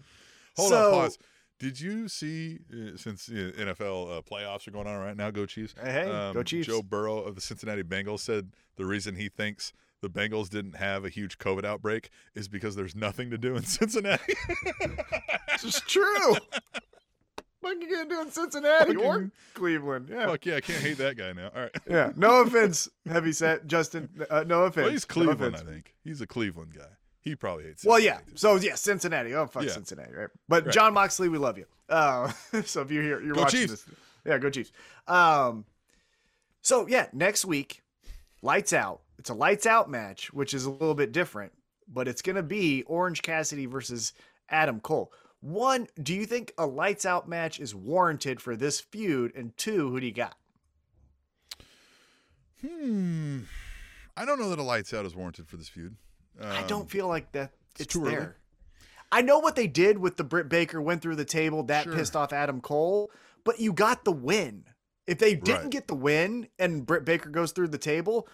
Hold 0.57 0.69
so, 0.69 0.85
on, 0.87 0.91
pause. 1.03 1.17
Did 1.59 1.81
you 1.81 2.07
see 2.07 2.59
uh, 2.71 2.97
since 2.97 3.29
uh, 3.29 3.51
NFL 3.57 4.17
uh, 4.17 4.21
playoffs 4.21 4.67
are 4.67 4.71
going 4.71 4.85
on 4.87 4.99
right 4.99 5.17
now? 5.17 5.31
Go 5.31 5.45
Chiefs! 5.45 5.73
Hey, 5.81 5.91
hey, 5.91 6.05
go 6.05 6.39
Um, 6.39 6.43
Chiefs. 6.45 6.67
Joe 6.67 6.81
Burrow 6.83 7.17
of 7.19 7.35
the 7.35 7.41
Cincinnati 7.41 7.83
Bengals 7.83 8.19
said 8.19 8.51
the 8.75 8.85
reason 8.85 9.15
he 9.15 9.27
thinks 9.27 9.73
the 10.01 10.09
Bengals 10.09 10.49
didn't 10.49 10.75
have 10.75 11.03
a 11.03 11.09
huge 11.09 11.39
COVID 11.39 11.65
outbreak 11.65 12.09
is 12.35 12.47
because 12.47 12.75
there's 12.75 12.95
nothing 12.95 13.31
to 13.31 13.37
do 13.39 13.55
in 13.55 13.63
Cincinnati. 13.65 14.35
This 15.51 15.63
is 15.63 15.81
true. 15.87 16.35
What 17.61 17.81
you 17.81 17.89
gonna 17.91 18.07
do 18.07 18.21
in 18.21 18.31
Cincinnati 18.31 18.95
or 18.95 19.31
Cleveland? 19.55 20.09
Yeah, 20.11 20.27
Fuck 20.27 20.45
yeah, 20.45 20.57
I 20.57 20.61
can't 20.61 20.81
hate 20.81 20.97
that 20.99 21.17
guy 21.17 21.33
now. 21.33 21.49
All 21.55 21.61
right. 21.63 21.71
yeah. 21.89 22.11
No 22.15 22.41
offense, 22.41 22.87
heavy 23.09 23.31
set 23.31 23.65
Justin. 23.65 24.09
Uh, 24.29 24.43
no 24.47 24.65
offense. 24.65 24.83
Well, 24.85 24.91
he's 24.91 25.09
No 25.09 25.13
Cleveland, 25.25 25.55
I 25.55 25.59
think. 25.61 25.95
He's 26.03 26.21
a 26.21 26.27
Cleveland 26.27 26.75
guy. 26.75 26.85
He 27.27 27.35
probably 27.35 27.65
hates. 27.65 27.83
It. 27.83 27.87
Well, 27.89 27.99
yeah. 27.99 28.17
Too. 28.19 28.23
So 28.35 28.55
yeah, 28.55 28.75
Cincinnati. 28.75 29.33
Oh 29.35 29.47
fuck 29.47 29.63
Yeah. 29.63 29.71
Cincinnati, 29.71 30.13
right? 30.13 30.29
But 30.47 30.65
Right. 30.65 30.73
Jon 30.73 30.93
Moxley, 30.93 31.29
we 31.29 31.37
love 31.37 31.57
you. 31.57 31.65
Uh, 31.89 32.31
so 32.65 32.81
if 32.81 32.91
you're 32.91 33.03
here, 33.03 33.21
you're 33.21 33.35
Go 33.35 33.41
watching 33.41 33.61
Chiefs. 33.67 33.83
this. 33.83 33.95
Yeah, 34.25 34.37
go 34.37 34.49
Chiefs. 34.49 34.71
Um, 35.07 35.65
so 36.61 36.87
yeah, 36.87 37.07
next 37.13 37.45
week, 37.45 37.81
lights 38.41 38.73
out. 38.73 39.01
It's 39.19 39.29
a 39.29 39.33
lights 39.33 39.65
out 39.65 39.89
match, 39.89 40.31
which 40.33 40.53
is 40.53 40.65
a 40.65 40.69
little 40.71 40.95
bit 40.95 41.11
different, 41.11 41.51
but 41.87 42.07
it's 42.07 42.21
gonna 42.21 42.43
be 42.43 42.83
Orange 42.83 43.21
Cassidy 43.21 43.65
versus 43.65 44.13
Adam 44.49 44.79
Cole. 44.79 45.11
One, 45.41 45.87
do 46.01 46.13
you 46.13 46.25
think 46.25 46.51
a 46.57 46.65
lights 46.65 47.05
out 47.05 47.27
match 47.29 47.59
is 47.59 47.75
warranted 47.75 48.41
for 48.41 48.55
this 48.55 48.79
feud? 48.79 49.33
And 49.35 49.55
two, 49.57 49.89
who 49.89 49.99
do 49.99 50.05
you 50.05 50.13
got? 50.13 50.35
Hmm. 52.61 53.41
I 54.15 54.25
don't 54.25 54.39
know 54.39 54.49
that 54.49 54.57
a 54.59 54.63
lights 54.63 54.93
out 54.93 55.05
is 55.05 55.15
warranted 55.15 55.47
for 55.47 55.57
this 55.57 55.69
feud. 55.69 55.95
I 56.41 56.61
Um, 56.61 56.67
don't 56.67 56.89
feel 56.89 57.07
like 57.07 57.31
that 57.33 57.51
it's 57.71 57.81
it's, 57.81 57.93
too 57.93 58.01
early. 58.05 58.15
there. 58.15 58.37
I 59.11 59.21
know 59.21 59.39
what 59.39 59.55
they 59.55 59.67
did 59.67 59.97
with 59.97 60.17
the 60.17 60.23
Britt 60.23 60.49
Baker 60.49 60.81
went 60.81 61.01
through 61.01 61.15
the 61.15 61.25
table 61.25 61.63
that 61.63 61.85
Sure. 61.85 61.93
pissed 61.95 62.15
off 62.15 62.33
Adam 62.33 62.59
Cole, 62.61 63.09
but 63.43 63.59
you 63.59 63.71
got 63.73 64.03
the 64.03 64.11
win. 64.11 64.65
If 65.05 65.19
they 65.19 65.35
didn't 65.35 65.61
Right. 65.63 65.69
get 65.71 65.87
the 65.87 65.95
win 65.95 66.49
and 66.59 66.85
Britt 66.85 67.05
Baker 67.05 67.29
goes 67.29 67.53
through 67.53 67.69
the 67.69 67.77
table, 67.77 68.27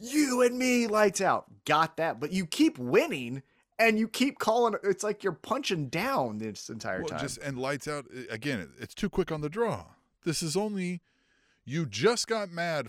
you 0.00 0.40
and 0.42 0.58
me 0.58 0.86
lights 0.86 1.20
out. 1.20 1.46
Got 1.66 1.96
that. 1.98 2.18
But 2.20 2.32
you 2.32 2.46
keep 2.46 2.78
winning 2.78 3.42
and 3.78 3.98
you 3.98 4.08
keep 4.08 4.38
calling 4.38 4.74
it's 4.82 5.04
like 5.04 5.22
you're 5.22 5.32
punching 5.34 5.88
down 5.88 6.38
this 6.38 6.70
entire 6.70 7.00
Well, 7.00 7.10
time. 7.10 7.20
just 7.20 7.38
and 7.38 7.58
lights 7.58 7.86
out 7.86 8.06
uh, 8.14 8.22
again. 8.30 8.72
It's 8.78 8.94
too 8.94 9.10
quick 9.10 9.30
on 9.30 9.42
the 9.42 9.50
draw. 9.50 9.84
This 10.24 10.42
is 10.42 10.56
only 10.56 11.02
you 11.64 11.84
just 11.84 12.26
got 12.26 12.50
mad 12.50 12.88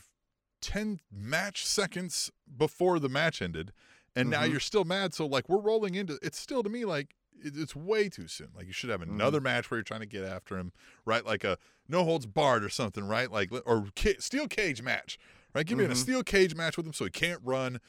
ten 0.61 1.01
match 1.11 1.65
seconds 1.65 2.31
before 2.57 2.99
the 2.99 3.09
match 3.09 3.41
ended, 3.41 3.73
and 4.16 4.30
now 4.30 4.41
Mhm. 4.43 4.51
you're 4.51 4.60
still 4.60 4.84
mad. 4.86 5.14
So 5.14 5.26
like 5.26 5.47
we're 5.49 5.62
rolling 5.62 5.95
into 5.95 6.18
it's 6.22 6.39
still 6.39 6.64
to 6.64 6.70
me 6.70 6.86
like 6.86 7.16
it, 7.41 7.53
it's 7.55 7.76
way 7.76 8.10
too 8.10 8.28
soon. 8.28 8.49
Like 8.55 8.68
you 8.68 8.74
should 8.74 8.89
have 8.89 9.01
Mm-hmm. 9.01 9.14
another 9.14 9.39
match 9.41 9.70
where 9.72 9.78
you're 9.78 9.84
trying 9.84 10.01
to 10.01 10.05
get 10.05 10.24
after 10.24 10.57
him, 10.57 10.72
right? 11.05 11.26
Like 11.26 11.43
a 11.43 11.57
no 11.88 12.03
holds 12.03 12.26
barred 12.26 12.64
or 12.64 12.70
something, 12.70 13.05
right? 13.07 13.32
Like 13.32 13.49
or 13.66 13.88
steel 14.20 14.47
cage 14.47 14.82
match, 14.82 15.18
right? 15.53 15.66
Give 15.66 15.78
me 15.78 15.86
a 15.86 15.89
Mhm. 15.89 15.95
steel 15.95 16.24
cage 16.24 16.55
match 16.55 16.78
with 16.78 16.86
him 16.86 16.93
so 16.93 17.05
he 17.05 17.12
can't 17.12 17.41
run. 17.43 17.80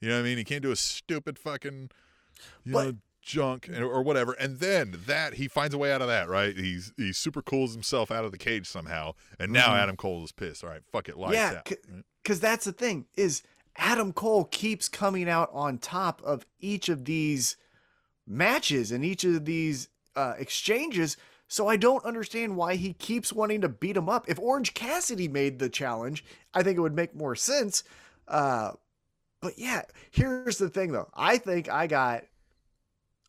You 0.00 0.08
know 0.08 0.14
what 0.16 0.20
I 0.20 0.24
mean? 0.24 0.38
He 0.38 0.44
can't 0.44 0.62
do 0.62 0.70
a 0.70 0.76
stupid 0.76 1.38
fucking 1.38 1.90
you 2.64 2.72
But- 2.72 2.84
know 2.84 2.96
junk 3.22 3.68
and- 3.68 3.84
or 3.84 4.02
whatever 4.02 4.32
and 4.32 4.60
then 4.60 5.02
that 5.06 5.34
he 5.34 5.46
finds 5.46 5.74
a 5.74 5.78
way 5.78 5.92
out 5.92 6.00
of 6.00 6.08
that 6.08 6.26
right 6.26 6.56
he's 6.56 6.90
he 6.96 7.12
super 7.12 7.42
cools 7.42 7.74
himself 7.74 8.10
out 8.10 8.24
of 8.24 8.32
the 8.32 8.38
cage 8.38 8.66
somehow 8.66 9.12
and 9.38 9.52
now 9.52 9.68
Mhm. 9.74 9.78
adam 9.78 9.96
cole 9.98 10.24
is 10.24 10.32
pissed 10.32 10.64
all 10.64 10.70
right 10.70 10.80
fuck 10.90 11.06
it 11.06 11.18
lights 11.18 11.34
Yeah, 11.34 11.52
out 11.58 11.68
c- 11.68 11.76
right? 11.92 12.02
because 12.22 12.40
that's 12.40 12.64
the 12.64 12.72
thing 12.72 13.04
is 13.16 13.42
Adam 13.80 14.12
Cole 14.12 14.44
keeps 14.44 14.88
coming 14.88 15.28
out 15.28 15.48
on 15.54 15.78
top 15.78 16.22
of 16.22 16.44
each 16.60 16.90
of 16.90 17.06
these 17.06 17.56
matches 18.26 18.92
and 18.92 19.04
each 19.04 19.24
of 19.24 19.46
these 19.46 19.88
uh, 20.14 20.34
exchanges. 20.38 21.16
So 21.48 21.66
I 21.66 21.76
don't 21.76 22.04
understand 22.04 22.56
why 22.56 22.76
he 22.76 22.92
keeps 22.92 23.32
wanting 23.32 23.62
to 23.62 23.70
beat 23.70 23.96
him 23.96 24.08
up. 24.08 24.28
If 24.28 24.38
Orange 24.38 24.74
Cassidy 24.74 25.28
made 25.28 25.58
the 25.58 25.70
challenge, 25.70 26.24
I 26.52 26.62
think 26.62 26.76
it 26.76 26.82
would 26.82 26.94
make 26.94 27.14
more 27.14 27.34
sense. 27.34 27.82
Uh, 28.28 28.72
but 29.40 29.54
yeah, 29.56 29.82
here's 30.10 30.58
the 30.58 30.68
thing 30.68 30.92
though. 30.92 31.08
I 31.14 31.38
think 31.38 31.70
I 31.70 31.86
got 31.86 32.24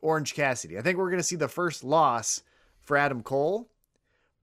Orange 0.01 0.33
Cassidy. 0.33 0.77
I 0.77 0.81
think 0.81 0.97
we're 0.97 1.09
gonna 1.09 1.23
see 1.23 1.37
the 1.37 1.47
first 1.47 1.81
loss 1.83 2.43
for 2.81 2.97
Adam 2.97 3.23
Cole, 3.23 3.69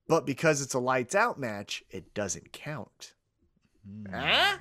but 0.09 0.25
because 0.25 0.63
it's 0.63 0.75
a 0.75 0.79
lights 0.79 1.15
out 1.15 1.39
match, 1.39 1.85
it 1.91 2.15
doesn't 2.15 2.53
count. 2.53 3.13
Hmm. 3.87 4.15
Huh? 4.15 4.57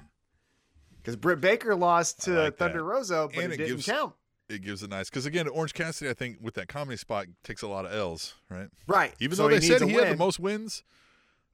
Because 1.07 1.15
Britt 1.15 1.39
Baker 1.39 1.73
lost 1.73 2.23
to 2.23 2.31
like 2.31 2.57
that. 2.57 2.57
Thunder 2.57 2.83
Rosa, 2.83 3.29
but 3.33 3.41
And 3.41 3.53
it, 3.53 3.55
it 3.55 3.63
didn't 3.63 3.75
gives- 3.77 3.85
count. 3.85 4.13
it 4.49 4.61
gives 4.61 4.83
a 4.83 4.89
nice 4.89 5.09
because 5.09 5.25
again, 5.25 5.47
Orange 5.47 5.73
Cassidy, 5.73 6.09
I 6.11 6.13
think 6.13 6.39
with 6.41 6.55
that 6.55 6.67
comedy 6.67 6.97
spot 6.97 7.27
takes 7.43 7.61
a 7.61 7.67
lot 7.69 7.85
of 7.85 7.93
L's, 7.93 8.33
right? 8.49 8.67
Right. 8.87 9.13
Even 9.21 9.37
So 9.37 9.43
though 9.43 9.49
they 9.57 9.61
said 9.61 9.81
he 9.83 9.93
had 9.93 10.09
the 10.09 10.17
most 10.17 10.37
wins 10.37 10.83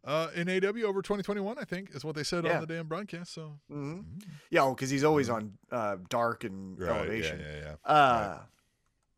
uh, 0.04 0.30
in 0.36 0.48
AEW 0.48 0.86
over 0.86 1.04
2021, 1.04 1.58
I 1.60 1.66
think 1.66 1.94
is 1.96 2.04
what 2.04 2.16
they 2.16 2.24
said 2.24 2.46
Yeah. 2.46 2.56
on 2.56 2.62
the 2.62 2.68
damn 2.74 2.88
broadcast. 2.88 3.32
So 3.32 3.60
Mhm. 3.72 4.06
Yeah, 4.50 4.68
because 4.70 4.90
he's 4.90 5.04
always 5.04 5.30
on 5.30 5.56
uh, 5.72 5.98
dark 6.10 6.44
and 6.46 6.76
Mm-hmm. 6.78 6.84
right, 6.90 6.98
elevation. 7.02 7.40
yeah, 7.40 7.52
yeah, 7.56 7.76
yeah. 7.86 7.92
Uh, 7.92 8.40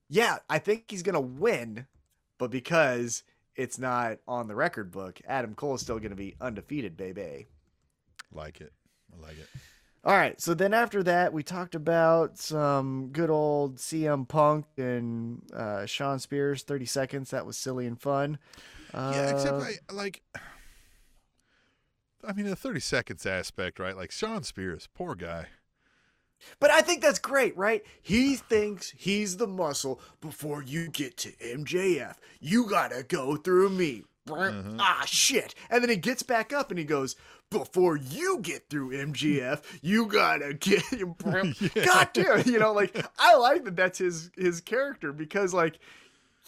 yeah, 0.10 0.38
I 0.50 0.60
think 0.60 0.92
he's 0.92 1.02
gonna 1.02 1.22
win, 1.22 1.88
but 2.38 2.52
because 2.52 3.24
it's 3.56 3.80
not 3.80 4.18
on 4.28 4.50
the 4.50 4.56
record 4.56 4.92
book, 4.92 5.22
Adam 5.26 5.56
Cole 5.56 5.76
is 5.76 5.82
still 5.82 5.98
gonna 6.00 6.14
be 6.16 6.36
undefeated, 6.42 6.98
baby. 6.98 7.48
Like 8.32 8.60
it, 8.60 8.74
I 9.18 9.22
like 9.22 9.38
it. 9.40 9.48
All 10.06 10.16
right, 10.16 10.40
so 10.40 10.54
then 10.54 10.72
after 10.74 11.02
that, 11.02 11.34
we 11.34 11.42
talked 11.42 11.74
about 11.74 12.38
some 12.38 13.10
good 13.12 13.32
old 13.32 13.78
CM 13.78 14.28
Punk 14.28 14.66
and 14.78 15.42
uh, 15.52 15.88
Shawn 15.88 16.20
Spears, 16.20 16.62
thirty 16.62 16.86
seconds. 16.86 17.32
That 17.32 17.46
was 17.48 17.58
silly 17.58 17.88
and 17.88 18.00
fun. 18.00 18.38
Uh, 18.94 19.12
Yeah, 19.16 19.30
except 19.32 19.64
I 19.64 19.94
like. 19.94 20.22
I 22.28 22.34
mean, 22.34 22.48
the 22.48 22.56
30 22.56 22.80
seconds 22.80 23.26
aspect, 23.28 23.78
right? 23.78 23.96
Like 23.96 24.10
Shawn 24.10 24.42
Spears, 24.42 24.88
poor 24.96 25.14
guy. 25.14 25.46
But 26.60 26.72
I 26.72 26.82
think 26.82 27.02
that's 27.04 27.20
great, 27.20 27.56
right? 27.56 27.84
He 28.02 28.36
thinks 28.36 28.92
he's 28.98 29.38
the 29.38 29.46
muscle 29.48 30.00
before 30.22 30.64
you 30.64 30.88
get 30.90 31.18
to 31.18 31.32
MJF. 31.34 32.16
You 32.40 32.68
gotta 32.68 33.04
go 33.04 33.36
through 33.36 33.70
me. 33.70 34.06
Mhm. 34.28 34.78
Ah, 34.80 35.04
shit. 35.06 35.54
And 35.70 35.84
then 35.84 35.90
he 35.92 35.98
gets 35.98 36.24
back 36.24 36.52
up 36.52 36.72
and 36.72 36.80
he 36.80 36.86
goes, 36.86 37.16
Before 37.60 37.98
you 37.98 38.40
get 38.42 38.70
through 38.70 38.92
MJF, 38.92 39.62
you 39.82 40.08
gotta 40.08 40.54
get. 40.54 40.84
God 41.86 42.10
damn. 42.14 42.46
You 42.46 42.60
know, 42.60 42.74
like, 42.74 43.06
I 43.18 43.36
like 43.36 43.64
that 43.66 43.76
that's 43.76 44.00
his, 44.00 44.32
his 44.38 44.62
character 44.62 45.14
because, 45.14 45.54
like, 45.54 45.80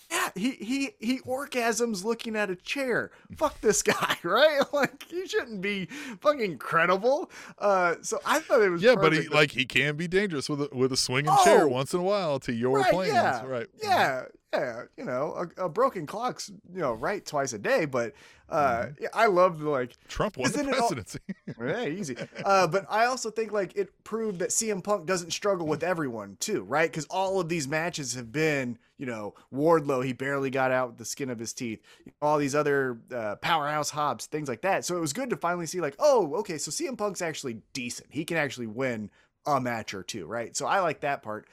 yeah, 0.09 0.29
he, 0.35 0.51
he 0.51 0.89
he 0.99 1.19
orgasms 1.19 2.05
looking 2.05 2.37
at 2.37 2.49
a 2.49 2.55
chair. 2.55 3.11
Fuck 3.35 3.59
this 3.59 3.83
guy, 3.83 4.15
right? 4.23 4.61
Like 4.71 5.03
he 5.03 5.27
shouldn't 5.27 5.59
be 5.61 5.87
fucking 6.21 6.59
credible. 6.59 7.29
Uh, 7.59 7.95
so 8.01 8.17
I 8.25 8.39
thought 8.39 8.61
it 8.61 8.69
was 8.69 8.81
Yeah, 8.81 8.95
but 8.95 9.11
he 9.11 9.27
like 9.27 9.51
he 9.51 9.65
can 9.65 9.97
be 9.97 10.07
dangerous 10.07 10.47
with 10.47 10.61
a, 10.61 10.69
with 10.71 10.93
a 10.93 10.97
swinging 10.97 11.35
chair 11.43 11.63
Oh! 11.63 11.67
once 11.67 11.93
in 11.93 11.99
a 11.99 12.03
while 12.03 12.39
to 12.41 12.53
your 12.53 12.77
Right, 12.77 12.93
plans, 12.93 13.13
yeah, 13.13 13.45
right? 13.45 13.67
Yeah, 13.83 14.23
yeah, 14.53 14.83
you 14.95 15.03
know, 15.03 15.47
a, 15.57 15.65
a 15.65 15.69
broken 15.69 16.05
clock's 16.05 16.49
you 16.73 16.79
know 16.79 16.93
right 16.93 17.25
twice 17.25 17.53
a 17.53 17.59
day, 17.59 17.85
but 17.85 18.13
uh, 18.49 18.83
Mm-hmm. 18.83 19.03
yeah, 19.03 19.09
I 19.13 19.25
love 19.27 19.59
the 19.59 19.69
like, 19.69 19.97
Trump 20.07 20.37
won 20.37 20.49
the 20.51 20.59
it 20.61 20.67
all- 20.67 20.73
presidency. 20.89 21.19
yeah, 21.61 21.85
easy. 21.85 22.15
Uh, 22.45 22.65
but 22.67 22.85
I 22.89 23.05
also 23.05 23.29
think 23.29 23.51
like 23.51 23.75
it 23.75 23.91
proved 24.05 24.39
that 24.39 24.49
CM 24.49 24.81
Punk 24.83 25.05
doesn't 25.05 25.31
struggle 25.31 25.67
with 25.67 25.83
everyone 25.83 26.37
too, 26.39 26.63
right? 26.63 26.89
Because 26.89 27.05
all 27.09 27.41
of 27.41 27.49
these 27.49 27.67
matches 27.67 28.13
have 28.15 28.31
been, 28.31 28.77
you 28.97 29.05
know, 29.05 29.33
Wardlow, 29.53 30.03
he 30.05 30.13
barely 30.13 30.49
got 30.49 30.71
out 30.71 30.89
with 30.89 30.97
the 30.97 31.03
skin 31.05 31.29
of 31.29 31.39
his 31.39 31.51
teeth. 31.51 31.81
All 32.21 32.37
these 32.37 32.55
other 32.55 32.99
uh, 33.13 33.35
powerhouse 33.35 33.89
Hobbs, 33.89 34.27
things 34.27 34.47
like 34.47 34.61
that. 34.61 34.85
So 34.85 34.95
it 34.95 35.01
was 35.01 35.11
good 35.11 35.29
to 35.31 35.35
finally 35.35 35.65
see 35.65 35.81
like, 35.81 35.95
oh, 35.99 36.35
okay, 36.35 36.57
so 36.57 36.71
CM 36.71 36.97
Punk's 36.97 37.21
actually 37.21 37.59
decent. 37.73 38.07
He 38.11 38.23
can 38.23 38.37
actually 38.37 38.67
win 38.67 39.09
a 39.45 39.59
match 39.59 39.93
or 39.93 40.03
two, 40.03 40.25
right? 40.25 40.55
So 40.55 40.65
I 40.67 40.79
like 40.79 41.01
that 41.01 41.21
part. 41.21 41.47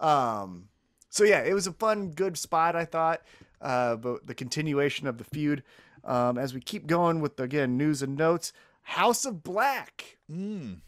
Um, 0.00 0.64
so 1.10 1.24
yeah, 1.24 1.40
it 1.42 1.52
was 1.52 1.66
a 1.66 1.72
fun, 1.72 2.10
good 2.12 2.38
spot, 2.38 2.74
I 2.74 2.86
thought. 2.86 3.20
Uh, 3.60 3.96
but 3.96 4.26
the 4.26 4.34
continuation 4.34 5.06
of 5.06 5.18
the 5.18 5.24
feud. 5.24 5.62
Um, 6.02 6.38
as 6.38 6.54
we 6.54 6.60
keep 6.62 6.86
going 6.86 7.20
with 7.20 7.38
again 7.38 7.76
news 7.76 8.00
and 8.00 8.16
notes, 8.16 8.54
House 8.82 9.26
of 9.26 9.42
Black. 9.42 10.16
mm. 10.30 10.78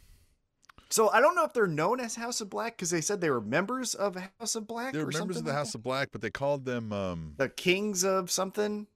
So 0.89 1.09
I 1.11 1.21
don't 1.21 1.35
know 1.35 1.45
if 1.45 1.53
they're 1.55 1.67
known 1.67 2.01
as 2.01 2.15
House 2.15 2.41
of 2.41 2.49
Black 2.51 2.77
because 2.77 2.91
they 2.91 3.01
said 3.01 3.21
they 3.21 3.31
were 3.31 3.41
members 3.41 3.95
of 3.95 4.17
House 4.39 4.55
of 4.55 4.67
Black. 4.67 4.93
They're 4.95 5.07
members 5.07 5.37
of 5.39 5.45
the 5.45 5.51
like 5.51 5.59
House 5.59 5.75
of 5.75 5.83
Black, 5.83 6.09
but 6.13 6.21
they 6.23 6.31
called 6.31 6.65
them 6.65 6.93
um, 6.93 7.35
the 7.37 7.49
Kings 7.51 8.05
of 8.05 8.31
something. 8.31 8.87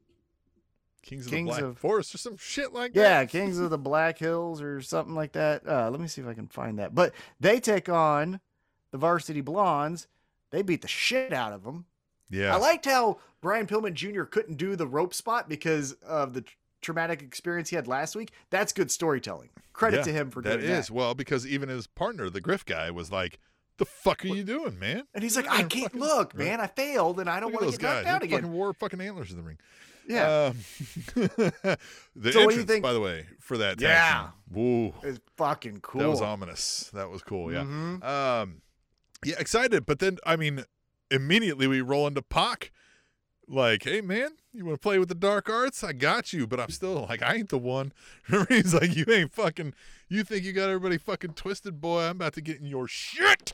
Kings 1.02 1.26
of 1.26 1.32
Kings 1.32 1.54
the 1.56 1.60
Black 1.60 1.70
of- 1.70 1.78
Forest 1.78 2.14
or 2.14 2.18
some 2.18 2.36
shit 2.36 2.72
like 2.74 2.92
Yeah, 2.94 3.02
that. 3.02 3.08
Yeah, 3.34 3.40
Kings 3.40 3.58
of 3.58 3.70
the 3.70 3.78
Black 3.78 4.18
Hills 4.18 4.60
or 4.60 4.80
something 4.82 5.14
like 5.14 5.32
that. 5.32 5.66
Uh, 5.66 5.88
let 5.90 6.00
me 6.00 6.06
see 6.08 6.20
if 6.20 6.26
I 6.28 6.34
can 6.34 6.48
find 6.48 6.78
that. 6.78 6.94
But 6.94 7.14
they 7.40 7.60
take 7.60 7.88
on 7.88 8.40
the 8.90 8.98
Varsity 8.98 9.40
Blonds. 9.40 10.06
They 10.50 10.62
beat 10.62 10.82
the 10.82 10.88
shit 10.88 11.32
out 11.32 11.52
of 11.52 11.64
them. 11.64 11.86
Yeah, 12.30 12.54
I 12.54 12.58
liked 12.58 12.84
how 12.86 13.18
Brian 13.40 13.66
Pillman 13.66 13.94
Jr. 13.94 14.24
couldn't 14.24 14.56
do 14.56 14.74
the 14.76 14.86
rope 14.86 15.14
spot 15.14 15.48
because 15.48 15.92
of 16.06 16.34
the 16.34 16.44
traumatic 16.82 17.22
experience 17.22 17.70
he 17.70 17.76
had 17.76 17.86
last 17.86 18.16
week. 18.16 18.32
That's 18.50 18.72
good 18.72 18.90
storytelling. 18.90 19.50
Credit 19.72 19.98
Yeah, 19.98 20.02
to 20.04 20.12
him 20.12 20.30
for 20.30 20.42
that 20.42 20.60
doing 20.60 20.70
is 20.72 20.86
that. 20.88 20.92
well 20.92 21.14
because 21.14 21.46
even 21.46 21.68
his 21.68 21.86
partner, 21.86 22.28
the 22.30 22.40
Griff 22.40 22.64
guy, 22.64 22.90
was 22.90 23.12
like, 23.12 23.38
"The 23.78 23.84
fuck 23.84 24.24
are 24.24 24.28
you 24.28 24.42
doing, 24.42 24.78
man?" 24.78 25.04
And 25.14 25.22
he's 25.22 25.36
like, 25.36 25.48
I 25.48 25.62
can't 25.64 25.92
fucking- 25.92 26.00
look, 26.00 26.32
right. 26.34 26.46
man. 26.46 26.60
I 26.60 26.66
failed, 26.66 27.20
and 27.20 27.28
I 27.30 27.38
don't 27.40 27.52
want 27.52 27.66
to 27.66 27.70
get 27.72 27.82
knocked 27.82 28.04
guys. 28.04 28.06
out 28.06 28.22
again. 28.22 28.40
fucking 28.40 28.52
wore 28.52 28.72
fucking 28.72 29.00
antlers 29.00 29.30
in 29.30 29.36
the 29.36 29.42
ring. 29.42 29.58
yeah, 30.08 30.46
Um, 30.52 30.58
the 31.14 31.32
So 31.32 31.74
what 31.74 31.82
do 32.14 32.30
you 32.30 32.40
entrance, 32.42 32.64
think- 32.64 32.82
by 32.82 32.92
the 32.92 33.00
way, 33.00 33.26
for 33.40 33.58
that 33.58 33.78
tag 33.78 33.88
Yeah. 33.88 34.28
team. 34.52 34.82
Woo. 34.92 34.94
it's 35.02 35.20
fucking 35.36 35.80
cool. 35.80 36.00
That 36.00 36.08
was 36.08 36.22
ominous. 36.22 36.90
That 36.94 37.10
was 37.10 37.22
cool. 37.22 37.52
Yeah. 37.52 37.64
Mhm. 37.64 38.02
Um, 38.04 38.62
yeah, 39.24 39.36
excited. 39.38 39.86
But 39.86 39.98
then, 39.98 40.18
I 40.24 40.36
mean, 40.36 40.64
immediately 41.10 41.66
we 41.66 41.80
roll 41.80 42.06
into 42.06 42.22
Pac. 42.22 42.72
Like, 43.48 43.84
hey 43.84 44.00
man, 44.00 44.30
you 44.52 44.64
want 44.64 44.74
to 44.74 44.80
play 44.80 44.98
with 44.98 45.08
the 45.08 45.14
dark 45.14 45.48
arts? 45.48 45.84
I 45.84 45.92
got 45.92 46.32
you, 46.32 46.48
but 46.48 46.58
I'm 46.58 46.70
still 46.70 47.06
like, 47.08 47.22
I 47.22 47.34
ain't 47.36 47.48
the 47.48 47.58
one. 47.58 47.92
Remember, 48.28 48.52
he's 48.52 48.74
like, 48.74 48.96
you 48.96 49.04
ain't 49.08 49.32
fucking. 49.32 49.72
You 50.08 50.24
think 50.24 50.42
you 50.44 50.52
got 50.52 50.68
everybody 50.68 50.98
fucking 50.98 51.34
twisted, 51.34 51.80
boy? 51.80 52.02
I'm 52.02 52.16
about 52.16 52.32
to 52.34 52.40
get 52.40 52.58
in 52.58 52.66
your 52.66 52.88
shit, 52.88 53.52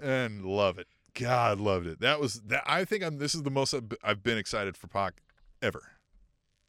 and 0.00 0.42
love 0.44 0.78
it. 0.78 0.86
God, 1.12 1.60
loved 1.60 1.86
it. 1.86 2.00
That 2.00 2.18
was 2.18 2.40
that. 2.46 2.62
I 2.66 2.86
think 2.86 3.04
I'm. 3.04 3.18
This 3.18 3.34
is 3.34 3.42
the 3.42 3.50
most 3.50 3.74
I've 4.02 4.22
been 4.22 4.38
excited 4.38 4.74
for 4.74 4.86
Pac 4.86 5.20
ever. 5.60 5.82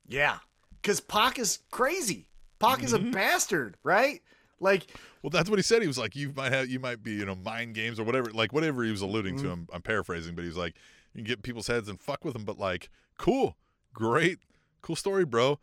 Yeah, 0.06 0.40
because 0.82 1.00
Pac 1.00 1.40
is 1.40 1.60
crazy. 1.72 2.28
Pac 2.60 2.84
is 2.84 2.92
a 2.94 3.00
Mhm. 3.00 3.12
bastard, 3.12 3.78
right? 3.84 4.22
Like, 4.60 4.92
Well, 5.22 5.30
that's 5.30 5.50
what 5.50 5.60
he 5.60 5.64
said. 5.64 5.82
He 5.82 5.88
was 5.88 5.98
like, 5.98 6.16
"You 6.16 6.34
might 6.36 6.52
have, 6.52 6.70
you 6.70 6.80
might 6.80 7.04
be, 7.04 7.12
you 7.14 7.26
know, 7.26 7.36
mind 7.36 7.76
games 7.76 8.00
or 8.00 8.04
whatever, 8.04 8.32
like 8.32 8.54
whatever 8.54 8.84
he 8.84 8.92
was 8.92 9.02
alluding 9.02 9.38
to." 9.38 9.44
Mhm. 9.46 9.52
I'm, 9.54 9.68
I'm 9.74 9.82
paraphrasing, 9.82 10.36
but 10.36 10.42
he 10.44 10.48
was 10.48 10.58
like, 10.58 10.76
"You 11.14 11.20
can 11.20 11.26
get 11.28 11.44
people's 11.44 11.68
heads 11.68 11.88
and 11.90 12.00
fuck 12.00 12.24
with 12.26 12.34
them, 12.34 12.44
but 12.46 12.58
like, 12.58 12.90
cool, 13.18 13.56
great, 13.94 14.40
cool 14.82 14.96
story, 14.96 15.26
bro. 15.26 15.60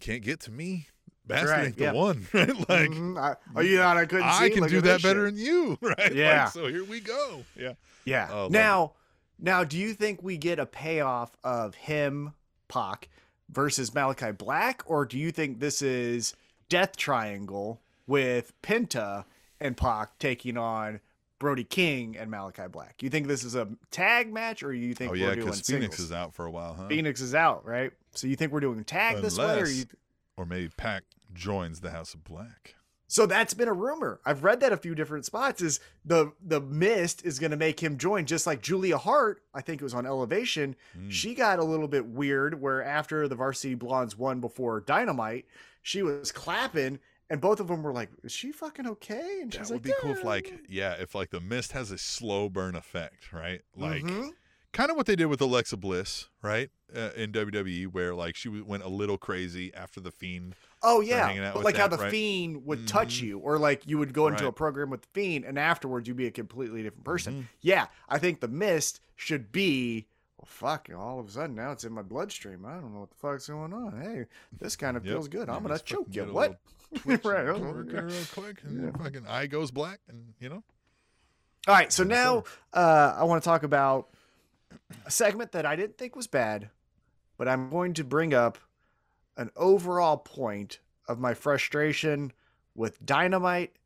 Can't 0.00 0.22
get 0.22 0.40
to 0.40 0.50
me. 0.50 0.88
Bastard 1.24 1.50
Right, 1.50 1.66
ain't 1.66 1.76
the 1.76 1.92
one, 1.92 2.26
right? 2.34 2.48
Like, 2.68 2.90
mhm, 2.90 3.16
I, 3.16 3.36
oh, 3.54 3.60
you 3.60 3.78
thought 3.78 3.96
I 3.96 4.06
couldn't 4.06 4.32
see? 4.32 4.44
I 4.44 4.50
can 4.50 4.60
Look 4.62 4.70
do 4.70 4.80
that 4.82 5.02
better 5.02 5.26
shit. 5.28 5.36
than 5.36 5.44
you, 5.44 5.78
right? 5.82 6.12
Yeah. 6.14 6.44
Like, 6.44 6.52
so 6.52 6.66
here 6.66 6.84
we 6.84 6.98
go. 7.00 7.44
Yeah. 7.56 7.74
Yeah. 8.04 8.28
Oh, 8.32 8.48
now, 8.50 8.94
now, 9.38 9.62
do 9.62 9.78
you 9.78 9.94
think 9.94 10.20
we 10.22 10.36
get 10.36 10.58
a 10.58 10.66
payoff 10.66 11.36
of 11.44 11.76
him, 11.76 12.34
Pac, 12.68 13.08
versus 13.50 13.94
Malachi 13.94 14.32
Black, 14.32 14.82
or 14.86 15.04
do 15.04 15.16
you 15.16 15.30
think 15.30 15.60
this 15.60 15.80
is 15.80 16.34
Death 16.68 16.96
Triangle 16.96 17.80
with 18.06 18.52
Penta 18.62 19.24
and 19.60 19.76
Pac 19.76 20.18
taking 20.18 20.56
on 20.56 21.00
Brody 21.38 21.64
King 21.64 22.16
and 22.16 22.30
Malachi 22.30 22.68
Black? 22.70 23.02
You 23.02 23.10
think 23.10 23.26
this 23.26 23.44
is 23.44 23.54
a 23.54 23.68
tag 23.90 24.32
match, 24.32 24.62
or 24.62 24.72
you 24.72 24.94
think 24.94 25.10
oh 25.10 25.12
we're 25.12 25.18
yeah, 25.18 25.34
doing 25.34 25.46
because 25.46 25.60
Fenix 25.60 25.96
singles? 25.96 26.00
is 26.00 26.12
out 26.12 26.34
for 26.34 26.46
a 26.46 26.50
while, 26.50 26.74
huh? 26.74 26.88
Fenix 26.88 27.20
is 27.20 27.34
out, 27.34 27.66
right? 27.66 27.92
So 28.14 28.26
you 28.26 28.36
think 28.36 28.52
we're 28.52 28.60
doing 28.60 28.82
tag 28.84 29.22
this 29.22 29.38
way, 29.38 29.60
or 29.60 29.66
you? 29.66 29.84
Or 30.36 30.46
maybe 30.46 30.68
Pac 30.76 31.04
joins 31.34 31.80
the 31.80 31.90
House 31.90 32.14
of 32.14 32.24
Black. 32.24 32.74
So 33.12 33.26
that's 33.26 33.52
been 33.52 33.68
a 33.68 33.74
rumor. 33.74 34.20
I've 34.24 34.42
read 34.42 34.60
that 34.60 34.72
a 34.72 34.76
few 34.78 34.94
different 34.94 35.26
spots. 35.26 35.60
Is 35.60 35.80
the 36.02 36.32
the 36.42 36.62
mist 36.62 37.26
is 37.26 37.38
going 37.38 37.50
to 37.50 37.58
make 37.58 37.78
him 37.78 37.98
join, 37.98 38.24
just 38.24 38.46
like 38.46 38.62
Julia 38.62 38.96
Hart. 38.96 39.42
I 39.52 39.60
think 39.60 39.82
it 39.82 39.84
was 39.84 39.92
on 39.92 40.06
Elevation. 40.06 40.74
Mm. 40.98 41.10
She 41.10 41.34
got 41.34 41.58
a 41.58 41.62
little 41.64 41.88
bit 41.88 42.06
weird 42.06 42.58
where 42.58 42.82
after 42.82 43.28
the 43.28 43.34
Varsity 43.34 43.74
Blonds 43.74 44.16
won 44.16 44.40
before 44.40 44.80
Dynamite, 44.80 45.44
she 45.82 46.02
was 46.02 46.32
clapping, 46.32 47.00
and 47.30 47.40
both 47.40 47.60
of 47.60 47.68
them 47.68 47.82
were 47.82 47.92
like, 47.92 48.10
"Is 48.22 48.32
she 48.32 48.52
fucking 48.52 48.86
okay?" 48.86 49.40
And 49.42 49.52
she's 49.52 49.68
That 49.68 49.74
would 49.74 49.86
like, 49.86 49.96
be 49.96 50.00
cool 50.00 50.12
if, 50.12 50.24
like, 50.24 50.52
yeah, 50.68 50.92
if 50.94 51.14
like 51.14 51.30
the 51.30 51.40
mist 51.40 51.72
has 51.72 51.90
a 51.90 51.98
slow 51.98 52.48
burn 52.48 52.74
effect, 52.74 53.32
right? 53.32 53.62
Like, 53.76 54.02
Mhm. 54.04 54.30
kind 54.72 54.90
of 54.90 54.96
what 54.96 55.06
they 55.06 55.16
did 55.16 55.26
with 55.26 55.40
Alexa 55.40 55.76
Bliss, 55.76 56.28
right? 56.42 56.70
Uh, 56.94 57.10
in 57.16 57.32
WWE, 57.32 57.86
where 57.86 58.14
like 58.14 58.36
she 58.36 58.48
went 58.50 58.82
a 58.82 58.88
little 58.88 59.16
crazy 59.16 59.72
after 59.74 59.98
the 60.00 60.10
Fiend. 60.10 60.54
oh 60.82 61.00
yeah, 61.00 61.52
but 61.54 61.64
like 61.64 61.76
how 61.76 61.88
the 61.88 61.96
right? 61.96 62.10
fiend 62.10 62.66
would 62.66 62.86
touch 62.86 63.20
Mhm. 63.20 63.22
you, 63.22 63.38
or 63.38 63.56
like 63.58 63.86
you 63.86 63.96
would 63.98 64.12
go 64.12 64.26
into 64.28 64.46
a 64.46 64.52
program 64.52 64.90
with 64.90 65.02
the 65.02 65.08
fiend, 65.14 65.44
and 65.46 65.58
afterwards 65.58 66.06
you'd 66.06 66.16
be 66.18 66.26
a 66.26 66.30
completely 66.30 66.82
different 66.82 67.04
person. 67.04 67.34
Mhm. 67.34 67.48
Yeah, 67.62 67.86
I 68.10 68.18
think 68.18 68.40
the 68.40 68.48
mist 68.48 69.00
should 69.16 69.52
be. 69.52 70.06
Well, 70.36 70.46
fuck! 70.50 70.88
All 70.94 71.18
of 71.20 71.28
a 71.28 71.30
sudden 71.30 71.54
now 71.54 71.70
it's 71.70 71.84
in 71.84 71.92
my 71.92 72.02
bloodstream. 72.02 72.66
I 72.66 72.74
don't 72.74 72.92
know 72.92 73.00
what 73.00 73.10
the 73.10 73.16
fuck's 73.16 73.46
going 73.46 73.72
on. 73.72 73.98
Hey, 74.02 74.24
this 74.60 74.74
kind 74.76 74.96
of 74.96 75.06
Yep. 75.06 75.12
feels 75.14 75.28
good. 75.28 75.48
I'm 75.48 75.62
You 75.62 75.68
gonna 75.68 75.78
choke 75.78 76.08
you. 76.14 76.24
What? 76.24 76.58
Twitch 76.96 77.20
Right, 77.24 77.46
oh, 77.48 77.58
real 77.58 78.12
quick, 78.32 78.62
and 78.64 78.84
Yeah. 78.84 79.02
fucking 79.02 79.26
eye 79.26 79.46
goes 79.46 79.70
black, 79.70 80.00
and 80.08 80.34
you 80.40 80.48
know. 80.48 80.62
All 81.68 81.74
right, 81.74 81.92
so 81.92 82.02
now 82.02 82.44
uh, 82.72 83.14
I 83.16 83.24
want 83.24 83.42
to 83.42 83.48
talk 83.48 83.62
about 83.62 84.08
a 85.06 85.10
segment 85.10 85.52
that 85.52 85.64
I 85.64 85.76
didn't 85.76 85.96
think 85.96 86.16
was 86.16 86.26
bad, 86.26 86.70
but 87.38 87.46
I'm 87.48 87.70
going 87.70 87.94
to 87.94 88.04
bring 88.04 88.34
up 88.34 88.58
an 89.36 89.50
overall 89.56 90.16
point 90.16 90.80
of 91.08 91.18
my 91.18 91.34
frustration 91.34 92.32
with 92.74 93.04
Dynamite 93.04 93.76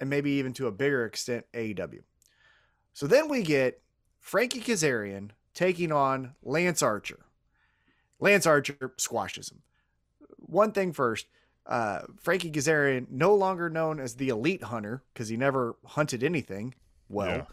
and 0.00 0.10
maybe 0.10 0.30
even 0.32 0.52
to 0.54 0.66
a 0.66 0.72
bigger 0.72 1.04
extent 1.04 1.46
AEW. 1.54 2.00
So 2.92 3.06
then 3.06 3.28
we 3.28 3.42
get 3.42 3.80
Frankie 4.18 4.60
Kazarian 4.60 5.30
taking 5.54 5.92
on 5.92 6.34
Lance 6.42 6.82
Archer. 6.82 7.20
Lance 8.20 8.46
Archer 8.46 8.92
squashes 8.96 9.50
him. 9.50 9.62
One 10.36 10.72
thing 10.72 10.92
first, 10.92 11.26
uh, 11.68 12.00
Frankie 12.16 12.50
Kazarian, 12.50 13.06
no 13.10 13.34
longer 13.34 13.68
known 13.68 14.00
as 14.00 14.14
the 14.14 14.30
Elite 14.30 14.64
Hunter 14.64 15.02
because 15.12 15.28
he 15.28 15.36
never 15.36 15.76
hunted 15.84 16.24
anything 16.24 16.74
well. 17.08 17.28
Yeah. 17.28 17.44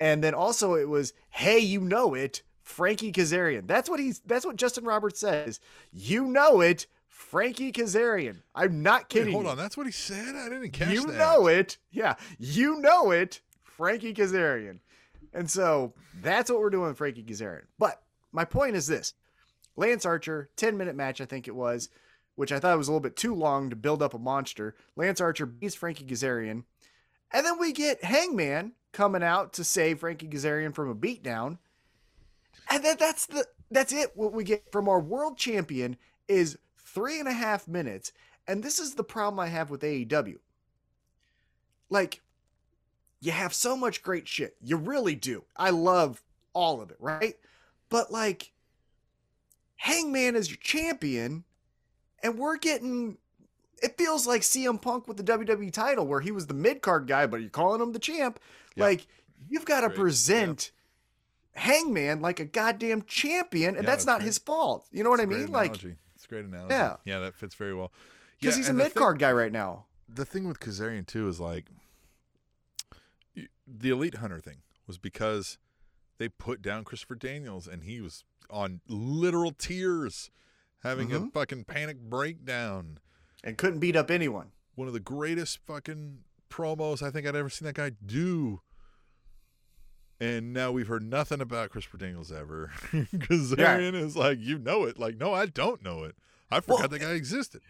And 0.00 0.22
then 0.22 0.34
also 0.34 0.74
it 0.74 0.88
was, 0.88 1.12
hey, 1.30 1.58
you 1.58 1.80
know 1.80 2.14
it, 2.14 2.42
Frankie 2.62 3.12
Kazarian. 3.12 3.66
That's 3.66 3.88
what 3.88 4.00
he's. 4.00 4.20
That's 4.20 4.44
what 4.44 4.56
Justin 4.56 4.84
Roberts 4.84 5.20
says. 5.20 5.60
You 5.92 6.26
know 6.26 6.60
it, 6.60 6.86
Frankie 7.08 7.72
Kazarian. 7.72 8.38
I'm 8.54 8.82
not 8.82 9.02
Wait, 9.02 9.08
kidding. 9.10 9.32
hold 9.32 9.44
you. 9.44 9.50
on. 9.50 9.56
That's 9.56 9.76
what 9.76 9.86
he 9.86 9.92
said. 9.92 10.34
I 10.34 10.48
didn't 10.48 10.70
catch 10.70 10.88
that. 10.88 10.94
You 10.94 11.06
that. 11.06 11.18
know 11.18 11.46
it. 11.46 11.78
Yeah, 11.90 12.14
you 12.38 12.80
know 12.80 13.12
it, 13.12 13.40
Frankie 13.62 14.14
Kazarian. 14.14 14.80
And 15.32 15.50
so 15.50 15.92
that's 16.22 16.50
what 16.50 16.60
we're 16.60 16.70
doing 16.70 16.88
with 16.88 16.98
Frankie 16.98 17.24
Kazarian. 17.24 17.66
But 17.78 18.00
my 18.32 18.44
point 18.44 18.76
is 18.76 18.86
this 18.86 19.14
Lance 19.76 20.06
Archer, 20.06 20.48
10 20.56 20.76
minute 20.76 20.94
match, 20.94 21.20
I 21.20 21.24
think 21.24 21.48
it 21.48 21.54
was, 21.54 21.88
which 22.36 22.52
I 22.52 22.58
thought 22.58 22.78
was 22.78 22.88
a 22.88 22.90
little 22.90 23.00
bit 23.00 23.16
too 23.16 23.34
long 23.34 23.70
to 23.70 23.76
build 23.76 24.02
up 24.02 24.14
a 24.14 24.18
monster. 24.18 24.74
Lance 24.96 25.20
Archer 25.20 25.46
beats 25.46 25.74
Frankie 25.74 26.04
Kazarian. 26.04 26.64
And 27.32 27.44
then 27.44 27.58
we 27.58 27.72
get 27.72 28.04
Hangman 28.04 28.72
coming 28.92 29.22
out 29.22 29.52
to 29.54 29.64
save 29.64 30.00
Frankie 30.00 30.28
Kazarian 30.28 30.74
from 30.74 30.88
a 30.88 30.94
beatdown. 30.94 31.58
And 32.70 32.84
then 32.84 32.96
that's 32.98 33.26
the 33.26 33.46
that's 33.70 33.92
it. 33.92 34.12
What 34.14 34.32
we 34.32 34.44
get 34.44 34.70
from 34.72 34.88
our 34.88 35.00
world 35.00 35.36
champion 35.36 35.96
is 36.28 36.58
three 36.78 37.18
and 37.18 37.28
a 37.28 37.32
half 37.32 37.66
minutes. 37.66 38.12
And 38.46 38.62
this 38.62 38.78
is 38.78 38.94
the 38.94 39.04
problem 39.04 39.40
I 39.40 39.48
have 39.48 39.70
with 39.70 39.82
AEW. 39.82 40.36
Like, 41.90 42.20
you 43.20 43.32
have 43.32 43.54
so 43.54 43.76
much 43.76 44.02
great 44.02 44.28
shit. 44.28 44.56
You 44.60 44.76
really 44.76 45.14
do. 45.14 45.44
I 45.56 45.70
love 45.70 46.22
all 46.52 46.80
of 46.80 46.90
it, 46.90 46.96
right? 47.00 47.34
But 47.88 48.10
like, 48.10 48.52
Hangman 49.76 50.36
is 50.36 50.48
your 50.48 50.58
champion, 50.58 51.44
and 52.24 52.36
we're 52.38 52.56
getting. 52.56 53.18
It 53.82 53.96
feels 53.98 54.26
like 54.26 54.40
CM 54.42 54.80
Punk 54.80 55.06
with 55.06 55.16
the 55.18 55.22
WWE 55.24 55.70
title, 55.72 56.06
where 56.06 56.20
he 56.20 56.32
was 56.32 56.46
the 56.48 56.54
mid 56.54 56.80
card 56.82 57.06
guy, 57.06 57.26
but 57.26 57.40
you're 57.40 57.50
calling 57.50 57.80
him 57.80 57.92
the 57.92 57.98
champ. 57.98 58.40
Yeah. 58.74 58.84
Like, 58.84 59.06
you've 59.48 59.64
got 59.66 59.82
to 59.82 59.90
present 59.90 60.70
Hangman 61.52 62.20
like 62.22 62.40
a 62.40 62.44
goddamn 62.44 63.02
champion, 63.02 63.76
and 63.76 63.84
Yeah, 63.84 63.90
that's 63.90 64.04
that's 64.04 64.06
not 64.06 64.18
great. 64.20 64.26
his 64.26 64.38
fault. 64.38 64.86
You 64.90 65.04
know 65.04 65.10
what 65.10 65.20
I 65.20 65.24
It's 65.24 65.32
a 65.32 65.34
great 65.34 65.40
mean? 65.44 65.52
Like, 65.52 65.84
it's 66.14 66.24
a 66.24 66.28
great 66.28 66.44
analogy. 66.46 66.74
Yeah. 66.74 66.96
yeah, 67.04 67.18
that 67.20 67.34
fits 67.34 67.54
very 67.54 67.74
well. 67.74 67.92
because 68.40 68.54
Yeah, 68.54 68.58
he's 68.60 68.68
a 68.70 68.72
mid 68.72 68.94
card 68.94 69.18
guy 69.18 69.32
right 69.32 69.52
now. 69.52 69.84
the 70.08 70.24
thing 70.24 70.48
with 70.48 70.60
Kazarian 70.60 71.06
too 71.06 71.28
is 71.28 71.38
like 71.40 71.66
the 73.66 73.90
elite 73.90 74.16
hunter 74.16 74.40
thing 74.40 74.58
was 74.86 74.98
because 74.98 75.58
they 76.18 76.28
put 76.28 76.62
down 76.62 76.84
Christopher 76.84 77.14
Daniels 77.16 77.66
and 77.66 77.82
he 77.82 78.00
was 78.00 78.24
on 78.50 78.80
literal 78.88 79.50
tears 79.52 80.30
having 80.84 81.12
a 81.12 81.18
Mhm. 81.20 81.32
fucking 81.32 81.64
panic 81.64 81.98
breakdown. 81.98 82.98
And 83.42 83.58
couldn't 83.58 83.80
beat 83.80 83.96
up 83.96 84.10
anyone. 84.10 84.52
One 84.76 84.86
of 84.86 84.94
the 84.94 85.00
greatest 85.00 85.58
fucking 85.66 86.20
promos 86.50 87.02
I 87.02 87.10
think 87.10 87.26
I'd 87.26 87.34
ever 87.36 87.50
seen 87.50 87.66
that 87.66 87.74
guy 87.74 87.90
do. 87.90 88.60
And 90.20 90.52
now 90.52 90.70
we've 90.72 90.86
heard 90.86 91.02
nothing 91.02 91.40
about 91.40 91.70
Christopher 91.70 91.98
Daniels 91.98 92.30
ever. 92.32 92.70
Kazarian 92.92 93.94
is 93.94 94.16
like, 94.16 94.38
you 94.40 94.58
know 94.58 94.84
it. 94.84 94.98
Like, 94.98 95.16
no, 95.16 95.34
I 95.34 95.46
don't 95.46 95.82
know 95.82 96.04
it. 96.04 96.14
I 96.50 96.60
forgot 96.60 96.78
Well, 96.80 96.88
that 96.88 96.98
guy 97.00 97.10
existed. 97.12 97.62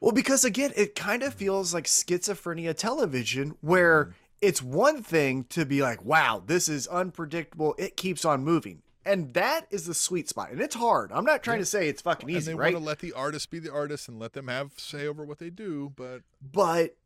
Well, 0.00 0.12
because 0.12 0.44
again, 0.44 0.72
it 0.76 0.94
kind 0.94 1.22
of 1.22 1.34
feels 1.34 1.72
like 1.72 1.84
schizophrenia 1.84 2.76
television 2.76 3.56
where 3.60 4.14
it's 4.40 4.62
one 4.62 5.02
thing 5.02 5.44
to 5.44 5.64
be 5.64 5.82
like, 5.82 6.04
wow, 6.04 6.42
this 6.44 6.68
is 6.68 6.86
unpredictable. 6.88 7.74
It 7.78 7.96
keeps 7.96 8.24
on 8.24 8.44
moving. 8.44 8.82
And 9.04 9.32
that 9.34 9.66
is 9.70 9.86
the 9.86 9.94
sweet 9.94 10.28
spot. 10.28 10.50
And 10.50 10.60
it's 10.60 10.74
hard. 10.74 11.12
I'm 11.12 11.24
not 11.24 11.42
trying 11.42 11.60
to 11.60 11.64
say 11.64 11.88
it's 11.88 12.02
fucking 12.02 12.28
and 12.28 12.36
easy, 12.36 12.52
they 12.52 12.56
right? 12.56 12.74
want 12.74 12.84
to 12.84 12.88
let 12.88 12.98
the 12.98 13.12
artist 13.12 13.50
be 13.50 13.58
the 13.58 13.72
artist 13.72 14.08
and 14.08 14.18
let 14.18 14.32
them 14.34 14.48
have 14.48 14.72
say 14.76 15.06
over 15.06 15.24
what 15.24 15.38
they 15.38 15.50
do, 15.50 15.92
but 15.96 16.22
But 16.42 16.96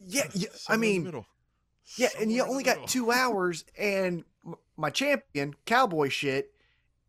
yeah, 0.00 0.28
yeah 0.34 0.48
I 0.68 0.76
somewhere 0.76 0.90
in 0.90 1.04
the 1.04 1.12
mean, 1.12 1.24
yeah, 1.96 2.08
and 2.18 2.32
you 2.32 2.42
only 2.44 2.64
got 2.64 2.86
two 2.88 3.10
hours, 3.10 3.64
and 3.78 4.24
my 4.76 4.88
champion, 4.90 5.54
cowboy 5.66 6.08
shit, 6.08 6.52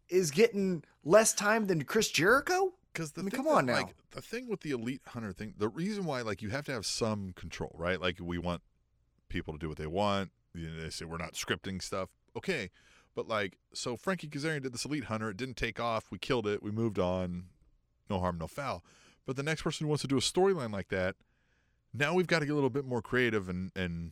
is 0.10 0.30
getting 0.32 0.84
less 1.06 1.34
time 1.34 1.68
than 1.68 1.84
Chris 1.84 2.10
Jericho? 2.10 2.74
Because 2.92 3.14
the 3.14 3.22
I 3.22 3.24
mean, 3.24 3.32
thing 3.32 3.38
come 3.38 3.46
that, 3.46 3.58
on 3.58 3.66
now. 3.68 3.74
like 3.76 3.96
the 4.12 4.22
thing 4.22 4.48
with 4.50 4.62
the 4.62 4.72
elite 4.72 5.02
hunter 5.08 5.32
thing, 5.32 5.54
the 5.58 5.70
reason 5.70 6.06
why 6.06 6.22
like 6.22 6.42
you 6.42 6.50
have 6.50 6.66
to 6.66 6.72
have 6.74 6.86
some 6.86 7.34
control, 7.36 7.74
right? 7.78 8.00
Like 8.02 8.18
we 8.22 8.38
want 8.38 8.62
people 9.30 9.54
to 9.54 9.60
do 9.60 9.70
what 9.70 9.78
they 9.78 9.88
want. 9.88 10.32
You 10.54 10.70
know, 10.70 10.82
they 10.82 10.90
say 10.90 11.06
we're 11.06 11.18
not 11.18 11.34
scripting 11.34 11.82
stuff, 11.82 12.10
okay? 12.36 12.70
But 13.16 13.28
like, 13.28 13.58
so 13.74 13.96
Frankie 13.96 14.28
Kazarian 14.28 14.64
did 14.64 14.74
this 14.74 14.86
elite 14.86 15.06
hunter. 15.06 15.30
It 15.30 15.38
didn't 15.38 15.58
take 15.58 15.80
off. 15.80 16.06
We 16.12 16.18
killed 16.18 16.48
it. 16.48 16.64
We 16.64 16.72
moved 16.72 16.98
on. 17.00 17.46
No 18.10 18.20
harm, 18.20 18.38
no 18.38 18.48
foul. 18.48 18.84
But 19.26 19.36
the 19.36 19.44
next 19.44 19.62
person 19.62 19.86
who 19.86 19.90
wants 19.90 20.02
to 20.02 20.08
do 20.08 20.18
a 20.18 20.22
storyline 20.22 20.74
like 20.74 20.90
that, 20.90 21.16
now 21.94 22.14
we've 22.14 22.28
got 22.28 22.40
to 22.40 22.46
get 22.46 22.52
a 22.52 22.56
little 22.56 22.70
bit 22.70 22.86
more 22.86 23.02
creative 23.02 23.48
and 23.50 23.72
and 23.76 24.12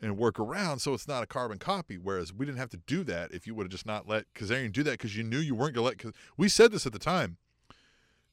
and 0.00 0.16
work 0.16 0.38
around 0.38 0.78
so 0.78 0.94
it's 0.94 1.08
not 1.08 1.24
a 1.24 1.26
carbon 1.26 1.58
copy. 1.58 1.98
Whereas 1.98 2.32
we 2.32 2.46
didn't 2.46 2.58
have 2.58 2.70
to 2.70 2.76
do 2.86 3.02
that 3.04 3.32
if 3.32 3.46
you 3.48 3.54
would 3.56 3.64
have 3.64 3.72
just 3.72 3.86
not 3.86 4.06
let 4.06 4.32
Kazarian 4.34 4.72
do 4.72 4.84
that 4.84 4.92
because 4.92 5.16
you 5.16 5.24
knew 5.24 5.38
you 5.38 5.54
weren't 5.56 5.74
gonna 5.74 5.86
let. 5.86 5.98
Cause 5.98 6.12
we 6.36 6.48
said 6.48 6.70
this 6.70 6.86
at 6.86 6.92
the 6.92 6.98
time. 7.00 7.36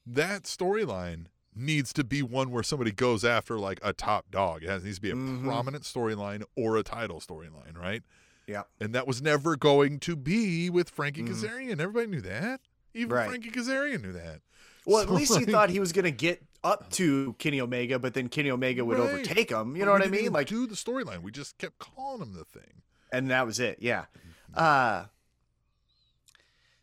That 0.06 0.44
storyline 0.44 1.26
needs 1.54 1.92
to 1.94 2.04
be 2.04 2.22
one 2.22 2.50
where 2.50 2.62
somebody 2.62 2.92
goes 2.92 3.24
after 3.24 3.58
like 3.58 3.80
a 3.82 3.92
top 3.92 4.30
dog. 4.30 4.62
It 4.62 4.68
has, 4.68 4.84
needs 4.84 4.98
to 4.98 5.02
be 5.02 5.10
a 5.10 5.14
Mhm. 5.14 5.42
prominent 5.44 5.82
storyline 5.84 6.44
or 6.54 6.76
a 6.76 6.82
title 6.82 7.18
storyline, 7.18 7.76
right? 7.76 8.02
Yeah. 8.46 8.62
And 8.80 8.94
that 8.94 9.06
was 9.06 9.20
never 9.20 9.56
going 9.56 9.98
to 10.00 10.14
be 10.16 10.70
with 10.70 10.90
Frankie 10.90 11.22
Mhm. 11.22 11.28
Kazarian. 11.30 11.80
Everybody 11.80 12.06
knew 12.06 12.20
that. 12.22 12.60
Even 12.94 13.12
Right. 13.12 13.28
Frankie 13.28 13.50
Kazarian 13.50 14.02
knew 14.02 14.12
that. 14.12 14.40
Well, 14.86 15.02
at 15.02 15.08
So, 15.08 15.14
least 15.14 15.30
you 15.30 15.36
like- 15.46 15.48
thought 15.48 15.70
he 15.70 15.80
was 15.80 15.92
going 15.92 16.04
to 16.04 16.10
get 16.12 16.42
up 16.62 16.90
to 16.92 17.34
Kenny 17.38 17.60
Omega, 17.60 17.98
but 17.98 18.14
then 18.14 18.28
Kenny 18.28 18.50
Omega 18.50 18.84
would 18.84 18.98
Right. 18.98 19.10
overtake 19.10 19.50
him. 19.50 19.76
You 19.76 19.84
know 19.84 19.92
we 19.92 19.98
what 19.98 20.06
I 20.06 20.10
mean? 20.10 20.32
Like, 20.32 20.46
do 20.46 20.66
the 20.66 20.74
storyline. 20.76 21.22
We 21.22 21.32
just 21.32 21.58
kept 21.58 21.78
calling 21.78 22.22
him 22.22 22.32
the 22.34 22.44
thing. 22.44 22.82
and 23.12 23.30
that 23.30 23.46
was 23.46 23.60
it. 23.60 23.78
Yeah. 23.80 24.06
Uh, 24.52 25.06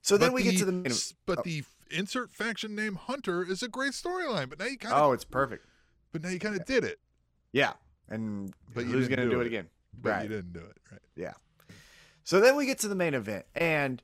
so 0.01 0.17
then 0.17 0.29
But 0.29 0.35
we 0.35 0.43
get 0.43 0.57
to 0.57 0.65
the 0.65 0.71
main. 0.71 0.91
but 1.25 1.43
the 1.43 1.63
insert 1.91 2.31
faction 2.33 2.75
name 2.75 2.95
Hunter 2.95 3.43
is 3.43 3.61
a 3.61 3.67
great 3.67 3.91
storyline. 3.91 4.49
But 4.49 4.59
now 4.59 4.65
you 4.65 4.77
kind 4.77 4.93
of 4.93 5.01
Oh, 5.01 5.11
it's 5.11 5.25
perfect. 5.25 5.65
but 6.11 6.23
now 6.23 6.29
you 6.29 6.39
kind 6.39 6.55
of 6.55 6.65
did 6.65 6.83
it. 6.83 6.99
Yeah. 7.51 7.73
And 8.09 8.53
But 8.73 8.85
who's 8.85 9.07
going 9.07 9.19
to 9.19 9.25
do 9.25 9.31
do 9.31 9.41
it 9.41 9.47
again? 9.47 9.69
But 9.93 10.09
Right. 10.09 10.23
you 10.23 10.29
didn't 10.29 10.53
do 10.53 10.59
it 10.61 10.77
right. 10.91 11.01
So 12.23 12.39
then 12.39 12.55
we 12.55 12.65
get 12.65 12.79
to 12.79 12.87
the 12.87 12.95
main 12.95 13.13
event, 13.13 13.45
and 13.53 14.01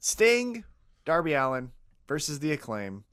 Sting, 0.00 0.64
Darby 1.04 1.34
Allin 1.34 1.72
versus 2.06 2.40
the 2.40 2.52
Acclaim. 2.52 3.04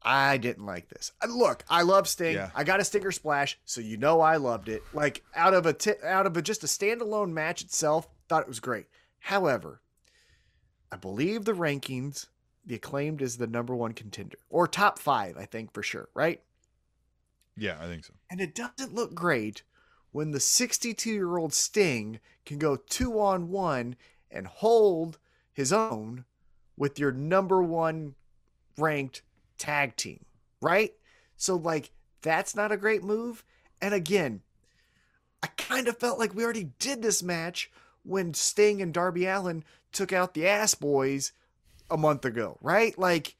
I 0.00 0.38
didn't 0.38 0.64
like 0.64 0.88
this. 0.88 1.12
Uh, 1.20 1.26
Look, 1.26 1.64
I 1.68 1.82
love 1.82 2.08
Sting. 2.08 2.36
Yeah. 2.36 2.50
I 2.54 2.64
got 2.64 2.80
a 2.80 2.84
Stinger 2.84 3.10
Splash, 3.10 3.58
so 3.64 3.80
you 3.80 3.96
know 3.96 4.20
I 4.20 4.36
loved 4.36 4.68
it. 4.68 4.82
Like 4.94 5.22
out 5.34 5.54
of 5.54 5.66
a 5.66 5.76
out 6.06 6.26
of 6.26 6.36
a, 6.36 6.42
just 6.42 6.64
a 6.64 6.66
standalone 6.66 7.32
match 7.32 7.62
itself, 7.62 8.08
thought 8.28 8.42
it 8.42 8.48
was 8.48 8.60
great. 8.60 8.86
However, 9.18 9.82
I 10.90 10.96
believe 10.96 11.44
the 11.44 11.52
rankings, 11.52 12.26
the 12.64 12.76
Acclaimed 12.76 13.20
is 13.20 13.36
the 13.36 13.46
number 13.46 13.74
one 13.74 13.92
contender 13.92 14.38
or 14.48 14.66
top 14.66 14.98
five, 14.98 15.36
I 15.36 15.44
think 15.44 15.74
for 15.74 15.82
sure, 15.82 16.08
right? 16.14 16.40
Yeah, 17.56 17.76
I 17.80 17.86
think 17.86 18.04
so. 18.04 18.14
And 18.30 18.40
it 18.40 18.54
doesn't 18.54 18.94
look 18.94 19.14
great 19.14 19.62
when 20.18 20.32
the 20.32 20.40
62 20.40 21.12
year 21.12 21.38
old 21.38 21.54
Sting 21.54 22.18
can 22.44 22.58
go 22.58 22.74
two 22.74 23.20
on 23.20 23.50
one 23.50 23.94
and 24.32 24.48
hold 24.48 25.16
his 25.52 25.72
own 25.72 26.24
with 26.76 26.98
your 26.98 27.12
number 27.12 27.62
one 27.62 28.16
ranked 28.76 29.22
tag 29.58 29.94
team, 29.94 30.24
right? 30.60 30.92
So, 31.36 31.54
like, 31.54 31.92
that's 32.20 32.56
not 32.56 32.72
a 32.72 32.76
great 32.76 33.04
move. 33.04 33.44
And 33.80 33.94
again, 33.94 34.40
I 35.40 35.46
kind 35.56 35.86
of 35.86 35.98
felt 35.98 36.18
like 36.18 36.34
we 36.34 36.42
already 36.42 36.70
did 36.80 37.00
this 37.00 37.22
match 37.22 37.70
when 38.02 38.34
Sting 38.34 38.82
and 38.82 38.92
Darby 38.92 39.24
Allin 39.24 39.62
took 39.92 40.12
out 40.12 40.34
the 40.34 40.48
Ass 40.48 40.74
Boys 40.74 41.30
a 41.88 41.96
month 41.96 42.24
ago, 42.24 42.58
right? 42.60 42.98
Like, 42.98 43.36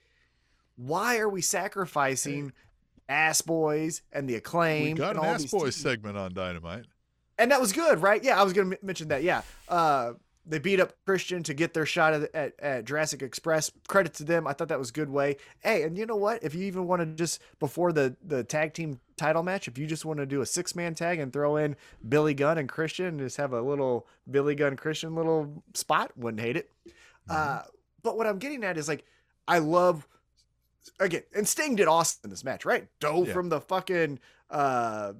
why 0.76 1.18
are 1.18 1.28
we 1.28 1.42
sacrificing 1.42 2.52
Ass 3.08 3.40
Boys 3.42 4.02
and 4.12 4.28
the 4.28 4.34
Acclaim. 4.36 4.92
We 4.92 4.98
got 4.98 5.16
an 5.16 5.24
Ass 5.24 5.46
Boys 5.46 5.74
teams? 5.74 5.76
segment 5.76 6.16
on 6.16 6.34
Dynamite. 6.34 6.86
and 7.38 7.50
that 7.50 7.60
was 7.60 7.72
good, 7.72 8.00
right? 8.02 8.22
Yeah, 8.22 8.40
I 8.40 8.44
was 8.44 8.52
going 8.52 8.70
to 8.70 8.78
mention 8.82 9.08
that. 9.08 9.22
Yeah, 9.22 9.42
uh, 9.68 10.12
they 10.46 10.58
beat 10.58 10.80
up 10.80 10.94
Christian 11.04 11.42
to 11.42 11.52
get 11.52 11.74
their 11.74 11.84
shot 11.84 12.14
at, 12.14 12.34
at, 12.34 12.60
at 12.60 12.84
Jurassic 12.86 13.22
Express. 13.22 13.70
Credit 13.86 14.14
to 14.14 14.24
them. 14.24 14.46
I 14.46 14.54
thought 14.54 14.68
that 14.68 14.78
was 14.78 14.88
a 14.88 14.92
good 14.92 15.10
way. 15.10 15.36
Hey, 15.60 15.82
and 15.82 15.96
you 15.96 16.06
know 16.06 16.16
what? 16.16 16.42
If 16.42 16.54
you 16.54 16.62
even 16.64 16.86
want 16.86 17.00
to 17.02 17.06
just 17.06 17.42
before 17.60 17.92
the 17.92 18.16
the 18.24 18.44
tag 18.44 18.72
team 18.72 19.00
title 19.16 19.42
match, 19.42 19.68
if 19.68 19.76
you 19.76 19.86
just 19.86 20.04
want 20.06 20.20
to 20.20 20.26
do 20.26 20.40
a 20.40 20.46
six 20.46 20.74
man 20.74 20.94
tag 20.94 21.18
and 21.18 21.32
throw 21.32 21.56
in 21.56 21.76
Billy 22.08 22.32
Gunn 22.34 22.56
and 22.56 22.68
Christian, 22.68 23.06
and 23.06 23.18
just 23.18 23.36
have 23.36 23.52
a 23.52 23.60
little 23.60 24.06
Billy 24.30 24.54
Gunn 24.54 24.76
Christian 24.76 25.14
little 25.14 25.62
spot, 25.74 26.12
wouldn't 26.16 26.40
hate 26.40 26.56
it. 26.56 26.70
Uh, 27.28 27.62
but 28.02 28.16
what 28.16 28.26
I'm 28.26 28.38
getting 28.38 28.64
at 28.64 28.78
is 28.78 28.88
like, 28.88 29.04
I 29.46 29.58
love 29.58 30.08
again, 31.00 31.22
and 31.34 31.46
Sting 31.46 31.76
did 31.76 31.88
awesome 31.88 32.20
in 32.24 32.30
this 32.30 32.44
match, 32.44 32.64
right? 32.64 32.86
Dove 33.00 33.28
Yeah. 33.28 33.32
from 33.34 33.48
the 33.48 33.60
fucking 33.60 34.18
uh 34.50 35.12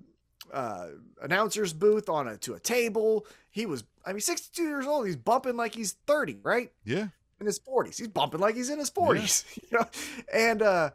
uh, 0.53 0.87
announcer's 1.21 1.75
booth 1.75 2.09
on 2.09 2.27
a 2.27 2.39
to 2.39 2.55
a 2.55 2.59
table. 2.61 3.27
He 3.51 3.67
was, 3.67 3.85
I 4.07 4.13
mean, 4.13 4.21
62 4.21 4.63
years 4.63 4.87
old. 4.87 5.05
He's 5.05 5.15
bumping 5.17 5.57
like 5.59 5.75
he's 5.75 5.93
30, 6.07 6.39
right? 6.43 6.73
Yeah. 6.87 7.09
In 7.39 7.45
his 7.47 7.59
40s. 7.59 7.99
He's 7.99 8.09
bumping 8.09 8.41
like 8.41 8.55
he's 8.55 8.71
in 8.71 8.79
his 8.79 8.91
40s. 8.91 9.45
You 9.71 9.79
know? 9.79 9.87
And 10.33 10.63
uh 10.63 10.91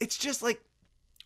it's 0.00 0.18
just 0.18 0.42
like, 0.42 0.60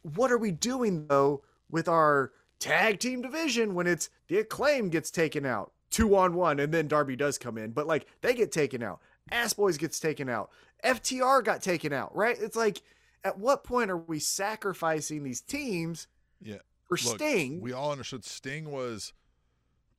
what 0.02 0.30
are 0.30 0.36
we 0.38 0.50
doing 0.50 1.06
though 1.06 1.42
with 1.70 1.88
our 1.88 2.32
tag 2.58 2.98
team 3.00 3.22
division 3.22 3.74
when 3.74 3.86
it's 3.86 4.10
the 4.28 4.38
acclaim 4.38 4.88
gets 4.90 5.10
taken 5.10 5.46
out 5.46 5.72
two 5.90 6.14
on 6.16 6.34
one 6.34 6.60
and 6.60 6.72
then 6.72 6.86
Darby 6.88 7.16
does 7.16 7.38
come 7.38 7.56
in, 7.56 7.70
but 7.70 7.86
like 7.86 8.06
they 8.20 8.34
get 8.34 8.52
taken 8.52 8.82
out. 8.82 9.00
Ass 9.30 9.54
Boys 9.54 9.76
gets 9.78 9.98
taken 9.98 10.28
out. 10.28 10.50
FTR 10.84 11.44
got 11.44 11.62
taken 11.62 11.92
out, 11.92 12.14
right? 12.14 12.36
It's 12.38 12.56
like, 12.56 12.82
at 13.24 13.38
what 13.38 13.64
point 13.64 13.90
are 13.90 13.96
we 13.96 14.18
sacrificing 14.18 15.24
these 15.24 15.40
teams 15.40 16.06
Yeah. 16.40 16.58
for 16.88 16.96
Look, 17.04 17.16
Sting? 17.18 17.60
We 17.60 17.72
all 17.72 17.90
understood 17.92 18.24
Sting 18.24 18.70
was. 18.70 19.12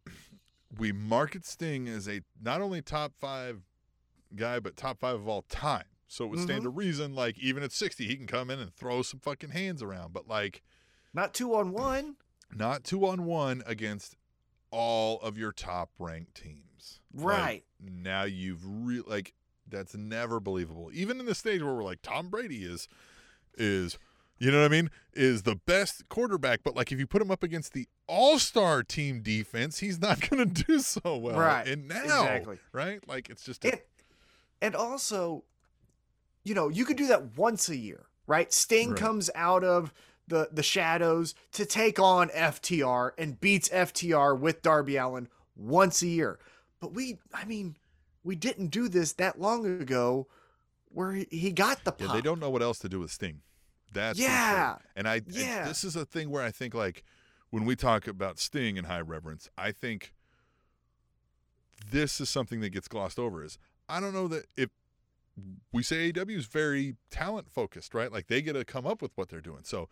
We 0.77 0.91
market 0.91 1.45
Sting 1.45 1.87
as 1.87 2.09
a 2.09 2.21
not 2.41 2.59
only 2.59 2.81
top 2.81 3.13
five 3.17 3.61
guy, 4.35 4.59
but 4.59 4.75
top 4.75 4.99
five 4.99 5.15
of 5.15 5.27
all 5.27 5.43
time. 5.43 5.85
So 6.09 6.25
it 6.25 6.27
would 6.27 6.39
stand 6.39 6.59
mm-hmm. 6.59 6.63
to 6.65 6.69
reason, 6.69 7.15
like 7.15 7.39
even 7.39 7.63
at 7.63 7.71
sixty, 7.71 8.05
he 8.05 8.15
can 8.17 8.27
come 8.27 8.49
in 8.49 8.59
and 8.59 8.73
throw 8.73 9.01
some 9.01 9.21
fucking 9.21 9.51
hands 9.51 9.81
around. 9.81 10.11
But 10.13 10.27
like, 10.27 10.61
Not 11.13 11.33
two 11.33 11.55
on 11.55 11.71
one. 11.71 12.17
not 12.53 12.83
two 12.83 13.05
on 13.07 13.23
one 13.25 13.63
against 13.65 14.17
all 14.69 15.19
of 15.21 15.37
your 15.37 15.53
top 15.53 15.89
ranked 15.97 16.35
teams. 16.35 16.99
Like, 17.13 17.25
Right. 17.25 17.63
now 17.79 18.23
you've 18.23 18.61
really 18.65 19.03
like 19.07 19.33
that's 19.69 19.95
never 19.95 20.39
believable. 20.39 20.89
Even 20.93 21.19
in 21.19 21.25
the 21.25 21.35
stage 21.35 21.61
where 21.61 21.73
we're 21.73 21.83
like 21.83 22.01
Tom 22.01 22.29
Brady 22.29 22.63
is 22.63 22.87
is 23.57 23.97
you 24.39 24.51
know 24.51 24.59
what 24.59 24.65
I 24.65 24.69
mean? 24.69 24.91
Is 25.13 25.43
the 25.43 25.55
best 25.55 26.07
quarterback, 26.09 26.59
but 26.63 26.75
like 26.75 26.91
if 26.91 26.99
you 26.99 27.07
put 27.07 27.21
him 27.23 27.31
up 27.31 27.41
against 27.41 27.73
the 27.73 27.87
all-star 28.05 28.83
team 28.83 29.21
defense, 29.21 29.79
he's 29.79 29.99
not 29.99 30.21
going 30.29 30.47
to 30.53 30.63
do 30.63 30.79
so 30.79 31.17
well. 31.17 31.39
Right. 31.39 31.67
And 31.67 31.87
now, 31.87 32.03
Exactly. 32.03 32.59
right? 32.71 32.99
Like 33.07 33.29
it's 33.31 33.43
just 33.43 33.65
a, 33.65 33.71
And, 33.71 33.81
and 34.61 34.75
also, 34.75 35.43
you 36.43 36.53
know, 36.53 36.69
you 36.69 36.85
could 36.85 36.97
do 36.97 37.07
that 37.07 37.35
once 37.35 37.67
a 37.67 37.75
year, 37.75 38.05
right? 38.27 38.53
Sting 38.53 38.91
Right. 38.91 38.99
comes 38.99 39.29
out 39.33 39.63
of 39.63 39.91
the 40.27 40.49
the 40.51 40.61
shadows 40.63 41.33
to 41.53 41.65
take 41.65 41.99
on 41.99 42.29
FTR 42.29 43.11
and 43.17 43.39
beats 43.41 43.69
FTR 43.69 44.37
with 44.39 44.61
Darby 44.61 44.97
Allin 44.97 45.29
once 45.55 46.01
a 46.03 46.07
year. 46.07 46.37
But 46.79 46.93
we, 46.93 47.17
I 47.33 47.45
mean, 47.45 47.75
we 48.27 48.35
didn't 48.35 48.67
do 48.67 48.89
this 48.89 49.13
that 49.13 49.39
long 49.39 49.65
ago, 49.81 50.27
where 50.89 51.13
he, 51.31 51.51
got 51.51 51.83
the 51.85 51.93
yeah, 51.97 52.11
they 52.13 52.21
don't 52.21 52.39
know 52.39 52.49
what 52.49 52.61
else 52.61 52.77
to 52.79 52.89
do 52.89 52.99
with 52.99 53.09
Sting. 53.11 53.41
That's. 53.93 54.19
Yeah. 54.19 54.77
And 54.95 55.07
I 55.07 55.15
and 55.15 55.25
Yeah. 55.29 55.65
this 55.65 55.83
is 55.83 55.95
a 55.95 56.05
thing 56.05 56.29
where 56.29 56.43
I 56.43 56.51
think 56.51 56.73
like 56.73 57.03
when 57.49 57.63
we 57.65 57.75
talk 57.75 58.05
about 58.05 58.37
Sting 58.37 58.77
and 58.77 58.85
high 58.85 58.99
reverence, 59.01 59.49
I 59.57 59.71
think 59.71 60.13
this 61.89 62.19
is 62.19 62.29
something 62.29 62.59
that 62.59 62.69
gets 62.69 62.87
glossed 62.87 63.17
over 63.17 63.43
is 63.43 63.57
I 63.87 63.99
don't 64.01 64.13
know 64.13 64.27
that 64.27 64.45
if 64.57 64.69
we 65.71 65.83
say 65.83 66.11
AEW 66.11 66.37
is 66.37 66.47
very 66.47 66.95
talent 67.09 67.49
focused, 67.49 67.93
right? 67.93 68.11
Like 68.11 68.27
they 68.27 68.41
get 68.41 68.53
to 68.53 68.65
come 68.65 68.85
up 68.85 69.01
with 69.01 69.11
what 69.15 69.29
they're 69.29 69.39
doing. 69.39 69.61
So 69.63 69.87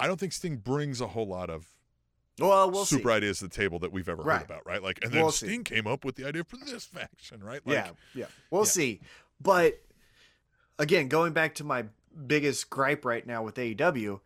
I 0.00 0.08
don't 0.08 0.18
think 0.18 0.32
Sting 0.32 0.56
brings 0.56 1.00
a 1.00 1.08
whole 1.08 1.28
lot 1.28 1.48
of 1.48 1.66
Well, 2.38 2.70
we'll 2.70 2.84
super 2.84 3.10
see. 3.10 3.14
ideas 3.14 3.40
the 3.40 3.48
table 3.48 3.78
that 3.80 3.92
we've 3.92 4.08
ever 4.08 4.22
Right. 4.22 4.38
heard 4.38 4.44
about, 4.50 4.66
right? 4.66 4.82
Like 4.82 5.00
and 5.04 5.12
then 5.12 5.22
We'll 5.22 5.32
see. 5.32 5.46
Sting 5.46 5.64
came 5.64 5.86
up 5.86 6.04
with 6.04 6.16
the 6.16 6.24
idea 6.26 6.44
for 6.44 6.56
this 6.56 6.84
faction, 6.86 7.42
right? 7.42 7.60
Like 7.66 7.76
yeah, 7.76 7.90
yeah. 8.14 8.26
We'll 8.50 8.62
yeah. 8.62 8.66
see. 8.68 9.00
But 9.40 9.80
again, 10.78 11.08
going 11.08 11.32
back 11.32 11.54
to 11.56 11.64
my 11.64 11.84
biggest 12.26 12.70
gripe 12.70 13.04
right 13.04 13.26
now 13.26 13.42
with 13.42 13.56
AEW, 13.56 14.20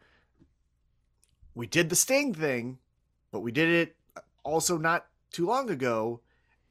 we 1.55 1.66
did 1.66 1.89
the 1.89 1.97
Sting 1.97 2.35
thing, 2.35 2.78
but 3.33 3.41
we 3.41 3.51
did 3.53 3.69
it 3.69 3.97
also 4.45 4.77
not 4.78 5.07
too 5.33 5.47
long 5.47 5.70
ago, 5.70 6.20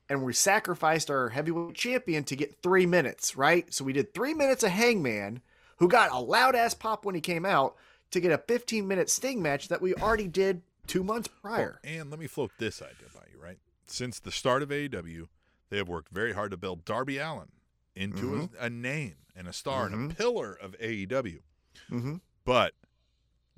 and 0.09 0.23
we 0.23 0.33
sacrificed 0.33 1.09
our 1.09 1.29
heavyweight 1.29 1.75
champion 1.75 2.23
to 2.25 2.35
get 2.35 2.61
three 2.61 2.85
minutes, 2.85 3.35
right? 3.35 3.73
So 3.73 3.83
we 3.83 3.93
did 3.93 4.13
three 4.13 4.33
minutes 4.33 4.63
of 4.63 4.71
Hangman, 4.71 5.41
who 5.77 5.87
got 5.87 6.11
a 6.11 6.19
loud 6.19 6.55
ass 6.55 6.73
pop 6.73 7.03
when 7.05 7.15
he 7.15 7.21
came 7.21 7.45
out, 7.45 7.75
to 8.11 8.19
get 8.19 8.31
a 8.31 8.37
15 8.37 8.87
minute 8.87 9.09
Sting 9.09 9.41
match 9.41 9.67
that 9.67 9.81
we 9.81 9.93
already 9.95 10.27
did 10.27 10.61
two 10.87 11.03
months 11.03 11.27
prior. 11.27 11.79
Well, 11.83 11.93
and 11.93 12.09
let 12.09 12.19
me 12.19 12.27
float 12.27 12.51
this 12.59 12.81
idea 12.81 13.09
by 13.13 13.21
you, 13.31 13.41
right? 13.41 13.57
Since 13.85 14.19
the 14.19 14.31
start 14.31 14.63
of 14.63 14.69
AEW, 14.69 15.27
they 15.69 15.77
have 15.77 15.87
worked 15.87 16.11
very 16.11 16.33
hard 16.33 16.51
to 16.51 16.57
build 16.57 16.85
Darby 16.85 17.17
Allin 17.17 17.49
into 17.95 18.49
a, 18.59 18.65
a 18.65 18.69
name 18.69 19.15
and 19.35 19.47
a 19.47 19.53
star 19.53 19.85
and 19.85 20.11
a 20.11 20.15
pillar 20.15 20.53
of 20.53 20.75
AEW. 20.79 21.39
Mm-hmm. 21.89 22.15
But 22.43 22.73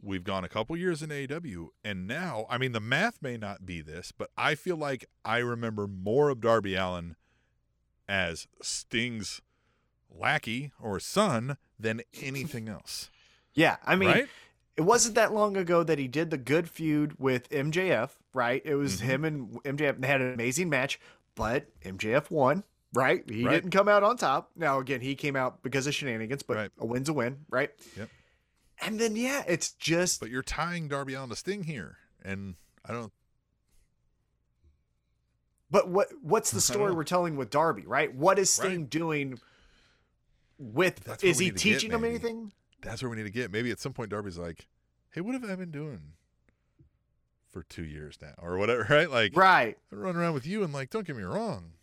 we've 0.01 0.23
gone 0.23 0.43
a 0.43 0.49
couple 0.49 0.77
years 0.77 1.01
in 1.01 1.09
AEW, 1.09 1.69
and 1.83 2.07
now, 2.07 2.45
I 2.49 2.57
mean, 2.57 2.71
the 2.71 2.79
math 2.79 3.21
may 3.21 3.37
not 3.37 3.65
be 3.65 3.81
this, 3.81 4.11
but 4.11 4.29
I 4.37 4.55
feel 4.55 4.77
like 4.77 5.05
I 5.25 5.39
remember 5.39 5.87
more 5.87 6.29
of 6.29 6.41
Darby 6.41 6.75
Allin 6.75 7.15
as 8.07 8.47
Sting's 8.61 9.41
lackey 10.09 10.71
or 10.79 10.99
son 10.99 11.57
than 11.79 12.01
anything 12.21 12.69
else. 12.69 13.09
Yeah, 13.53 13.77
I 13.85 13.95
mean, 13.95 14.09
right? 14.09 14.27
It 14.77 14.81
wasn't 14.81 15.15
that 15.15 15.33
long 15.33 15.57
ago 15.57 15.81
that 15.83 15.97
he 15.97 16.07
did 16.07 16.29
the 16.29 16.37
good 16.37 16.69
feud 16.69 17.15
with 17.19 17.49
MJF, 17.49 18.11
right? 18.33 18.61
It 18.63 18.75
was 18.75 19.01
Mhm. 19.01 19.05
him 19.05 19.25
and 19.25 19.59
MJF. 19.65 19.99
They 19.99 20.07
had 20.07 20.21
an 20.21 20.33
amazing 20.33 20.69
match, 20.69 20.99
but 21.33 21.67
MJF 21.83 22.29
won, 22.29 22.63
right? 22.93 23.27
He 23.27 23.43
Right. 23.43 23.53
didn't 23.55 23.71
come 23.71 23.87
out 23.87 24.03
on 24.03 24.17
top. 24.17 24.51
Now, 24.55 24.79
again, 24.79 25.01
he 25.01 25.15
came 25.15 25.35
out 25.35 25.63
because 25.63 25.87
of 25.87 25.95
shenanigans, 25.95 26.43
but 26.43 26.57
Right. 26.57 26.71
a 26.77 26.85
win's 26.85 27.09
a 27.09 27.13
win, 27.13 27.45
right? 27.49 27.71
Yep. 27.95 28.09
And 28.79 28.99
then, 28.99 29.15
yeah, 29.15 29.43
it's 29.47 29.71
just 29.71 30.19
But 30.19 30.29
you're 30.29 30.43
tying 30.43 30.87
Darby 30.87 31.15
Allin 31.15 31.29
to 31.31 31.35
Sting 31.35 31.63
here, 31.63 31.97
and 32.21 32.55
I 32.85 32.93
don't. 32.93 33.11
But 35.71 35.89
what 35.89 36.09
what's 36.21 36.51
the 36.51 36.61
story 36.61 36.93
we're 36.93 37.03
telling 37.03 37.35
with 37.35 37.49
Darby, 37.49 37.83
right? 37.87 38.13
What 38.13 38.37
is 38.37 38.51
Sting 38.53 38.81
Right. 38.81 38.89
doing 38.91 39.39
with 40.59 40.99
That's 41.03 41.23
is 41.23 41.39
he 41.39 41.47
to 41.47 41.53
get, 41.53 41.59
teaching 41.59 41.91
him 41.91 42.03
anything? 42.05 42.51
That's 42.81 43.01
where 43.01 43.09
we 43.09 43.17
need 43.17 43.23
to 43.23 43.29
get. 43.31 43.51
Maybe 43.51 43.71
at 43.71 43.79
some 43.79 43.93
point 43.93 44.09
Darby's 44.09 44.37
like, 44.37 44.67
"Hey, 45.11 45.21
what 45.21 45.33
have 45.33 45.43
I 45.43 45.55
been 45.55 45.71
doing 45.71 46.13
for 47.49 47.63
two 47.63 47.83
years 47.83 48.17
now, 48.21 48.33
or 48.41 48.57
whatever?" 48.57 48.85
Right? 48.89 49.09
Like, 49.09 49.35
Right. 49.35 49.77
I 49.91 49.95
run 49.95 50.15
around 50.15 50.33
with 50.33 50.45
you, 50.45 50.63
and 50.63 50.73
like, 50.73 50.89
don't 50.89 51.05
get 51.05 51.15
me 51.15 51.23
wrong, 51.23 51.73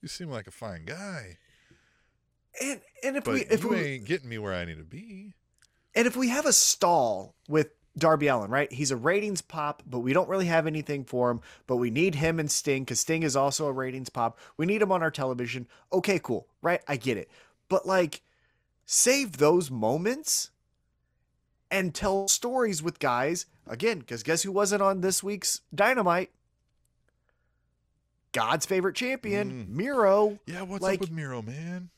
you 0.00 0.08
seem 0.08 0.30
like 0.30 0.46
a 0.46 0.50
fine 0.52 0.84
guy, 0.84 1.38
And 2.60 2.80
and 3.02 3.16
if 3.16 3.24
but 3.24 3.34
we 3.34 3.40
if 3.42 3.62
you 3.62 3.70
we 3.70 3.76
ain't 3.76 4.04
getting 4.06 4.28
me 4.28 4.38
where 4.38 4.54
I 4.54 4.64
need 4.64 4.78
to 4.78 4.84
be. 4.84 5.34
And 5.94 6.06
if 6.06 6.16
we 6.16 6.28
have 6.28 6.44
a 6.46 6.52
stall 6.52 7.34
with 7.48 7.70
Darby 7.96 8.26
Allin, 8.26 8.50
right? 8.50 8.70
He's 8.70 8.90
a 8.90 8.96
ratings 8.96 9.40
pop, 9.40 9.82
but 9.86 10.00
we 10.00 10.12
don't 10.12 10.28
really 10.28 10.44
have 10.46 10.66
anything 10.66 11.04
for 11.04 11.30
him. 11.30 11.40
But 11.66 11.76
we 11.76 11.90
need 11.90 12.14
him 12.16 12.38
and 12.38 12.50
Sting 12.50 12.84
because 12.84 13.00
Sting 13.00 13.22
is 13.22 13.34
also 13.34 13.66
a 13.66 13.72
ratings 13.72 14.10
pop. 14.10 14.38
We 14.58 14.66
need 14.66 14.82
him 14.82 14.92
on 14.92 15.02
our 15.02 15.10
television. 15.10 15.66
Okay, 15.92 16.18
cool, 16.18 16.48
right? 16.60 16.82
I 16.86 16.96
get 16.96 17.16
it. 17.16 17.30
But 17.70 17.86
like, 17.86 18.20
save 18.86 19.36
those 19.38 19.70
moments 19.70 20.50
and 21.70 21.94
tell 21.94 22.28
stories 22.28 22.82
with 22.82 22.98
guys 23.00 23.44
again. 23.66 23.98
Because 23.98 24.22
guess 24.22 24.42
who 24.42 24.52
wasn't 24.52 24.80
on 24.82 25.00
this 25.02 25.22
week's 25.22 25.60
Dynamite? 25.74 26.30
God's 28.32 28.66
favorite 28.66 28.94
champion, 28.96 29.66
Mm. 29.66 29.68
Miro. 29.70 30.38
Yeah, 30.46 30.62
what's 30.62 30.82
Like- 30.82 30.96
up 30.96 31.00
with 31.02 31.10
Miro, 31.10 31.42
man? 31.42 31.90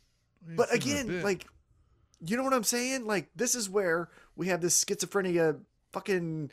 But 0.56 0.70
seen 0.70 0.80
him 0.80 0.96
in 0.98 0.98
a 0.98 1.02
again, 1.14 1.24
like, 1.24 1.46
you 2.24 2.36
know 2.36 2.42
what 2.44 2.54
I'm 2.54 2.64
saying? 2.64 3.06
Like, 3.06 3.28
this 3.34 3.54
is 3.54 3.68
where 3.68 4.08
we 4.36 4.46
have 4.48 4.60
this 4.60 4.82
schizophrenia 4.82 5.60
fucking 5.92 6.50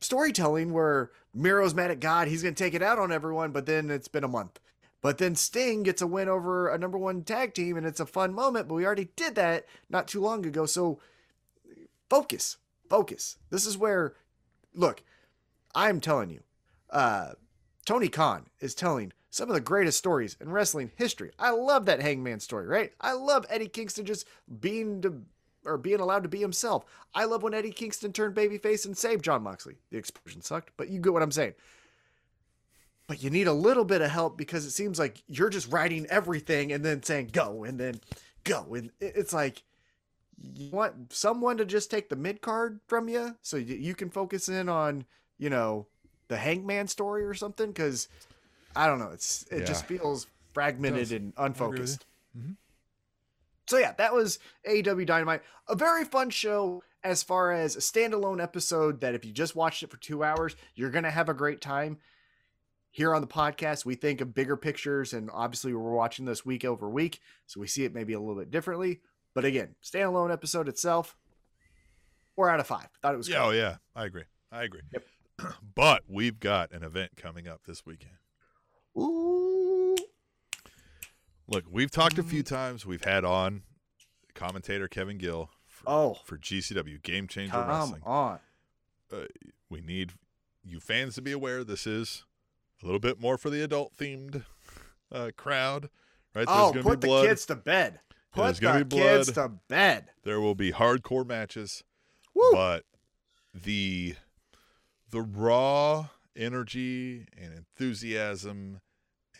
storytelling 0.00 0.72
where 0.72 1.10
Miro's 1.34 1.74
mad 1.74 1.90
at 1.90 2.00
God. 2.00 2.28
He's 2.28 2.42
to 2.54 2.64
take 2.64 2.72
it 2.72 2.82
out 2.82 2.98
on 2.98 3.12
everyone, 3.12 3.50
but 3.52 3.66
then 3.66 3.90
it's 3.90 4.08
been 4.08 4.24
a 4.24 4.28
month. 4.28 4.58
But 5.02 5.18
then 5.18 5.34
Sting 5.34 5.82
gets 5.82 6.02
a 6.02 6.06
win 6.06 6.28
over 6.28 6.68
a 6.68 6.78
number 6.78 6.98
one 6.98 7.22
tag 7.22 7.54
team, 7.54 7.76
and 7.76 7.86
it's 7.86 8.00
a 8.00 8.06
fun 8.06 8.34
moment, 8.34 8.68
but 8.68 8.74
we 8.74 8.84
already 8.84 9.08
did 9.16 9.34
that 9.36 9.66
not 9.88 10.08
too 10.08 10.20
long 10.20 10.44
ago. 10.44 10.66
So 10.66 11.00
focus, 12.10 12.58
focus. 12.88 13.38
This 13.48 13.66
is 13.66 13.78
where, 13.78 14.14
look, 14.74 15.02
I'm 15.74 16.00
telling 16.00 16.30
you, 16.30 16.40
uh, 16.90 17.32
Tony 17.86 18.08
Khan 18.08 18.46
is 18.60 18.74
telling 18.74 19.12
some 19.30 19.48
of 19.48 19.54
the 19.54 19.60
greatest 19.60 19.96
stories 19.96 20.36
in 20.40 20.50
wrestling 20.50 20.90
history. 20.96 21.30
I 21.38 21.50
love 21.50 21.86
that 21.86 22.02
Hangman 22.02 22.40
story, 22.40 22.66
right? 22.66 22.92
I 23.00 23.12
love 23.12 23.46
Eddie 23.48 23.68
Kingston 23.68 24.04
just 24.04 24.26
being 24.60 25.00
to, 25.02 25.22
or 25.64 25.78
being 25.78 26.00
allowed 26.00 26.24
to 26.24 26.28
be 26.28 26.40
himself. 26.40 26.84
I 27.14 27.24
love 27.24 27.42
when 27.42 27.54
Eddie 27.54 27.70
Kingston 27.70 28.12
turned 28.12 28.34
babyface 28.34 28.84
and 28.84 28.98
saved 28.98 29.24
Jon 29.24 29.42
Moxley. 29.42 29.76
The 29.90 29.98
explosion 29.98 30.42
sucked, 30.42 30.72
but 30.76 30.88
you 30.88 31.00
get 31.00 31.12
what 31.12 31.22
I'm 31.22 31.30
saying. 31.30 31.54
But 33.10 33.24
you 33.24 33.30
need 33.30 33.48
a 33.48 33.52
little 33.52 33.84
bit 33.84 34.02
of 34.02 34.10
help 34.12 34.38
because 34.38 34.64
it 34.64 34.70
seems 34.70 34.96
like 34.96 35.20
you're 35.26 35.48
just 35.50 35.72
writing 35.72 36.06
everything 36.10 36.70
and 36.70 36.84
then 36.84 37.02
saying 37.02 37.30
go 37.32 37.64
and 37.64 37.76
then 37.76 38.00
go 38.44 38.76
and 38.76 38.92
it's 39.00 39.32
like 39.32 39.64
you 40.40 40.70
want 40.70 41.12
someone 41.12 41.56
to 41.56 41.64
just 41.64 41.90
take 41.90 42.08
the 42.08 42.14
mid 42.14 42.40
card 42.40 42.78
from 42.86 43.08
you 43.08 43.34
so 43.42 43.56
you, 43.56 43.96
can 43.96 44.10
focus 44.10 44.48
in 44.48 44.68
on 44.68 45.04
you 45.38 45.50
know 45.50 45.88
the 46.28 46.36
Hangman 46.36 46.86
story 46.86 47.24
or 47.24 47.34
something 47.34 47.66
because 47.66 48.06
I 48.76 48.86
don't 48.86 49.00
know 49.00 49.10
it's 49.10 49.44
it 49.50 49.66
just 49.66 49.86
feels 49.86 50.28
fragmented 50.54 51.10
and 51.10 51.10
agree 51.10 51.26
with 51.26 51.36
you. 51.36 51.44
unfocused. 51.44 52.06
Mhm. 52.38 52.56
So 53.66 53.78
yeah, 53.78 53.92
that 53.98 54.14
was 54.14 54.38
AEW 54.68 55.04
Dynamite, 55.04 55.42
a 55.66 55.74
very 55.74 56.04
fun 56.04 56.30
show, 56.30 56.84
as 57.02 57.24
far 57.24 57.50
as 57.50 57.74
a 57.74 57.80
standalone 57.80 58.40
episode 58.40 59.00
that 59.00 59.16
if 59.16 59.24
you 59.24 59.32
just 59.32 59.56
watched 59.56 59.82
it 59.82 59.90
for 59.90 59.96
two 59.96 60.22
hours, 60.22 60.54
you're 60.76 60.90
going 60.90 61.02
to 61.02 61.10
have 61.10 61.28
a 61.28 61.34
great 61.34 61.60
time. 61.60 61.98
Here 62.92 63.14
on 63.14 63.20
the 63.20 63.28
podcast, 63.28 63.84
we 63.84 63.94
think 63.94 64.20
of 64.20 64.34
bigger 64.34 64.56
pictures, 64.56 65.12
and 65.12 65.30
obviously, 65.32 65.72
we're 65.72 65.92
watching 65.92 66.24
this 66.24 66.44
week 66.44 66.64
over 66.64 66.88
week, 66.88 67.20
so 67.46 67.60
we 67.60 67.66
see 67.68 67.84
it 67.84 67.94
maybe 67.94 68.12
a 68.14 68.20
little 68.20 68.34
bit 68.34 68.50
differently. 68.50 69.00
But 69.34 69.44
again, 69.44 69.76
standalone 69.82 70.32
episode 70.32 70.68
itself, 70.68 71.16
four 72.34 72.50
out 72.50 72.58
of 72.58 72.66
five. 72.66 72.88
Thought 73.00 73.14
it 73.14 73.18
was 73.18 73.28
Yeah, 73.28 73.36
cool. 73.38 73.46
oh 73.46 73.50
yeah, 73.50 73.76
I 73.94 74.06
agree. 74.06 74.24
I 74.50 74.64
agree. 74.64 74.80
Yep. 74.92 75.04
but 75.76 76.02
we've 76.08 76.40
got 76.40 76.72
an 76.72 76.82
event 76.82 77.12
coming 77.16 77.46
up 77.46 77.60
this 77.64 77.86
weekend. 77.86 78.14
Ooh. 78.98 79.96
Look, 81.46 81.64
we've 81.70 81.90
talked 81.90 82.18
a 82.18 82.22
few 82.24 82.42
mm. 82.42 82.48
times. 82.48 82.84
We've 82.86 83.04
had 83.04 83.24
on 83.24 83.62
commentator 84.34 84.88
Kevin 84.88 85.18
Gill 85.18 85.50
for, 85.66 85.84
Oh. 85.88 86.16
for 86.24 86.36
GCW 86.38 87.00
Game 87.02 87.28
Changer 87.28 87.52
Come 87.52 87.68
Wrestling. 87.68 88.02
on. 88.04 88.38
Uh, 89.12 89.24
we 89.68 89.80
need 89.80 90.12
you 90.64 90.80
fans 90.80 91.14
to 91.14 91.22
be 91.22 91.32
aware 91.32 91.62
this 91.64 91.86
is 91.86 92.24
a 92.82 92.86
little 92.86 93.00
bit 93.00 93.20
more 93.20 93.36
for 93.38 93.50
the 93.50 93.62
adult 93.62 93.96
themed 93.96 94.44
uh, 95.12 95.30
crowd, 95.36 95.90
right? 96.34 96.46
Oh, 96.48 96.72
gonna 96.72 96.82
put 96.82 97.00
be 97.00 97.08
the 97.08 97.22
kids 97.22 97.46
to 97.46 97.56
bed. 97.56 98.00
Put 98.32 98.58
There's 98.58 98.60
the 98.60 98.84
be 98.84 98.96
kids 98.96 99.32
to 99.32 99.48
bed. 99.68 100.10
There 100.22 100.40
will 100.40 100.54
be 100.54 100.72
hardcore 100.72 101.26
matches, 101.26 101.82
Woo. 102.34 102.50
but 102.52 102.84
the 103.52 104.14
the 105.10 105.20
raw 105.20 106.06
energy 106.36 107.26
and 107.36 107.52
enthusiasm 107.52 108.80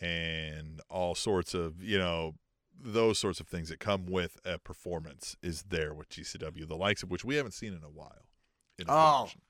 and 0.01 0.81
all 0.89 1.15
sorts 1.15 1.53
of 1.53 1.81
you 1.81 1.97
know 1.97 2.35
those 2.83 3.17
sorts 3.19 3.39
of 3.39 3.47
things 3.47 3.69
that 3.69 3.79
come 3.79 4.05
with 4.07 4.37
a 4.43 4.57
performance 4.57 5.35
is 5.43 5.63
there 5.69 5.93
with 5.93 6.09
GCW, 6.09 6.67
the 6.67 6.75
likes 6.75 7.03
of 7.03 7.11
which 7.11 7.23
we 7.23 7.35
haven't 7.35 7.53
seen 7.53 7.73
in 7.73 7.83
a 7.83 7.89
while. 7.89 8.25
in 8.79 8.89
a 8.89 8.91
Oh. 8.91 9.15
promotion. 9.19 9.41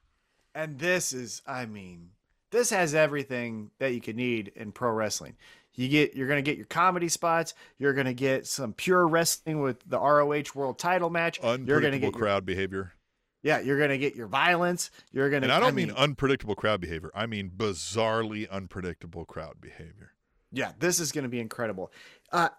And 0.53 0.79
this 0.79 1.13
is, 1.13 1.41
I 1.47 1.65
mean, 1.65 2.09
this 2.51 2.69
has 2.69 2.93
everything 2.93 3.71
that 3.79 3.93
you 3.93 4.01
could 4.01 4.15
need 4.15 4.51
in 4.55 4.71
pro 4.71 4.91
wrestling. 4.91 5.35
You 5.73 5.87
get, 5.87 6.15
you're 6.15 6.27
gonna 6.27 6.41
get 6.41 6.57
your 6.57 6.65
comedy 6.65 7.07
spots. 7.07 7.53
You're 7.77 7.93
gonna 7.93 8.13
get 8.13 8.45
some 8.45 8.73
pure 8.73 9.07
wrestling 9.07 9.61
with 9.61 9.77
the 9.89 9.97
ROH 9.97 10.53
World 10.53 10.77
Title 10.77 11.09
match. 11.09 11.39
You're 11.41 11.57
gonna 11.57 11.63
unpredictable 11.63 11.99
get 11.99 12.01
your, 12.01 12.11
crowd 12.11 12.45
behavior. 12.45 12.93
yeah, 13.41 13.59
you're 13.61 13.79
gonna 13.79 13.97
get 13.97 14.15
your 14.15 14.27
violence. 14.27 14.91
You're 15.13 15.29
gonna. 15.29 15.45
And 15.45 15.51
I 15.53 15.59
don't 15.61 15.73
mean, 15.75 15.91
unpredictable 15.91 16.55
crowd 16.55 16.81
behavior. 16.81 17.09
I 17.15 17.25
mean 17.25 17.49
bizarrely 17.55 18.49
unpredictable 18.49 19.23
crowd 19.25 19.61
behavior. 19.61 20.11
yeah, 20.51 20.73
this 20.79 20.99
is 20.99 21.13
gonna 21.13 21.29
be 21.29 21.39
incredible. 21.39 21.91
Uh, 22.33 22.49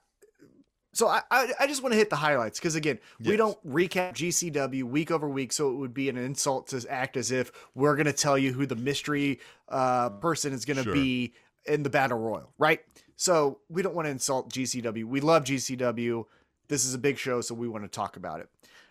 so 0.92 1.08
I, 1.08 1.22
I, 1.30 1.52
I 1.60 1.66
just 1.66 1.82
want 1.82 1.92
to 1.92 1.96
hit 1.98 2.10
the 2.10 2.16
highlights 2.16 2.58
because 2.58 2.74
again, 2.74 2.98
we 3.20 3.36
don't 3.36 3.58
recap 3.66 4.12
GCW 4.14 4.82
week 4.84 5.10
over 5.10 5.28
week, 5.28 5.52
so 5.52 5.70
it 5.70 5.74
would 5.74 5.94
be 5.94 6.08
an 6.08 6.16
insult 6.16 6.66
to 6.68 6.84
act 6.90 7.16
as 7.16 7.30
if 7.30 7.50
we're 7.74 7.96
gonna 7.96 8.12
tell 8.12 8.36
you 8.36 8.52
who 8.52 8.66
the 8.66 8.76
mystery 8.76 9.40
uh, 9.68 10.10
person 10.10 10.52
is 10.52 10.64
gonna 10.64 10.82
Sure. 10.82 10.92
be 10.92 11.34
in 11.66 11.82
the 11.82 11.90
battle 11.90 12.18
royal, 12.18 12.52
right? 12.58 12.80
So 13.16 13.60
we 13.68 13.82
don't 13.82 13.94
want 13.94 14.06
to 14.06 14.10
insult 14.10 14.52
GCW. 14.52 15.04
We 15.04 15.20
love 15.20 15.44
GCW. 15.44 16.24
This 16.68 16.84
is 16.84 16.94
a 16.94 16.98
big 16.98 17.18
show, 17.18 17.40
so 17.40 17.54
we 17.54 17.68
want 17.68 17.84
to 17.84 17.88
talk 17.88 18.16
about 18.16 18.40
it. 18.40 18.48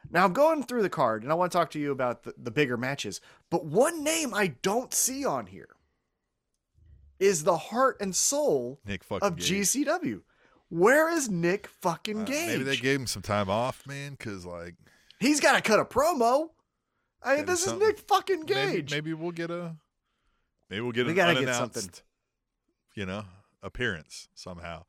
Now 0.10 0.24
I'm 0.26 0.34
going 0.34 0.64
through 0.64 0.82
the 0.84 0.90
card, 0.90 1.24
and 1.24 1.32
I 1.32 1.36
want 1.36 1.52
to 1.52 1.58
talk 1.58 1.70
to 1.72 1.80
you 1.80 1.92
about 1.92 2.24
the, 2.24 2.34
the 2.38 2.50
bigger 2.52 2.78
matches. 2.78 3.22
But 3.50 3.66
one 3.66 4.04
name 4.04 4.34
I 4.34 4.48
don't 4.62 4.94
see 4.94 5.26
on 5.26 5.48
here 5.48 5.76
is 7.20 7.44
the 7.44 7.58
heart 7.58 7.98
and 8.00 8.16
soul 8.16 8.80
of 9.22 9.36
Gage. 9.36 9.50
GCW. 9.52 10.22
Where 10.72 11.10
is 11.10 11.30
Nick 11.30 11.68
fucking 11.68 12.22
Uh, 12.22 12.26
Gage? 12.26 12.48
maybe 12.48 12.64
they 12.64 12.78
gave 12.78 13.00
him 13.02 13.08
some 13.08 13.22
time 13.22 13.50
off, 13.50 13.86
man, 13.86 14.12
because 14.12 14.46
like 14.46 14.76
He's 15.20 15.40
got 15.40 15.54
to 15.56 15.62
cut 15.62 15.80
a 15.80 15.86
promo. 15.86 16.50
I 17.22 17.36
mean, 17.36 17.46
this 17.46 17.68
is. 17.68 17.74
Nick 17.74 18.00
fucking 18.00 18.46
Gage. 18.46 18.90
maybe 18.90 19.14
we'll 19.14 19.32
get 19.32 19.52
a 19.52 19.76
maybe 20.70 20.82
we'll 20.82 20.94
get 20.94 21.06
We 21.06 21.12
an 21.12 21.16
gotta 21.18 21.40
get 21.46 21.54
something. 21.54 21.90
you 22.96 23.06
know, 23.06 23.26
appearance 23.62 24.30
somehow 24.34 24.86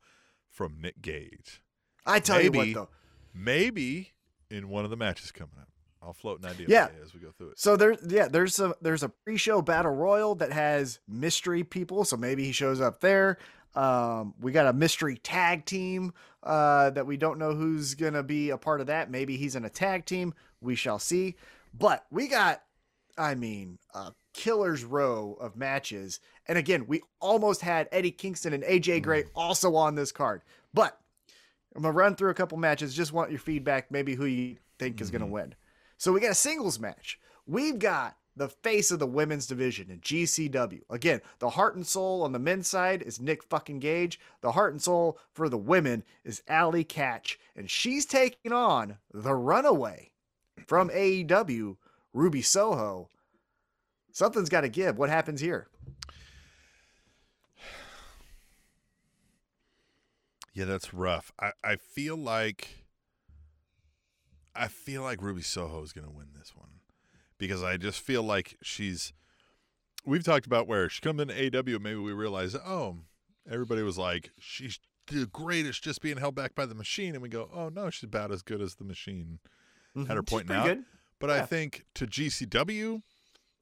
from 0.49 0.77
Nick 0.81 1.01
Gage. 1.01 1.61
I 2.05 2.19
tell 2.19 2.41
you 2.41 2.51
what, 2.51 2.73
though. 2.73 2.89
Maybe 3.33 4.13
in 4.49 4.69
one 4.69 4.83
of 4.85 4.89
the 4.89 4.97
matches 4.97 5.31
coming 5.31 5.55
up. 5.59 5.67
I'll 6.01 6.13
float 6.13 6.39
an 6.39 6.49
idea 6.49 6.65
Yeah. 6.69 6.87
as 7.03 7.13
we 7.13 7.19
go 7.19 7.31
through 7.31 7.49
it. 7.51 7.59
So 7.59 7.75
there's 7.77 7.97
yeah, 8.07 8.27
there's 8.27 8.59
a 8.59 8.75
there's 8.81 9.03
a 9.03 9.09
pre-show 9.09 9.61
battle 9.61 9.91
royal 9.93 10.35
that 10.35 10.51
has 10.51 10.99
mystery 11.07 11.63
people. 11.63 12.03
So 12.05 12.17
maybe 12.17 12.43
he 12.45 12.51
shows 12.51 12.81
up 12.81 12.99
there. 13.01 13.37
Um, 13.75 14.33
we 14.39 14.51
got 14.51 14.67
a 14.67 14.73
mystery 14.73 15.17
tag 15.17 15.65
team 15.65 16.13
uh, 16.43 16.91
that 16.91 17.07
we 17.07 17.17
don't 17.17 17.39
know 17.39 17.53
who's 17.53 17.95
gonna 17.95 18.23
be 18.23 18.49
a 18.49 18.57
part 18.57 18.81
of 18.81 18.87
that. 18.87 19.09
Maybe 19.09 19.37
he's 19.37 19.55
in 19.55 19.65
a 19.65 19.69
tag 19.69 20.05
team. 20.05 20.33
We 20.61 20.75
shall 20.75 20.99
see. 20.99 21.35
But 21.73 22.05
we 22.11 22.27
got, 22.27 22.63
I 23.17 23.35
mean, 23.35 23.79
a 23.93 24.13
killer's 24.33 24.83
row 24.83 25.37
of 25.39 25.55
matches. 25.55 26.19
And 26.47 26.57
again, 26.57 26.85
we 26.87 27.01
almost 27.19 27.61
had 27.61 27.89
Eddie 27.91 28.11
Kingston 28.11 28.53
and 28.53 28.63
AJ 28.63 29.03
Gray 29.03 29.25
also 29.35 29.75
on 29.75 29.95
this 29.95 30.11
card. 30.11 30.41
But 30.73 30.99
I'm 31.75 31.81
gonna 31.81 31.93
run 31.93 32.15
through 32.15 32.29
a 32.29 32.35
couple 32.35 32.57
matches. 32.57 32.93
Just 32.95 33.13
want 33.13 33.31
your 33.31 33.39
feedback, 33.39 33.91
maybe 33.91 34.15
who 34.15 34.25
you 34.25 34.57
think 34.77 35.01
is 35.01 35.09
gonna 35.09 35.25
win. 35.25 35.55
So 35.97 36.11
we 36.11 36.19
got 36.19 36.31
a 36.31 36.35
singles 36.35 36.79
match. 36.79 37.19
We've 37.47 37.79
got 37.79 38.17
the 38.35 38.49
face 38.49 38.91
of 38.91 38.99
the 38.99 39.07
women's 39.07 39.45
division 39.45 39.89
in 39.89 39.99
GCW. 39.99 40.81
Again, 40.89 41.21
the 41.39 41.51
heart 41.51 41.75
and 41.75 41.85
soul 41.85 42.23
on 42.23 42.31
the 42.31 42.39
men's 42.39 42.67
side 42.67 43.01
is 43.01 43.21
Nick 43.21 43.43
fucking 43.43 43.79
Gage. 43.79 44.19
The 44.41 44.53
heart 44.53 44.73
and 44.73 44.81
soul 44.81 45.19
for 45.31 45.49
the 45.49 45.57
women 45.57 46.03
is 46.23 46.41
Allie 46.47 46.85
Katch. 46.85 47.37
And 47.55 47.69
she's 47.69 48.05
taking 48.05 48.51
on 48.51 48.97
the 49.13 49.35
runaway 49.35 50.11
from 50.65 50.89
AEW, 50.89 51.77
Ruby 52.13 52.41
Soho. 52.41 53.09
Something's 54.11 54.49
got 54.49 54.61
to 54.61 54.69
give. 54.69 54.97
What 54.97 55.09
happens 55.09 55.41
here? 55.41 55.67
Yeah, 60.53 60.65
that's 60.65 60.93
rough. 60.93 61.31
I, 61.39 61.51
I 61.63 61.75
feel 61.77 62.15
like 62.15 62.85
I 64.55 64.67
feel 64.67 65.01
like 65.01 65.21
Ruby 65.21 65.41
Soho 65.41 65.81
is 65.81 65.93
going 65.93 66.05
to 66.05 66.13
win 66.13 66.27
this 66.37 66.55
one 66.55 66.72
because 67.47 67.63
I 67.63 67.77
just 67.77 67.99
feel 68.01 68.23
like 68.23 68.57
she's. 68.61 69.13
We've 70.05 70.23
talked 70.23 70.45
about 70.45 70.67
where 70.67 70.89
she 70.89 70.99
comes 71.01 71.21
in 71.21 71.29
AEW. 71.29 71.79
Maybe 71.81 71.95
we 71.97 72.11
realize, 72.11 72.55
oh, 72.55 72.97
everybody 73.49 73.83
was 73.83 73.97
like, 73.97 74.31
she's 74.39 74.79
the 75.07 75.25
greatest, 75.27 75.81
just 75.83 76.01
being 76.01 76.17
held 76.17 76.35
back 76.35 76.55
by 76.55 76.65
the 76.65 76.75
machine, 76.75 77.13
and 77.13 77.21
we 77.21 77.29
go, 77.29 77.49
oh 77.53 77.69
no, 77.69 77.89
she's 77.89 78.03
about 78.03 78.31
as 78.31 78.41
good 78.41 78.61
as 78.61 78.75
the 78.75 78.83
machine 78.83 79.39
at 79.95 80.07
her 80.07 80.21
Mhm. 80.21 80.27
She's 80.27 80.29
point 80.33 80.47
pretty 80.47 80.61
now. 80.61 80.65
good. 80.67 80.83
But 81.19 81.29
I 81.29 81.45
think 81.45 81.85
to 81.95 82.05
GCW, 82.05 83.01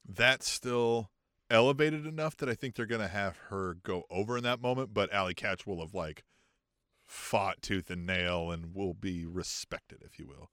that's 0.08 0.48
still 0.48 1.10
elevated 1.48 2.06
enough 2.06 2.36
that 2.38 2.48
I 2.48 2.54
think 2.54 2.74
they're 2.74 2.86
going 2.86 3.00
to 3.02 3.08
have 3.08 3.36
her 3.50 3.74
go 3.82 4.04
over 4.10 4.36
in 4.36 4.42
that 4.42 4.60
moment. 4.60 4.92
But 4.94 5.12
Allie 5.12 5.34
Katch 5.34 5.64
will 5.64 5.80
have 5.80 5.94
like 5.94 6.24
fought 7.04 7.62
tooth 7.62 7.88
and 7.90 8.04
nail 8.04 8.50
and 8.50 8.74
will 8.74 8.94
be 8.94 9.24
respected, 9.26 10.02
if 10.04 10.18
you 10.18 10.26
will. 10.26 10.50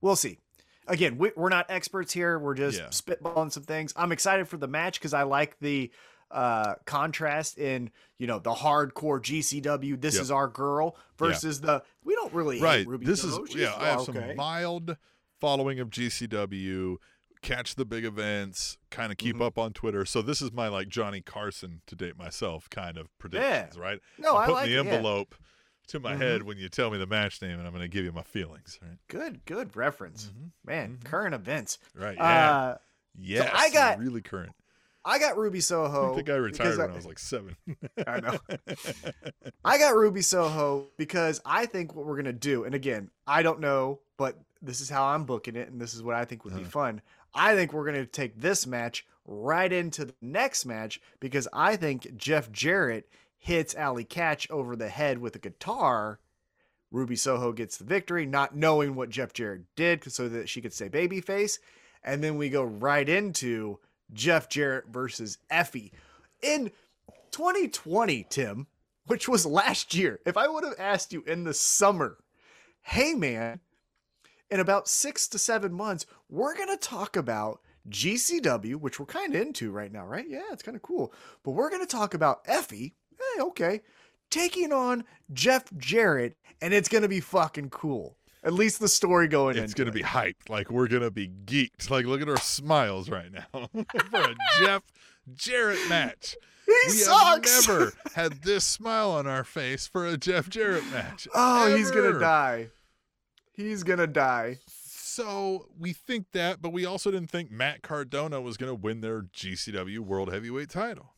We'll 0.00 0.16
see. 0.16 0.38
Again, 0.86 1.16
we, 1.18 1.30
we're 1.36 1.48
not 1.48 1.66
experts 1.70 2.12
here. 2.12 2.38
We're 2.38 2.54
just 2.54 2.78
Yeah. 2.78 2.88
spitballing 2.88 3.50
some 3.52 3.62
things. 3.62 3.92
I'm 3.96 4.12
excited 4.12 4.48
for 4.48 4.56
the 4.56 4.68
match 4.68 4.98
because 5.00 5.14
I 5.14 5.22
like 5.22 5.58
the 5.60 5.90
uh, 6.30 6.74
contrast 6.84 7.58
in 7.58 7.90
you 8.18 8.26
know 8.26 8.38
the 8.40 8.52
hardcore 8.52 9.20
GCW. 9.20 10.00
This 10.00 10.14
Yep. 10.14 10.22
is 10.22 10.30
our 10.30 10.48
girl 10.48 10.96
versus 11.16 11.60
the 11.60 11.82
we 12.02 12.14
don't 12.16 12.32
really 12.32 12.56
hate 12.58 12.64
right. 12.64 12.86
Ruby 12.86 13.06
This 13.06 13.22
is 13.24 13.38
She's 13.48 13.56
yeah. 13.62 13.74
I 13.76 13.86
have 13.88 14.00
okay. 14.08 14.28
some 14.28 14.36
mild 14.36 14.96
following 15.40 15.78
of 15.80 15.90
GCW. 15.90 16.96
Catch 17.42 17.74
the 17.74 17.84
big 17.84 18.04
events. 18.06 18.78
Kind 18.90 19.12
of 19.12 19.18
keep 19.18 19.36
Mhm. 19.36 19.42
up 19.46 19.58
on 19.58 19.74
Twitter. 19.74 20.04
So 20.06 20.22
this 20.22 20.40
is 20.40 20.50
my 20.50 20.68
like 20.68 20.88
Johnny 20.88 21.20
Carson 21.20 21.82
to 21.86 21.94
date 21.94 22.16
myself 22.16 22.68
kind 22.70 22.96
of 22.96 23.16
predictions, 23.18 23.78
right? 23.78 24.00
No, 24.18 24.36
I'm 24.36 24.50
I 24.50 24.52
like 24.52 24.64
the 24.66 24.72
yeah. 24.72 24.80
envelope 24.80 25.34
to 25.88 26.00
my 26.00 26.14
Mhm. 26.14 26.18
head 26.18 26.42
when 26.42 26.58
you 26.58 26.68
tell 26.68 26.90
me 26.90 26.98
the 26.98 27.06
match 27.06 27.40
name, 27.42 27.58
and 27.58 27.66
I'm 27.66 27.72
going 27.72 27.82
to 27.82 27.88
give 27.88 28.04
you 28.04 28.12
my 28.12 28.22
feelings. 28.22 28.78
Right. 28.82 28.98
Good, 29.08 29.44
good 29.44 29.76
reference, 29.76 30.26
Mhm. 30.26 30.50
man. 30.64 30.98
Mhm. 30.98 31.04
Current 31.04 31.34
events. 31.34 31.78
Right. 31.94 32.16
Yeah. 32.16 32.50
Uh, 32.50 32.78
yes. 33.18 33.50
I 33.54 33.70
got- 33.70 33.98
really 33.98 34.22
current. 34.22 34.54
I 35.06 35.18
got 35.18 35.36
Ruby 35.36 35.60
Soho. 35.60 36.12
I 36.12 36.16
think 36.16 36.30
I 36.30 36.36
retired 36.36 36.78
when 36.78 36.90
I 36.90 36.94
was 36.94 37.04
like 37.04 37.18
seven. 37.18 37.56
I 38.06 38.20
know. 38.20 38.38
I 39.64 39.76
got 39.78 39.94
Ruby 39.94 40.22
Soho 40.22 40.88
because 40.96 41.42
I 41.44 41.66
think 41.66 41.94
what 41.94 42.06
we're 42.06 42.16
gonna 42.16 42.32
do, 42.32 42.64
and 42.64 42.74
again, 42.74 43.10
I 43.26 43.42
don't 43.42 43.60
know, 43.60 44.00
but 44.16 44.38
this 44.62 44.80
is 44.80 44.88
how 44.88 45.04
I'm 45.04 45.24
booking 45.24 45.56
it, 45.56 45.68
and 45.68 45.78
this 45.78 45.92
is 45.92 46.02
what 46.02 46.14
I 46.14 46.24
think 46.24 46.44
would 46.44 46.54
be 46.54 46.62
Uh-huh. 46.62 46.70
fun. 46.70 47.02
I 47.34 47.54
think 47.54 47.74
we're 47.74 47.84
gonna 47.84 48.06
take 48.06 48.40
this 48.40 48.66
match 48.66 49.06
right 49.26 49.70
into 49.70 50.06
the 50.06 50.14
next 50.22 50.64
match 50.64 51.00
because 51.20 51.48
I 51.52 51.76
think 51.76 52.16
Jeff 52.16 52.50
Jarrett 52.50 53.06
hits 53.44 53.74
Allie 53.74 54.06
Katch 54.06 54.50
over 54.50 54.74
the 54.74 54.88
head 54.88 55.18
with 55.18 55.36
a 55.36 55.38
guitar. 55.38 56.18
Ruby 56.90 57.14
Soho 57.14 57.52
gets 57.52 57.76
the 57.76 57.84
victory, 57.84 58.24
not 58.24 58.56
knowing 58.56 58.94
what 58.94 59.10
Jeff 59.10 59.34
Jarrett 59.34 59.64
did, 59.76 60.10
so 60.10 60.30
that 60.30 60.48
she 60.48 60.62
could 60.62 60.72
stay 60.72 60.88
babyface. 60.88 61.58
And 62.02 62.24
then 62.24 62.38
we 62.38 62.48
go 62.48 62.62
right 62.62 63.06
into 63.06 63.80
Jeff 64.14 64.48
Jarrett 64.48 64.86
versus 64.88 65.36
Effy. 65.52 65.90
In 66.40 66.70
2020, 67.32 68.26
Tim, 68.30 68.66
which 69.06 69.28
was 69.28 69.44
last 69.44 69.94
year, 69.94 70.20
if 70.24 70.38
I 70.38 70.48
would 70.48 70.64
have 70.64 70.78
asked 70.78 71.12
you 71.12 71.22
in 71.26 71.44
the 71.44 71.52
summer, 71.52 72.16
hey 72.80 73.12
man, 73.12 73.60
in 74.50 74.58
about 74.58 74.88
six 74.88 75.28
to 75.28 75.38
seven 75.38 75.74
months, 75.74 76.06
we're 76.30 76.56
going 76.56 76.70
to 76.70 76.78
talk 76.78 77.14
about 77.14 77.60
GCW, 77.90 78.76
which 78.76 78.98
we're 78.98 79.04
kind 79.04 79.34
of 79.34 79.40
into 79.42 79.70
right 79.70 79.92
now, 79.92 80.06
right? 80.06 80.26
Yeah, 80.26 80.44
it's 80.50 80.62
kind 80.62 80.76
of 80.76 80.82
cool. 80.82 81.12
But 81.42 81.50
we're 81.50 81.68
going 81.68 81.86
to 81.86 81.86
talk 81.86 82.14
about 82.14 82.44
Effy. 82.46 82.92
Hey, 83.36 83.42
okay. 83.42 83.80
Taking 84.30 84.72
on 84.72 85.04
Jeff 85.32 85.64
Jarrett, 85.76 86.36
and 86.60 86.74
it's 86.74 86.88
to 87.02 87.08
be 87.08 87.20
fucking 87.20 87.70
cool. 87.70 88.16
At 88.42 88.52
least 88.52 88.78
the 88.80 88.88
story 88.88 89.26
going 89.28 89.56
It's 89.56 89.72
to 89.90 89.96
it. 89.96 90.02
be 90.02 90.06
hyped. 90.06 90.50
Like 90.50 90.70
we're 90.70 90.86
to 91.02 91.10
be 91.10 91.28
geeked. 91.46 91.88
Like 91.90 92.04
look 92.04 92.20
at 92.20 92.28
our 92.28 92.36
smiles 92.36 93.08
right 93.08 93.30
now 93.32 93.68
for 94.10 94.20
a 94.20 94.34
Jeff 94.60 94.82
Jarrett 95.34 95.88
match. 95.88 96.36
He 96.66 96.72
we 96.86 96.92
sucks. 96.92 97.66
have 97.66 97.68
never 97.78 97.92
had 98.14 98.42
this 98.42 98.64
smile 98.64 99.10
on 99.12 99.26
our 99.26 99.44
face 99.44 99.86
for 99.86 100.06
a 100.06 100.16
Jeff 100.18 100.48
Jarrett 100.50 100.84
match. 100.90 101.26
oh, 101.34 101.74
he's 101.74 101.90
gonna 101.90 102.18
die. 102.18 102.68
He's 103.52 103.82
to 103.98 104.06
die. 104.06 104.58
So 104.66 105.68
we 105.78 105.92
think 105.92 106.32
that, 106.32 106.60
but 106.60 106.72
we 106.72 106.84
also 106.84 107.10
didn't 107.10 107.30
think 107.30 107.50
Matt 107.50 107.82
Cardona 107.82 108.40
was 108.40 108.56
to 108.68 108.74
win 108.74 109.00
their 109.00 109.22
GCW 109.22 110.00
World 110.00 110.32
Heavyweight 110.32 110.68
title. 110.70 111.13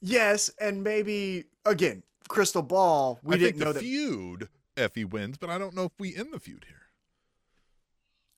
Yes, 0.00 0.50
and 0.60 0.82
maybe 0.82 1.44
again, 1.64 2.02
crystal 2.28 2.62
ball. 2.62 3.18
We 3.22 3.34
I 3.34 3.38
didn't 3.38 3.50
think 3.52 3.58
the 3.58 3.64
know 3.66 3.72
that. 3.72 3.80
feud 3.80 4.48
Effy 4.76 5.04
wins, 5.08 5.36
but 5.38 5.50
I 5.50 5.58
don't 5.58 5.74
know 5.74 5.84
if 5.84 5.92
we 5.98 6.14
end 6.16 6.32
the 6.32 6.40
feud 6.40 6.64
here. 6.68 6.76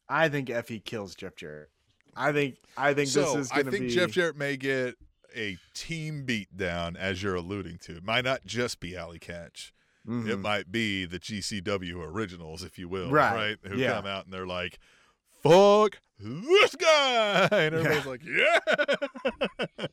I 0.08 0.28
think 0.28 0.48
Effy 0.48 0.82
kills 0.84 1.14
Jeff 1.14 1.36
Jarrett. 1.36 1.70
I 2.16 2.32
think 2.32 2.56
I 2.76 2.92
think 2.94 3.08
so 3.08 3.20
this 3.36 3.46
is 3.46 3.52
I 3.52 3.56
going 3.56 3.66
to 3.66 3.70
think 3.72 3.84
be 3.84 3.94
Jeff 3.94 4.10
Jarrett 4.10 4.36
may 4.36 4.56
get 4.56 4.96
a 5.34 5.56
team 5.74 6.26
beatdown, 6.26 6.96
as 6.96 7.22
you're 7.22 7.36
alluding 7.36 7.78
to. 7.84 7.96
It 7.96 8.04
might 8.04 8.24
not 8.24 8.44
just 8.44 8.80
be 8.80 8.94
Allie 8.96 9.18
Katch. 9.18 9.72
It 10.04 10.10
Mhm. 10.10 10.40
might 10.40 10.70
be 10.72 11.06
the 11.06 11.18
GCW 11.20 12.02
originals, 12.02 12.62
if 12.64 12.76
you 12.78 12.88
will, 12.88 13.08
Right. 13.10 13.34
right? 13.34 13.58
Who 13.70 13.78
Yeah. 13.78 13.92
come 13.92 14.04
out 14.06 14.24
and 14.24 14.34
they're 14.34 14.46
like, 14.46 14.78
"Fuck 15.42 16.00
this 16.22 16.74
guy," 16.76 17.48
and 17.50 17.74
everybody's 17.74 18.06
like, 18.06 18.22
"Yeah." 18.24 19.86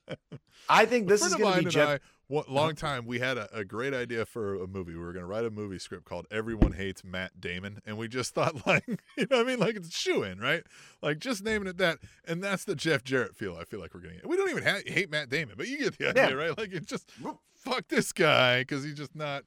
I 0.72 0.86
think 0.86 1.08
this 1.08 1.26
is 1.26 1.34
going 1.36 1.60
to 1.60 1.64
be 1.66 1.70
Jeff. 1.72 1.90
I, 1.90 2.00
one, 2.28 2.46
long 2.48 2.76
time, 2.76 3.08
we 3.08 3.18
had 3.18 3.40
a, 3.40 3.50
a 3.58 3.66
great 3.66 3.92
idea 3.94 4.24
for 4.24 4.54
a 4.62 4.68
movie. 4.68 4.94
We 4.94 5.00
were 5.00 5.14
going 5.14 5.24
to 5.24 5.28
write 5.28 5.46
a 5.46 5.50
movie 5.50 5.80
script 5.80 6.06
called 6.06 6.28
"Everyone 6.30 6.74
Hates 6.74 7.04
Matt 7.04 7.42
Damon," 7.42 7.80
and 7.88 7.98
we 7.98 8.08
just 8.08 8.36
thought, 8.36 8.54
like, 8.68 8.86
you 9.18 9.26
know, 9.32 9.38
what 9.38 9.40
I 9.40 9.44
mean, 9.44 9.60
like 9.60 9.76
it's 9.76 9.96
shoe 9.98 10.22
in, 10.24 10.40
right? 10.40 10.64
Like 11.02 11.18
just 11.20 11.44
naming 11.44 11.68
it 11.68 11.78
that, 11.78 11.98
and 12.28 12.44
that's 12.44 12.66
the 12.66 12.76
Jeff 12.76 13.04
Jarrett 13.04 13.36
feel. 13.36 13.56
I 13.60 13.64
feel 13.64 13.80
like 13.80 13.94
we're 13.96 14.02
getting. 14.02 14.20
We 14.26 14.38
don't 14.38 14.50
even 14.52 14.64
ha- 14.64 14.82
hate 14.86 15.10
Matt 15.10 15.30
Damon, 15.30 15.56
but 15.58 15.68
you 15.68 15.80
get 15.80 15.98
the 15.98 16.10
idea, 16.10 16.30
Yeah. 16.30 16.34
right? 16.36 16.56
Like 16.58 16.72
it's 16.72 16.86
just 16.86 17.10
fuck 17.56 17.88
this 17.88 18.12
guy 18.12 18.62
because 18.62 18.84
he's 18.84 18.96
just 18.96 19.16
not 19.16 19.44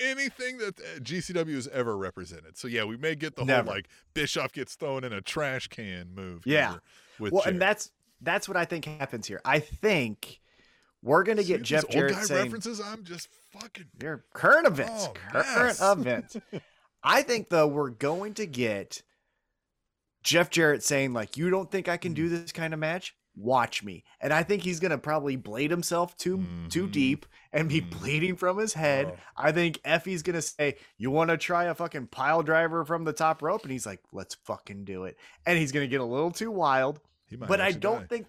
anything 0.00 0.58
that 0.58 0.78
uh, 0.80 0.98
GCW 1.00 1.54
has 1.54 1.68
ever 1.68 1.96
represented. 1.96 2.56
So 2.56 2.66
yeah, 2.68 2.84
we 2.84 2.96
may 2.96 3.14
get 3.14 3.36
the 3.36 3.44
Never. 3.44 3.64
whole 3.66 3.74
like 3.76 3.88
Bischoff 4.14 4.52
gets 4.52 4.74
thrown 4.74 5.04
in 5.04 5.12
a 5.12 5.20
trash 5.20 5.68
can 5.68 6.14
move. 6.14 6.42
Yeah. 6.46 6.76
well, 7.18 7.42
and 7.44 7.60
that's 7.60 7.90
that's 8.20 8.48
what 8.48 8.56
I 8.56 8.64
think 8.64 8.84
happens 8.84 9.26
here. 9.26 9.40
I 9.44 9.58
think 9.60 10.40
we're 11.02 11.22
going 11.22 11.38
to 11.38 11.42
See, 11.44 11.52
get 11.52 11.62
Jeff 11.62 11.84
old 11.84 11.92
Jarrett 11.92 12.14
guy 12.14 12.22
saying 12.22 12.44
references. 12.44 12.80
I'm 12.80 13.04
just 13.04 13.28
fucking. 13.52 13.86
your 14.02 14.24
current 14.32 14.66
events, 14.66 15.06
Oh, 15.08 15.12
current 15.30 15.46
yes. 15.78 15.80
events. 15.82 16.36
I 17.02 17.22
think 17.22 17.48
though 17.48 17.66
we're 17.66 17.90
going 17.90 18.34
to 18.34 18.46
get 18.46 19.02
Jeff 20.22 20.50
Jarrett 20.50 20.82
saying 20.82 21.12
like, 21.14 21.36
"You 21.38 21.48
don't 21.48 21.70
think 21.70 21.88
I 21.88 21.96
can 21.96 22.12
do 22.12 22.28
this 22.28 22.52
kind 22.52 22.74
of 22.74 22.80
match? 22.80 23.14
Watch 23.40 23.82
me." 23.82 24.04
And 24.20 24.32
I 24.32 24.42
think 24.42 24.62
he's 24.62 24.80
to 24.90 24.98
probably 24.98 25.36
blade 25.36 25.70
himself 25.70 26.16
too 26.16 26.44
too 26.68 26.86
Mhm. 26.86 26.92
deep 26.92 27.26
and 27.52 27.68
be 27.68 27.80
Mhm. 27.80 27.90
bleeding 27.98 28.36
from 28.36 28.58
his 28.58 28.74
head. 28.74 29.06
Oh. 29.10 29.18
I 29.36 29.52
think 29.52 29.80
Effy's 29.84 30.22
to 30.36 30.42
say, 30.42 30.76
"You 30.98 31.10
want 31.10 31.30
to 31.30 31.36
try 31.36 31.64
a 31.64 31.74
fucking 31.74 32.08
pile 32.08 32.42
driver 32.42 32.84
from 32.84 33.04
the 33.04 33.12
top 33.12 33.42
rope?" 33.42 33.62
And 33.62 33.72
he's 33.72 33.86
like, 33.86 34.00
"Let's 34.12 34.34
fucking 34.44 34.84
do 34.84 35.04
it." 35.04 35.16
And 35.46 35.58
he's 35.58 35.72
to 35.84 35.90
get 35.90 36.00
a 36.00 36.04
little 36.04 36.30
too 36.30 36.50
wild 36.50 37.00
but 37.48 37.60
I 37.60 37.72
don't 37.72 38.00
die. 38.02 38.06
think 38.06 38.26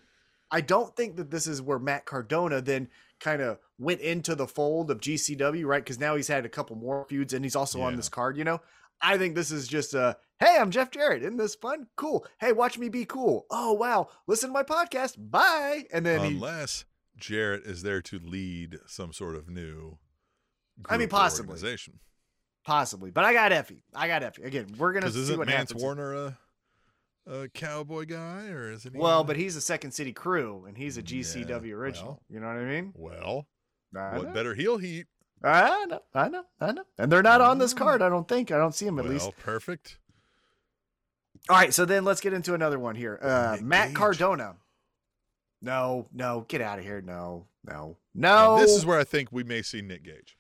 I 0.54 0.60
don't 0.62 0.96
think 0.98 1.16
that 1.16 1.32
this 1.32 1.48
is 1.48 1.62
where 1.62 1.80
Matt 1.80 2.06
Cardona 2.06 2.62
then 2.62 2.90
kind 3.22 3.42
of 3.42 3.58
went 3.80 4.02
into 4.02 4.36
the 4.36 4.48
fold 4.48 4.92
of 4.92 5.00
GCW, 5.00 5.66
right? 5.66 5.82
Because 5.84 5.98
now 6.00 6.16
he's 6.16 6.28
had 6.28 6.46
a 6.46 6.50
couple 6.50 6.76
more 6.76 7.06
feuds 7.08 7.34
and 7.34 7.46
he's 7.46 7.56
also 7.56 7.82
on 7.82 7.96
this 7.96 8.10
card, 8.10 8.36
you 8.38 8.44
know. 8.44 8.60
I 9.02 9.18
think 9.18 9.34
this 9.34 9.50
is 9.50 9.68
just 9.68 9.94
a 9.94 10.18
hey, 10.42 10.58
I'm 10.60 10.72
Jeff 10.72 10.92
Jarrett. 10.92 11.22
Isn't 11.24 11.38
this 11.38 11.56
fun? 11.56 11.88
Cool. 11.96 12.26
Hey, 12.42 12.52
watch 12.52 12.78
me 12.78 12.90
be 12.90 13.06
cool. 13.06 13.46
Oh 13.50 13.72
wow, 13.74 14.10
listen 14.28 14.50
to 14.50 14.54
my 14.54 14.64
podcast. 14.64 15.16
Bye. 15.18 15.86
And 15.94 16.06
then 16.06 16.20
he, 16.26 16.34
unless 16.36 16.84
Jarrett 17.18 17.64
is 17.66 17.84
there 17.84 18.02
to 18.02 18.20
lead 18.20 18.80
some 18.88 19.14
sort 19.14 19.36
of 19.36 19.50
new. 19.50 19.98
I 20.90 20.98
mean, 20.98 21.08
possibly. 21.10 21.52
organization. 21.54 22.00
possibly, 22.66 23.12
but 23.12 23.24
I 23.24 23.34
got 23.34 23.52
Effy. 23.52 23.84
I 23.94 24.08
got 24.08 24.22
Effy. 24.24 24.44
Again, 24.46 24.68
we're 24.78 24.94
gonna 24.94 25.12
see 25.12 25.36
what 25.38 25.48
Mance 25.48 25.70
happens. 25.72 25.82
Warner 25.84 26.14
a, 26.16 26.38
a 27.28 27.50
cowboy 27.50 28.06
guy, 28.06 28.48
or 28.48 28.72
is 28.72 28.86
it? 28.86 28.96
Well, 28.96 29.24
but 29.24 29.36
he's 29.38 29.56
a 29.56 29.62
Second 29.62 29.92
City 29.92 30.12
Crew 30.12 30.66
and 30.68 30.76
he's 30.78 30.98
a 30.98 31.02
Yeah, 31.02 31.06
GCW 31.22 31.72
original. 31.74 32.08
well. 32.14 32.22
you 32.30 32.40
know 32.40 32.48
what 32.48 32.58
I 32.58 32.66
mean? 32.66 32.94
well, 32.96 33.46
I 33.96 34.18
what 34.18 34.28
know. 34.30 34.34
better 34.34 34.56
heel 34.56 34.78
heat? 34.80 35.06
I 35.44 35.86
know, 35.86 36.00
I 36.14 36.30
know, 36.30 36.44
I 36.60 36.72
know. 36.72 36.84
And 37.00 37.12
they're 37.12 37.24
not 37.24 37.42
on 37.42 37.58
this 37.58 37.74
Mm. 37.74 37.78
card, 37.78 38.02
I 38.04 38.10
don't 38.10 38.28
think. 38.28 38.52
I 38.52 38.58
don't 38.58 38.76
see 38.76 38.86
them 38.86 39.00
at 39.00 39.06
well, 39.06 39.14
least. 39.14 39.32
perfect. 39.40 39.98
All 41.50 41.56
right, 41.58 41.74
so 41.74 41.86
then 41.86 42.06
let's 42.06 42.22
get 42.22 42.34
into 42.34 42.54
another 42.54 42.80
one 42.80 42.96
here. 42.96 43.20
Uh, 43.22 43.54
Nick 43.56 43.64
Matt 43.64 43.88
Gage. 43.90 43.98
Cardona. 43.98 44.56
No, 45.62 46.08
no, 46.14 46.46
get 46.48 46.62
out 46.62 46.80
of 46.80 46.86
here. 46.86 47.02
No, 47.02 47.46
no, 47.66 47.98
no. 48.16 48.58
this 48.60 48.72
is 48.72 48.86
where 48.86 49.00
I 49.00 49.04
think 49.04 49.30
we 49.32 49.44
may 49.44 49.62
see 49.62 49.82
Nick 49.82 50.04
Gage. 50.04 50.38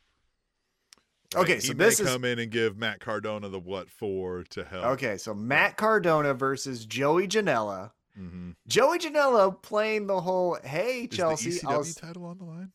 Okay, 1.36 1.56
he 1.56 1.60
so 1.62 1.74
may 1.74 1.86
this 1.86 2.00
is- 2.00 2.08
come 2.10 2.26
in 2.26 2.40
and 2.40 2.52
give 2.52 2.78
Matt 2.78 3.00
Cardona 3.00 3.48
the 3.50 3.60
what 3.60 3.90
for 3.90 4.44
to 4.50 4.64
help. 4.64 4.86
okay. 4.86 5.18
So 5.18 5.34
Matt 5.34 5.78
Cardona 5.78 6.34
versus 6.34 6.86
Joey 6.86 7.28
Janela. 7.28 7.92
hmm 8.16 8.52
Joey 8.68 9.00
Janela 9.00 9.62
playing 9.62 10.08
the 10.08 10.20
whole 10.22 10.58
"Hey 10.64 11.04
Is 11.10 11.16
Chelsea." 11.18 11.52
the 11.52 11.62
I'll 11.70 11.82
ECW 11.84 12.02
title 12.02 12.26
on 12.26 12.38
the 12.38 12.44
line? 12.46 12.72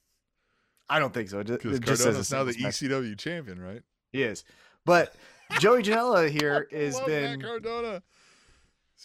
I 0.88 0.98
don't 1.00 1.12
think 1.12 1.28
so. 1.28 1.42
Because 1.42 1.76
it 1.78 1.84
just 1.84 2.02
says 2.02 2.14
Cardona's 2.14 2.30
now 2.32 2.44
the 2.44 2.52
singles 2.54 2.80
match. 2.82 2.90
ECW 2.90 3.18
champion, 3.18 3.60
right? 3.60 3.82
He 4.12 4.22
is, 4.22 4.44
but 4.86 5.14
Joey 5.58 5.82
Janela 5.82 6.30
here 6.30 6.66
has 6.72 6.98
been. 7.00 7.40
Matt 7.40 7.42
Cardona. 7.46 8.02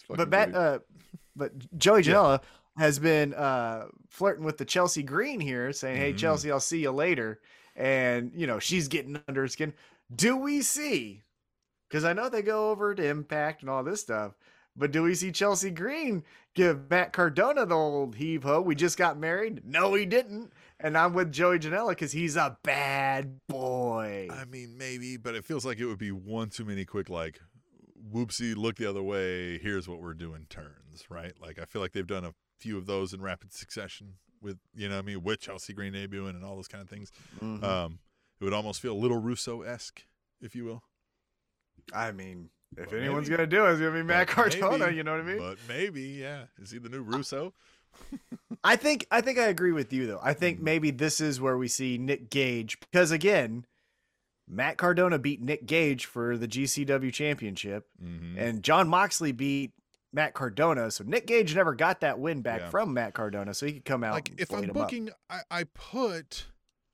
But 0.08 0.28
Matt, 0.28 0.54
uh, 0.54 0.78
but 1.36 1.52
Joey 1.78 2.02
Yeah. 2.02 2.12
Janela 2.14 2.42
has 2.78 2.98
been 2.98 3.34
uh, 3.34 3.86
flirting 4.08 4.44
with 4.44 4.58
the 4.58 4.64
Chelsea 4.64 5.02
Green 5.02 5.40
here, 5.40 5.72
saying, 5.72 5.96
"Hey 5.98 6.12
Mhm. 6.12 6.18
Chelsea, 6.18 6.50
I'll 6.50 6.60
see 6.60 6.80
you 6.80 6.90
later," 6.90 7.40
and 7.76 8.32
you 8.34 8.46
know 8.46 8.58
she's 8.58 8.88
getting 8.88 9.20
under 9.28 9.42
his 9.42 9.52
skin. 9.52 9.74
Do 10.14 10.36
we 10.36 10.62
see? 10.62 11.22
Because 11.88 12.04
I 12.04 12.12
know 12.14 12.28
they 12.28 12.42
go 12.42 12.70
over 12.70 12.94
to 12.94 13.06
Impact 13.06 13.60
and 13.60 13.68
all 13.70 13.84
this 13.84 14.00
stuff, 14.00 14.32
but 14.74 14.90
do 14.92 15.02
we 15.02 15.14
see 15.14 15.30
Chelsea 15.30 15.70
Green 15.70 16.24
give 16.54 16.88
Matt 16.88 17.12
Cardona 17.12 17.66
the 17.66 17.74
old 17.74 18.14
heave 18.14 18.44
ho? 18.44 18.62
We 18.62 18.74
just 18.74 18.96
got 18.96 19.18
married. 19.18 19.62
No, 19.66 19.92
he 19.92 20.06
didn't. 20.06 20.52
And 20.80 20.96
I'm 20.98 21.12
with 21.12 21.30
Joey 21.30 21.58
Janela 21.58 21.90
because 21.90 22.12
he's 22.12 22.34
a 22.36 22.56
bad 22.64 23.38
boy. 23.46 24.28
I 24.32 24.46
mean, 24.46 24.76
maybe, 24.78 25.16
but 25.18 25.34
it 25.34 25.44
feels 25.44 25.64
like 25.66 25.78
it 25.78 25.84
would 25.86 25.98
be 25.98 26.10
one 26.12 26.48
too 26.48 26.64
many 26.64 26.84
quick, 26.86 27.08
like, 27.10 27.40
whoopsie, 28.12 28.56
look 28.56 28.76
the 28.76 28.86
other 28.88 29.02
way. 29.02 29.58
Here's 29.58 29.88
what 29.88 30.00
we're 30.00 30.14
doing 30.14 30.46
turns, 30.48 31.04
right? 31.08 31.32
Like, 31.40 31.58
I 31.58 31.64
feel 31.64 31.82
like 31.82 31.92
they've 31.92 32.06
done 32.06 32.24
a 32.24 32.34
few 32.58 32.76
of 32.78 32.86
those 32.86 33.12
in 33.12 33.20
rapid 33.20 33.52
succession 33.52 34.14
with, 34.40 34.58
you 34.74 34.88
know 34.88 34.98
I 34.98 35.02
mean, 35.02 35.22
with 35.22 35.40
Chelsea 35.40 35.72
Green 35.72 35.92
debuting 35.92 36.30
and 36.30 36.44
all 36.44 36.56
those 36.56 36.68
kind 36.68 36.82
of 36.82 36.88
things. 36.88 37.10
Mhm. 37.40 37.62
Um, 37.62 37.98
it 38.40 38.44
would 38.44 38.52
almost 38.52 38.80
feel 38.80 38.92
a 38.92 38.98
little 38.98 39.18
Russo 39.18 39.62
esque, 39.62 40.04
if 40.40 40.54
you 40.56 40.64
will. 40.64 40.82
I 41.94 42.12
mean, 42.12 42.50
if 42.76 42.90
But 42.90 42.98
anyone's 42.98 43.28
maybe- 43.28 43.36
gonna 43.36 43.46
do 43.48 43.66
it, 43.66 43.70
it's 43.72 43.80
gonna 43.80 43.92
be 43.92 44.02
Matt 44.02 44.28
Cardona. 44.28 44.78
maybe- 44.86 44.96
you 44.96 45.04
know 45.04 45.12
what 45.12 45.20
I 45.20 45.24
mean? 45.24 45.38
But 45.38 45.58
maybe, 45.68 46.02
yeah. 46.02 46.46
Is 46.60 46.70
he 46.70 46.78
the 46.78 46.88
new 46.88 47.02
Russo? 47.02 47.54
I 48.64 48.76
think 48.76 49.06
I 49.10 49.20
think 49.20 49.38
I 49.38 49.46
agree 49.48 49.72
with 49.72 49.92
you 49.92 50.06
though. 50.06 50.20
I 50.22 50.32
think 50.34 50.58
Mhm. 50.58 50.62
maybe 50.62 50.90
this 50.90 51.20
is 51.20 51.40
where 51.40 51.58
we 51.58 51.68
see 51.68 51.98
Nick 51.98 52.30
Gage 52.30 52.80
because 52.80 53.10
again, 53.10 53.66
Matt 54.52 54.76
Cardona 54.76 55.18
beat 55.18 55.40
Nick 55.40 55.64
Gage 55.66 56.04
for 56.04 56.36
the 56.36 56.46
GCW 56.46 57.12
championship 57.12 57.86
Mm-hmm. 58.02 58.38
and 58.38 58.62
Jon 58.62 58.86
Moxley 58.88 59.32
beat 59.32 59.72
Matt 60.12 60.34
Cardona. 60.34 60.90
So 60.90 61.04
Nick 61.04 61.26
Gage 61.26 61.54
never 61.54 61.74
got 61.74 62.00
that 62.00 62.18
win 62.18 62.42
back 62.42 62.60
Yeah. 62.60 62.68
from 62.70 62.92
Matt 62.92 63.14
Cardona, 63.14 63.54
so 63.54 63.64
he 63.66 63.72
could 63.72 63.84
come 63.86 64.04
out 64.04 64.12
like 64.12 64.30
if 64.36 64.52
I'm 64.52 64.66
booking, 64.68 65.08
I, 65.30 65.40
I 65.50 65.64
put 65.64 66.46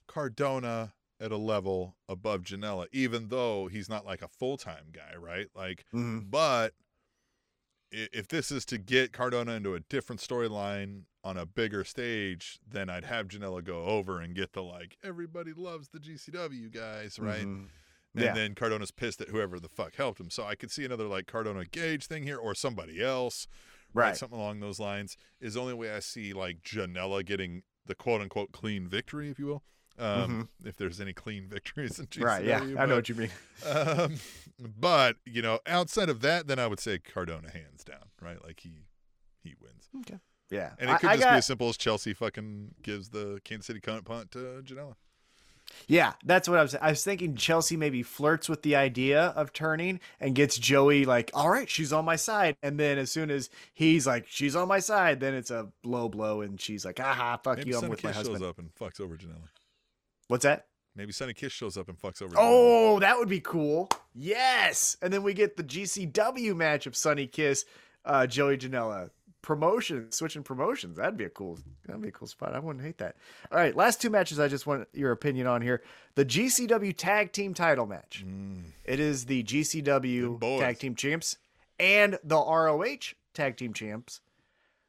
Cardona 0.06 0.92
at 1.20 1.32
a 1.32 1.36
level 1.36 1.96
above 2.08 2.42
Janela, 2.42 2.86
even 2.92 3.28
though 3.28 3.66
he's 3.66 3.88
not 3.88 4.06
like 4.06 4.22
a 4.22 4.28
full 4.28 4.56
time 4.56 4.86
guy, 4.92 5.16
right? 5.18 5.48
Like, 5.54 5.84
Mhm. 5.92 6.30
but 6.30 6.74
if 7.90 8.28
this 8.28 8.50
is 8.50 8.64
to 8.66 8.78
get 8.78 9.12
Cardona 9.12 9.52
into 9.52 9.74
a 9.74 9.80
different 9.80 10.20
storyline 10.20 11.02
on 11.24 11.36
a 11.36 11.46
bigger 11.46 11.84
stage, 11.84 12.58
then 12.66 12.88
I'd 12.90 13.04
have 13.04 13.28
Janela 13.28 13.62
go 13.64 13.84
over 13.84 14.20
and 14.20 14.34
get 14.34 14.52
the 14.52 14.62
like 14.62 14.96
everybody 15.02 15.52
loves 15.54 15.88
the 15.88 15.98
GCW 15.98 16.70
guys, 16.72 17.18
right? 17.18 17.46
Mhm. 17.46 17.68
And 18.14 18.24
Yeah. 18.24 18.34
then 18.34 18.54
Cardona's 18.54 18.90
pissed 18.90 19.20
at 19.20 19.28
whoever 19.28 19.60
the 19.60 19.68
fuck 19.68 19.94
helped 19.96 20.18
him. 20.20 20.30
So 20.30 20.44
I 20.44 20.54
could 20.54 20.70
see 20.70 20.84
another 20.84 21.04
like 21.04 21.26
Cardona 21.26 21.64
Gage 21.64 22.06
thing 22.06 22.22
here 22.24 22.38
or 22.38 22.54
somebody 22.54 23.02
else 23.02 23.46
Right. 23.94 24.16
something 24.16 24.38
along 24.38 24.60
those 24.60 24.78
lines 24.80 25.16
is 25.40 25.54
the 25.54 25.60
only 25.60 25.74
way 25.74 25.90
I 25.94 26.00
see 26.00 26.32
like 26.32 26.62
Janela 26.62 27.24
getting 27.24 27.62
the 27.86 27.94
quote 27.94 28.20
unquote 28.20 28.52
clean 28.52 28.86
victory, 28.88 29.30
if 29.30 29.38
you 29.38 29.46
will. 29.46 29.64
Um, 29.98 30.48
If 30.64 30.76
there's 30.76 31.00
any 31.00 31.12
clean 31.12 31.46
victories 31.50 31.98
in 31.98 32.06
GCW, 32.06 32.18
Mm-hmm. 32.18 32.24
right? 32.24 32.44
Yeah, 32.44 32.80
I 32.82 32.86
know 32.86 32.96
what 32.96 33.08
you 33.08 33.14
mean. 33.14 33.30
um, 33.68 34.14
but 34.78 35.16
you 35.24 35.42
know, 35.42 35.60
outside 35.66 36.08
of 36.08 36.20
that, 36.20 36.46
then 36.46 36.58
I 36.58 36.66
would 36.66 36.80
say 36.80 36.98
Cardona 36.98 37.50
hands 37.50 37.84
down, 37.84 38.04
right? 38.20 38.42
Like 38.44 38.60
he 38.60 38.84
he 39.42 39.54
wins, 39.60 39.88
Okay. 40.00 40.18
Yeah, 40.50 40.70
and 40.78 40.88
it 40.90 40.98
could 41.00 41.10
I 41.10 41.14
just 41.14 41.24
be 41.24 41.30
got- 41.30 41.36
as 41.38 41.46
simple 41.46 41.68
as 41.68 41.76
Chelsea 41.76 42.14
fucking 42.14 42.74
gives 42.82 43.10
the 43.10 43.40
Kansas 43.44 43.66
City 43.66 43.80
cunt 43.80 44.04
punt 44.04 44.30
to 44.32 44.62
Janela. 44.64 44.94
Yeah, 45.86 46.14
that's 46.24 46.48
what 46.48 46.58
I 46.58 46.62
was. 46.62 46.74
I 46.76 46.88
was 46.88 47.04
thinking 47.04 47.36
Chelsea 47.36 47.76
maybe 47.76 48.02
flirts 48.02 48.48
with 48.48 48.62
the 48.62 48.74
idea 48.74 49.34
of 49.36 49.52
turning 49.52 50.00
and 50.18 50.34
gets 50.34 50.56
Joey 50.56 51.04
like, 51.04 51.30
"All 51.34 51.50
right, 51.50 51.68
she's 51.68 51.92
on 51.92 52.06
my 52.06 52.16
side," 52.16 52.56
and 52.62 52.80
then 52.80 52.96
as 52.96 53.10
soon 53.10 53.30
as 53.30 53.50
he's 53.74 54.06
like, 54.06 54.26
"She's 54.26 54.56
on 54.56 54.66
my 54.68 54.78
side," 54.78 55.20
then 55.20 55.34
it's 55.34 55.50
a 55.50 55.68
blow 55.82 56.08
blow, 56.08 56.40
and 56.40 56.58
she's 56.58 56.86
like, 56.86 56.98
"Aha, 56.98 57.36
fuck 57.44 57.58
Maybe 57.58 57.68
you, 57.70 57.78
I'm 57.78 57.90
with 57.90 58.02
my 58.02 58.12
Kiss 58.12 58.26
shows 58.26 58.40
up 58.40 58.58
and 58.58 58.74
fucks 58.74 58.98
over 58.98 59.14
Janela. 59.18 59.48
What's 60.28 60.44
that? 60.44 60.66
Maybe 60.96 61.12
Sonny 61.12 61.32
Kiss 61.34 61.52
shows 61.52 61.76
up 61.76 61.88
and 61.88 61.98
fucks 62.00 62.22
over. 62.22 62.34
Oh, 62.36 62.98
that 63.00 63.16
would 63.18 63.28
be 63.28 63.40
cool. 63.40 63.88
Yes, 64.14 64.96
and 65.02 65.12
then 65.12 65.22
we 65.22 65.32
get 65.34 65.56
the 65.56 65.62
GCW 65.62 66.56
match 66.56 66.86
of 66.86 66.96
Sonny 66.96 67.26
Kiss, 67.26 67.64
uh, 68.04 68.26
Joey 68.26 68.58
Janela 68.58 69.10
promotion, 69.40 70.10
switching 70.10 70.42
promotions. 70.42 70.96
That'd 70.96 71.16
be 71.16 71.24
a 71.24 71.30
cool. 71.30 71.58
That'd 71.86 72.02
be 72.02 72.08
a 72.08 72.12
cool 72.12 72.26
spot. 72.26 72.52
I 72.54 72.58
wouldn't 72.58 72.84
hate 72.84 72.98
that. 72.98 73.14
All 73.52 73.58
right, 73.58 73.74
last 73.76 74.02
two 74.02 74.10
matches. 74.10 74.40
I 74.40 74.48
just 74.48 74.66
want 74.66 74.88
your 74.92 75.12
opinion 75.12 75.46
on 75.46 75.62
here. 75.62 75.82
The 76.16 76.24
GCW 76.24 76.96
Tag 76.96 77.30
Team 77.32 77.54
Title 77.54 77.86
match. 77.86 78.24
Mm, 78.26 78.64
It 78.84 78.98
is 78.98 79.26
the 79.26 79.44
GCW. 79.44 80.58
Tag 80.58 80.78
Team 80.80 80.96
Champs 80.96 81.36
and 81.78 82.18
the 82.24 82.36
ROH 82.36 83.14
Tag 83.34 83.56
Team 83.56 83.72
Champs, 83.72 84.20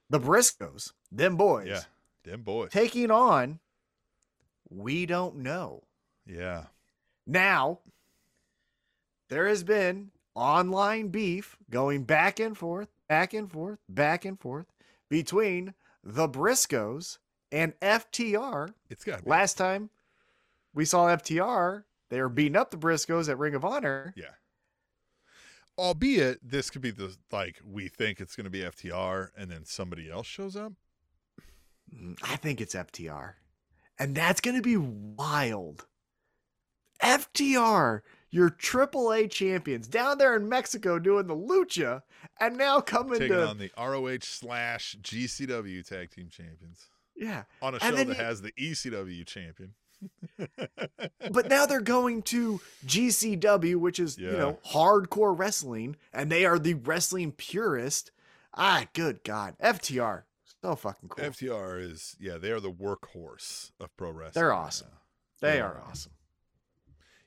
the 0.10 0.20
Briscoes, 0.20 0.92
them 1.12 1.36
boys, 1.38 1.68
yeah, 1.68 1.82
them 2.24 2.42
boys. 2.42 2.72
taking 2.72 3.12
on. 3.12 3.60
We 4.70 5.06
don't 5.06 5.38
know. 5.38 5.84
Yeah, 6.26 6.66
Now, 7.26 7.80
there 9.30 9.48
has 9.48 9.64
been 9.64 10.12
online 10.36 11.08
beef 11.08 11.58
going 11.70 12.04
back 12.04 12.40
and 12.40 12.56
forth, 12.56 12.90
back 13.08 13.34
and 13.34 13.52
forth, 13.52 13.80
back 13.90 14.26
and 14.26 14.40
forth 14.40 14.68
between 15.10 15.74
the 16.04 16.28
Briscoes 16.30 17.18
and 17.52 17.74
FTR. 17.80 18.74
it's 18.90 19.04
got. 19.04 19.26
Last 19.26 19.56
time 19.58 19.90
we 20.74 20.86
saw 20.86 21.08
FTR, 21.08 21.84
they 22.10 22.22
were 22.22 22.30
beating 22.30 22.56
up 22.56 22.70
the 22.70 22.78
Briscoes 22.78 23.28
at 23.28 23.40
Ring 23.40 23.56
of 23.56 23.66
Honor. 23.66 24.14
Yeah. 24.16 24.34
Albeit 25.78 26.40
this 26.44 26.70
could 26.70 26.82
be 26.82 26.92
the 26.92 27.16
like 27.32 27.60
we 27.66 27.88
think 27.88 28.20
it's 28.20 28.36
going 28.36 28.44
to 28.46 28.50
be 28.50 28.60
FTR 28.60 29.30
and 29.38 29.50
then 29.50 29.66
somebody 29.66 30.12
else 30.12 30.28
shows 30.28 30.56
up. 30.56 30.74
Mm, 31.96 32.18
I 32.22 32.36
think 32.36 32.62
it's 32.62 32.76
FTR. 32.76 33.34
And 34.00 34.16
that's 34.16 34.42
going 34.42 34.56
to 34.56 34.62
be 34.62 34.78
wild. 34.78 35.86
FTR, 37.04 38.02
your 38.32 38.50
AAA 38.50 39.30
champions 39.30 39.88
down 39.88 40.18
there 40.18 40.36
in 40.36 40.48
Mexico 40.48 41.00
doing 41.00 41.28
the 41.28 41.36
lucha 41.36 42.04
and 42.40 42.58
now 42.58 42.80
coming 42.80 43.20
taking 43.20 43.36
to 43.36 43.48
on 43.48 43.58
the 43.58 43.72
ROH 43.78 44.20
slash 44.22 44.96
GCW 45.02 45.86
tag 45.86 46.12
team 46.12 46.30
champions 46.30 46.88
yeah. 47.20 47.44
on 47.62 47.76
a 47.76 47.80
show 47.80 47.92
that 47.92 48.08
you- 48.08 48.14
has 48.14 48.42
the 48.42 48.52
ECW 48.54 49.26
champion. 49.26 49.74
But 51.32 51.50
now 51.50 51.66
they're 51.66 51.82
going 51.82 52.24
to 52.24 52.62
GCW, 52.86 53.76
which 53.76 54.00
is, 54.00 54.18
you 54.18 54.32
know, 54.32 54.58
hardcore 54.66 55.38
wrestling, 55.38 55.98
and 56.14 56.32
they 56.32 56.46
are 56.46 56.58
the 56.58 56.76
wrestling 56.76 57.34
purist. 57.34 58.12
Ah, 58.56 58.86
good 58.94 59.24
God. 59.24 59.56
FTR. 59.62 60.24
So 60.64 60.76
fucking 60.76 61.10
cool. 61.10 61.24
FTR 61.26 61.82
is 61.82 62.16
yeah, 62.20 62.38
they 62.38 62.52
are 62.52 62.60
the 62.60 62.72
workhorse 62.72 63.72
of 63.80 63.96
pro 63.98 64.12
wrestling. 64.12 64.42
They're 64.42 64.54
awesome. 64.54 64.90
they 65.42 65.54
they 65.54 65.62
are 65.62 65.82
awesome. 65.88 66.12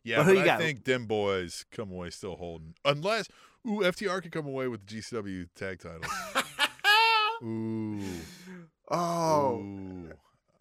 Yeah, 0.04 0.18
But 0.18 0.26
but, 0.26 0.34
you 0.34 0.40
I 0.40 0.44
got? 0.44 0.58
think 0.60 0.84
them 0.84 1.06
boys 1.06 1.64
come 1.70 1.90
away 1.92 2.10
still 2.10 2.36
holding 2.36 2.74
unless 2.84 3.28
ooh 3.66 3.80
FTR 3.80 4.22
could 4.22 4.32
come 4.32 4.46
away 4.46 4.68
with 4.68 4.84
the 4.86 4.96
GCW 5.00 5.48
tag 5.54 5.78
title. 5.80 6.02
ooh. 7.42 8.00
oh. 8.90 9.56
Ooh. 9.58 10.10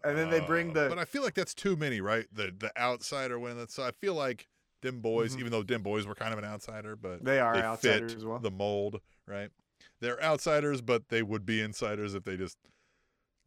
And 0.04 0.18
then 0.18 0.30
they 0.32 0.40
bring 0.40 0.72
Uh, 0.72 0.84
the- 0.84 0.90
But 0.90 0.98
I 1.00 1.06
feel 1.06 1.22
like 1.24 1.36
that's 1.36 1.54
too 1.54 1.76
many, 1.76 2.02
right? 2.02 2.26
The 2.32 2.54
the 2.58 2.72
outsider 2.80 3.38
winning 3.40 3.58
that. 3.60 3.72
So 3.72 3.84
I 3.84 3.92
feel 3.92 4.16
like 4.16 4.48
Dem 4.82 5.00
Boys, 5.00 5.36
Mhm. 5.36 5.40
even 5.42 5.52
though 5.52 5.62
Dem 5.64 5.84
Boys 5.84 6.08
were 6.08 6.16
kind 6.16 6.34
of 6.34 6.40
an 6.40 6.46
outsider, 6.46 6.96
but 6.96 7.24
They 7.24 7.40
are 7.40 7.54
they 7.54 7.62
outsiders 7.62 8.14
fit 8.14 8.18
as 8.18 8.26
well. 8.26 8.40
the 8.40 8.50
mold, 8.50 9.00
right? 9.28 9.52
They're 10.02 10.22
outsiders, 10.22 10.82
but 10.82 11.08
they 11.10 11.22
would 11.24 11.46
be 11.46 11.62
insiders 11.62 12.14
if 12.16 12.24
they 12.24 12.36
just 12.36 12.58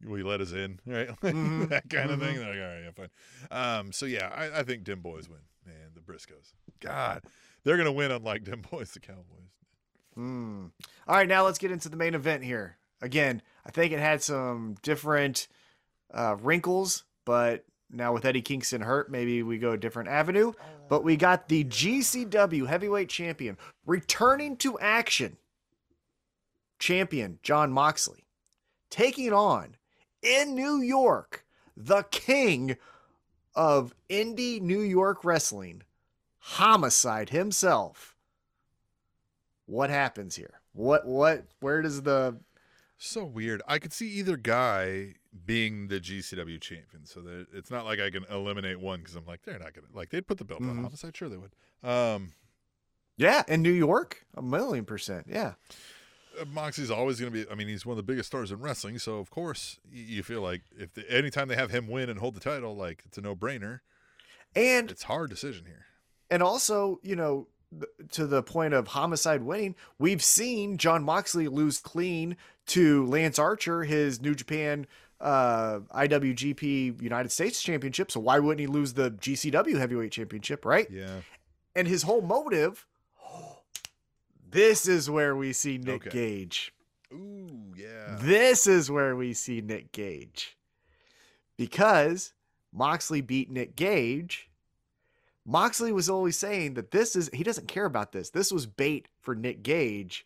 we 0.03 0.23
let 0.23 0.41
us 0.41 0.51
in, 0.51 0.79
right? 0.85 1.09
Mhm. 1.21 1.69
that 1.69 1.89
kind 1.89 2.11
of 2.11 2.19
thing. 2.19 2.35
Mhm. 2.35 2.39
They're 2.39 2.49
like, 2.49 2.61
all 2.61 2.75
right, 2.75 2.83
yeah, 2.83 3.07
fine. 3.51 3.79
Um, 3.79 3.91
so 3.91 4.05
yeah, 4.05 4.27
I, 4.33 4.59
I 4.59 4.63
think 4.63 4.83
Dem 4.83 5.01
Boys 5.01 5.29
win, 5.29 5.39
man. 5.65 5.91
the 5.93 6.01
Briscoes. 6.01 6.53
God, 6.79 7.21
they're 7.63 7.77
gonna 7.77 7.91
win, 7.91 8.11
unlike 8.11 8.43
Dem 8.43 8.61
Boys, 8.71 8.91
the 8.91 8.99
Cowboys. 8.99 9.23
Hmm. 10.15 10.67
All 11.07 11.15
right, 11.17 11.27
now 11.27 11.43
let's 11.45 11.57
get 11.59 11.71
into 11.71 11.89
the 11.89 11.97
main 11.97 12.13
event 12.15 12.43
here. 12.43 12.77
Again, 13.01 13.41
I 13.65 13.71
think 13.71 13.91
it 13.91 13.99
had 13.99 14.23
some 14.23 14.75
different 14.81 15.47
uh, 16.13 16.37
wrinkles, 16.41 17.03
but 17.25 17.65
now 17.91 18.13
with 18.13 18.23
Eddie 18.25 18.41
Kingston 18.41 18.81
hurt, 18.81 19.11
maybe 19.11 19.43
we 19.43 19.57
go 19.57 19.71
a 19.71 19.77
different 19.77 20.07
avenue. 20.09 20.53
But 20.87 21.03
we 21.03 21.17
got 21.17 21.49
the 21.49 21.63
GCW 21.65 22.67
Heavyweight 22.67 23.09
Champion 23.09 23.57
returning 23.85 24.55
to 24.57 24.79
action. 24.79 25.37
Champion 26.79 27.39
Jon 27.43 27.71
Moxley 27.71 28.25
taking 28.89 29.33
on 29.33 29.75
in 30.21 30.55
New 30.55 30.79
York 30.81 31.45
the 31.77 32.03
king 32.03 32.77
of 33.55 33.93
indie 34.09 34.61
New 34.61 34.79
York 34.81 35.23
wrestling, 35.25 35.81
Homicide 36.39 37.29
himself. 37.29 38.15
What 39.65 39.89
happens 39.89 40.35
here? 40.35 40.61
What 40.73 41.05
what 41.05 41.45
where 41.59 41.81
does 41.81 42.03
the 42.03 42.37
So 42.97 43.25
weird. 43.25 43.61
I 43.67 43.79
could 43.79 43.93
see 43.93 44.09
either 44.11 44.37
guy 44.37 45.15
being 45.45 45.87
the 45.89 45.99
GCW 45.99 46.61
champion, 46.61 47.05
so 47.05 47.19
that 47.21 47.47
it's 47.53 47.71
not 47.71 47.83
like 47.85 47.99
I 47.99 48.09
can 48.09 48.25
eliminate 48.29 48.79
one 48.79 48.99
because 48.99 49.15
I'm 49.15 49.25
like 49.25 49.41
they're 49.43 49.59
not 49.59 49.73
gonna 49.73 49.87
like 49.93 50.09
they'd 50.09 50.25
put 50.27 50.37
the 50.37 50.45
belt 50.45 50.61
on 50.61 50.67
Mhm. 50.77 50.83
homicide. 50.83 51.15
Sure 51.17 51.29
they 51.29 51.37
would. 51.37 51.51
Um, 51.83 52.33
Yeah, 53.17 53.43
in 53.47 53.61
New 53.61 53.71
York? 53.71 54.25
A 54.35 54.41
million 54.41 54.83
percent. 54.85 55.27
Yeah. 55.29 55.53
Moxie's 56.51 56.91
always 56.91 57.19
gonna 57.19 57.31
be. 57.31 57.45
I 57.49 57.55
mean, 57.55 57.67
he's 57.67 57.85
one 57.85 57.93
of 57.93 57.97
the 57.97 58.03
biggest 58.11 58.27
stars 58.27 58.51
in 58.51 58.59
wrestling, 58.59 58.99
so 58.99 59.17
of 59.19 59.29
course 59.29 59.79
you 59.91 60.23
feel 60.23 60.41
like 60.41 60.61
if 60.77 60.93
the, 60.93 61.09
anytime 61.11 61.47
they 61.47 61.55
have 61.55 61.71
him 61.71 61.87
win 61.87 62.09
and 62.09 62.19
hold 62.19 62.35
the 62.35 62.39
title, 62.39 62.75
like 62.75 63.03
it's 63.05 63.17
a 63.17 63.21
no 63.21 63.35
brainer. 63.35 63.79
And 64.55 64.89
It's 64.91 65.03
hard 65.03 65.29
decision 65.29 65.65
here. 65.65 65.85
and 66.29 66.41
also, 66.41 66.99
you 67.03 67.15
know, 67.15 67.47
to 68.11 68.25
the 68.25 68.41
point 68.41 68.73
of 68.73 68.87
homicide 68.87 69.43
winning, 69.43 69.75
we've 69.99 70.23
seen 70.23 70.77
Jon 70.77 71.03
Moxley 71.03 71.47
lose 71.49 71.79
clean 71.79 72.37
to 72.67 73.05
Lance 73.05 73.37
Archer, 73.37 73.83
his 73.83 74.21
New 74.21 74.33
Japan 74.35 74.87
uh 75.21 75.79
IWGP 75.95 77.01
United 77.01 77.31
States 77.31 77.61
Championship. 77.61 78.11
So 78.11 78.19
why 78.19 78.39
wouldn't 78.39 78.59
he 78.59 78.67
lose 78.67 78.93
the 78.93 79.11
GCW 79.11 79.77
Heavyweight 79.77 80.11
Championship, 80.11 80.65
right? 80.65 80.89
Yeah. 80.91 81.21
And 81.75 81.87
his 81.87 82.03
whole 82.03 82.21
motive 82.21 82.85
this 84.49 84.87
is 84.87 85.09
where 85.09 85.35
we 85.35 85.53
see 85.53 85.77
Nick 85.77 86.07
Okay. 86.07 86.09
Gage. 86.09 86.73
Ooh, 87.13 87.73
yeah. 87.75 88.17
This 88.19 88.67
is 88.67 88.91
where 88.91 89.15
we 89.15 89.33
see 89.33 89.61
Nick 89.61 89.91
Gage. 89.91 90.57
Because 91.57 92.33
Moxley 92.73 93.21
beat 93.21 93.49
Nick 93.49 93.75
Gage. 93.75 94.49
Moxley 95.45 95.91
was 95.91 96.09
always 96.09 96.35
saying 96.35 96.73
that 96.73 96.91
this 96.91 97.15
is, 97.15 97.29
he 97.31 97.43
doesn't 97.43 97.67
care 97.67 97.85
about 97.85 98.11
this. 98.11 98.31
This 98.31 98.51
was 98.51 98.65
bait 98.65 99.07
for 99.21 99.35
Nick 99.35 99.63
Gage. 99.63 100.25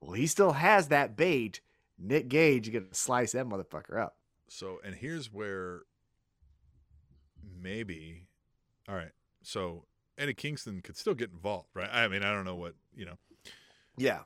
Well, 0.00 0.12
he 0.12 0.26
still 0.26 0.52
has 0.52 0.88
that 0.88 1.16
bait. 1.16 1.60
Nick 1.98 2.28
Gage, 2.28 2.66
you 2.66 2.72
gonna 2.72 2.86
slice 2.92 3.32
that 3.32 3.46
motherfucker 3.46 4.00
up. 4.00 4.16
So, 4.48 4.80
and 4.84 4.94
here's 4.94 5.32
where 5.32 5.82
maybe, 7.60 8.26
all 8.88 8.94
right. 8.94 9.12
So 9.42 9.84
Eddie 10.16 10.34
Kingston 10.34 10.80
could 10.80 10.96
still 10.96 11.14
get 11.14 11.30
involved, 11.30 11.68
right? 11.74 11.90
I 11.92 12.08
mean, 12.08 12.22
I 12.22 12.32
don't 12.32 12.44
know 12.44 12.56
what 12.56 12.74
you 12.94 13.04
know. 13.04 13.18
Yeah. 14.00 14.20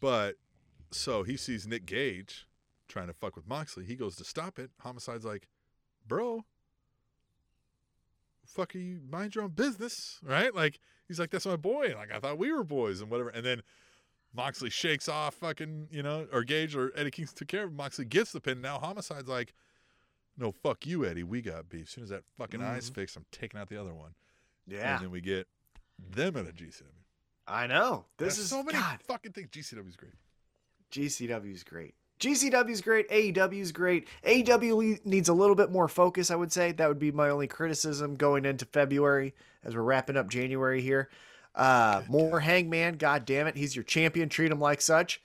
But 0.00 0.36
so 0.90 1.22
he 1.22 1.36
sees 1.38 1.66
Nick 1.66 1.86
Gage 1.86 2.46
trying 2.88 3.06
to 3.06 3.14
fuck 3.14 3.34
with 3.36 3.46
Moxley. 3.48 3.84
He 3.86 3.96
goes 3.96 4.16
to 4.16 4.24
stop 4.24 4.58
it. 4.58 4.70
Homicide's 4.80 5.24
like, 5.24 5.48
bro, 6.06 6.44
fuck 8.46 8.74
you 8.74 9.00
mind 9.08 9.34
your 9.34 9.44
own 9.44 9.50
business, 9.50 10.20
right? 10.22 10.54
Like 10.54 10.78
he's 11.08 11.18
like, 11.18 11.30
that's 11.30 11.46
my 11.46 11.56
boy. 11.56 11.94
Like 11.96 12.12
I 12.12 12.18
thought 12.18 12.36
we 12.38 12.52
were 12.52 12.64
boys 12.64 13.00
and 13.00 13.10
whatever. 13.10 13.30
And 13.30 13.44
then 13.44 13.62
Moxley 14.34 14.68
shakes 14.70 15.08
off 15.08 15.34
fucking, 15.36 15.88
you 15.90 16.02
know, 16.02 16.26
or 16.32 16.44
Gage 16.44 16.76
or 16.76 16.92
Eddie 16.94 17.10
Kingston 17.10 17.38
took 17.38 17.48
care 17.48 17.64
of 17.64 17.70
him. 17.70 17.76
Moxley 17.76 18.04
gets 18.04 18.32
the 18.32 18.40
pin. 18.40 18.60
Now 18.60 18.78
Homicide's 18.78 19.28
like, 19.28 19.54
no, 20.36 20.52
fuck 20.52 20.86
you, 20.86 21.04
Eddie. 21.06 21.22
We 21.24 21.40
got 21.40 21.68
beef. 21.68 21.84
As 21.84 21.90
soon 21.90 22.04
as 22.04 22.10
that 22.10 22.24
fucking 22.36 22.62
eye's 22.62 22.90
Mhm. 22.90 22.94
fixed, 22.94 23.16
I'm 23.16 23.26
taking 23.32 23.58
out 23.58 23.68
the 23.68 23.80
other 23.80 23.94
one. 23.94 24.14
Yeah. 24.66 24.96
And 24.96 25.04
then 25.04 25.10
we 25.10 25.20
get 25.22 25.46
them 25.98 26.36
at 26.36 26.46
a 26.46 26.52
GCW. 26.52 27.01
I 27.46 27.66
know. 27.66 28.04
This 28.18 28.36
There's 28.36 28.44
is 28.44 28.50
so 28.50 28.62
many 28.62 28.78
God. 28.78 29.00
fucking 29.06 29.32
things. 29.32 29.48
GCW 29.50 29.88
is 29.88 29.96
great. 29.96 30.12
GCW 30.90 31.52
is 31.52 31.64
great. 31.64 31.94
GCW's 32.20 32.80
great. 32.82 33.08
AEW's 33.10 33.72
great. 33.72 34.06
AEW 34.24 35.04
needs 35.04 35.28
a 35.28 35.32
little 35.32 35.56
bit 35.56 35.72
more 35.72 35.88
focus, 35.88 36.30
I 36.30 36.36
would 36.36 36.52
say. 36.52 36.70
That 36.72 36.86
would 36.88 37.00
be 37.00 37.10
my 37.10 37.30
only 37.30 37.48
criticism 37.48 38.14
going 38.14 38.44
into 38.44 38.64
February 38.66 39.34
as 39.64 39.74
we're 39.74 39.82
wrapping 39.82 40.16
up 40.16 40.28
January 40.30 40.80
here. 40.82 41.08
Uh, 41.54 42.02
more 42.08 42.38
Hangman. 42.40 42.94
God 42.96 43.24
damn 43.24 43.46
it. 43.48 43.56
He's 43.56 43.74
your 43.74 43.82
champion. 43.82 44.28
Treat 44.28 44.52
him 44.52 44.60
like 44.60 44.80
such. 44.80 45.20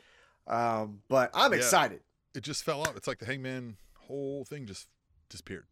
Um, 0.48 1.02
but 1.08 1.30
I'm 1.36 1.52
Yeah. 1.52 1.58
excited. 1.60 2.02
It 2.34 2.42
just 2.42 2.64
fell 2.64 2.82
off. 2.82 2.98
It's 2.98 3.08
like 3.08 3.20
the 3.20 3.26
Hangman 3.26 3.78
whole 4.08 4.44
thing 4.46 4.66
just 4.66 4.88
disappeared. 5.30 5.66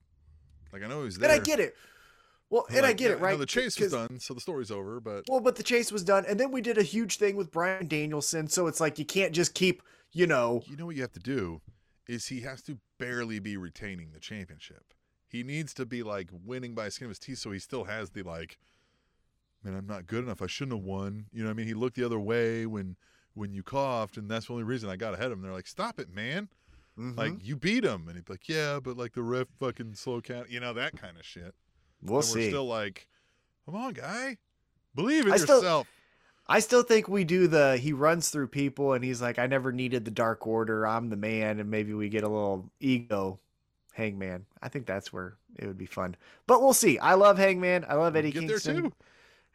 Like 0.72 0.84
I 0.84 0.88
know 0.88 1.00
he 1.00 1.06
was 1.06 1.16
And 1.16 1.24
there. 1.24 1.32
I 1.32 1.40
get 1.40 1.60
it. 1.60 1.76
Well, 2.50 2.68
and 2.70 2.86
I 2.86 2.94
get 2.94 3.10
yeah, 3.10 3.16
it, 3.16 3.20
right? 3.20 3.32
know 3.32 3.38
the 3.38 3.46
chase 3.46 3.80
was 3.80 3.92
done, 3.92 4.20
so 4.20 4.34
the 4.34 4.42
story's 4.42 4.70
over. 4.70 5.00
But 5.00 5.26
Well, 5.28 5.40
but 5.40 5.56
the 5.56 5.64
chase 5.64 5.92
was 5.92 6.04
done, 6.04 6.26
and 6.28 6.40
then 6.40 6.52
we 6.52 6.62
did 6.62 6.78
a 6.78 6.84
huge 6.84 7.18
thing 7.18 7.36
with 7.36 7.52
Bryan 7.52 7.88
Danielson. 7.88 8.48
So 8.48 8.68
it's 8.68 8.80
like 8.80 9.00
you 9.00 9.06
can't 9.06 9.34
just 9.34 9.56
keep, 9.56 9.82
you 10.12 10.28
know, 10.28 10.62
you 10.68 10.78
know 10.78 10.86
what 10.86 10.96
you 10.96 11.02
have 11.02 11.14
to 11.14 11.20
do 11.20 11.62
is 12.08 12.28
he 12.28 12.42
has 12.42 12.62
to 12.62 12.78
barely 13.00 13.40
be 13.40 13.58
retaining 13.58 14.12
the 14.12 14.20
championship. 14.20 14.94
He 15.28 15.44
needs 15.44 15.74
to 15.74 15.86
be 15.86 16.04
like 16.04 16.30
winning 16.32 16.76
by 16.76 16.90
skin 16.90 17.06
of 17.06 17.12
his 17.12 17.20
teeth, 17.20 17.40
so 17.40 17.52
he 17.52 17.60
still 17.60 17.86
has 17.86 18.12
the 18.12 18.22
like, 18.22 18.58
man, 19.64 19.76
I'm 19.76 19.88
not 19.88 20.06
good 20.06 20.24
enough. 20.24 20.42
I 20.42 20.48
shouldn't 20.48 20.78
have 20.78 20.86
won. 20.86 21.26
You 21.34 21.42
know, 21.42 21.50
what 21.50 21.54
I 21.54 21.56
mean, 21.56 21.68
he 21.68 21.74
looked 21.74 21.96
the 21.96 22.06
other 22.06 22.20
way 22.20 22.66
when 22.66 22.96
when 23.34 23.54
you 23.54 23.64
coughed, 23.64 24.18
and 24.18 24.30
that's 24.30 24.48
the 24.48 24.54
only 24.54 24.64
reason 24.64 24.90
I 24.90 24.96
got 24.96 25.14
ahead 25.14 25.28
of 25.28 25.34
him. 25.34 25.42
They're 25.42 25.52
like, 25.52 25.68
stop 25.68 26.00
it, 26.00 26.10
man. 26.14 26.50
mhm. 26.98 27.18
Like 27.18 27.34
you 27.44 27.56
beat 27.56 27.84
him, 27.84 28.08
and 28.08 28.16
he'd 28.16 28.26
be 28.26 28.34
like, 28.34 28.48
yeah, 28.48 28.80
but 28.82 28.98
like 28.98 29.14
the 29.14 29.24
ref 29.24 29.48
fucking 29.60 29.96
slow 29.96 30.22
count. 30.22 30.50
You 30.50 30.60
know 30.60 30.74
that 30.74 30.96
kind 30.96 31.18
of 31.18 31.26
shit. 31.26 31.56
We'll 32.02 32.18
and 32.20 32.26
see. 32.26 32.40
We're 32.40 32.50
still 32.50 32.68
like, 32.68 33.08
come 33.66 33.76
on, 33.76 33.94
guy, 33.94 34.38
believe 34.96 35.26
in 35.26 35.34
I 35.34 35.38
still- 35.38 35.58
yourself. 35.58 35.88
I 36.48 36.60
still 36.60 36.84
think 36.84 37.08
we 37.08 37.24
do 37.24 37.48
the 37.48 37.76
he 37.78 37.92
runs 37.92 38.30
through 38.30 38.50
people 38.50 38.94
and 38.94 39.04
he's 39.04 39.20
like, 39.20 39.40
I 39.40 39.48
never 39.48 39.72
needed 39.72 40.06
the 40.06 40.12
Dark 40.12 40.46
Order. 40.46 40.86
I'm 40.86 41.10
the 41.10 41.16
man, 41.18 41.60
and 41.60 41.72
maybe 41.72 41.92
we 41.96 42.08
get 42.08 42.24
a 42.24 42.28
little 42.28 42.70
ego 42.80 43.40
Hangman. 43.94 44.46
I 44.62 44.70
think 44.70 44.86
that's 44.86 45.12
where 45.12 45.38
it 45.58 45.66
would 45.66 45.78
be 45.80 45.88
fun. 45.88 46.16
But 46.46 46.62
we'll 46.62 46.74
see. 46.74 47.00
I 47.00 47.16
love 47.16 47.40
Hangman. 47.40 47.84
I 47.90 47.96
love 47.96 48.16
Eddie 48.16 48.32
get 48.32 48.48
Kingston. 48.48 48.74
there 48.74 48.82
too. 48.84 48.94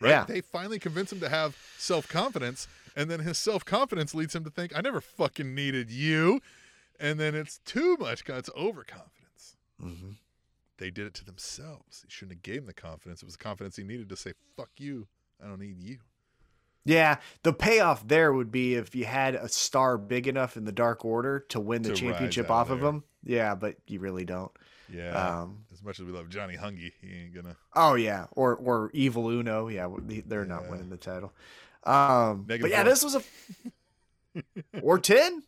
Right? 0.01 0.11
Yeah. 0.11 0.25
They 0.27 0.41
finally 0.41 0.81
convince 0.81 1.13
him 1.13 1.21
to 1.21 1.29
have 1.29 1.57
self 1.79 2.09
confidence, 2.09 2.67
and 2.97 3.09
then 3.09 3.21
his 3.21 3.39
self 3.39 3.65
confidence 3.65 4.13
leads 4.13 4.35
him 4.35 4.43
to 4.43 4.51
think, 4.51 4.77
I 4.77 4.81
never 4.81 5.01
fucking 5.01 5.55
needed 5.55 5.93
you. 5.93 6.41
And 6.99 7.21
then 7.21 7.37
it's 7.37 7.59
too 7.59 7.99
much. 8.01 8.25
It's 8.29 8.51
overconfidence. 8.57 9.57
Mhm. 9.81 10.17
They 10.81 10.91
did 10.91 11.07
it 11.07 11.15
to 11.15 11.25
themselves. 11.25 12.03
He 12.03 12.11
shouldn't 12.11 12.39
have 12.39 12.43
gave 12.43 12.63
him 12.63 12.67
the 12.67 12.73
confidence. 12.73 13.23
It 13.23 13.27
was 13.27 13.37
the 13.37 13.45
confidence 13.45 13.77
he 13.77 13.85
needed 13.85 14.09
to 14.09 14.17
say, 14.17 14.33
fuck 14.57 14.71
you. 14.79 15.07
I 15.43 15.47
don't 15.47 15.61
need 15.61 15.79
you. 15.79 15.99
Yeah, 16.87 17.19
the 17.43 17.53
payoff 17.53 18.09
there 18.09 18.33
would 18.33 18.51
be 18.51 18.75
if 18.75 18.95
you 18.95 19.05
had 19.05 19.35
a 19.35 19.49
star 19.49 19.99
big 19.99 20.27
enough 20.27 20.57
in 20.57 20.65
the 20.65 20.73
Dark 20.73 21.05
Order 21.05 21.41
to 21.51 21.61
win 21.61 21.83
the 21.83 21.91
To 21.91 21.95
championship 21.95 22.51
off 22.51 22.71
of 22.71 22.83
of 22.83 22.95
him. 22.95 23.05
Yeah, 23.23 23.55
but 23.55 23.77
you 23.87 24.01
really 24.01 24.25
don't. 24.25 24.51
Yeah. 24.93 25.11
Um, 25.43 25.59
as 25.73 25.83
much 25.83 26.01
as 26.01 26.07
we 26.07 26.13
love 26.13 26.31
Johnny 26.31 26.57
Hungee, 26.57 26.93
he 27.03 27.13
ain't 27.13 27.35
gonna. 27.35 27.57
Oh 27.77 27.95
yeah, 27.95 28.27
or 28.33 28.57
or 28.57 28.91
Evil 28.95 29.29
Uno. 29.29 29.69
Yeah, 29.69 29.89
they're 30.27 30.47
not 30.47 30.63
Yeah. 30.65 30.71
winning 30.71 30.89
the 30.89 30.97
title. 30.97 31.33
Um, 31.85 32.45
but 32.49 32.71
yeah, 32.71 32.83
this 32.83 33.05
was 33.05 33.15
a 33.15 34.43
or 34.83 34.99
ten. 34.99 35.43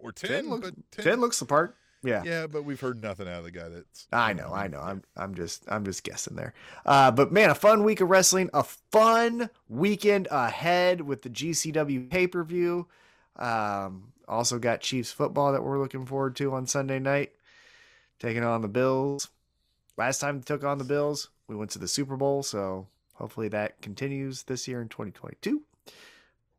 Or 0.00 0.12
10, 0.12 0.30
10 0.30 0.50
looks, 0.50 0.70
10. 0.92 1.04
10 1.04 1.20
looks 1.20 1.40
the 1.40 1.44
part. 1.46 1.76
Yeah. 2.02 2.22
Yeah, 2.24 2.46
but 2.46 2.64
we've 2.64 2.80
heard 2.80 3.02
nothing 3.02 3.26
out 3.28 3.38
of 3.38 3.44
the 3.44 3.50
guy 3.50 3.68
that's. 3.68 4.06
I 4.12 4.32
know, 4.32 4.52
I 4.52 4.68
know. 4.68 4.80
I'm 4.80 5.02
I'm 5.16 5.34
just 5.34 5.64
I'm 5.68 5.84
just 5.84 6.04
guessing 6.04 6.36
there. 6.36 6.54
Uh, 6.86 7.10
but 7.10 7.32
man, 7.32 7.50
a 7.50 7.54
fun 7.54 7.82
week 7.82 8.00
of 8.00 8.08
wrestling, 8.08 8.50
a 8.54 8.62
fun 8.62 9.50
weekend 9.68 10.28
ahead 10.30 11.00
with 11.00 11.22
the 11.22 11.30
GCW 11.30 12.08
pay 12.10 12.26
per 12.26 12.44
view. 12.44 12.86
Um, 13.36 14.12
also 14.28 14.58
got 14.58 14.80
Chiefs 14.80 15.10
football 15.12 15.52
that 15.52 15.62
we're 15.62 15.78
looking 15.80 16.04
forward 16.06 16.36
to 16.36 16.52
on 16.54 16.66
Sunday 16.66 16.98
night, 16.98 17.32
taking 18.18 18.44
on 18.44 18.62
the 18.62 18.68
Bills. 18.68 19.28
Last 19.96 20.20
time 20.20 20.38
they 20.38 20.44
took 20.44 20.62
on 20.64 20.78
the 20.78 20.84
Bills, 20.84 21.30
we 21.48 21.56
went 21.56 21.70
to 21.72 21.78
the 21.78 21.88
Super 21.88 22.16
Bowl, 22.16 22.42
so 22.44 22.86
hopefully 23.14 23.48
that 23.48 23.80
continues 23.82 24.44
this 24.44 24.68
year 24.68 24.80
in 24.80 24.88
2022. 24.88 25.62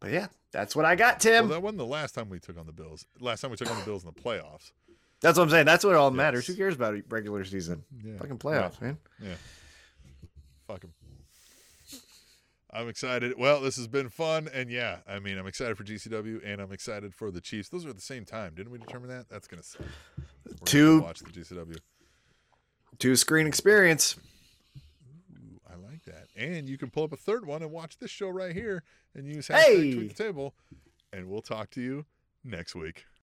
But 0.01 0.11
yeah, 0.11 0.27
that's 0.51 0.75
what 0.75 0.85
I 0.85 0.95
got, 0.95 1.23
Well, 1.23 1.41
Tim. 1.41 1.49
that 1.49 1.61
wasn't 1.61 1.77
the 1.77 1.85
last 1.85 2.15
time 2.15 2.29
we 2.29 2.39
took 2.39 2.57
on 2.57 2.65
the 2.65 2.73
Bills. 2.73 3.05
Last 3.19 3.41
time 3.41 3.51
we 3.51 3.57
took 3.57 3.69
on 3.69 3.77
the 3.79 3.85
Bills 3.85 4.03
in 4.03 4.11
the 4.13 4.21
playoffs. 4.21 4.71
That's 5.21 5.37
what 5.37 5.43
I'm 5.45 5.49
saying. 5.49 5.65
That's 5.65 5.83
what 5.83 5.95
all 5.95 6.09
Yes. 6.11 6.17
matters. 6.17 6.47
Who 6.47 6.55
cares 6.55 6.75
about 6.75 6.95
regular 7.09 7.43
season? 7.45 7.83
Yeah. 8.03 8.17
Fucking 8.17 8.37
playoffs, 8.39 8.81
man. 8.81 8.97
Yeah. 9.21 9.35
Fuck 10.67 10.83
him. 10.83 10.93
I'm 12.71 12.87
excited. 12.87 13.33
Well, 13.35 13.61
this 13.61 13.77
has 13.77 13.87
been 13.87 14.09
fun, 14.09 14.47
and 14.53 14.69
yeah, 14.69 14.99
I 15.07 15.17
mean, 15.17 15.39
I'm 15.39 15.47
excited 15.47 15.75
for 15.75 15.83
GCW, 15.83 16.41
and 16.45 16.61
I'm 16.61 16.71
excited 16.71 17.15
for 17.15 17.31
the 17.31 17.41
Chiefs. 17.41 17.69
Those 17.69 17.83
are 17.85 17.89
at 17.89 17.95
the 17.95 18.01
same 18.01 18.25
time, 18.25 18.53
didn't 18.53 18.71
we 18.71 18.77
determine 18.77 19.09
that? 19.09 19.27
That's 19.27 19.47
gonna 19.47 19.63
suck. 19.63 19.81
We're 20.45 20.53
gonna 20.53 20.65
Two- 20.65 21.01
watch 21.01 21.19
the 21.21 21.31
GCW. 21.31 21.77
Two 22.99 23.15
screen 23.15 23.47
experience. 23.47 24.17
Ooh, 24.77 25.59
I 25.67 25.75
like 25.77 26.03
that. 26.03 26.27
And 26.35 26.69
you 26.69 26.77
can 26.77 26.91
pull 26.91 27.03
up 27.05 27.11
a 27.13 27.17
third 27.17 27.43
one 27.45 27.63
and 27.63 27.71
watch 27.71 27.97
this 27.97 28.11
show 28.11 28.29
right 28.29 28.53
here, 28.53 28.83
and 29.15 29.25
use 29.25 29.47
hashtag 29.47 29.61
Hey! 29.63 29.93
tweet 29.95 30.15
the 30.15 30.23
table, 30.23 30.53
and 31.11 31.27
we'll 31.27 31.41
talk 31.41 31.71
to 31.71 31.81
you 31.81 32.05
next 32.43 32.75
week. 32.75 33.05